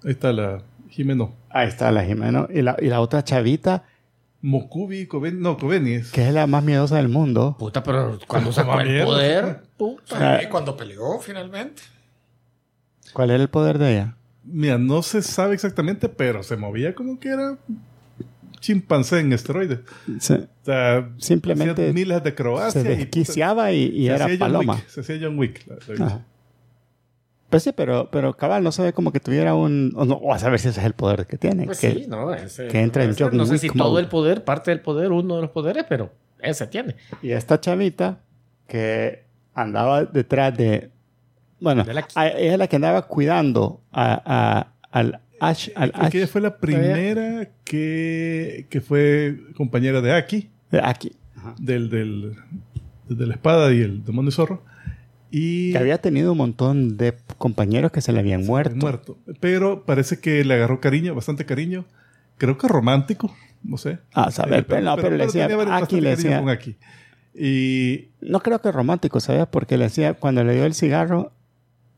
Ahí 0.05 0.13
está 0.13 0.33
la 0.33 0.63
Jimeno. 0.91 1.35
Ahí 1.51 1.69
está 1.69 1.91
la 1.93 2.05
Jimeno. 2.05 2.49
Y 2.53 2.63
la, 2.63 2.77
y 2.81 2.87
la 2.87 3.01
otra 3.01 3.23
chavita, 3.25 3.85
Mokubi, 4.41 5.09
no, 5.35 5.57
Kobeni 5.57 5.95
es. 5.95 6.13
que 6.13 6.29
es 6.29 6.33
la 6.33 6.47
más 6.47 6.63
miedosa 6.63 6.97
del 6.97 7.09
mundo. 7.09 7.57
Puta, 7.59 7.83
pero 7.83 8.19
cuando 8.29 8.53
sacó 8.53 8.81
el 8.81 9.05
poder. 9.05 9.63
Puta. 9.77 10.37
Ah. 10.37 10.41
Cuando 10.51 10.77
peleó 10.77 11.19
finalmente. 11.21 11.83
¿Cuál 13.13 13.31
era 13.31 13.43
el 13.43 13.49
poder 13.49 13.79
de 13.79 13.93
ella? 13.93 14.15
Mira, 14.45 14.79
no 14.79 15.03
se 15.03 15.23
sabe 15.23 15.55
exactamente, 15.55 16.09
pero 16.09 16.43
se 16.43 16.57
movía 16.57 16.95
como 16.95 17.19
que 17.19 17.29
era 17.31 17.59
chimpancé 18.61 19.21
en 19.21 19.33
esteroides. 19.33 19.81
Se, 20.19 20.35
O 20.35 20.47
sea, 20.63 21.09
Simplemente 21.19 21.83
hacía 21.83 21.93
miles 21.93 22.23
de 22.23 22.31
acrobacias. 22.31 22.85
se 22.85 22.93
y- 22.93 22.97
desquiciaba 22.97 23.73
y, 23.73 23.85
y 23.85 24.07
se 24.07 24.15
era 24.15 24.29
paloma. 24.39 24.75
Wick, 24.75 24.89
se 24.89 25.01
hacía 25.01 25.19
John 25.23 25.39
Wick. 25.39 25.67
la- 25.67 25.95
la. 26.07 26.25
Pues 27.51 27.63
sí, 27.63 27.73
pero, 27.75 28.11
pero 28.11 28.37
cabal, 28.37 28.63
no 28.63 28.73
se 28.73 28.83
ve 28.83 28.93
como 28.93 29.11
que 29.11 29.21
tuviera 29.21 29.55
un... 29.55 29.93
O, 29.97 30.05
no, 30.05 30.15
o 30.17 30.35
a 30.35 30.39
saber 30.39 30.59
si 30.61 30.69
ese 30.69 30.81
es 30.81 30.87
el 30.87 30.93
poder 30.93 31.27
que 31.27 31.39
tiene. 31.39 31.65
Pues 31.65 31.81
que- 31.81 31.93
sí, 31.95 32.07
no, 32.07 32.35
ese, 32.35 32.69
que 32.69 32.81
entra 32.81 33.05
en 33.05 33.15
John 33.19 33.35
No 33.35 33.47
sé 33.47 33.53
Wick 33.53 33.61
si 33.63 33.69
mode. 33.69 33.79
todo 33.79 33.99
el 34.01 34.07
poder, 34.09 34.45
parte 34.45 34.71
del 34.71 34.81
poder, 34.81 35.13
uno 35.13 35.37
de 35.37 35.43
los 35.43 35.51
poderes, 35.51 35.87
pero 35.89 36.13
ese 36.41 36.67
tiene. 36.67 36.97
Y 37.23 37.31
esta 37.31 37.59
chavita 37.59 38.19
que 38.67 39.25
andaba 39.55 40.05
detrás 40.05 40.55
de... 40.59 40.91
Bueno, 41.59 41.85
De 41.85 41.95
la- 41.95 42.07
ella 42.17 42.53
es 42.55 42.59
la 42.59 42.67
que 42.67 42.77
andaba 42.77 43.03
cuidando 43.07 43.81
a, 43.93 44.21
a- 44.27 44.73
al 44.91 45.21
Ash. 45.41 45.71
Al 45.75 45.93
Ash 45.95 46.11
que 46.11 46.19
ella 46.19 46.27
fue 46.27 46.41
la 46.41 46.59
primera 46.59 47.49
que, 47.65 48.67
que 48.71 48.81
fue 48.81 49.39
compañera 49.57 50.01
de 50.01 50.13
Aki, 50.13 50.49
de 50.71 50.81
aquí. 50.83 51.13
del, 51.59 51.91
del, 51.91 52.35
de 53.09 53.27
la 53.27 53.35
espada 53.35 53.73
y 53.73 53.81
el 53.81 54.05
demonio 54.05 54.31
zorro. 54.31 54.63
Y 55.31 55.73
Que 55.73 55.79
había 55.79 55.99
tenido 55.99 56.33
un 56.33 56.39
montón 56.39 56.97
de 56.97 57.15
compañeros 57.37 57.93
que 57.93 58.01
se 58.01 58.13
le 58.13 58.21
habían 58.21 58.47
muerto. 58.47 58.77
muerto. 58.77 59.19
Pero 59.41 59.85
parece 59.85 60.21
que 60.21 60.43
le 60.45 60.55
agarró 60.55 60.81
cariño, 60.81 61.15
bastante 61.15 61.45
cariño. 61.45 61.85
Creo 62.39 62.57
que 62.57 62.67
romántico, 62.69 63.35
no 63.63 63.77
sé. 63.77 63.99
Ah, 64.15 64.31
saber, 64.31 64.67
pero 64.67 64.81
no, 64.81 64.97
pero 64.97 65.17
le 65.17 65.27
decía, 65.27 65.47
Aki 65.77 66.01
le 66.01 66.11
decía, 66.11 66.41
con 66.41 66.49
Aki. 66.49 66.77
Y 67.35 68.09
no 68.21 68.41
creo 68.41 68.61
que 68.61 68.73
romántico, 68.73 69.21
¿sabes? 69.21 69.47
Porque 69.51 69.77
le 69.77 69.85
decía, 69.85 70.15
cuando 70.15 70.43
le 70.45 70.55
dio 70.55 70.65
el 70.65 70.75
cigarro, 70.75 71.33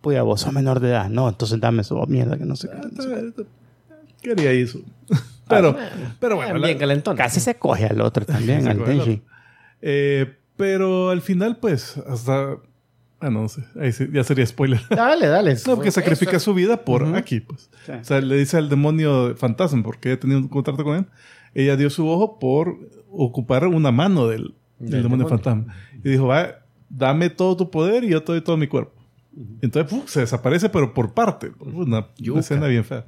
pues 0.01 0.21
vos 0.23 0.41
sos 0.41 0.53
menor 0.53 0.81
de 0.81 0.89
edad. 0.91 1.09
No, 1.09 1.29
entonces 1.29 1.61
dame 1.61 1.85
su 1.85 1.97
mierda, 2.07 2.39
que 2.39 2.45
no 2.45 2.57
sé 2.57 2.69
qué. 2.69 2.77
no 2.77 3.03
sé 3.03 3.33
qué. 3.37 3.45
quería 4.23 4.51
eso. 4.53 4.81
Pero, 5.49 5.77
pero 6.21 6.37
bueno, 6.37 6.59
la- 6.59 6.69
bien 6.69 6.79
calentón. 6.79 7.17
Casi 7.17 7.41
se 7.41 7.57
coge 7.57 7.87
al 7.87 8.01
otro 8.03 8.25
también, 8.25 8.69
al 8.69 8.81
otro. 8.81 9.19
Eh, 9.83 10.37
pero 10.57 11.11
al 11.11 11.23
final, 11.23 11.57
pues, 11.57 11.97
hasta. 12.07 12.57
Ah, 13.19 13.31
no 13.31 13.49
sé. 13.49 13.65
Ahí 13.81 13.91
sí, 13.91 14.07
ya 14.13 14.23
sería 14.23 14.47
spoiler. 14.47 14.81
Dale, 14.91 15.27
dale. 15.27 15.57
No, 15.67 15.75
porque 15.75 15.91
sacrifica 15.91 16.37
eso. 16.37 16.45
su 16.45 16.55
vida 16.55 16.85
por 16.85 17.03
Ujú. 17.03 17.17
aquí, 17.17 17.41
pues. 17.41 17.69
Sí. 17.85 17.91
O 17.93 18.05
sea, 18.05 18.21
le 18.21 18.37
dice 18.37 18.59
al 18.59 18.69
demonio 18.69 19.35
fantasma, 19.37 19.83
porque 19.83 20.11
ella 20.13 20.21
tenía 20.21 20.37
un 20.37 20.47
contrato 20.47 20.85
con 20.85 20.97
él. 20.99 21.07
Ella 21.53 21.77
dio 21.77 21.91
su 21.91 22.09
ojo 22.09 22.39
por 22.39 22.77
ocupar 23.11 23.67
una 23.67 23.91
mano 23.91 24.29
del, 24.29 24.55
del 24.79 24.91
Del 24.91 25.03
demonio, 25.03 25.27
demonio. 25.27 25.29
fantasma. 25.45 25.75
Y 26.05 26.11
dijo, 26.11 26.29
va, 26.29 26.61
dame 26.89 27.29
todo 27.29 27.57
tu 27.57 27.71
poder 27.73 28.05
y 28.05 28.11
yo 28.11 28.23
te 28.23 28.31
doy 28.31 28.41
todo 28.41 28.57
mi 28.57 28.69
cuerpo. 28.69 28.93
Entonces, 29.63 29.91
¡puf! 29.91 30.11
se 30.11 30.21
desaparece, 30.21 30.69
pero 30.69 30.93
por 30.93 31.15
parte. 31.15 31.53
Una, 31.61 32.09
escena 32.39 32.67
bien 32.67 32.85
fea. 32.85 33.07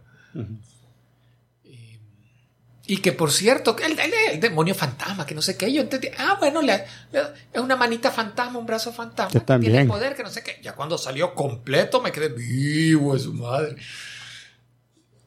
Y 2.84 2.96
que 2.98 3.12
por 3.12 3.30
cierto, 3.30 3.76
el, 3.78 3.92
el- 3.98 4.12
el 4.32 4.40
demonio 4.40 4.74
fantasma, 4.74 5.24
que 5.24 5.34
no 5.36 5.42
sé 5.42 5.56
qué, 5.56 5.72
yo 5.72 5.82
entendí. 5.82 6.08
Ah, 6.18 6.36
bueno, 6.40 6.60
le- 6.62 6.84
le- 7.12 7.20
es 7.52 7.60
una 7.60 7.76
manita 7.76 8.10
fantasma, 8.10 8.58
un 8.58 8.66
brazo 8.66 8.92
fantasma. 8.92 9.28
Que 9.30 9.38
Tiene 9.40 9.46
también. 9.46 9.88
poder, 9.88 10.16
que 10.16 10.22
no 10.24 10.30
sé 10.30 10.42
qué. 10.42 10.60
Ya 10.62 10.74
cuando 10.74 10.98
salió 10.98 11.32
completo 11.34 12.02
me 12.02 12.10
quedé 12.10 12.28
vivo 12.28 13.14
de 13.14 13.20
su 13.20 13.32
madre. 13.34 13.76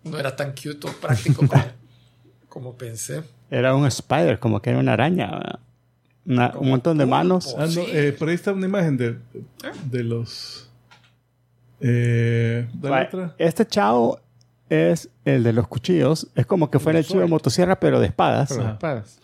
No 0.03 0.19
era 0.19 0.35
tan 0.35 0.51
cute 0.51 0.87
o 0.87 0.91
práctico 0.93 1.47
como, 1.47 1.63
como 2.49 2.75
pensé. 2.77 3.23
Era 3.49 3.73
un 3.73 3.85
spider, 3.87 4.37
como 4.39 4.61
que 4.61 4.71
era 4.71 4.79
una 4.79 4.93
araña. 4.93 5.59
Una- 6.25 6.53
un 6.57 6.69
montón 6.69 6.97
de 6.97 7.05
pulpo. 7.05 7.15
manos. 7.15 7.55
Ah, 7.57 7.61
no, 7.61 7.67
Sí. 7.71 7.85
eh, 7.87 8.13
por 8.17 8.27
ahí 8.27 8.35
está 8.35 8.51
una 8.51 8.65
imagen 8.67 8.97
de, 8.97 9.17
de 9.85 10.03
los. 10.03 10.64
Eh, 11.87 12.67
dale 12.73 12.95
Va, 12.95 13.03
otra. 13.03 13.35
Este 13.37 13.65
chavo 13.67 14.19
es 14.69 15.09
el 15.23 15.43
de 15.43 15.53
los 15.53 15.67
cuchillos. 15.67 16.27
Es 16.35 16.45
como 16.47 16.71
que 16.71 16.79
fuera 16.79 16.97
el 16.99 17.05
chivo 17.05 17.19
de 17.21 17.27
motosierra, 17.27 17.79
pero 17.79 17.99
de 17.99 18.07
espadas. 18.07 18.49
Pero 18.49 18.63
las 18.63 18.73
espadas. 18.73 19.19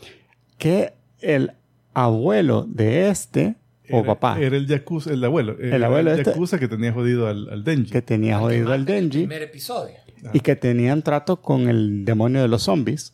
Que 0.59 0.93
el 1.19 1.53
abuelo 1.93 2.65
de 2.67 3.09
este 3.09 3.55
o 3.89 3.97
Era- 3.99 4.05
papá, 4.05 4.39
Era 4.39 4.55
el 4.55 4.67
Yakuza, 4.67 5.11
el 5.11 5.23
abuelo. 5.23 5.57
Era 5.59 5.87
abuelo 5.87 6.11
el 6.11 6.19
este- 6.19 6.31
Yakuza 6.31 6.59
que 6.59 6.67
tenía 6.67 6.93
jodido 6.93 7.27
al, 7.27 7.49
al 7.49 7.63
Denji. 7.63 7.91
que 7.91 8.01
tenía 8.01 8.37
jodido 8.39 8.71
al 8.71 8.81
El 8.81 8.85
Denji 8.85 9.17
primer 9.19 9.41
episodio. 9.41 9.95
y 10.33 10.39
que 10.41 10.55
tenían 10.55 11.01
trato 11.01 11.41
con 11.41 11.67
el 11.67 12.05
demonio 12.05 12.41
de 12.43 12.47
los 12.47 12.61
zombies. 12.63 13.13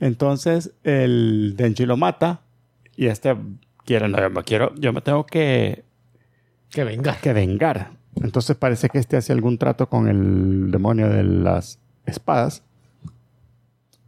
Entonces 0.00 0.72
el 0.84 1.54
Denji 1.56 1.84
lo 1.86 1.96
mata 1.96 2.40
y 2.96 3.06
este 3.06 3.36
quiere, 3.84 4.08
no, 4.08 4.18
yo 4.18 4.30
me 4.30 4.42
quiero, 4.42 4.74
yo 4.76 4.92
me 4.92 5.00
tengo 5.00 5.26
que, 5.26 5.84
Que 6.70 6.84
venga. 6.84 7.16
que 7.20 7.32
vengar. 7.32 7.90
Entonces 8.22 8.56
parece 8.56 8.88
que 8.88 8.98
este 8.98 9.16
hace 9.16 9.32
algún 9.32 9.58
trato 9.58 9.88
con 9.88 10.08
el 10.08 10.70
demonio 10.70 11.08
de 11.08 11.22
las 11.22 11.78
espadas. 12.06 12.62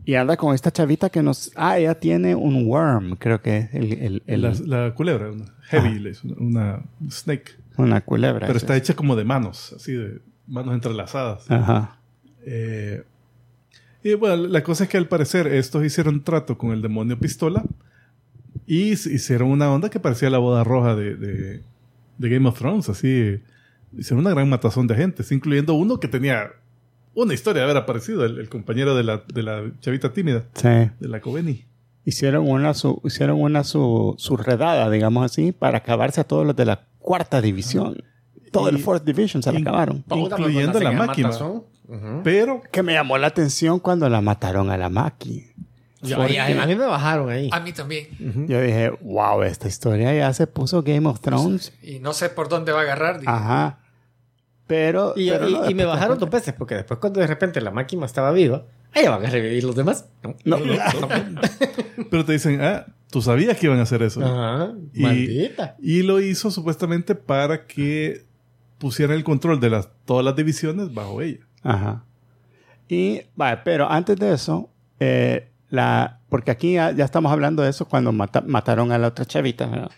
Y 0.05 0.15
anda 0.15 0.37
con 0.37 0.55
esta 0.55 0.71
chavita 0.73 1.11
que 1.11 1.23
nos... 1.23 1.53
Ah, 1.55 1.79
ella 1.79 1.95
tiene 1.95 2.35
un 2.35 2.67
worm, 2.67 3.17
creo 3.17 3.41
que 3.43 3.59
es 3.59 3.75
el, 3.75 3.93
el- 3.93 4.23
el- 4.27 4.43
La, 4.43 4.53
la 4.87 4.95
culebra, 4.95 5.31
una 5.31 5.45
heavy, 5.65 6.13
una, 6.39 6.83
snake. 7.11 7.53
una 7.77 8.01
culebra. 8.01 8.47
Pero 8.47 8.57
está 8.59 8.77
hecha 8.77 8.95
como 8.95 9.15
de 9.15 9.25
manos, 9.25 9.75
así 9.77 9.93
de 9.93 10.21
manos 10.49 10.75
entrelazadas. 10.75 11.49
Ajá. 11.51 11.99
Eh, 12.45 13.05
y 14.03 14.15
bueno, 14.15 14.37
la 14.49 14.63
cosa 14.63 14.85
es 14.85 14.91
que 14.91 14.97
al 14.97 15.07
parecer 15.07 15.47
estos 15.47 15.85
hicieron 15.85 16.25
trato 16.25 16.57
con 16.59 16.73
el 16.73 16.81
demonio 16.83 17.19
pistola 17.19 17.63
y 18.67 18.93
hicieron 18.93 19.51
una 19.51 19.71
onda 19.71 19.91
que 19.91 20.01
parecía 20.01 20.31
la 20.31 20.39
boda 20.39 20.65
roja 20.65 20.97
de, 20.97 21.15
de- 21.15 21.63
de 22.19 22.29
Game 22.29 22.49
of 22.49 22.59
Thrones, 22.59 22.89
así. 22.89 23.39
Hicieron 23.97 24.21
una 24.25 24.31
gran 24.35 24.49
matazón 24.49 24.87
de 24.87 24.95
agentes, 24.95 25.31
incluyendo 25.33 25.75
uno 25.75 25.99
que 26.01 26.09
tenía 26.09 26.51
una 27.15 27.35
historia 27.35 27.61
de 27.63 27.71
haber 27.71 27.77
aparecido, 27.83 28.25
el, 28.25 28.39
el 28.39 28.49
compañero 28.49 28.95
de 28.95 29.03
la, 29.03 29.23
de 29.33 29.43
la 29.43 29.71
chavita 29.81 30.13
tímida, 30.13 30.45
Sí. 30.55 30.69
de 30.69 31.09
la 31.09 31.21
Coveni. 31.21 31.65
Hicieron 32.05 32.49
una, 32.49 32.73
su, 32.75 33.01
hicieron 33.05 33.41
una 33.41 33.63
su, 33.65 34.15
su 34.17 34.37
redada, 34.37 34.89
digamos 34.91 35.25
así, 35.25 35.53
para 35.53 35.79
acabarse 35.79 36.21
a 36.21 36.25
todos 36.25 36.47
los 36.47 36.57
de 36.57 36.65
la 36.65 36.87
cuarta 36.99 37.41
división. 37.43 38.03
Todo 38.53 38.69
el 38.69 38.79
Fourth 38.79 39.05
Division 39.05 39.43
se 39.43 39.53
la 39.53 39.61
acabaron. 39.61 40.05
Incluyendo 40.11 40.81
la 40.81 40.91
máquina. 40.93 41.31
Pero 42.25 42.63
Que 42.73 42.83
me 42.83 42.95
llamó 42.95 43.19
la 43.19 43.27
atención 43.29 43.79
cuando 43.81 44.09
la 44.09 44.21
mataron 44.21 44.71
a 44.71 44.77
la 44.77 44.89
Maki. 44.89 45.47
Yo- 46.03 46.21
ahí- 46.23 46.37
a 46.39 46.67
mí 46.67 46.75
me 46.77 46.87
bajaron 46.87 47.29
ahí. 47.31 47.49
A 47.53 47.61
mí 47.61 47.73
también. 47.73 48.09
Yo 48.49 48.61
dije, 48.61 48.91
wow, 49.03 49.43
esta 49.43 49.69
historia 49.69 50.15
ya 50.15 50.33
se 50.33 50.47
puso 50.47 50.83
Game 50.83 51.07
of 51.09 51.21
Thrones. 51.21 51.73
Y 51.83 51.99
no 51.99 52.13
sé 52.13 52.29
por 52.31 52.49
dónde 52.49 52.73
va 52.73 52.81
a 52.81 52.83
agarrar. 52.83 53.21
dije. 53.21 53.31
Ajá. 53.31 53.81
Pero. 54.67 55.13
Y, 55.17 55.31
pero 55.31 55.49
y- 55.49 55.53
no, 55.53 55.71
y 55.71 55.75
me 55.75 55.85
bajaron 55.85 56.19
dos 56.19 56.31
veces, 56.31 56.55
porque 56.55 56.75
después 56.77 56.99
cuando 57.01 57.21
de 57.21 57.27
repente 57.27 57.61
la 57.61 57.71
máquina 57.71 58.07
estaba 58.07 58.31
viva, 58.33 58.65
ahí 58.95 59.07
van 59.07 59.25
a 59.25 59.29
revivir 59.31 59.65
los 59.65 59.75
demás. 59.77 60.07
No. 60.23 60.35
No, 60.45 60.59
Pero 62.11 62.25
te 62.25 62.33
dicen, 62.33 62.61
ah, 62.63 62.87
tú 63.11 63.21
sabías 63.23 63.57
que 63.59 63.67
iban 63.67 63.79
a 63.79 63.83
hacer 63.83 64.03
eso. 64.03 64.25
Ajá. 64.25 64.73
Y- 64.95 65.03
Maldita. 65.03 65.77
Y 65.81 66.03
lo 66.03 66.21
hizo 66.21 66.51
supuestamente 66.51 67.15
para 67.15 67.67
que 67.67 68.25
pusieran 68.79 69.17
el 69.17 69.25
control 69.25 69.61
de 69.61 69.71
las, 69.71 69.89
todas 70.05 70.25
las 70.25 70.37
divisiones 70.37 70.95
bajo 70.95 71.21
ella. 71.21 71.47
Ajá. 71.63 72.05
Y, 72.89 73.23
vale, 73.37 73.61
pero 73.65 73.91
antes 73.91 74.17
de 74.17 74.33
eso, 74.33 74.71
eh, 74.99 75.49
la, 75.71 76.21
porque 76.29 76.51
aquí 76.51 76.75
ya, 76.75 76.93
ya 76.93 77.05
estamos 77.05 77.33
hablando 77.33 77.63
de 77.63 77.71
eso 77.71 77.87
cuando 77.89 78.13
mata- 78.13 78.45
mataron 78.47 78.93
a 78.93 78.99
la 78.99 79.09
otra 79.09 79.25
chavita, 79.25 79.67
¿verdad? 79.67 79.91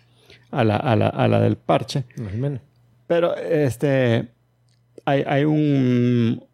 A 0.50 0.64
la, 0.64 0.76
a 0.76 0.94
la, 0.96 1.08
a 1.08 1.28
la 1.28 1.40
del 1.40 1.56
parche. 1.56 2.04
Menos. 2.36 2.60
Pero, 3.06 3.34
este, 3.36 4.28
hay, 5.04 5.24
hay 5.26 5.44
un... 5.44 6.44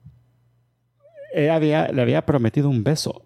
Ella 1.35 1.57
había, 1.57 1.89
le 1.89 2.03
había 2.03 2.25
prometido 2.25 2.69
un 2.71 2.83
beso. 2.85 3.23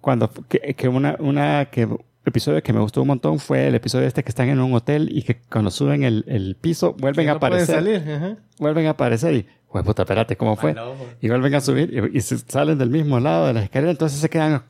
Cuando, 0.00 0.30
que, 0.48 0.74
que 0.74 0.88
una, 0.88 1.16
una, 1.18 1.66
que 1.66 1.88
episodio 2.24 2.62
que 2.62 2.72
me 2.72 2.80
gustó 2.80 3.02
un 3.02 3.08
montón 3.08 3.38
fue 3.38 3.68
el 3.68 3.74
episodio 3.74 4.06
este 4.06 4.22
que 4.22 4.30
están 4.30 4.48
en 4.48 4.58
un 4.58 4.72
hotel 4.72 5.08
y 5.12 5.22
que 5.22 5.40
cuando 5.42 5.70
suben 5.70 6.02
el, 6.04 6.24
el 6.26 6.56
piso 6.56 6.94
vuelven 6.94 7.28
a 7.28 7.32
no 7.32 7.36
aparecer. 7.36 7.74
salir. 7.76 8.36
Vuelven 8.58 8.86
a 8.86 8.90
aparecer 8.90 9.34
y, 9.34 9.46
pues 9.74 9.84
puta, 9.84 10.02
espérate, 10.02 10.36
¿cómo 10.36 10.54
fue? 10.54 10.72
Y 11.20 11.28
vuelven 11.28 11.52
a 11.56 11.60
subir 11.60 12.10
y, 12.12 12.18
y 12.18 12.20
se 12.20 12.38
salen 12.38 12.78
del 12.78 12.90
mismo 12.90 13.18
lado 13.18 13.48
de 13.48 13.54
la 13.54 13.64
escalera. 13.64 13.90
Entonces 13.90 14.20
se 14.20 14.30
quedan 14.30 14.62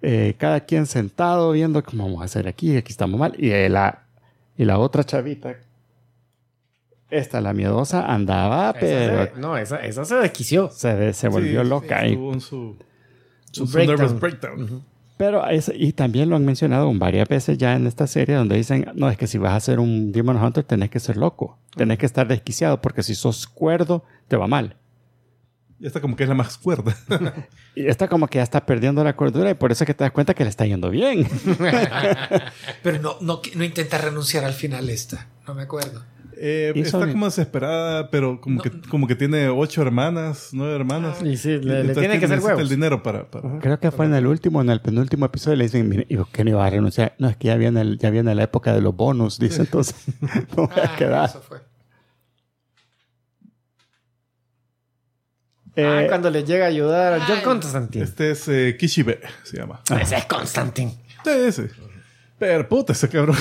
eh, 0.00 0.34
cada 0.38 0.60
quien 0.60 0.86
sentado 0.86 1.52
viendo 1.52 1.82
cómo 1.84 2.04
vamos 2.04 2.22
a 2.22 2.24
hacer 2.24 2.48
aquí, 2.48 2.74
aquí 2.74 2.90
estamos 2.90 3.20
mal. 3.20 3.34
Y 3.36 3.50
eh, 3.50 3.68
la, 3.68 4.04
y 4.56 4.64
la 4.64 4.78
otra 4.78 5.04
chavita, 5.04 5.56
esta, 7.10 7.42
la 7.42 7.52
miedosa, 7.52 8.06
andaba, 8.06 8.70
Esa 8.70 8.80
pero 8.80 9.24
se- 9.34 9.40
no, 9.40 9.56
esa, 9.58 9.76
esa 9.84 10.04
se 10.06 10.14
desquició. 10.14 10.70
se, 10.70 11.12
se 11.12 11.28
volvió 11.28 11.62
Sí, 11.62 11.68
loca. 11.68 12.00
sí, 12.00 12.06
y- 12.06 12.40
su, 12.40 12.76
Su 13.50 13.66
su 13.66 13.72
breakdown. 13.74 13.98
nervous 14.00 14.20
breakdown. 14.20 14.84
Pero 15.16 15.46
es- 15.48 15.72
y 15.74 15.92
también 15.92 16.28
lo 16.28 16.36
han 16.36 16.44
mencionado 16.44 16.92
varias 16.94 17.28
veces 17.28 17.58
ya 17.58 17.74
en 17.74 17.86
esta 17.86 18.06
serie 18.06 18.34
donde 18.34 18.56
dicen, 18.56 18.86
no, 18.94 19.08
es 19.10 19.16
que 19.16 19.26
si 19.26 19.38
vas 19.38 19.54
a 19.54 19.60
ser 19.60 19.78
un 19.80 20.12
Demon 20.12 20.36
Hunter 20.42 20.64
tenés 20.64 20.90
que 20.90 21.00
ser 21.00 21.16
loco, 21.16 21.58
tenés 21.76 21.98
que 21.98 22.06
estar 22.06 22.26
desquiciado 22.28 22.80
porque 22.80 23.02
si 23.02 23.14
sos 23.14 23.46
cuerdo 23.46 24.04
te 24.28 24.36
va 24.36 24.46
mal. 24.46 24.76
Y 25.80 25.86
esta 25.86 26.00
como 26.00 26.14
que 26.16 26.22
es 26.22 26.28
la 26.28 26.34
más 26.34 26.56
cuerda. 26.58 26.96
Y 27.76 27.88
esta 27.88 28.06
como 28.06 28.28
que 28.28 28.38
ya 28.38 28.44
está 28.44 28.64
perdiendo 28.66 29.02
la 29.02 29.16
cordura 29.16 29.50
y 29.50 29.54
por 29.54 29.72
eso 29.72 29.82
es 29.82 29.86
que 29.86 29.94
te 29.94 30.04
das 30.04 30.12
cuenta 30.12 30.32
que 30.32 30.44
le 30.44 30.50
está 30.50 30.64
yendo 30.64 30.90
bien. 30.90 31.26
Pero 32.84 33.00
no, 33.00 33.16
no, 33.20 33.40
no 33.56 33.64
intenta 33.64 33.98
renunciar 33.98 34.44
al 34.44 34.52
final 34.52 34.88
esta. 34.90 35.26
No 35.46 35.54
me 35.54 35.62
acuerdo. 35.62 36.04
Eh, 36.46 36.72
está 36.76 37.10
como 37.10 37.24
desesperada, 37.24 38.10
pero 38.10 38.38
como, 38.38 38.56
No. 38.56 38.62
que, 38.62 38.70
como 38.90 39.06
que 39.06 39.14
tiene 39.14 39.48
ocho 39.48 39.80
hermanas, 39.80 40.50
nueve 40.52 40.74
hermanas. 40.74 41.22
Y 41.22 41.38
sí, 41.38 41.48
le, 41.52 41.58
le 41.60 41.80
Entonces 41.80 41.96
tiene 42.02 42.18
que 42.18 42.26
hacer 42.26 42.40
huevos. 42.40 42.60
el 42.60 42.68
dinero 42.68 43.02
para... 43.02 43.30
para- 43.30 43.60
Creo 43.60 43.80
que 43.80 43.90
fue 43.90 44.04
en 44.04 44.14
el 44.14 44.26
último, 44.26 44.60
en 44.60 44.68
el 44.68 44.82
penúltimo 44.82 45.24
episodio, 45.24 45.56
le 45.56 45.64
dicen, 45.64 45.88
"Mire, 45.88 46.04
¿y 46.06 46.16
por 46.18 46.28
qué 46.28 46.44
no 46.44 46.50
iba 46.50 46.66
a 46.66 46.68
renunciar? 46.68 47.14
No, 47.18 47.30
es 47.30 47.38
que 47.38 47.46
ya 47.48 47.56
viene, 47.56 47.80
el- 47.80 47.96
ya 47.98 48.10
viene 48.10 48.34
la 48.34 48.42
época 48.42 48.74
de 48.74 48.82
los 48.82 48.94
bonus, 48.94 49.38
dice, 49.38 49.62
entonces 49.62 49.96
no 50.56 50.66
voy 50.66 50.80
a 50.82 50.92
Ah, 50.92 50.96
quedar. 50.98 51.30
eso 51.30 51.40
fue. 51.40 51.58
Ah, 55.76 56.02
Eh, 56.02 56.06
cuando 56.08 56.30
le 56.30 56.44
llega 56.44 56.66
a 56.66 56.68
ayudar 56.68 57.14
a 57.14 57.26
John. 57.26 57.40
Constantine. 57.42 58.04
Este 58.04 58.30
es 58.30 58.46
eh, 58.48 58.76
Kishibe, 58.78 59.20
se 59.42 59.56
llama. 59.56 59.80
Ese 60.00 60.16
es 60.16 60.24
Constantine. 60.26 60.94
Este 61.16 61.48
ese. 61.48 61.70
Pero 62.38 62.68
puta, 62.68 62.92
ese 62.92 63.08
cabrón. 63.08 63.36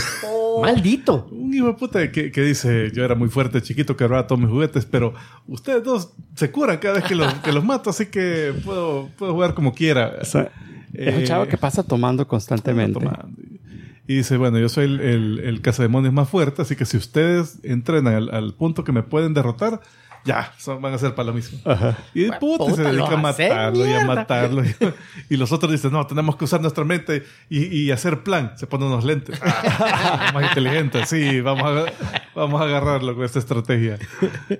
Maldito. 0.61 1.27
Un 1.31 1.53
hijo 1.53 1.67
de 1.67 1.73
puta 1.73 2.11
que, 2.11 2.31
que 2.31 2.41
dice, 2.41 2.91
yo 2.93 3.03
era 3.03 3.15
muy 3.15 3.27
fuerte, 3.29 3.61
chiquito, 3.61 3.97
que 3.97 4.07
robaba 4.07 4.27
todos 4.27 4.39
mis 4.41 4.49
juguetes, 4.51 4.85
pero 4.85 5.13
ustedes 5.47 5.83
dos 5.83 6.13
se 6.35 6.51
curan 6.51 6.77
cada 6.77 6.95
vez 6.95 7.03
que 7.05 7.15
los, 7.15 7.33
que 7.35 7.51
los 7.51 7.65
mato, 7.65 7.89
así 7.89 8.05
que 8.07 8.53
puedo, 8.63 9.09
puedo 9.17 9.33
jugar 9.33 9.55
como 9.55 9.73
quiera. 9.73 10.13
o 10.21 10.25
sea, 10.25 10.51
es 10.93 11.15
un 11.15 11.21
Eh, 11.21 11.25
chavo 11.25 11.47
que 11.47 11.57
pasa 11.57 11.81
tomando 11.83 12.27
constantemente. 12.27 12.99
tomando. 12.99 13.29
Y 14.07 14.17
dice, 14.17 14.37
bueno, 14.37 14.59
yo 14.59 14.69
soy 14.69 14.85
el, 14.85 14.99
el, 14.99 15.39
el 15.39 15.61
cazademonios 15.61 16.13
más 16.13 16.29
fuerte, 16.29 16.61
así 16.61 16.75
que 16.75 16.85
si 16.85 16.97
ustedes 16.97 17.59
entrenan 17.63 18.13
al, 18.13 18.29
al 18.33 18.53
punto 18.53 18.83
que 18.83 18.91
me 18.91 19.01
pueden 19.01 19.33
derrotar, 19.33 19.79
ya, 20.25 20.53
son- 20.57 20.81
van 20.81 20.93
a 20.93 20.97
ser 20.97 21.15
para 21.15 21.27
lo 21.27 21.33
mismo. 21.33 21.59
Y 22.13 22.27
Pues, 22.27 22.39
puta, 22.39 22.73
se 22.73 22.81
dedica 22.83 23.13
a 23.13 23.17
matarlo 23.17 23.85
y 23.85 23.93
a 23.93 24.05
matarlo. 24.05 24.63
Y, 24.63 24.75
y 25.29 25.37
los 25.37 25.51
otros 25.51 25.71
dicen, 25.71 25.91
no, 25.91 26.05
tenemos 26.07 26.35
que 26.35 26.45
usar 26.45 26.61
nuestra 26.61 26.83
mente 26.83 27.23
y, 27.49 27.65
y 27.65 27.91
hacer 27.91 28.23
plan. 28.23 28.53
Se 28.57 28.67
ponen 28.67 28.87
unos 28.87 29.03
lentes. 29.05 29.39
Ah, 29.43 30.31
más 30.33 30.43
inteligente, 30.49 31.05
sí, 31.05 31.41
vamos 31.41 31.63
a, 31.65 31.85
vamos 32.35 32.61
a 32.61 32.65
agarrarlo 32.65 33.15
con 33.15 33.25
esta 33.25 33.39
estrategia. 33.39 33.97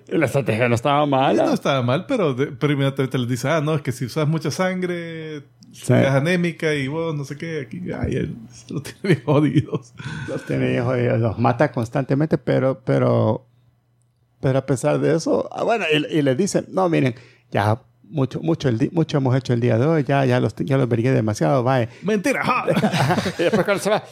La 0.07 0.25
estrategia 0.25 0.67
no 0.69 0.75
estaba 0.75 1.05
mala. 1.05 1.45
no 1.45 1.53
estaba 1.53 1.81
mal, 1.81 2.05
pero, 2.07 2.33
de- 2.33 2.47
pero 2.47 2.73
inmediatamente 2.73 3.17
les 3.17 3.27
dice, 3.29 3.49
ah, 3.49 3.61
no, 3.61 3.73
es 3.75 3.81
que 3.81 3.91
si 3.91 4.05
usas 4.05 4.27
mucha 4.27 4.51
sangre, 4.51 5.43
Sí. 5.73 5.87
quedas 5.87 6.13
anémica 6.13 6.71
y 6.75 6.87
vos 6.87 7.15
no 7.15 7.23
sé 7.25 7.35
qué, 7.35 7.61
aquí, 7.61 7.81
ay, 7.99 8.15
él 8.15 8.35
lo 8.69 8.83
tiene 8.83 8.99
bien 9.01 9.23
jodidos. 9.25 9.93
Los 10.27 10.45
tiene 10.45 10.79
jodidos, 10.79 11.19
los 11.19 11.39
mata 11.39 11.71
constantemente, 11.71 12.37
pero, 12.37 12.79
pero, 12.85 13.47
pero 14.43 14.59
a 14.59 14.65
pesar 14.65 14.99
de 14.99 15.15
eso, 15.15 15.47
ah, 15.53 15.63
bueno, 15.63 15.85
y, 15.91 16.17
y 16.17 16.21
le 16.21 16.35
dicen, 16.35 16.65
no, 16.69 16.89
miren, 16.89 17.15
ya 17.49 17.81
mucho, 18.03 18.41
mucho, 18.41 18.67
el 18.69 18.89
mucho 18.91 19.17
hemos 19.17 19.35
hecho 19.35 19.53
el 19.53 19.61
día 19.61 19.77
de 19.79 19.85
hoy, 19.85 20.03
ya, 20.03 20.25
ya 20.25 20.39
los, 20.41 20.53
ya 20.57 20.77
los 20.77 20.87
vergué 20.89 21.11
demasiado, 21.11 21.63
vaya. 21.63 21.87
Mentira, 22.03 22.43
¡ja! 22.43 22.65
y 23.39 23.43
después 23.43 23.63
cuando 23.65 23.81
se 23.81 23.89
va, 23.89 24.03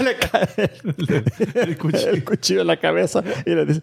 le 0.00 0.16
cae 0.16 0.48
el, 0.56 1.24
El 1.70 1.78
cuchillo. 1.78 2.10
el 2.10 2.24
cuchillo 2.24 2.60
en 2.62 2.66
la 2.66 2.76
cabeza 2.78 3.22
y 3.46 3.50
le 3.54 3.64
dice, 3.66 3.82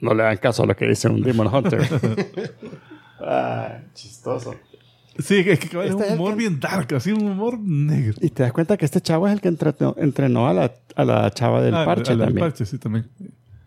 no 0.00 0.14
le 0.14 0.22
hagan 0.22 0.36
caso 0.38 0.62
a 0.62 0.66
lo 0.66 0.76
que 0.76 0.86
dice 0.86 1.08
un 1.08 1.20
Demon 1.20 1.52
Hunter. 1.52 1.82
ah, 3.20 3.78
chistoso. 3.94 4.54
Sí, 5.18 5.38
es 5.44 5.58
que 5.58 5.66
es 5.66 5.90
Este 5.90 5.94
un 5.94 6.12
humor 6.14 6.30
que- 6.30 6.36
bien 6.38 6.60
dark, 6.60 6.94
así 6.94 7.12
un 7.12 7.26
humor 7.26 7.58
negro. 7.58 8.14
Y 8.22 8.30
te 8.30 8.42
das 8.44 8.52
cuenta 8.52 8.76
que 8.78 8.84
este 8.86 9.00
chavo 9.02 9.26
es 9.28 9.34
el 9.34 9.40
que 9.42 9.48
entrenó, 9.48 9.94
entrenó 9.98 10.48
a, 10.48 10.54
la, 10.54 10.72
a 10.96 11.04
la 11.04 11.30
chava 11.30 11.60
del 11.60 11.74
Ah, 11.74 11.84
parche 11.84 12.12
a 12.12 12.14
la 12.14 12.24
del 12.24 12.28
también. 12.34 12.46
parche, 12.48 12.64
sí, 12.64 12.78
también. 12.78 13.10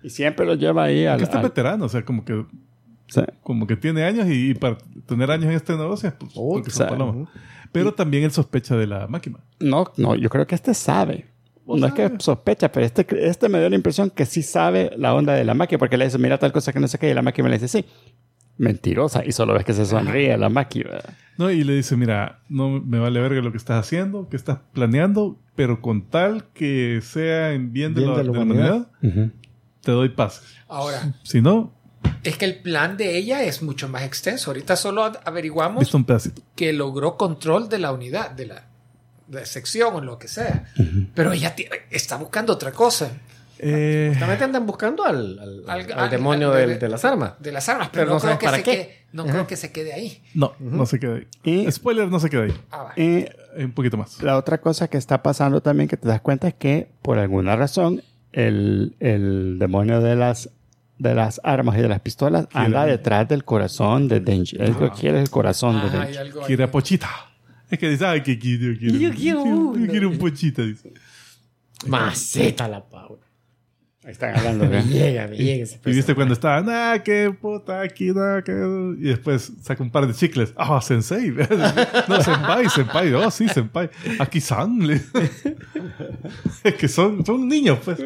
Y 0.04 0.10
siempre 0.10 0.46
lo 0.46 0.56
lleva 0.56 0.84
ahí 0.84 1.06
al... 1.06 1.18
Que 1.18 1.24
está 1.24 1.38
al- 1.40 1.44
veterano, 1.46 1.86
o 1.86 1.90
sea, 1.90 2.04
como 2.04 2.24
que, 2.26 2.46
sí. 3.08 3.22
como 3.42 3.66
que 3.68 3.76
tiene 3.78 4.04
años 4.04 4.28
y, 4.28 4.52
y 4.52 4.54
para 4.54 4.78
tener 5.06 5.32
años 5.32 5.46
en 5.46 5.52
este 5.54 5.74
negocio, 5.78 6.14
pues, 6.20 6.32
Oh, 6.36 6.54
porque 6.54 6.70
son 6.72 6.88
palomas. 6.88 7.30
Pero 7.72 7.94
también 7.94 8.24
él 8.24 8.32
sospecha 8.32 8.76
de 8.78 8.86
la 8.86 9.08
máquina. 9.08 9.40
No, 9.60 9.92
no, 9.98 10.16
yo 10.16 10.30
creo 10.30 10.46
que 10.46 10.56
este 10.56 10.74
sabe. 10.74 11.26
¿Vos 11.66 11.80
No 11.80 11.88
es 11.88 11.94
que 11.94 12.12
sospecha, 12.20 12.70
pero 12.72 12.86
este, 12.86 13.08
este 13.28 13.48
me 13.50 13.58
dio 13.60 13.70
la 13.70 13.76
impresión 13.78 14.10
que 14.10 14.26
sí 14.26 14.44
sabe 14.44 14.92
la 14.98 15.16
onda 15.16 15.34
de 15.34 15.46
la 15.46 15.54
máquina, 15.54 15.80
porque 15.80 15.98
le 15.98 16.06
dice, 16.06 16.18
mira 16.18 16.38
tal 16.38 16.52
cosa 16.52 16.74
que 16.74 16.80
no 16.82 16.88
sé 16.90 16.98
qué, 17.00 17.10
y 17.10 17.14
la 17.14 17.22
máquina 17.22 17.48
le 17.48 17.58
dice, 17.58 17.68
sí. 17.70 17.86
Mentirosa, 18.58 19.26
y 19.26 19.32
solo 19.32 19.54
ves 19.56 19.66
que 19.66 19.74
se 19.74 19.86
sonríe 19.86 20.38
la 20.38 20.50
máquina. 20.50 21.00
No, 21.40 21.50
y 21.50 21.64
le 21.64 21.74
dice, 21.76 21.98
mira, 21.98 22.42
no 22.50 22.70
me 22.82 23.00
vale 23.00 23.20
verga 23.20 23.42
lo 23.42 23.52
que 23.52 23.58
estás 23.58 23.80
haciendo, 23.84 24.30
que 24.30 24.36
estás 24.36 24.60
planeando, 24.74 25.40
pero 25.56 25.82
con 25.82 26.04
tal 26.10 26.44
que 26.54 27.00
sea 27.02 27.54
en 27.54 27.74
bien 27.74 27.96
de, 27.96 28.02
Bien 28.02 28.12
la, 28.12 28.18
de 28.18 28.24
la 28.26 28.32
de 28.32 28.38
la 28.38 28.44
humanidad. 28.44 28.88
humanidad, 29.02 29.34
te 29.84 29.92
doy 29.92 30.10
paz. 30.10 30.42
Ahora, 30.68 31.14
Si 31.24 31.42
no, 31.42 31.72
es 32.24 32.38
que 32.38 32.46
el 32.46 32.60
plan 32.62 32.98
de 32.98 33.18
ella 33.18 33.44
es 33.44 33.62
mucho 33.62 33.88
más 33.90 34.04
extenso. 34.04 34.50
Ahorita 34.52 34.76
solo 34.76 35.12
averiguamos 35.26 35.94
un 35.94 36.06
pedacito. 36.06 36.42
que 36.56 36.74
logró 36.74 37.18
control 37.18 37.70
de 37.70 37.80
la 37.80 37.92
unidad, 37.92 38.32
de 38.32 38.46
la, 38.48 38.68
de 39.28 39.40
la 39.42 39.46
sección 39.46 39.94
o 39.96 40.02
lo 40.02 40.18
que 40.18 40.28
sea. 40.28 40.66
Pero 41.14 41.32
ella 41.34 41.56
está 41.92 42.18
buscando 42.18 42.54
otra 42.54 42.72
cosa. 42.72 43.12
Eh, 43.66 44.10
Justamente 44.12 44.44
andan 44.44 44.66
buscando 44.66 45.06
al, 45.06 45.40
al- 45.40 45.64
Al- 45.68 45.92
al 45.94 46.00
al- 46.00 46.10
demonio 46.10 46.52
al- 46.52 46.68
del- 46.68 46.80
de 46.80 46.90
las 46.90 47.06
armas. 47.06 47.34
De 47.40 47.52
las 47.52 47.70
armas, 47.70 47.90
pero, 47.94 48.06
Pero 48.06 48.10
no, 48.10 48.16
no 48.16 48.22
creo 48.22 48.40
que 48.40 48.46
para 48.46 48.58
se 48.58 48.64
qué. 48.64 48.72
quede, 48.72 49.06
no 49.14 49.24
Ajá. 49.24 49.32
creo 49.32 49.48
que 49.48 49.56
se 49.56 49.72
quede 49.72 49.94
ahí. 49.94 50.22
no, 50.34 50.54
no 50.60 50.86
se 50.86 51.00
queda 51.00 51.16
ahí. 51.16 51.28
Y- 51.44 51.72
Spoiler, 51.72 52.10
no 52.10 52.20
se 52.20 52.30
queda 52.30 52.44
ahí. 52.44 52.54
Ah, 52.72 52.84
va. 52.84 52.94
Y 53.02 53.26
Un 53.64 53.72
poquito 53.74 53.96
más. 53.96 54.22
la 54.22 54.38
otra 54.38 54.60
cosa 54.60 54.90
que 54.90 54.98
está 54.98 55.24
pasando 55.24 55.62
también 55.62 55.88
que 55.88 55.96
te 55.96 56.08
das 56.10 56.20
cuenta 56.20 56.48
es 56.50 56.56
que 56.56 56.90
por 57.02 57.20
alguna 57.20 57.56
razón 57.56 58.02
el, 58.34 58.96
el 59.00 59.58
demonio 59.60 60.02
de 60.02 60.16
las 60.16 60.50
de 61.00 61.16
las 61.16 61.42
armas 61.44 61.78
y 61.78 61.82
de 61.82 61.88
las 61.88 62.00
pistolas 62.00 62.48
anda 62.54 62.86
detrás 62.86 63.28
del 63.28 63.44
corazón 63.44 64.08
de 64.08 64.20
Denji. 64.20 64.58
Él 64.60 64.76
lo 64.80 64.92
quiere 64.92 65.20
el 65.20 65.30
corazón 65.30 65.82
de 65.82 65.98
hay 65.98 66.14
Denji. 66.14 66.40
Quiere 66.46 66.64
a 66.64 66.72
Pochita. 66.72 67.10
Es 67.70 67.80
que 67.80 67.90
dice, 67.90 68.06
ay, 68.06 68.22
que 68.22 68.38
quiero, 68.38 68.78
quiero. 68.78 68.98
Yo 68.98 69.12
quiero 69.12 69.76
yo 69.76 69.88
quiero 69.88 70.10
un 70.10 70.18
Pochita, 70.18 70.62
dice. 70.62 70.94
Maceta 71.88 72.68
la 72.68 72.84
Paula. 72.84 73.22
Están 74.06 74.36
hablando 74.36 74.66
Me 74.66 74.84
llega, 74.84 75.28
me 75.28 75.38
llega 75.38 75.64
ese 75.64 75.80
Y 75.86 75.92
viste 75.92 76.14
cuando 76.14 76.34
estaba, 76.34 76.62
nah, 76.62 77.00
qué 77.00 77.34
puta, 77.40 77.82
aquí, 77.82 78.12
nah, 78.12 78.42
que... 78.42 78.52
Y 79.00 79.04
después 79.04 79.54
saca 79.62 79.82
un 79.82 79.92
par 79.92 80.08
de 80.08 80.14
chicles. 80.14 80.54
Ah, 80.58 80.82
sensei. 80.82 81.32
no, 82.10 82.22
senpai, 82.22 82.70
senpai. 82.70 83.14
Oh, 83.14 83.32
sí, 83.32 83.48
senpai. 83.48 83.90
Aquí 84.20 84.42
san. 84.42 84.82
es 86.64 86.74
que 86.76 86.88
son, 86.88 87.26
son 87.26 87.48
niños, 87.48 87.80
pues. 87.84 87.98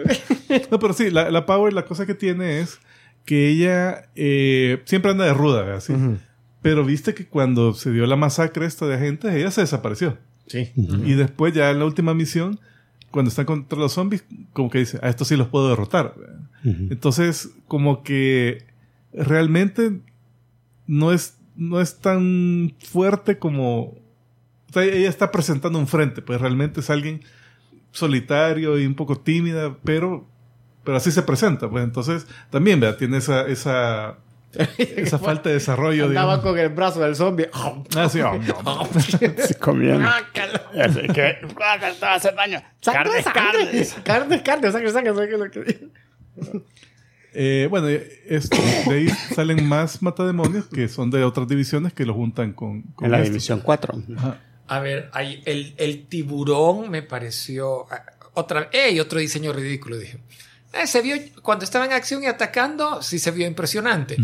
No, 0.69 0.79
pero 0.79 0.93
sí, 0.93 1.09
la, 1.09 1.31
la 1.31 1.45
Power, 1.45 1.73
la 1.73 1.85
cosa 1.85 2.05
que 2.05 2.13
tiene 2.13 2.59
es 2.59 2.79
que 3.25 3.49
ella 3.49 4.09
eh, 4.15 4.81
siempre 4.85 5.11
anda 5.11 5.25
de 5.25 5.33
ruda. 5.33 5.75
Así. 5.75 5.93
Ujú. 5.93 6.17
Pero 6.61 6.85
viste 6.85 7.13
que 7.13 7.25
cuando 7.25 7.73
se 7.73 7.91
dio 7.91 8.05
la 8.05 8.15
masacre 8.15 8.65
esta 8.65 8.85
de 8.85 8.95
agentes, 8.95 9.33
ella 9.33 9.51
se 9.51 9.61
desapareció. 9.61 10.17
Sí. 10.47 10.71
Y 10.75 11.13
después 11.13 11.53
ya 11.53 11.71
en 11.71 11.79
la 11.79 11.85
última 11.85 12.13
misión, 12.13 12.59
cuando 13.11 13.29
están 13.29 13.45
contra 13.45 13.79
los 13.79 13.93
zombies, 13.93 14.25
como 14.53 14.69
que 14.69 14.79
dice, 14.79 14.99
a 15.01 15.09
estos 15.09 15.27
sí 15.27 15.35
los 15.35 15.47
puedo 15.47 15.69
derrotar. 15.69 16.13
Entonces, 16.63 17.49
como 17.67 18.03
que 18.03 18.65
realmente 19.13 20.01
no 20.85 21.13
es, 21.13 21.37
no 21.55 21.79
es 21.79 21.99
tan 21.99 22.73
fuerte 22.79 23.37
como... 23.37 23.95
O 24.69 24.73
sea, 24.73 24.83
ella 24.83 25.07
está 25.07 25.31
presentando 25.31 25.79
un 25.79 25.87
frente, 25.87 26.21
pues 26.21 26.41
realmente 26.41 26.81
es 26.81 26.89
alguien 26.89 27.21
solitario 27.91 28.77
y 28.77 28.85
un 28.85 28.95
poco 28.95 29.17
tímida, 29.17 29.77
pero, 29.83 30.27
pero 30.83 30.97
así 30.97 31.11
se 31.11 31.23
presenta. 31.23 31.69
Pues 31.69 31.85
entonces, 31.85 32.27
también, 32.49 32.79
vea, 32.79 32.97
tiene 32.97 33.17
esa, 33.17 33.47
esa, 33.47 34.17
esa 34.77 35.19
falta 35.19 35.49
de 35.49 35.55
desarrollo. 35.55 36.05
Andaba 36.05 36.35
digamos. 36.37 36.51
con 36.51 36.59
el 36.59 36.69
brazo 36.69 36.99
del 37.01 37.15
zombie. 37.15 37.49
Ah, 37.53 38.09
sí, 38.09 38.21
oh, 38.21 38.31
comiendo. 39.59 40.07
Así 40.07 41.07
que, 41.13 41.37
"Ah, 41.61 41.77
te 41.79 41.99
va 42.05 42.13
a 42.13 42.15
hacer 42.15 42.35
daño. 42.35 42.61
Sangre, 42.81 43.21
Carne, 43.23 43.23
sangre. 43.23 43.41
carne. 43.41 43.87
Carne, 44.03 44.43
carne, 44.43 44.71
sangre, 44.71 44.91
sangre, 44.91 45.13
sangre, 45.13 45.37
lo 45.37 45.51
que 45.51 45.63
digo. 45.63 46.63
Eh, 47.33 47.67
bueno, 47.69 47.87
esto, 47.89 48.57
de 48.87 48.95
ahí 48.95 49.09
salen 49.35 49.67
más 49.67 50.01
matademonios 50.01 50.65
que 50.65 50.87
son 50.87 51.11
de 51.11 51.23
otras 51.23 51.47
divisiones 51.47 51.93
que 51.93 52.05
lo 52.05 52.13
juntan 52.15 52.53
con, 52.53 52.81
con 52.93 53.05
En 53.05 53.11
la 53.11 53.21
división 53.21 53.59
4. 53.63 54.01
Ajá. 54.17 54.39
A 54.67 54.79
ver, 54.79 55.09
hay 55.13 55.43
el, 55.45 55.73
el 55.77 56.07
tiburón 56.07 56.89
me 56.89 57.01
pareció 57.03 57.85
ah, 57.91 58.03
otra 58.33 58.69
¡Ey! 58.71 58.99
otro 58.99 59.19
diseño 59.19 59.53
ridículo, 59.53 59.97
dije. 59.97 60.17
Eh, 60.81 60.87
se 60.87 61.01
vio 61.01 61.15
cuando 61.41 61.65
estaba 61.65 61.85
en 61.85 61.91
acción 61.93 62.23
y 62.23 62.27
atacando, 62.27 63.01
sí 63.01 63.19
se 63.19 63.31
vio 63.31 63.47
impresionante. 63.47 64.17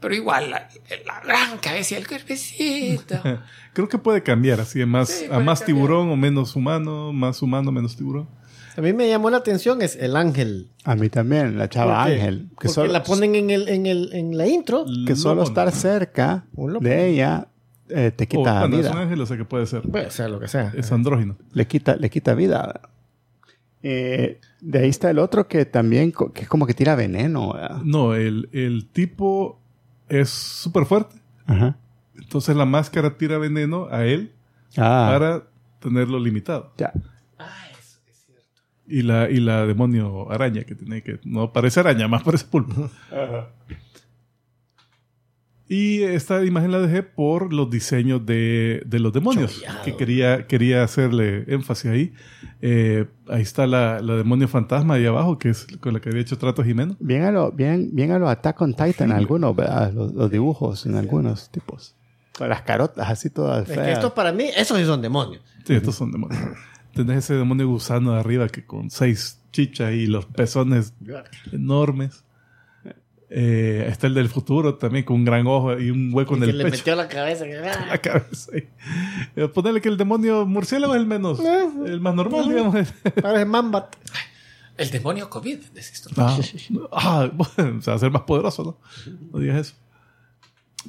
Pero 0.00 0.14
igual, 0.14 0.50
la, 0.50 0.68
la 1.06 1.20
gran 1.24 1.58
cabeza 1.58 1.94
y 1.94 1.98
el 1.98 2.06
cuerpecito. 2.06 3.20
Creo 3.72 3.88
que 3.88 3.98
puede 3.98 4.22
cambiar 4.22 4.60
así, 4.60 4.80
a 4.82 4.86
más, 4.86 5.08
Sí, 5.08 5.24
a 5.26 5.40
más 5.40 5.60
cambiar. 5.60 5.66
tiburón 5.66 6.10
o 6.10 6.16
menos 6.16 6.54
humano, 6.56 7.12
más 7.12 7.42
humano, 7.42 7.72
menos 7.72 7.96
tiburón. 7.96 8.28
A 8.76 8.80
mí 8.80 8.92
me 8.92 9.08
llamó 9.08 9.28
la 9.28 9.38
atención 9.38 9.82
es 9.82 9.96
el 9.96 10.14
ángel. 10.14 10.68
A 10.84 10.94
mí 10.94 11.08
también, 11.08 11.58
la 11.58 11.68
chava 11.68 12.04
¿Por? 12.04 12.12
Ángel. 12.12 12.46
Que 12.50 12.54
Porque 12.54 12.68
solo, 12.68 12.92
la 12.92 13.02
ponen 13.02 13.34
en, 13.34 13.50
el, 13.50 13.68
en, 13.68 13.86
el, 13.86 14.10
en 14.12 14.38
la 14.38 14.46
intro. 14.46 14.84
que 15.04 15.16
solo 15.16 15.36
Lobo, 15.36 15.48
estar 15.48 15.66
¿no? 15.66 15.72
cerca 15.72 16.44
de 16.80 17.08
ella 17.08 17.48
eh, 17.88 18.12
te 18.14 18.24
O, 18.24 18.28
quita 18.28 18.60
bueno, 18.60 18.76
es 18.76 18.86
un 18.86 18.92
vida. 18.92 19.02
ángel, 19.02 19.20
o 19.20 19.26
sea 19.26 19.36
que 19.36 19.44
puede 19.44 19.66
ser. 19.66 19.82
Puede 19.82 20.12
ser 20.12 20.30
lo 20.30 20.38
que 20.38 20.46
sea. 20.46 20.72
Es 20.76 20.92
andrógino. 20.92 21.36
Le 21.52 21.66
quita, 21.66 21.96
le 21.96 22.08
quita 22.08 22.34
vida. 22.34 22.82
Eh, 23.82 24.40
de 24.60 24.78
ahí 24.80 24.88
está 24.88 25.10
el 25.10 25.18
otro 25.18 25.46
que 25.48 25.64
también, 25.64 26.12
que 26.34 26.42
es 26.42 26.48
como 26.48 26.66
que 26.66 26.74
tira 26.74 26.94
veneno. 26.96 27.52
¿verdad? 27.54 27.80
No, 27.84 28.14
el, 28.14 28.48
el 28.52 28.86
tipo 28.86 29.60
es 30.08 30.30
súper 30.30 30.84
fuerte. 30.84 31.16
Ajá. 31.46 31.76
Entonces 32.16 32.56
la 32.56 32.64
máscara 32.64 33.16
tira 33.16 33.38
veneno 33.38 33.86
a 33.90 34.04
él 34.04 34.32
Ah, 34.76 35.08
para 35.12 35.42
tenerlo 35.80 36.18
limitado. 36.18 36.72
ya. 36.76 36.92
Y 38.90 39.02
la, 39.02 39.28
y 39.30 39.36
la 39.40 39.66
demonio 39.66 40.30
araña 40.32 40.64
que 40.64 40.74
tiene 40.74 41.02
que 41.02 41.20
no 41.24 41.52
parece 41.52 41.80
araña, 41.80 42.08
más 42.08 42.22
parece 42.22 42.46
pulpo. 42.46 42.90
Y 45.70 46.02
esta 46.02 46.42
imagen 46.46 46.72
la 46.72 46.78
dejé 46.80 47.02
por 47.02 47.52
los 47.52 47.68
diseños 47.68 48.24
de, 48.24 48.82
de 48.86 48.98
los 49.00 49.12
demonios, 49.12 49.56
Choreado. 49.56 49.84
que 49.84 49.96
quería, 49.96 50.46
quería 50.46 50.82
hacerle 50.82 51.44
énfasis 51.46 51.90
ahí. 51.90 52.12
Eh, 52.62 53.04
ahí 53.28 53.42
está 53.42 53.66
la, 53.66 54.00
la 54.00 54.16
demonio 54.16 54.48
fantasma 54.48 54.94
ahí 54.94 55.04
abajo, 55.04 55.38
que 55.38 55.50
es 55.50 55.66
con 55.80 55.92
la 55.92 56.00
que 56.00 56.08
había 56.08 56.22
hecho 56.22 56.38
trato 56.38 56.64
Jimeno. 56.64 56.96
Bien 57.00 57.22
a 57.22 57.30
lo, 57.30 57.52
bien, 57.52 57.90
bien 57.92 58.12
a 58.12 58.18
lo 58.18 58.30
Attack 58.30 58.60
on 58.62 58.74
Titan, 58.74 59.12
algunos, 59.12 59.54
¿verdad? 59.54 59.92
Los, 59.92 60.14
los 60.14 60.30
dibujos 60.30 60.86
en 60.86 60.94
algunos 60.96 61.50
tipos. 61.50 61.94
Con 62.38 62.48
las 62.48 62.62
carotas 62.62 63.10
así 63.10 63.28
todas 63.28 63.68
Es 63.68 63.74
feas. 63.74 63.86
que 63.88 63.92
estos 63.92 64.12
para 64.12 64.32
mí, 64.32 64.44
esos 64.56 64.78
sí 64.78 64.84
son 64.86 65.02
demonios. 65.02 65.42
Sí, 65.64 65.74
estos 65.74 65.94
son 65.96 66.10
demonios. 66.12 66.40
Tenés 66.94 67.18
ese 67.18 67.34
demonio 67.34 67.68
gusano 67.68 68.12
de 68.14 68.20
arriba 68.20 68.48
que 68.48 68.64
con 68.64 68.88
seis 68.90 69.38
chichas 69.52 69.92
y 69.92 70.06
los 70.06 70.24
pezones 70.24 70.94
enormes. 71.52 72.24
Eh, 73.30 73.86
está 73.88 74.06
el 74.06 74.14
del 74.14 74.28
futuro 74.30 74.76
también 74.76 75.04
con 75.04 75.16
un 75.16 75.24
gran 75.26 75.46
ojo 75.46 75.78
y 75.78 75.90
un 75.90 76.10
hueco 76.14 76.34
en 76.34 76.40
que 76.44 76.50
el 76.50 76.58
le 76.58 76.64
pecho. 76.64 76.76
metió 76.78 76.96
la 76.96 77.08
cabeza. 77.08 77.44
que- 77.44 77.58
¡ah! 77.62 77.86
la 77.90 77.98
cabeza. 77.98 78.50
Eh, 79.36 79.48
Ponerle 79.48 79.80
que 79.82 79.88
el 79.90 79.96
demonio 79.98 80.46
murciélago 80.46 80.94
es 80.94 81.00
el 81.00 81.06
menos, 81.06 81.38
el 81.86 82.00
más 82.00 82.14
normal, 82.14 82.48
digamos. 82.48 82.74
Parece 83.22 83.44
Mambat. 83.44 83.96
El 84.78 84.90
demonio 84.90 85.28
COVID, 85.28 85.58
decís 85.74 86.02
tú. 86.02 86.10
Ah, 86.16 86.38
ah, 86.92 87.30
bueno, 87.34 87.82
se 87.82 87.90
va 87.90 87.96
a 87.96 87.98
ser 88.00 88.10
más 88.12 88.22
poderoso, 88.22 88.62
¿no? 88.64 89.12
No 89.32 89.40
digas 89.40 89.58
eso. 89.58 89.74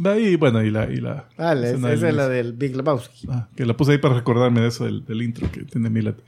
Ahí, 0.06 0.36
bueno, 0.36 0.64
y 0.64 0.70
la... 0.70 0.86
Y 0.90 0.98
la 0.98 1.26
la- 1.38 1.54
esa 1.72 1.92
es 1.94 2.14
la 2.14 2.30
del 2.30 2.54
Big 2.54 2.76
Lebowski. 2.76 3.28
Ah, 3.30 3.48
que 3.56 3.66
la 3.66 3.76
puse 3.76 3.94
ahí 3.94 3.98
para 3.98 4.14
recordarme 4.14 4.62
de 4.62 4.68
eso 4.68 4.86
del, 4.86 5.04
del 5.04 5.22
intro, 5.24 5.52
que 5.52 5.64
tiene 5.64 5.90
miles 5.90 6.16
de, 6.16 6.24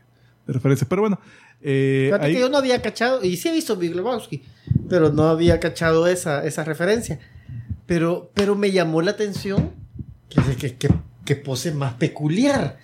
de 0.48 0.54
referencias. 0.54 0.90
Pero 0.90 1.04
bueno, 1.04 1.20
eh, 1.64 2.12
que 2.22 2.40
yo 2.40 2.50
no 2.50 2.58
había 2.58 2.82
cachado, 2.82 3.24
y 3.24 3.38
sí 3.38 3.50
he 3.50 3.52
visto 3.54 3.76
Big 3.76 3.96
Lebowski, 3.96 4.44
pero 4.90 5.12
no 5.12 5.24
había 5.24 5.60
cachado 5.60 6.08
esa, 6.08 6.46
esa 6.46 6.64
referencia. 6.64 7.20
Pero, 7.86 8.32
pero 8.34 8.56
me 8.56 8.72
llamó 8.72 9.02
la 9.02 9.12
atención 9.12 9.72
que, 10.30 10.42
que, 10.56 10.76
que, 10.78 10.90
que 11.26 11.36
pose 11.36 11.72
más 11.74 11.94
peculiar. 11.96 12.78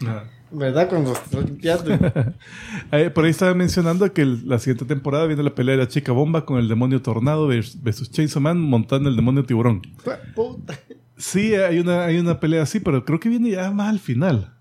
¿verdad? 0.51 0.87
Cuando 0.89 1.11
estoy 1.13 1.45
limpiando. 1.45 1.97
Por 3.13 3.25
ahí 3.25 3.31
estaba 3.31 3.53
mencionando 3.53 4.11
que 4.13 4.21
el- 4.21 4.47
la 4.47 4.59
siguiente 4.59 4.85
temporada 4.85 5.25
viene 5.27 5.43
la 5.43 5.53
pelea 5.55 5.75
de 5.75 5.83
la 5.83 5.87
chica 5.87 6.11
bomba 6.13 6.45
con 6.45 6.57
el 6.57 6.67
demonio 6.67 7.01
tornado 7.01 7.49
vers- 7.49 7.77
versus 7.81 8.11
Chainsaw 8.11 8.41
Man 8.41 8.59
montando 8.59 9.09
el 9.09 9.15
demonio 9.15 9.43
tiburón. 9.45 9.81
Puta. 10.35 10.79
Sí, 11.17 11.53
hay 11.55 11.79
una, 11.79 12.05
hay 12.05 12.17
una 12.19 12.39
pelea 12.39 12.63
así, 12.63 12.79
pero 12.79 13.03
creo 13.03 13.19
que 13.19 13.27
viene 13.29 13.49
ya 13.51 13.71
más 13.71 13.89
al 13.89 13.99
final. 13.99 14.53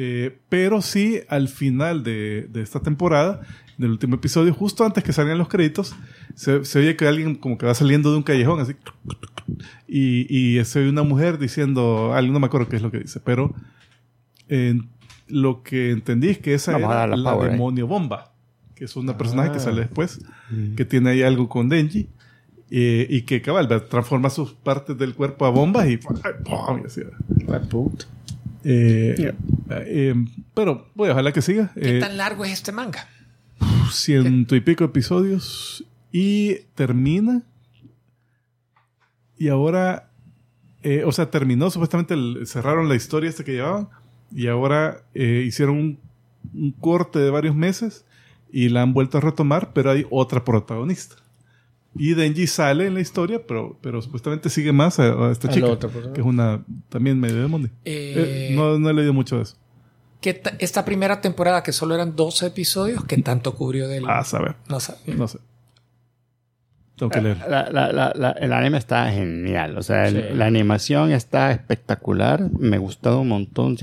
Eh, 0.00 0.38
pero 0.48 0.80
sí, 0.80 1.20
al 1.28 1.48
final 1.48 2.04
de, 2.04 2.46
de 2.52 2.62
esta 2.62 2.78
temporada, 2.80 3.40
del 3.78 3.90
último 3.90 4.14
episodio, 4.14 4.54
justo 4.54 4.84
antes 4.84 5.02
que 5.02 5.12
salgan 5.12 5.38
los 5.38 5.48
créditos, 5.48 5.94
se, 6.36 6.64
se 6.64 6.78
oye 6.78 6.94
que 6.96 7.06
alguien 7.08 7.34
como 7.34 7.58
que 7.58 7.66
va 7.66 7.74
saliendo 7.74 8.12
de 8.12 8.16
un 8.18 8.22
callejón 8.22 8.60
así. 8.60 8.74
Y, 9.88 10.26
y 10.58 10.64
se 10.64 10.80
oye 10.80 10.88
una 10.90 11.02
mujer 11.02 11.38
diciendo, 11.38 12.12
algo, 12.14 12.32
no 12.32 12.38
me 12.40 12.46
acuerdo 12.46 12.68
qué 12.68 12.76
es 12.76 12.82
lo 12.82 12.90
que 12.92 12.98
dice, 13.00 13.18
pero 13.20 13.54
eh, 14.48 14.78
lo 15.26 15.62
que 15.62 15.90
entendí 15.90 16.28
es 16.28 16.38
que 16.38 16.54
esa 16.54 16.72
Vamos 16.72 16.90
era 16.92 17.06
la 17.08 17.16
la, 17.16 17.32
power, 17.32 17.48
¿eh? 17.48 17.52
demonio 17.52 17.86
bomba, 17.88 18.32
que 18.76 18.84
es 18.84 18.94
una 18.96 19.18
personaje 19.18 19.50
que 19.50 19.56
Ah. 19.56 19.60
sale 19.60 19.80
después, 19.80 20.20
que 20.76 20.84
tiene 20.84 21.10
ahí 21.10 21.22
algo 21.22 21.48
con 21.48 21.68
Denji. 21.68 22.08
eh, 22.70 23.06
y 23.08 23.22
que 23.22 23.40
cabal 23.42 23.66
transforma 23.88 24.28
sus 24.30 24.52
partes 24.52 24.96
del 24.98 25.14
cuerpo 25.14 25.46
a 25.46 25.50
bombas 25.50 25.88
y, 25.88 25.96
¡pum! 25.96 26.16
y 26.82 26.86
así, 26.86 27.00
Eh, 28.70 29.32
eh, 29.70 30.14
pero 30.54 30.88
voy, 30.94 31.08
ojalá 31.08 31.32
que 31.32 31.40
siga. 31.42 31.70
¿Qué 31.74 31.96
Eh, 31.96 32.00
tan 32.00 32.16
largo 32.16 32.44
es 32.44 32.52
este 32.52 32.70
manga? 32.72 33.08
ciento 33.90 34.54
y 34.56 34.60
pico 34.60 34.84
episodios 34.84 35.84
y 36.12 36.56
termina. 36.74 37.42
Y 39.38 39.48
ahora 39.48 40.04
Eh, 40.84 41.02
o 41.04 41.10
sea, 41.10 41.28
terminó 41.28 41.70
supuestamente, 41.70 42.14
el- 42.14 42.46
cerraron 42.46 42.88
la 42.88 42.94
historia 42.94 43.28
esta 43.28 43.42
que 43.42 43.50
llevaban 43.52 43.88
y 44.32 44.46
ahora 44.46 45.02
eh, 45.12 45.42
hicieron 45.44 45.76
un, 45.76 45.98
un 46.54 46.70
corte 46.70 47.18
de 47.18 47.30
varios 47.30 47.56
meses 47.56 48.04
y 48.52 48.68
la 48.68 48.82
han 48.82 48.92
vuelto 48.94 49.18
a 49.18 49.20
retomar, 49.20 49.72
pero 49.72 49.90
hay 49.90 50.06
otra 50.08 50.44
protagonista. 50.44 51.16
Y 51.96 52.14
Denji 52.14 52.46
sale 52.46 52.86
en 52.86 52.94
la 52.94 53.00
historia, 53.00 53.40
pero, 53.46 53.76
pero 53.80 54.00
supuestamente 54.02 54.50
sigue 54.50 54.72
más 54.72 54.98
a, 55.00 55.04
a 55.28 55.32
esta 55.32 55.48
A 55.48 55.50
la 55.50 55.54
chica, 55.54 55.66
otra 55.66 55.90
que 56.14 56.20
es 56.20 56.26
una 56.26 56.62
también 56.88 57.18
medio 57.18 57.40
demonio. 57.42 57.70
Eh, 57.84 58.48
Eh, 58.50 58.54
no, 58.54 58.78
no 58.78 58.90
he 58.90 58.94
leído 58.94 59.12
mucho 59.12 59.36
de 59.36 59.42
eso. 59.42 59.56
¿Qué 60.20 60.34
ta- 60.34 60.54
esta 60.58 60.84
primera 60.84 61.20
temporada, 61.20 61.62
que 61.62 61.72
solo 61.72 61.94
eran 61.94 62.14
12 62.16 62.46
episodios, 62.46 63.04
¿qué 63.04 63.16
tanto 63.18 63.54
cubrió 63.54 63.88
del.? 63.88 64.08
A 64.08 64.22
saber, 64.24 64.56
No 64.68 64.80
sabía. 64.80 65.14
no 65.14 65.28
sé. 65.28 65.38
Tengo 66.96 67.10
que 67.10 67.20
leer. 67.20 67.38
La- 67.48 67.70
la- 67.70 67.92
la- 67.92 68.12
la- 68.16 68.32
el 68.32 68.52
anime 68.52 68.78
está 68.78 69.08
genial. 69.12 69.78
O 69.78 69.82
sea, 69.82 70.08
el- 70.08 70.16
Sí. 70.30 70.34
la 70.34 70.46
animación 70.46 71.12
está 71.12 71.52
espectacular. 71.52 72.50
Me 72.58 72.74
ha 72.76 72.80
gustado 72.80 73.20
un 73.20 73.28
montón. 73.28 73.76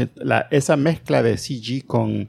Esa 0.52 0.76
mezcla 0.76 1.24
de 1.24 1.38
CG 1.38 1.86
con, 1.86 2.28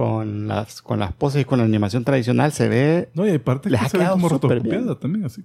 con, 0.00 0.48
las, 0.48 0.80
con 0.80 0.98
las 0.98 1.12
poses 1.12 1.42
y 1.42 1.44
con 1.44 1.58
la 1.58 1.64
animación 1.66 2.04
tradicional 2.04 2.52
se 2.52 2.68
ve. 2.70 3.10
No, 3.12 3.26
y 3.26 3.30
hay 3.30 3.38
partes 3.38 3.70
les 3.70 3.80
que 3.80 3.86
ha 3.86 3.88
se 3.90 3.98
como 3.98 4.30
rotocopiada 4.30 4.80
bien. 4.80 4.96
también, 4.98 5.24
así. 5.26 5.44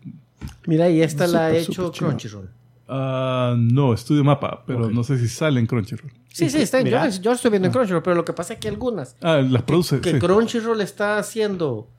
Mira, 0.65 0.89
y 0.89 1.01
esta 1.01 1.27
la 1.27 1.47
ha 1.47 1.51
hecho. 1.55 1.91
Crunchyroll. 1.91 2.49
Ah, 2.87 3.53
no, 3.57 3.93
Estudio 3.93 4.23
Mapa, 4.23 4.63
pero 4.65 4.89
no 4.89 5.03
sé 5.03 5.17
si 5.17 5.27
sale 5.27 5.59
en 5.59 5.65
Crunchyroll. 5.67 6.09
Sí, 6.31 6.49
sí, 6.49 6.61
está 6.61 6.79
en, 6.79 6.87
yo, 6.87 7.09
yo 7.21 7.31
estoy 7.33 7.51
viendo 7.51 7.67
en 7.67 7.73
Crunchyroll, 7.73 8.01
pero 8.03 8.15
lo 8.15 8.23
que 8.23 8.31
pasa 8.31 8.53
es 8.53 8.59
que 8.59 8.69
algunas 8.69 9.17
Ah, 9.21 9.41
las 9.41 9.63
produce. 9.63 9.99
que 9.99 10.11
sí. 10.13 10.19
Crunchyroll 10.19 10.79
está 10.79 11.17
haciendo, 11.17 11.89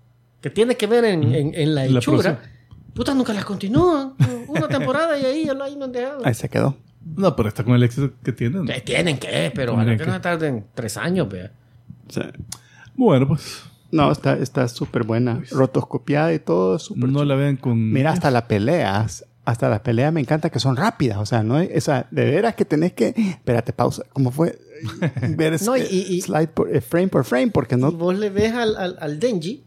que 0.40 0.48
tiene 0.48 0.76
que 0.76 0.86
ver 0.86 1.04
en, 1.04 1.24
en- 1.34 1.54
en 1.54 1.74
la 1.74 1.84
La 1.86 1.98
hechura, 1.98 2.22
producción. 2.22 2.38
putas 2.94 3.14
nunca 3.16 3.34
las 3.34 3.44
continúan. 3.44 4.14
Una 4.48 4.66
temporada 4.68 5.18
y 5.18 5.24
ahí 5.26 5.44
ya 5.44 5.52
lo 5.52 5.64
han 5.64 5.92
dejado. 5.92 6.22
Ahí 6.24 6.32
se 6.34 6.48
quedó. 6.48 6.74
No, 7.16 7.36
pero 7.36 7.48
está 7.50 7.64
con 7.64 7.74
el 7.74 7.82
éxito 7.82 8.12
que 8.24 8.32
tienen. 8.32 8.68
Eh, 8.70 8.80
Tienen 8.80 9.18
que, 9.18 9.52
pero 9.54 9.72
Tienen 9.72 9.74
ojalá 9.74 9.96
que 9.98 10.04
que. 10.04 10.10
no 10.10 10.20
tarden 10.22 10.64
tres 10.74 10.96
años, 10.96 11.28
vea. 11.28 11.52
Bueno, 12.94 13.28
pues 13.28 13.62
no, 13.90 14.10
está 14.10 14.36
está 14.38 14.66
súper 14.68 15.04
buena. 15.04 15.42
Rotoscopiada 15.50 16.32
y 16.34 16.38
todo. 16.38 16.78
súper 16.78 17.08
no 17.10 17.24
la 17.24 17.34
vean 17.34 17.56
con. 17.56 17.92
Mira, 17.92 18.10
hasta 18.12 18.30
las 18.30 18.42
peleas. 18.44 19.24
Hasta 19.44 19.68
las 19.68 19.80
peleas 19.80 20.12
me 20.12 20.20
encanta 20.20 20.50
que 20.50 20.58
son 20.58 20.74
rápidas. 20.76 21.18
O 21.18 21.26
sea, 21.26 21.44
no 21.44 21.54
hay- 21.56 21.70
o 21.76 21.80
sea, 21.80 22.08
de 22.10 22.24
veras 22.24 22.56
que 22.56 22.64
tenés 22.64 22.92
que. 22.94 23.14
Espérate, 23.16 23.72
pausa. 23.72 24.02
¿Cómo 24.12 24.32
fue? 24.32 24.58
Ver 25.36 25.60
No, 25.62 25.76
y- 25.76 25.80
eh, 25.82 25.88
y- 25.90 26.20
slide 26.20 26.48
por, 26.48 26.74
eh, 26.74 26.80
frame 26.80 27.08
por 27.08 27.24
frame, 27.24 27.48
porque 27.52 27.76
Y 27.76 27.78
no. 27.78 27.92
vos 27.92 28.18
le 28.18 28.28
ves 28.30 28.52
al, 28.52 28.76
al, 28.76 28.96
al 29.00 29.20
Denji 29.20 29.62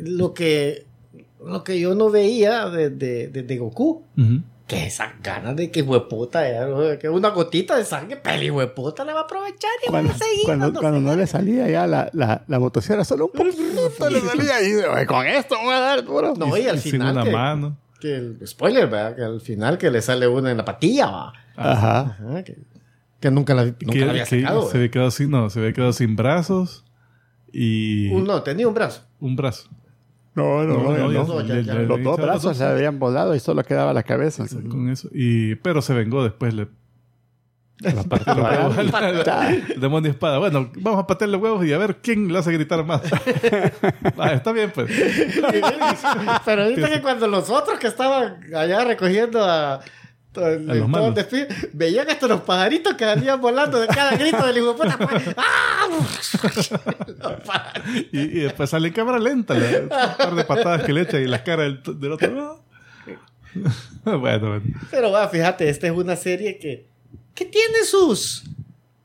lo 0.00 0.34
que, 0.34 0.86
lo 1.44 1.62
que 1.62 1.78
yo 1.78 1.94
no 1.94 2.10
veía 2.10 2.68
de, 2.68 2.90
de, 2.90 3.28
de- 3.28 3.42
de 3.44 3.58
Goku. 3.58 4.02
Que 4.70 4.86
esas 4.86 5.10
ganas 5.20 5.56
de 5.56 5.68
que 5.72 5.82
hueputa, 5.82 6.44
que 7.00 7.08
una 7.08 7.30
gotita 7.30 7.76
de 7.76 7.84
sangre, 7.84 8.16
peli 8.18 8.50
hueputa 8.50 9.04
le 9.04 9.12
va 9.12 9.20
a 9.20 9.22
aprovechar 9.24 9.70
y 9.84 9.90
Cuando, 9.90 10.10
va 10.10 10.14
a 10.14 10.18
seguir. 10.18 10.44
cuando, 10.44 10.72
cuando 10.80 11.00
no 11.00 11.16
le 11.16 11.26
salía 11.26 11.68
ya 11.68 11.88
la, 11.88 12.08
la, 12.12 12.44
la 12.46 12.58
motosierra, 12.60 13.02
solo 13.04 13.26
un 13.26 13.32
poquito 13.32 14.08
le 14.10 14.20
salía 14.20 14.62
y 14.62 14.72
"Ay, 14.94 15.06
con 15.06 15.26
esto 15.26 15.56
voy 15.62 15.74
a 15.74 15.80
dar 15.80 16.04
duro. 16.04 16.34
No, 16.36 16.56
y 16.56 16.68
al 16.68 16.78
final. 16.78 17.12
una 17.14 17.24
que, 17.24 17.30
mano. 17.32 17.76
que 18.00 18.14
el 18.14 18.38
spoiler, 18.46 18.86
¿verdad? 18.88 19.16
Que 19.16 19.22
al 19.24 19.40
final 19.40 19.76
que 19.76 19.90
le 19.90 20.00
sale 20.02 20.28
una 20.28 20.52
en 20.52 20.58
la 20.58 20.64
patilla, 20.64 21.06
va. 21.10 21.32
Ajá. 21.56 22.00
Ajá, 22.00 22.44
que, 22.44 22.56
que 23.18 23.30
nunca 23.32 23.54
la, 23.54 23.64
nunca 23.64 23.92
Que- 23.92 24.04
la 24.04 24.10
había 24.12 24.24
sacado. 24.26 24.70
se 24.70 24.76
había 24.76 24.90
quedado 24.92 25.10
sin, 25.10 25.30
no, 25.30 25.50
se 25.50 25.58
había 25.58 25.72
quedado 25.72 25.92
sin 25.92 26.14
brazos 26.14 26.84
y 27.52 28.08
Un- 28.10 28.22
No, 28.24 28.42
tenía 28.44 28.68
un 28.68 28.74
brazo. 28.74 29.02
un 29.18 29.34
brazo. 29.34 29.68
No, 30.34 30.64
no, 30.64 30.92
no. 30.92 31.08
no. 31.08 31.08
Los 31.08 32.02
dos 32.02 32.16
brazos 32.16 32.56
se 32.56 32.64
habían 32.64 32.98
volado 32.98 33.34
y 33.34 33.40
solo 33.40 33.62
quedaba 33.64 33.92
la 33.92 34.02
cabeza. 34.02 34.44
con 34.68 34.88
eso. 34.88 35.08
Y, 35.12 35.56
pero 35.56 35.82
se 35.82 35.92
vengó 35.94 36.22
después. 36.22 36.54
Le, 36.54 36.68
La 37.80 38.04
parte 38.08 38.30
el 39.74 39.80
demonio 39.80 40.10
espada. 40.10 40.38
Bueno, 40.38 40.70
vamos 40.76 41.00
a 41.00 41.06
patear 41.06 41.30
los 41.30 41.40
huevos 41.40 41.64
y 41.64 41.72
a 41.72 41.78
ver 41.78 41.96
quién 41.96 42.32
le 42.32 42.38
hace 42.38 42.52
gritar 42.52 42.84
más. 42.84 43.02
Ah, 44.18 44.32
está 44.32 44.52
bien, 44.52 44.70
pues. 44.74 44.90
Pero 46.44 46.62
ahorita 46.62 46.88
que 46.90 47.00
cuando 47.00 47.26
los 47.26 47.48
otros 47.48 47.78
que 47.78 47.86
estaban 47.86 48.40
allá 48.54 48.84
recogiendo 48.84 49.42
a, 49.42 49.80
to- 50.32 50.46
el- 50.46 50.66
los 50.66 50.92
todo 50.92 51.08
el 51.08 51.14
veían 51.72 52.08
hasta 52.10 52.26
los 52.28 52.42
pajaritos 52.42 52.94
que 52.94 53.04
salían 53.04 53.40
volando 53.40 53.80
de 53.80 53.88
cada 53.88 54.16
grito 54.16 54.44
del 54.46 54.58
hijo 54.58 54.74
de 54.74 54.74
puta. 54.74 54.98
pues, 54.98 55.34
¡Ah! 55.36 55.86
Y, 58.12 58.20
y 58.20 58.40
después 58.40 58.70
sale 58.70 58.88
en 58.88 58.94
cámara 58.94 59.18
lenta. 59.18 59.54
un 59.54 59.88
par 59.88 60.34
de 60.34 60.44
patadas 60.44 60.82
que 60.84 60.92
le 60.92 61.02
echa 61.02 61.18
y 61.18 61.26
la 61.26 61.42
cara 61.42 61.64
del, 61.64 61.80
del 61.98 62.12
otro. 62.12 62.34
lado. 62.34 62.64
bueno, 64.04 64.48
bueno. 64.48 64.62
Pero 64.90 65.10
va, 65.10 65.28
fíjate, 65.28 65.68
esta 65.68 65.86
es 65.86 65.92
una 65.92 66.16
serie 66.16 66.58
que, 66.58 66.86
que 67.34 67.44
tiene 67.44 67.84
sus 67.84 68.44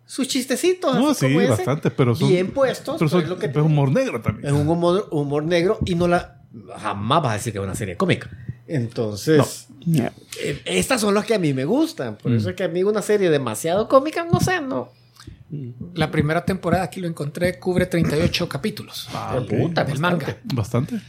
sus 0.05 0.27
chistecitos. 0.27 0.95
No, 0.95 1.09
así 1.09 1.25
sí, 1.27 1.33
como 1.33 1.41
ese, 1.41 1.49
bastante, 1.51 1.91
pero 1.91 2.15
son. 2.15 2.29
bien 2.29 2.51
puestos. 2.51 2.97
Pero 2.99 3.09
son 3.09 3.21
pues, 3.21 3.29
lo 3.29 3.39
que 3.39 3.47
es 3.47 3.55
humor 3.55 3.91
negro 3.91 4.21
también. 4.21 4.47
es 4.47 4.53
un 4.53 4.67
humor, 4.67 5.07
humor 5.11 5.43
negro 5.43 5.79
y 5.85 5.95
no 5.95 6.07
la 6.07 6.41
jamás 6.77 7.23
vas 7.23 7.31
a 7.31 7.35
decir 7.37 7.53
que 7.53 7.59
es 7.59 7.65
una 7.65 7.75
serie 7.75 7.97
cómica. 7.97 8.29
Entonces. 8.67 9.67
Eh, 9.93 10.61
estas 10.65 11.01
son 11.01 11.13
las 11.13 11.25
que 11.25 11.35
a 11.35 11.39
mí 11.39 11.53
me 11.53 11.65
gustan. 11.65 12.15
Por 12.17 12.31
Mm. 12.31 12.35
eso 12.37 12.49
es 12.49 12.55
que 12.55 12.63
a 12.63 12.67
mí 12.67 12.83
una 12.83 13.01
serie 13.01 13.29
demasiado 13.29 13.87
cómica, 13.87 14.25
no 14.31 14.39
sé, 14.39 14.61
no. 14.61 14.89
La 15.93 16.09
primera 16.11 16.43
temporada, 16.43 16.83
aquí 16.83 16.99
lo 16.99 17.07
encontré, 17.07 17.59
cubre 17.59 17.85
38 17.85 18.49
capítulos 18.49 19.07
Ah. 19.13 19.39
Puta, 19.47 19.83
del 19.83 19.97
bastante. 19.99 19.99
manga. 20.01 20.37
Bastante. 20.53 21.01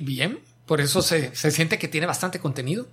Bien, 0.00 0.38
por 0.66 0.80
eso 0.80 1.02
se, 1.02 1.34
se 1.34 1.50
siente 1.50 1.78
que 1.78 1.88
tiene 1.88 2.06
bastante 2.06 2.38
contenido. 2.38 2.86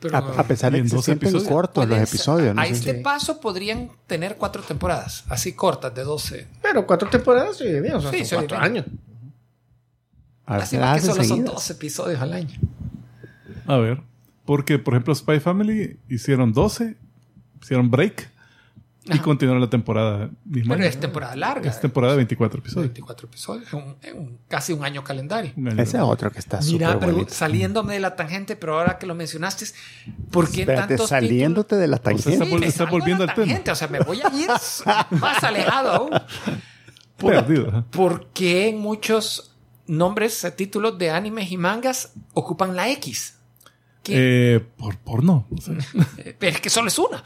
Pero 0.00 0.16
A, 0.16 0.40
a 0.40 0.44
pesar 0.46 0.72
de 0.72 0.82
que 0.82 0.88
se 0.88 0.96
dos 0.96 1.04
sienten 1.04 1.28
episodios. 1.28 1.48
cortos 1.52 1.88
los 1.88 1.98
episodios. 1.98 2.54
¿no? 2.54 2.60
A 2.60 2.66
este 2.66 2.94
Sí. 2.96 3.00
paso 3.02 3.40
podrían 3.40 3.90
tener 4.06 4.36
cuatro 4.36 4.62
temporadas, 4.62 5.24
así 5.28 5.52
cortas, 5.52 5.94
de 5.94 6.02
12. 6.02 6.46
Pero 6.60 6.86
cuatro 6.86 7.08
temporadas, 7.08 7.56
sí, 7.56 7.64
bien, 7.80 7.94
o 7.94 8.00
sea, 8.00 8.10
Sí, 8.10 8.24
son 8.24 8.40
cuatro 8.40 8.58
bien. 8.58 8.70
años. 8.72 8.86
A 10.46 10.56
Así 10.56 10.76
que 10.76 11.00
solo 11.00 11.24
son 11.24 11.44
dos 11.44 11.70
episodios 11.70 12.20
al 12.20 12.32
año. 12.34 12.58
A 13.66 13.76
ver. 13.76 14.02
Porque, 14.44 14.78
por 14.78 14.94
ejemplo, 14.94 15.14
Spy 15.14 15.40
Family 15.40 15.98
hicieron 16.08 16.52
12, 16.52 16.96
hicieron 17.62 17.90
break 17.90 18.30
y 19.06 19.12
Ajá. 19.14 19.22
continuaron 19.22 19.60
la 19.60 19.68
temporada 19.70 20.30
misma. 20.44 20.76
Pero 20.76 20.88
es 20.88 20.98
temporada 21.00 21.36
larga. 21.36 21.68
Es 21.70 21.80
temporada 21.80 22.12
de 22.14 22.16
24 22.18 22.58
episodios. 22.60 22.88
24 22.88 23.28
episodios, 23.28 23.72
un- 23.74 23.96
un- 24.14 24.38
casi 24.48 24.72
un 24.72 24.82
año 24.84 25.02
calendario. 25.04 25.52
Ese 25.78 25.96
es 25.98 26.02
otro 26.02 26.30
que 26.30 26.38
está 26.38 26.60
Mira, 26.62 26.98
pero 26.98 27.12
bonito. 27.12 27.32
saliéndome 27.34 27.94
de 27.94 28.00
la 28.00 28.16
tangente, 28.16 28.56
pero 28.56 28.78
ahora 28.78 28.98
que 28.98 29.06
lo 29.06 29.14
mencionaste, 29.14 29.66
¿por 30.30 30.50
qué 30.50 30.60
Espérate, 30.62 30.88
tantos 30.88 31.08
saliéndote 31.10 31.76
de 31.76 31.86
la 31.88 31.96
sea, 31.96 32.02
tangente. 32.04 32.32
está 32.32 32.44
títulos? 32.44 32.56
vol- 32.56 32.60
me 32.60 32.66
está 32.66 32.78
salgo 32.78 32.92
de 32.96 33.00
volviendo 33.00 33.24
al 33.24 33.34
tema. 33.34 33.72
O 33.72 33.74
sea, 33.74 33.88
me 33.88 33.98
voy 34.00 34.20
a 34.22 34.28
ir 34.34 34.48
más 35.20 35.44
alejado 35.44 35.90
aún. 35.92 36.10
Perdido. 37.16 37.68
ajá. 37.68 37.84
¿Por 37.90 38.26
qué 38.28 38.74
muchos 38.76 39.54
nombres, 39.86 40.46
títulos 40.56 40.98
de 40.98 41.10
animes 41.10 41.50
y 41.50 41.56
mangas 41.56 42.12
ocupan 42.32 42.74
la 42.74 42.88
X? 42.90 43.33
¿Qué? 44.04 44.54
Eh, 44.56 44.60
por 44.60 44.96
porno. 44.98 45.48
O 45.50 45.60
sea, 45.60 45.74
Eh, 46.18 46.36
es 46.40 46.60
que 46.60 46.70
solo 46.70 46.86
es 46.88 46.98
una. 46.98 47.18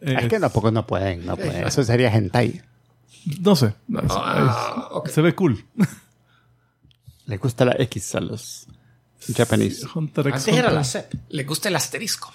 eh, 0.00 0.16
Es 0.20 0.28
que 0.28 0.40
tampoco 0.40 0.70
no 0.72 0.86
pueden, 0.86 1.24
no 1.26 1.36
pueden. 1.36 1.66
Eso 1.66 1.84
sería 1.84 2.12
hentai. 2.12 2.60
No 3.42 3.54
sé. 3.54 3.74
No, 3.86 4.00
es- 4.00 4.06
Ah, 4.10 4.88
es-. 5.04 5.12
Se 5.12 5.20
ve 5.20 5.34
cool. 5.34 5.64
Le 7.26 7.36
gusta 7.36 7.64
la 7.64 7.76
X 7.78 8.14
a 8.16 8.20
los 8.20 8.66
japoneses. 9.36 9.86
Antes 9.94 10.48
era 10.48 10.70
la 10.72 10.82
CEP. 10.84 11.12
Le 11.28 11.44
gusta 11.44 11.68
el 11.68 11.76
asterisco. 11.76 12.32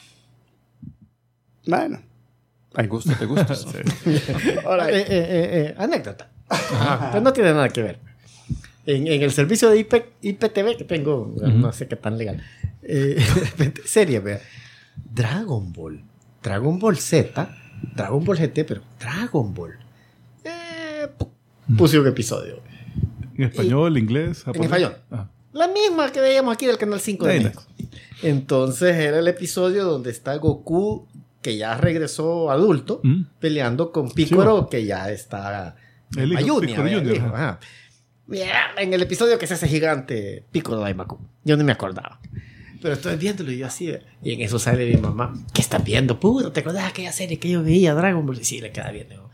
Bueno, 1.67 1.99
hay 2.75 2.87
gustos 2.87 3.19
de 3.19 3.25
gustos. 3.25 3.65
Ahora, 4.65 4.89
eh, 4.91 4.99
eh, 4.99 5.05
eh, 5.09 5.49
eh, 5.69 5.75
anécdota. 5.77 6.29
Pues 7.11 7.23
no 7.23 7.33
tiene 7.33 7.51
nada 7.53 7.69
que 7.69 7.81
ver. 7.81 7.99
En, 8.85 9.07
en 9.07 9.21
el 9.23 9.31
servicio 9.31 9.69
de 9.69 9.79
IP, 9.79 9.93
IPTV 10.21 10.77
que 10.77 10.83
tengo, 10.83 11.33
no 11.41 11.71
sé 11.73 11.87
qué 11.87 11.95
tan 11.95 12.17
legal, 12.17 12.41
eh, 12.83 13.17
serie, 13.85 14.19
vea. 14.19 14.39
Dragon 15.13 15.71
Ball. 15.73 16.03
Dragon 16.43 16.77
Ball 16.79 16.97
Z. 16.97 17.49
Dragon 17.95 18.23
Ball 18.23 18.37
GT, 18.37 18.63
pero 18.65 18.81
Dragon 18.99 19.53
Ball. 19.53 19.73
Eh, 20.43 21.07
pu- 21.17 21.29
puse 21.77 21.97
un 21.99 22.07
episodio. 22.07 22.59
En 23.37 23.43
español, 23.45 23.97
inglés, 23.97 24.43
japonés. 24.43 24.67
español. 24.67 24.95
Ah. 25.11 25.27
La 25.53 25.67
misma 25.67 26.11
que 26.11 26.21
veíamos 26.21 26.53
aquí 26.53 26.65
del 26.65 26.77
canal 26.77 26.99
5 26.99 27.25
de 27.27 27.39
México. 27.39 27.63
Entonces 28.23 28.95
era 28.95 29.19
el 29.19 29.27
episodio 29.27 29.83
donde 29.83 30.11
está 30.11 30.35
Goku, 30.37 31.07
que 31.41 31.57
ya 31.57 31.75
regresó 31.77 32.49
adulto, 32.51 33.01
Mm. 33.03 33.23
peleando 33.39 33.91
con 33.91 34.11
Piccolo, 34.11 34.69
que 34.69 34.85
ya 34.85 35.09
está 35.11 35.75
El 36.15 36.31
hijo, 36.31 36.41
Mayunia, 36.41 36.67
Piccolo 36.69 36.83
¿verdad? 36.83 36.93
El 36.93 36.99
Junior, 37.07 37.15
hijo, 37.17 37.35
ajá. 37.35 37.49
ajá. 37.49 37.59
Mira, 38.27 38.71
en 38.77 38.93
el 38.93 39.01
episodio 39.03 39.37
que 39.37 39.45
se 39.47 39.53
hace 39.53 39.67
gigante, 39.67 40.43
Piccolo 40.51 40.79
Daimaku. 40.79 41.19
Yo 41.43 41.57
no 41.57 41.63
me 41.63 41.71
acordaba. 41.71 42.19
Pero 42.81 42.93
estoy 42.95 43.15
viéndolo 43.17 43.51
y 43.51 43.57
yo 43.59 43.67
así. 43.67 43.93
Y 44.23 44.33
en 44.33 44.41
eso 44.41 44.57
sale 44.59 44.85
mi 44.85 44.97
mamá. 44.97 45.33
¿Qué 45.53 45.61
estás 45.61 45.83
viendo? 45.83 46.19
Puto, 46.19 46.51
¿te 46.51 46.59
acordás 46.61 46.83
de 46.83 46.89
aquella 46.89 47.11
serie 47.11 47.37
que 47.39 47.49
yo 47.49 47.63
veía, 47.63 47.93
Dragon 47.93 48.25
Ball? 48.25 48.39
Y 48.39 48.43
sí, 48.45 48.61
le 48.61 48.71
queda 48.71 48.91
bien. 48.91 49.09
Digo, 49.09 49.29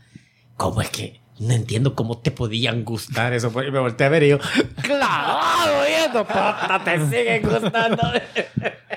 ¿Cómo 0.56 0.80
es 0.82 0.90
que 0.90 1.20
no 1.40 1.52
entiendo 1.54 1.94
cómo 1.94 2.18
te 2.18 2.30
podían 2.30 2.84
gustar 2.84 3.32
eso? 3.32 3.50
Y 3.66 3.70
me 3.70 3.78
volteé 3.78 4.06
a 4.06 4.10
ver 4.10 4.22
y 4.24 4.28
yo, 4.28 4.38
clavado 4.82 5.84
viendo, 5.86 6.24
puta, 6.26 6.80
te 6.84 6.98
siguen 7.08 7.42
gustando. 7.42 8.02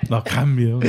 No 0.10 0.24
cambio. 0.24 0.80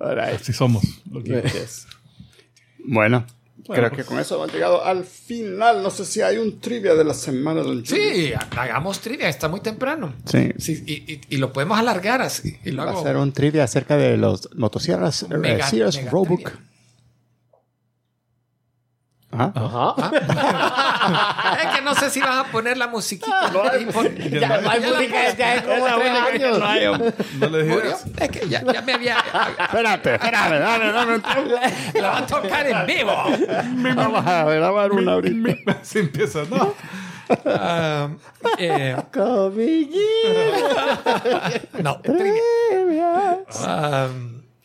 Alright. 0.00 0.40
Así 0.40 0.52
somos. 0.52 0.82
lo 1.10 1.22
que- 1.22 1.42
Bueno, 2.84 3.24
creo 3.66 3.88
pues- 3.90 3.92
que 3.92 4.04
con 4.04 4.18
eso 4.18 4.36
hemos 4.36 4.52
llegado 4.52 4.84
al 4.84 5.04
final. 5.04 5.82
No 5.82 5.90
sé 5.90 6.04
si 6.04 6.20
hay 6.22 6.38
un 6.38 6.60
trivia 6.60 6.94
de 6.94 7.04
la 7.04 7.14
semana, 7.14 7.62
don. 7.62 7.84
Sí, 7.84 8.32
hagamos 8.56 9.00
trivia, 9.00 9.28
está 9.28 9.48
muy 9.48 9.60
temprano. 9.60 10.14
Sí. 10.24 10.50
Sí, 10.58 10.82
y, 10.86 11.12
y- 11.12 11.20
y 11.30 11.36
lo 11.38 11.52
podemos 11.52 11.78
alargar 11.78 12.22
así. 12.22 12.56
Y 12.64 12.70
Va 12.72 12.82
a 12.84 12.86
luego, 12.86 13.02
ser 13.02 13.16
un 13.16 13.32
trivia 13.32 13.64
acerca 13.64 13.96
de 13.96 14.16
los 14.16 14.48
motosierras 14.56 15.22
eh, 15.24 15.36
Mega- 15.38 15.66
Sears 15.68 15.96
mega 15.96 16.10
Roebuck. 16.10 16.52
Ajá. 19.54 19.94
Ajá. 19.96 21.58
es 21.62 21.76
que 21.76 21.82
no 21.82 21.94
sé 21.94 22.10
si 22.10 22.20
vas 22.20 22.38
a 22.38 22.44
poner 22.44 22.76
la 22.76 22.86
musiquita. 22.88 23.50
Y 23.80 23.86
pon- 23.86 24.14
Ya 24.16 24.60
no 24.60 24.70
hay 24.70 24.80
ya 24.80 24.88
música 24.88 25.20
hace 25.28 25.62
como 25.64 25.86
tres 25.98 26.10
años. 26.10 26.58
no 26.58 26.66
hay. 26.66 26.84
No 27.38 27.48
le. 27.48 27.78
Es 28.18 28.28
que 28.30 28.48
ya, 28.48 28.62
ya 28.72 28.82
me 28.82 28.92
había. 28.94 29.16
Espérate, 29.60 30.14
espérate, 30.14 30.58
dale. 30.58 30.92
La 32.00 32.10
va 32.10 32.18
a 32.18 32.26
tocar 32.26 32.66
en 32.66 32.86
vivo. 32.86 33.12
Vamos 33.96 34.26
a 34.26 34.44
grabar 34.44 34.92
una 34.92 35.12
ahorita. 35.12 35.72
Así 35.82 35.98
empieza, 36.00 36.40
¿no? 36.50 36.74
Ah, 37.44 38.08
eh, 38.58 38.96
no, 41.82 42.00
trivia. 42.00 43.38
Ah, 43.64 44.08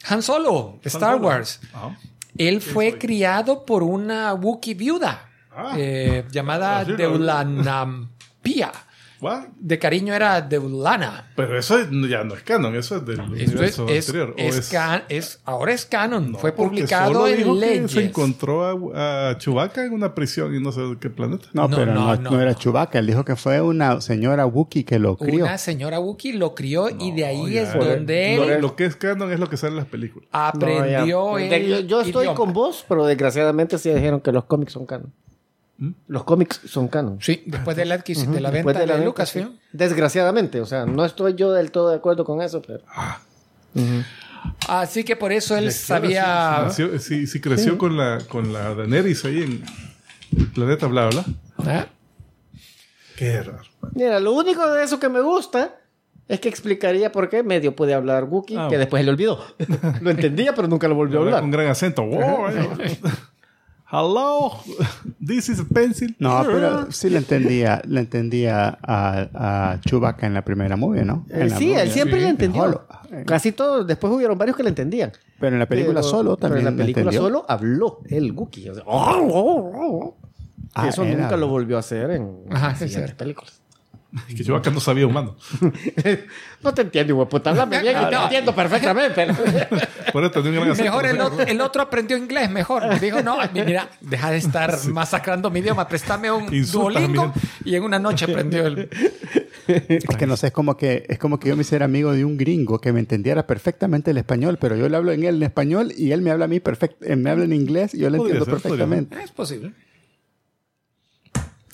Han 0.07 0.21
Solo, 0.21 0.79
Star 0.83 1.13
Solo. 1.15 1.27
Wars. 1.27 1.59
Ajá. 1.73 1.95
Él 2.37 2.61
fue 2.61 2.97
criado 2.97 3.65
por 3.65 3.83
una 3.83 4.33
Wookiee 4.33 4.73
viuda 4.73 5.29
Ah. 5.55 5.73
eh, 5.77 6.25
llamada. 6.31 6.83
Deulanampia. 6.83 8.71
What? 9.23 9.43
De 9.59 9.79
cariño 9.79 10.13
era 10.13 10.41
Deulana. 10.41 11.31
Pero 11.35 11.57
eso 11.57 11.79
es- 11.79 11.87
ya 12.09 12.23
no 12.23 12.35
es 12.35 12.43
canon, 12.43 12.75
eso 12.75 12.97
es 12.97 13.05
del 13.05 13.19
Esto 13.19 13.35
es, 13.35 13.47
universo 13.49 13.87
es, 13.87 14.09
anterior. 14.09 14.35
¿o 14.37 14.41
es 14.41 14.69
can- 14.69 15.03
es- 15.09 15.39
ahora 15.45 15.71
es 15.71 15.85
canon. 15.85 16.33
No, 16.33 16.37
fue 16.39 16.51
publicado 16.51 17.13
solo 17.13 17.27
en 17.27 17.37
dijo 17.37 17.53
que 17.53 17.59
Legends. 17.61 17.91
Se 17.93 18.03
encontró 18.05 18.93
a, 18.95 19.29
a 19.29 19.37
Chewbacca 19.37 19.85
en 19.85 19.93
una 19.93 20.13
prisión 20.13 20.53
y 20.53 20.59
no 20.59 20.71
sé 20.71 20.81
de 20.81 20.97
qué 20.99 21.09
planeta. 21.09 21.47
No, 21.53 21.67
No, 21.67 21.75
pero 21.77 21.93
no, 21.93 22.15
no, 22.15 22.21
no, 22.21 22.31
no. 22.31 22.41
era 22.41 22.53
Chewbacca. 22.53 22.99
Él 22.99 23.07
dijo 23.07 23.23
que 23.23 23.35
fue 23.35 23.61
una 23.61 24.01
señora 24.01 24.45
Wookiee 24.45 24.83
que 24.83 24.99
lo 24.99 25.15
crió. 25.17 25.45
Una 25.45 25.57
señora 25.57 25.99
Wookiee 25.99 26.33
lo 26.33 26.53
crió 26.53 26.89
y 26.89 27.11
de 27.11 27.25
ahí 27.25 27.53
ya. 27.53 27.61
es 27.61 27.73
donde 27.73 28.35
Lo, 28.37 28.43
él 28.49 28.61
lo 28.61 28.75
que 28.75 28.85
es 28.85 28.95
canon 28.95 29.31
es 29.31 29.39
lo 29.39 29.47
que 29.49 29.57
sale 29.57 29.71
en 29.71 29.77
las 29.77 29.87
películas. 29.87 30.27
aprendió 30.31 31.37
el 31.37 31.67
yo, 31.67 31.79
yo 31.79 32.01
estoy 32.01 32.23
idioma. 32.23 32.35
con 32.37 32.53
vos, 32.53 32.85
pero 32.87 33.05
desgraciadamente 33.05 33.77
sí 33.77 33.89
dijeron 33.89 34.19
que 34.21 34.31
los 34.31 34.45
cómics 34.45 34.73
son 34.73 34.85
canon. 34.85 35.13
Los 36.07 36.23
cómics 36.23 36.61
son 36.65 36.87
canon. 36.87 37.17
Sí, 37.21 37.43
después 37.45 37.75
de 37.75 37.85
la, 37.85 37.97
adquis- 37.97 38.25
de 38.27 38.39
la 38.39 38.51
Después 38.51 38.65
venta 38.75 38.79
de 38.79 38.79
de, 38.79 38.87
la 38.87 38.93
venta, 38.93 39.05
Lucasfilm. 39.05 39.49
sí. 39.51 39.59
Desgraciadamente, 39.73 40.61
o 40.61 40.65
sea, 40.65 40.85
no 40.85 41.03
estoy 41.03 41.33
yo 41.35 41.51
del 41.51 41.71
todo 41.71 41.89
de 41.89 41.95
acuerdo 41.97 42.23
con 42.25 42.41
eso, 42.41 42.61
pero 42.61 42.83
Así 44.67 45.03
que 45.03 45.15
por 45.15 45.31
eso 45.31 45.57
él 45.57 45.71
Sí, 45.71 45.85
sabía... 45.87 46.63
nació- 46.65 46.99
sí, 46.99 47.27
sí 47.27 47.39
creció 47.41 47.77
con 47.77 47.97
la 47.97 48.19
con 48.29 48.51
la 48.53 48.75
Daenerys 48.75 49.25
ahí 49.25 49.41
en 49.41 49.63
el 50.37 50.47
planeta 50.51 50.87
bla 50.87 51.07
bla. 51.09 51.25
¿Ah? 51.59 51.87
Qué 53.15 53.41
raro. 53.41 53.63
mira, 53.93 54.19
lo 54.19 54.33
único 54.33 54.67
de 54.71 54.83
eso 54.83 54.99
que 54.99 55.07
me 55.09 55.21
gusta 55.21 55.75
es 56.27 56.39
que 56.39 56.49
explicaría 56.49 57.11
por 57.11 57.29
qué 57.29 57.41
medio 57.43 57.75
puede 57.75 57.93
hablar 57.93 58.25
Wookiee, 58.25 58.57
Ah, 58.57 58.61
que 58.63 58.67
bueno. 58.75 58.79
después 58.79 59.05
le 59.05 59.11
olvidó. 59.11 59.43
lo 60.01 60.09
entendía, 60.11 60.53
pero 60.55 60.67
nunca 60.67 60.87
lo 60.87 60.95
volvió 60.95 61.19
a 61.19 61.21
Habla 61.21 61.31
hablar. 61.37 61.41
con 61.41 61.51
gran 61.51 61.67
acento. 61.67 62.03
Wow, 62.05 62.47
eh. 62.49 62.97
Hello, 63.95 64.53
this 65.23 65.49
is 65.49 65.59
a 65.59 65.65
pencil. 65.65 66.15
No, 66.17 66.41
pero 66.47 66.91
sí 66.91 67.11
le 67.11 67.19
entendía, 67.19 67.79
le 67.87 67.99
entendía 67.99 68.79
a, 68.81 69.27
a 69.75 69.81
Chewbacca 69.81 70.25
en 70.25 70.33
la 70.33 70.41
primera 70.43 70.75
movie, 70.75 71.05
¿no? 71.05 71.27
Eh, 71.29 71.41
En 71.41 71.49
sí, 71.51 71.67
movie, 71.67 71.81
él 71.83 71.91
siempre 71.91 72.15
sí, 72.15 72.21
le 72.21 72.25
en 72.25 72.29
entendió. 72.31 72.63
Holo. 72.63 72.87
Casi 73.27 73.51
todos, 73.51 73.85
después 73.85 74.11
hubieron 74.11 74.35
varios 74.35 74.57
que 74.57 74.63
le 74.63 74.69
entendían. 74.69 75.11
Pero 75.39 75.53
en 75.53 75.59
la 75.59 75.67
película 75.67 75.99
Pero- 76.01 76.09
solo 76.09 76.37
pero 76.37 76.55
también 76.55 76.67
en 76.67 76.73
la 76.75 76.83
película 76.83 77.11
solo 77.11 77.45
habló 77.47 77.99
el 78.09 78.31
Wookiee. 78.31 78.71
o 78.71 78.73
sea, 78.73 78.83
"Oh, 78.87 79.27
oh, 79.31 79.71
oh". 79.75 80.17
Ah, 80.73 80.87
eso 80.89 81.03
era. 81.03 81.21
nunca 81.21 81.37
lo 81.37 81.47
volvió 81.47 81.77
a 81.77 81.81
hacer 81.81 82.09
en 82.09 82.45
Ajá, 82.49 82.69
las 82.69 82.79
sí, 82.79 82.85
siguientes 82.85 83.11
sí. 83.11 83.15
películas. 83.17 83.61
Que 84.27 84.43
Chewbacca 84.43 84.69
no 84.69 84.79
sabía 84.79 85.07
humano. 85.07 85.35
No 86.63 86.73
te 86.73 86.83
entiendo, 86.83 87.15
güey. 87.15 87.27
Puta, 87.27 87.49
háblame 87.49 87.81
bien, 87.81 87.93
No. 87.93 88.07
te 88.09 88.15
entiendo 88.15 88.55
perfectamente. 88.55 89.27
Por 90.13 90.23
eso 90.23 90.41
tenía 90.41 90.61
gran. 90.63 90.77
Mejor 90.77 91.05
el, 91.05 91.19
otro- 91.19 91.45
el 91.45 91.59
otro 91.59 91.81
aprendió 91.81 92.15
inglés, 92.15 92.49
mejor. 92.49 92.99
Dijo, 93.01 93.21
no, 93.21 93.37
mira, 93.53 93.89
deja 93.99 94.31
de 94.31 94.37
estar 94.37 94.77
masacrando 94.87 95.49
mi 95.49 95.59
idioma, 95.59 95.85
préstame 95.89 96.31
un 96.31 96.53
Insultas 96.53 97.03
a 97.03 97.07
mi 97.07 97.13
Duolingo. 97.15 97.33
gente. 97.33 97.47
Y 97.65 97.75
en 97.75 97.83
una 97.83 97.99
noche 97.99 98.23
aprendió 98.25 98.65
el... 98.67 98.87
Es 99.67 100.05
que 100.17 100.25
no 100.25 100.37
sé, 100.37 100.47
es 100.47 100.53
como 100.53 100.77
que, 100.77 101.05
es 101.09 101.17
como 101.19 101.37
que 101.37 101.49
yo 101.49 101.55
me 101.57 101.63
hiciera 101.63 101.83
amigo 101.83 102.13
de 102.13 102.23
un 102.23 102.37
gringo 102.37 102.79
que 102.79 102.93
me 102.93 102.99
entendiera 103.01 103.45
perfectamente 103.45 104.11
el 104.11 104.17
español, 104.17 104.57
pero 104.59 104.77
yo 104.77 104.87
le 104.87 104.95
hablo 104.95 105.11
en 105.11 105.23
él 105.25 105.35
en 105.35 105.43
español 105.43 105.91
y 105.97 106.11
él 106.13 106.21
me 106.21 106.31
habla 106.31 106.45
a 106.45 106.47
mí 106.47 106.59
perfect, 106.61 107.01
eh, 107.03 107.15
me 107.17 107.29
habla 107.29 107.43
en 107.45 107.51
inglés 107.53 107.93
y 107.93 107.99
yo 107.99 108.09
le 108.09 108.19
entiendo 108.19 108.45
ser, 108.45 108.53
podría 108.53 108.69
perfectamente. 108.85 109.21
Es 109.21 109.31
posible. 109.31 109.73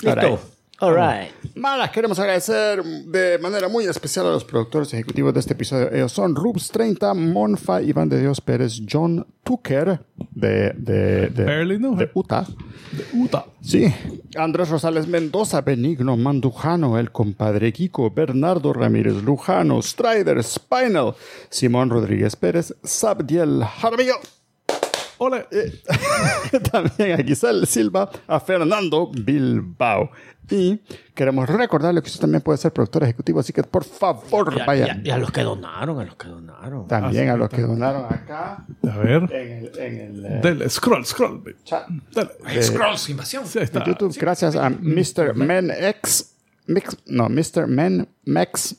Alright. 0.06 0.40
All 0.82 0.96
right. 0.96 1.30
Malas, 1.56 1.92
queremos 1.92 2.18
agradecer 2.20 2.82
de 2.82 3.38
manera 3.40 3.68
muy 3.68 3.84
especial 3.84 4.28
a 4.28 4.32
los 4.32 4.46
productores 4.46 4.94
ejecutivos 4.94 5.34
de 5.34 5.42
este 5.42 5.52
episodio. 5.52 5.92
Ellos 5.92 6.14
son 6.14 6.34
Rubs 6.36 6.70
30, 6.70 7.14
Monfa, 7.16 7.82
Iván 7.82 8.08
de 8.08 8.22
Dios 8.22 8.40
Pérez, 8.40 8.82
John 8.90 9.28
Tucker 9.44 10.00
de, 10.32 10.74
de, 10.78 11.28
de, 11.28 11.44
Barely 11.44 11.78
know 11.78 11.98
de 11.98 12.06
her. 12.06 12.12
Utah. 12.14 12.48
Utah. 13.14 13.46
Sí, 13.62 13.94
Andrés 14.38 14.70
Rosales 14.70 15.06
Mendoza, 15.06 15.60
Benigno 15.60 16.16
Mandujano, 16.16 16.98
el 16.98 17.12
compadre 17.12 17.74
Kiko, 17.74 18.10
Bernardo 18.12 18.72
Ramírez 18.72 19.22
Lujano, 19.22 19.82
Strider 19.82 20.42
Spinal, 20.42 21.14
Simón 21.50 21.90
Rodríguez 21.90 22.38
Pérez, 22.38 22.74
Sabdiel 22.84 23.66
Jaramillo. 23.66 24.16
Hola. 25.20 25.46
Eh, 26.52 26.60
también 26.72 27.14
a 27.20 27.24
Giselle 27.24 27.66
Silva, 27.66 28.10
a 28.28 28.40
Fernando 28.40 29.10
Bilbao. 29.14 30.10
Y 30.50 30.80
queremos 31.14 31.48
recordarle 31.48 32.02
que 32.02 32.08
usted 32.08 32.22
también 32.22 32.42
puede 32.42 32.58
ser 32.58 32.74
productor 32.74 33.04
ejecutivo, 33.04 33.40
así 33.40 33.54
que 33.54 33.62
por 33.64 33.84
favor 33.86 34.54
Y 34.58 34.60
a, 34.62 34.66
vaya. 34.66 34.86
y 34.88 34.90
a- 34.90 35.02
y 35.06 35.10
a 35.12 35.18
los 35.18 35.32
que 35.32 35.44
donaron, 35.44 36.00
a 36.00 36.06
los 36.06 36.16
que 36.16 36.28
donaron. 36.28 36.88
También 36.88 37.30
a 37.30 37.36
los 37.38 37.50
que 37.50 37.62
donaron 37.62 38.06
acá 38.06 38.66
A 38.92 38.98
ver. 38.98 39.32
en 39.32 39.52
el, 39.66 39.80
en 39.80 40.26
el 40.46 40.62
eh, 40.64 40.70
scroll, 40.70 41.06
scroll. 41.06 41.56
chat 41.64 41.88
Dale. 42.14 42.64
Scrolls, 42.64 43.10
invasión. 43.10 43.46
Sí, 43.46 43.60
ahí 43.60 43.66
está. 43.66 43.80
de 43.82 43.86
YouTube. 43.86 44.18
Gracias 44.20 44.56
a 44.56 44.70
Mr. 44.70 45.36
Men 45.36 45.72
X, 45.72 46.36
Mix, 46.68 46.98
no, 47.06 47.30
Mr. 47.30 47.68
Men 47.68 48.08
Mex, 48.26 48.76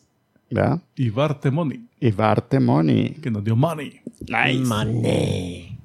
¿verdad? 0.50 0.80
Y 0.96 1.08
Bartemoni, 1.10 1.86
Y 2.00 2.10
Barte 2.10 2.58
Money. 2.60 3.14
que 3.22 3.30
nos 3.30 3.44
dio 3.44 3.54
money. 3.56 4.00
Nice. 4.28 4.58
Mané. 4.68 5.78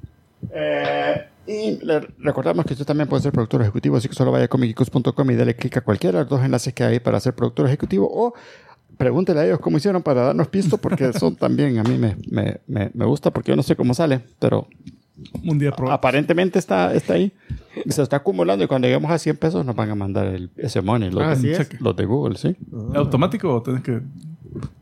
Eh, 0.54 1.26
y 1.48 1.86
le 1.86 2.00
recordamos 2.20 2.66
que 2.66 2.74
usted 2.74 2.86
también 2.86 3.08
puede 3.08 3.22
ser 3.22 3.32
productor 3.32 3.62
ejecutivo, 3.62 3.98
así 3.98 4.08
que 4.08 4.16
solo 4.16 4.32
vaya 4.32 4.46
a 4.46 4.48
comicicus.com 4.48 5.32
y 5.32 5.36
dale 5.36 5.56
clic 5.56 5.78
a 5.78 5.82
cualquiera 5.82 6.20
de 6.20 6.24
los 6.24 6.30
dos 6.30 6.44
enlaces 6.44 6.74
que 6.74 6.84
hay 6.84 7.00
para 7.00 7.20
ser 7.20 7.34
productor 7.36 7.68
ejecutivo 7.68 8.10
o 8.12 8.34
pregúntele 8.98 9.40
a 9.42 9.46
ellos 9.46 9.60
cómo 9.60 9.78
hicieron 9.78 10.02
para 10.02 10.24
darnos 10.24 10.48
pisto, 10.48 10.78
porque 10.78 11.10
eso 11.14 11.32
también 11.32 11.78
a 11.78 11.84
mí 11.84 11.98
me, 11.98 12.16
me, 12.30 12.62
me, 12.68 12.90
me 12.94 13.06
gusta, 13.06 13.32
porque 13.32 13.52
yo 13.52 13.56
no 13.56 13.64
sé 13.64 13.76
cómo 13.76 13.94
sale, 13.94 14.22
pero 14.40 14.68
Un 15.44 15.60
día 15.60 15.72
aparentemente 15.92 16.60
está, 16.60 16.94
está 16.94 17.14
ahí. 17.14 17.32
Se 17.90 18.02
está 18.02 18.18
acumulando 18.18 18.64
y 18.64 18.68
cuando 18.68 18.88
lleguemos 18.88 19.12
a 19.12 19.18
100 19.20 19.38
pesos 19.38 19.66
nos 19.66 19.76
van 19.76 19.92
a 19.92 19.96
mandar 19.96 20.28
el, 20.28 20.50
ese 20.58 20.82
money, 20.82 21.12
los, 21.12 21.24
Así 21.24 21.48
de, 21.48 21.58
es. 21.58 21.82
los 21.82 21.96
de 21.96 22.06
Google, 22.06 22.38
¿sí? 22.38 22.56
¿Automático 22.96 23.54
o 23.54 23.62
tenés 23.62 23.82
que 23.84 24.02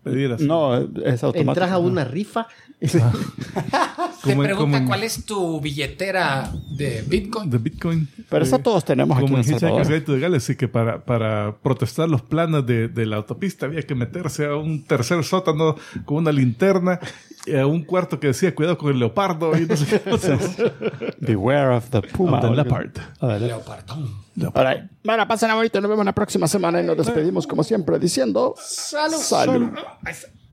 pedir 0.04 0.32
así? 0.32 0.46
No, 0.46 0.76
es 0.76 1.24
automático. 1.24 1.52
Entras 1.52 1.72
a 1.72 1.78
una 1.80 2.04
rifa. 2.06 2.48
Te 4.24 4.32
en- 4.32 4.40
preguntan 4.40 4.56
como 4.58 4.78
en- 4.78 4.86
cuál 4.88 5.04
es 5.04 5.26
tu 5.26 5.60
billetera 5.62 6.52
de 6.78 7.04
Bitcoin. 7.08 7.50
de 7.50 7.58
Bitcoin. 7.58 8.08
Pero 8.30 8.46
eso 8.46 8.60
todos 8.60 8.84
tenemos 8.86 9.18
aquí 9.18 9.26
Como 9.26 9.38
en 9.38 9.50
en 9.50 10.04
to 10.06 10.14
the 10.14 10.20
Galaxy, 10.20 10.56
que 10.56 10.68
para, 10.68 11.04
para 11.04 11.56
protestar 11.62 12.10
los 12.10 12.22
planes 12.22 12.66
de, 12.66 12.88
de 12.88 13.06
la 13.06 13.18
autopista 13.18 13.66
había 13.66 13.82
que 13.84 13.96
meterse 13.96 14.46
a 14.46 14.56
un 14.56 14.84
tercer 14.84 15.24
sótano 15.24 15.76
con 16.06 16.18
una 16.18 16.32
linterna, 16.32 17.00
y 17.46 17.56
a 17.56 17.66
un 17.68 17.84
cuarto 17.84 18.20
que 18.20 18.28
decía 18.28 18.56
cuidado 18.56 18.78
con 18.78 18.92
el 18.92 19.00
leopardo 19.00 19.58
y 19.58 19.66
no 19.66 19.76
sé 19.76 19.86
qué 19.86 20.10
cosas. 20.10 20.40
Beware 21.20 21.76
of 21.76 21.90
the 21.90 22.02
Puma. 22.02 22.40
Of 22.40 22.50
the 22.50 22.56
leopard. 22.56 22.92
Ah, 23.20 23.28
de 23.38 23.48
Leopardón. 23.48 24.24
All 24.54 24.66
right. 24.66 24.90
Bueno, 25.04 25.28
pasen 25.28 25.52
a 25.52 25.56
bonito. 25.56 25.80
Nos 25.82 25.90
vemos 25.90 26.06
la 26.06 26.14
próxima 26.14 26.48
semana 26.48 26.82
y 26.82 26.86
nos 26.86 26.98
despedimos 26.98 27.46
como 27.46 27.64
siempre 27.64 28.00
diciendo... 28.00 28.56
Salud. 28.58 29.18
Salud. 29.18 29.70
Está. 30.08 30.30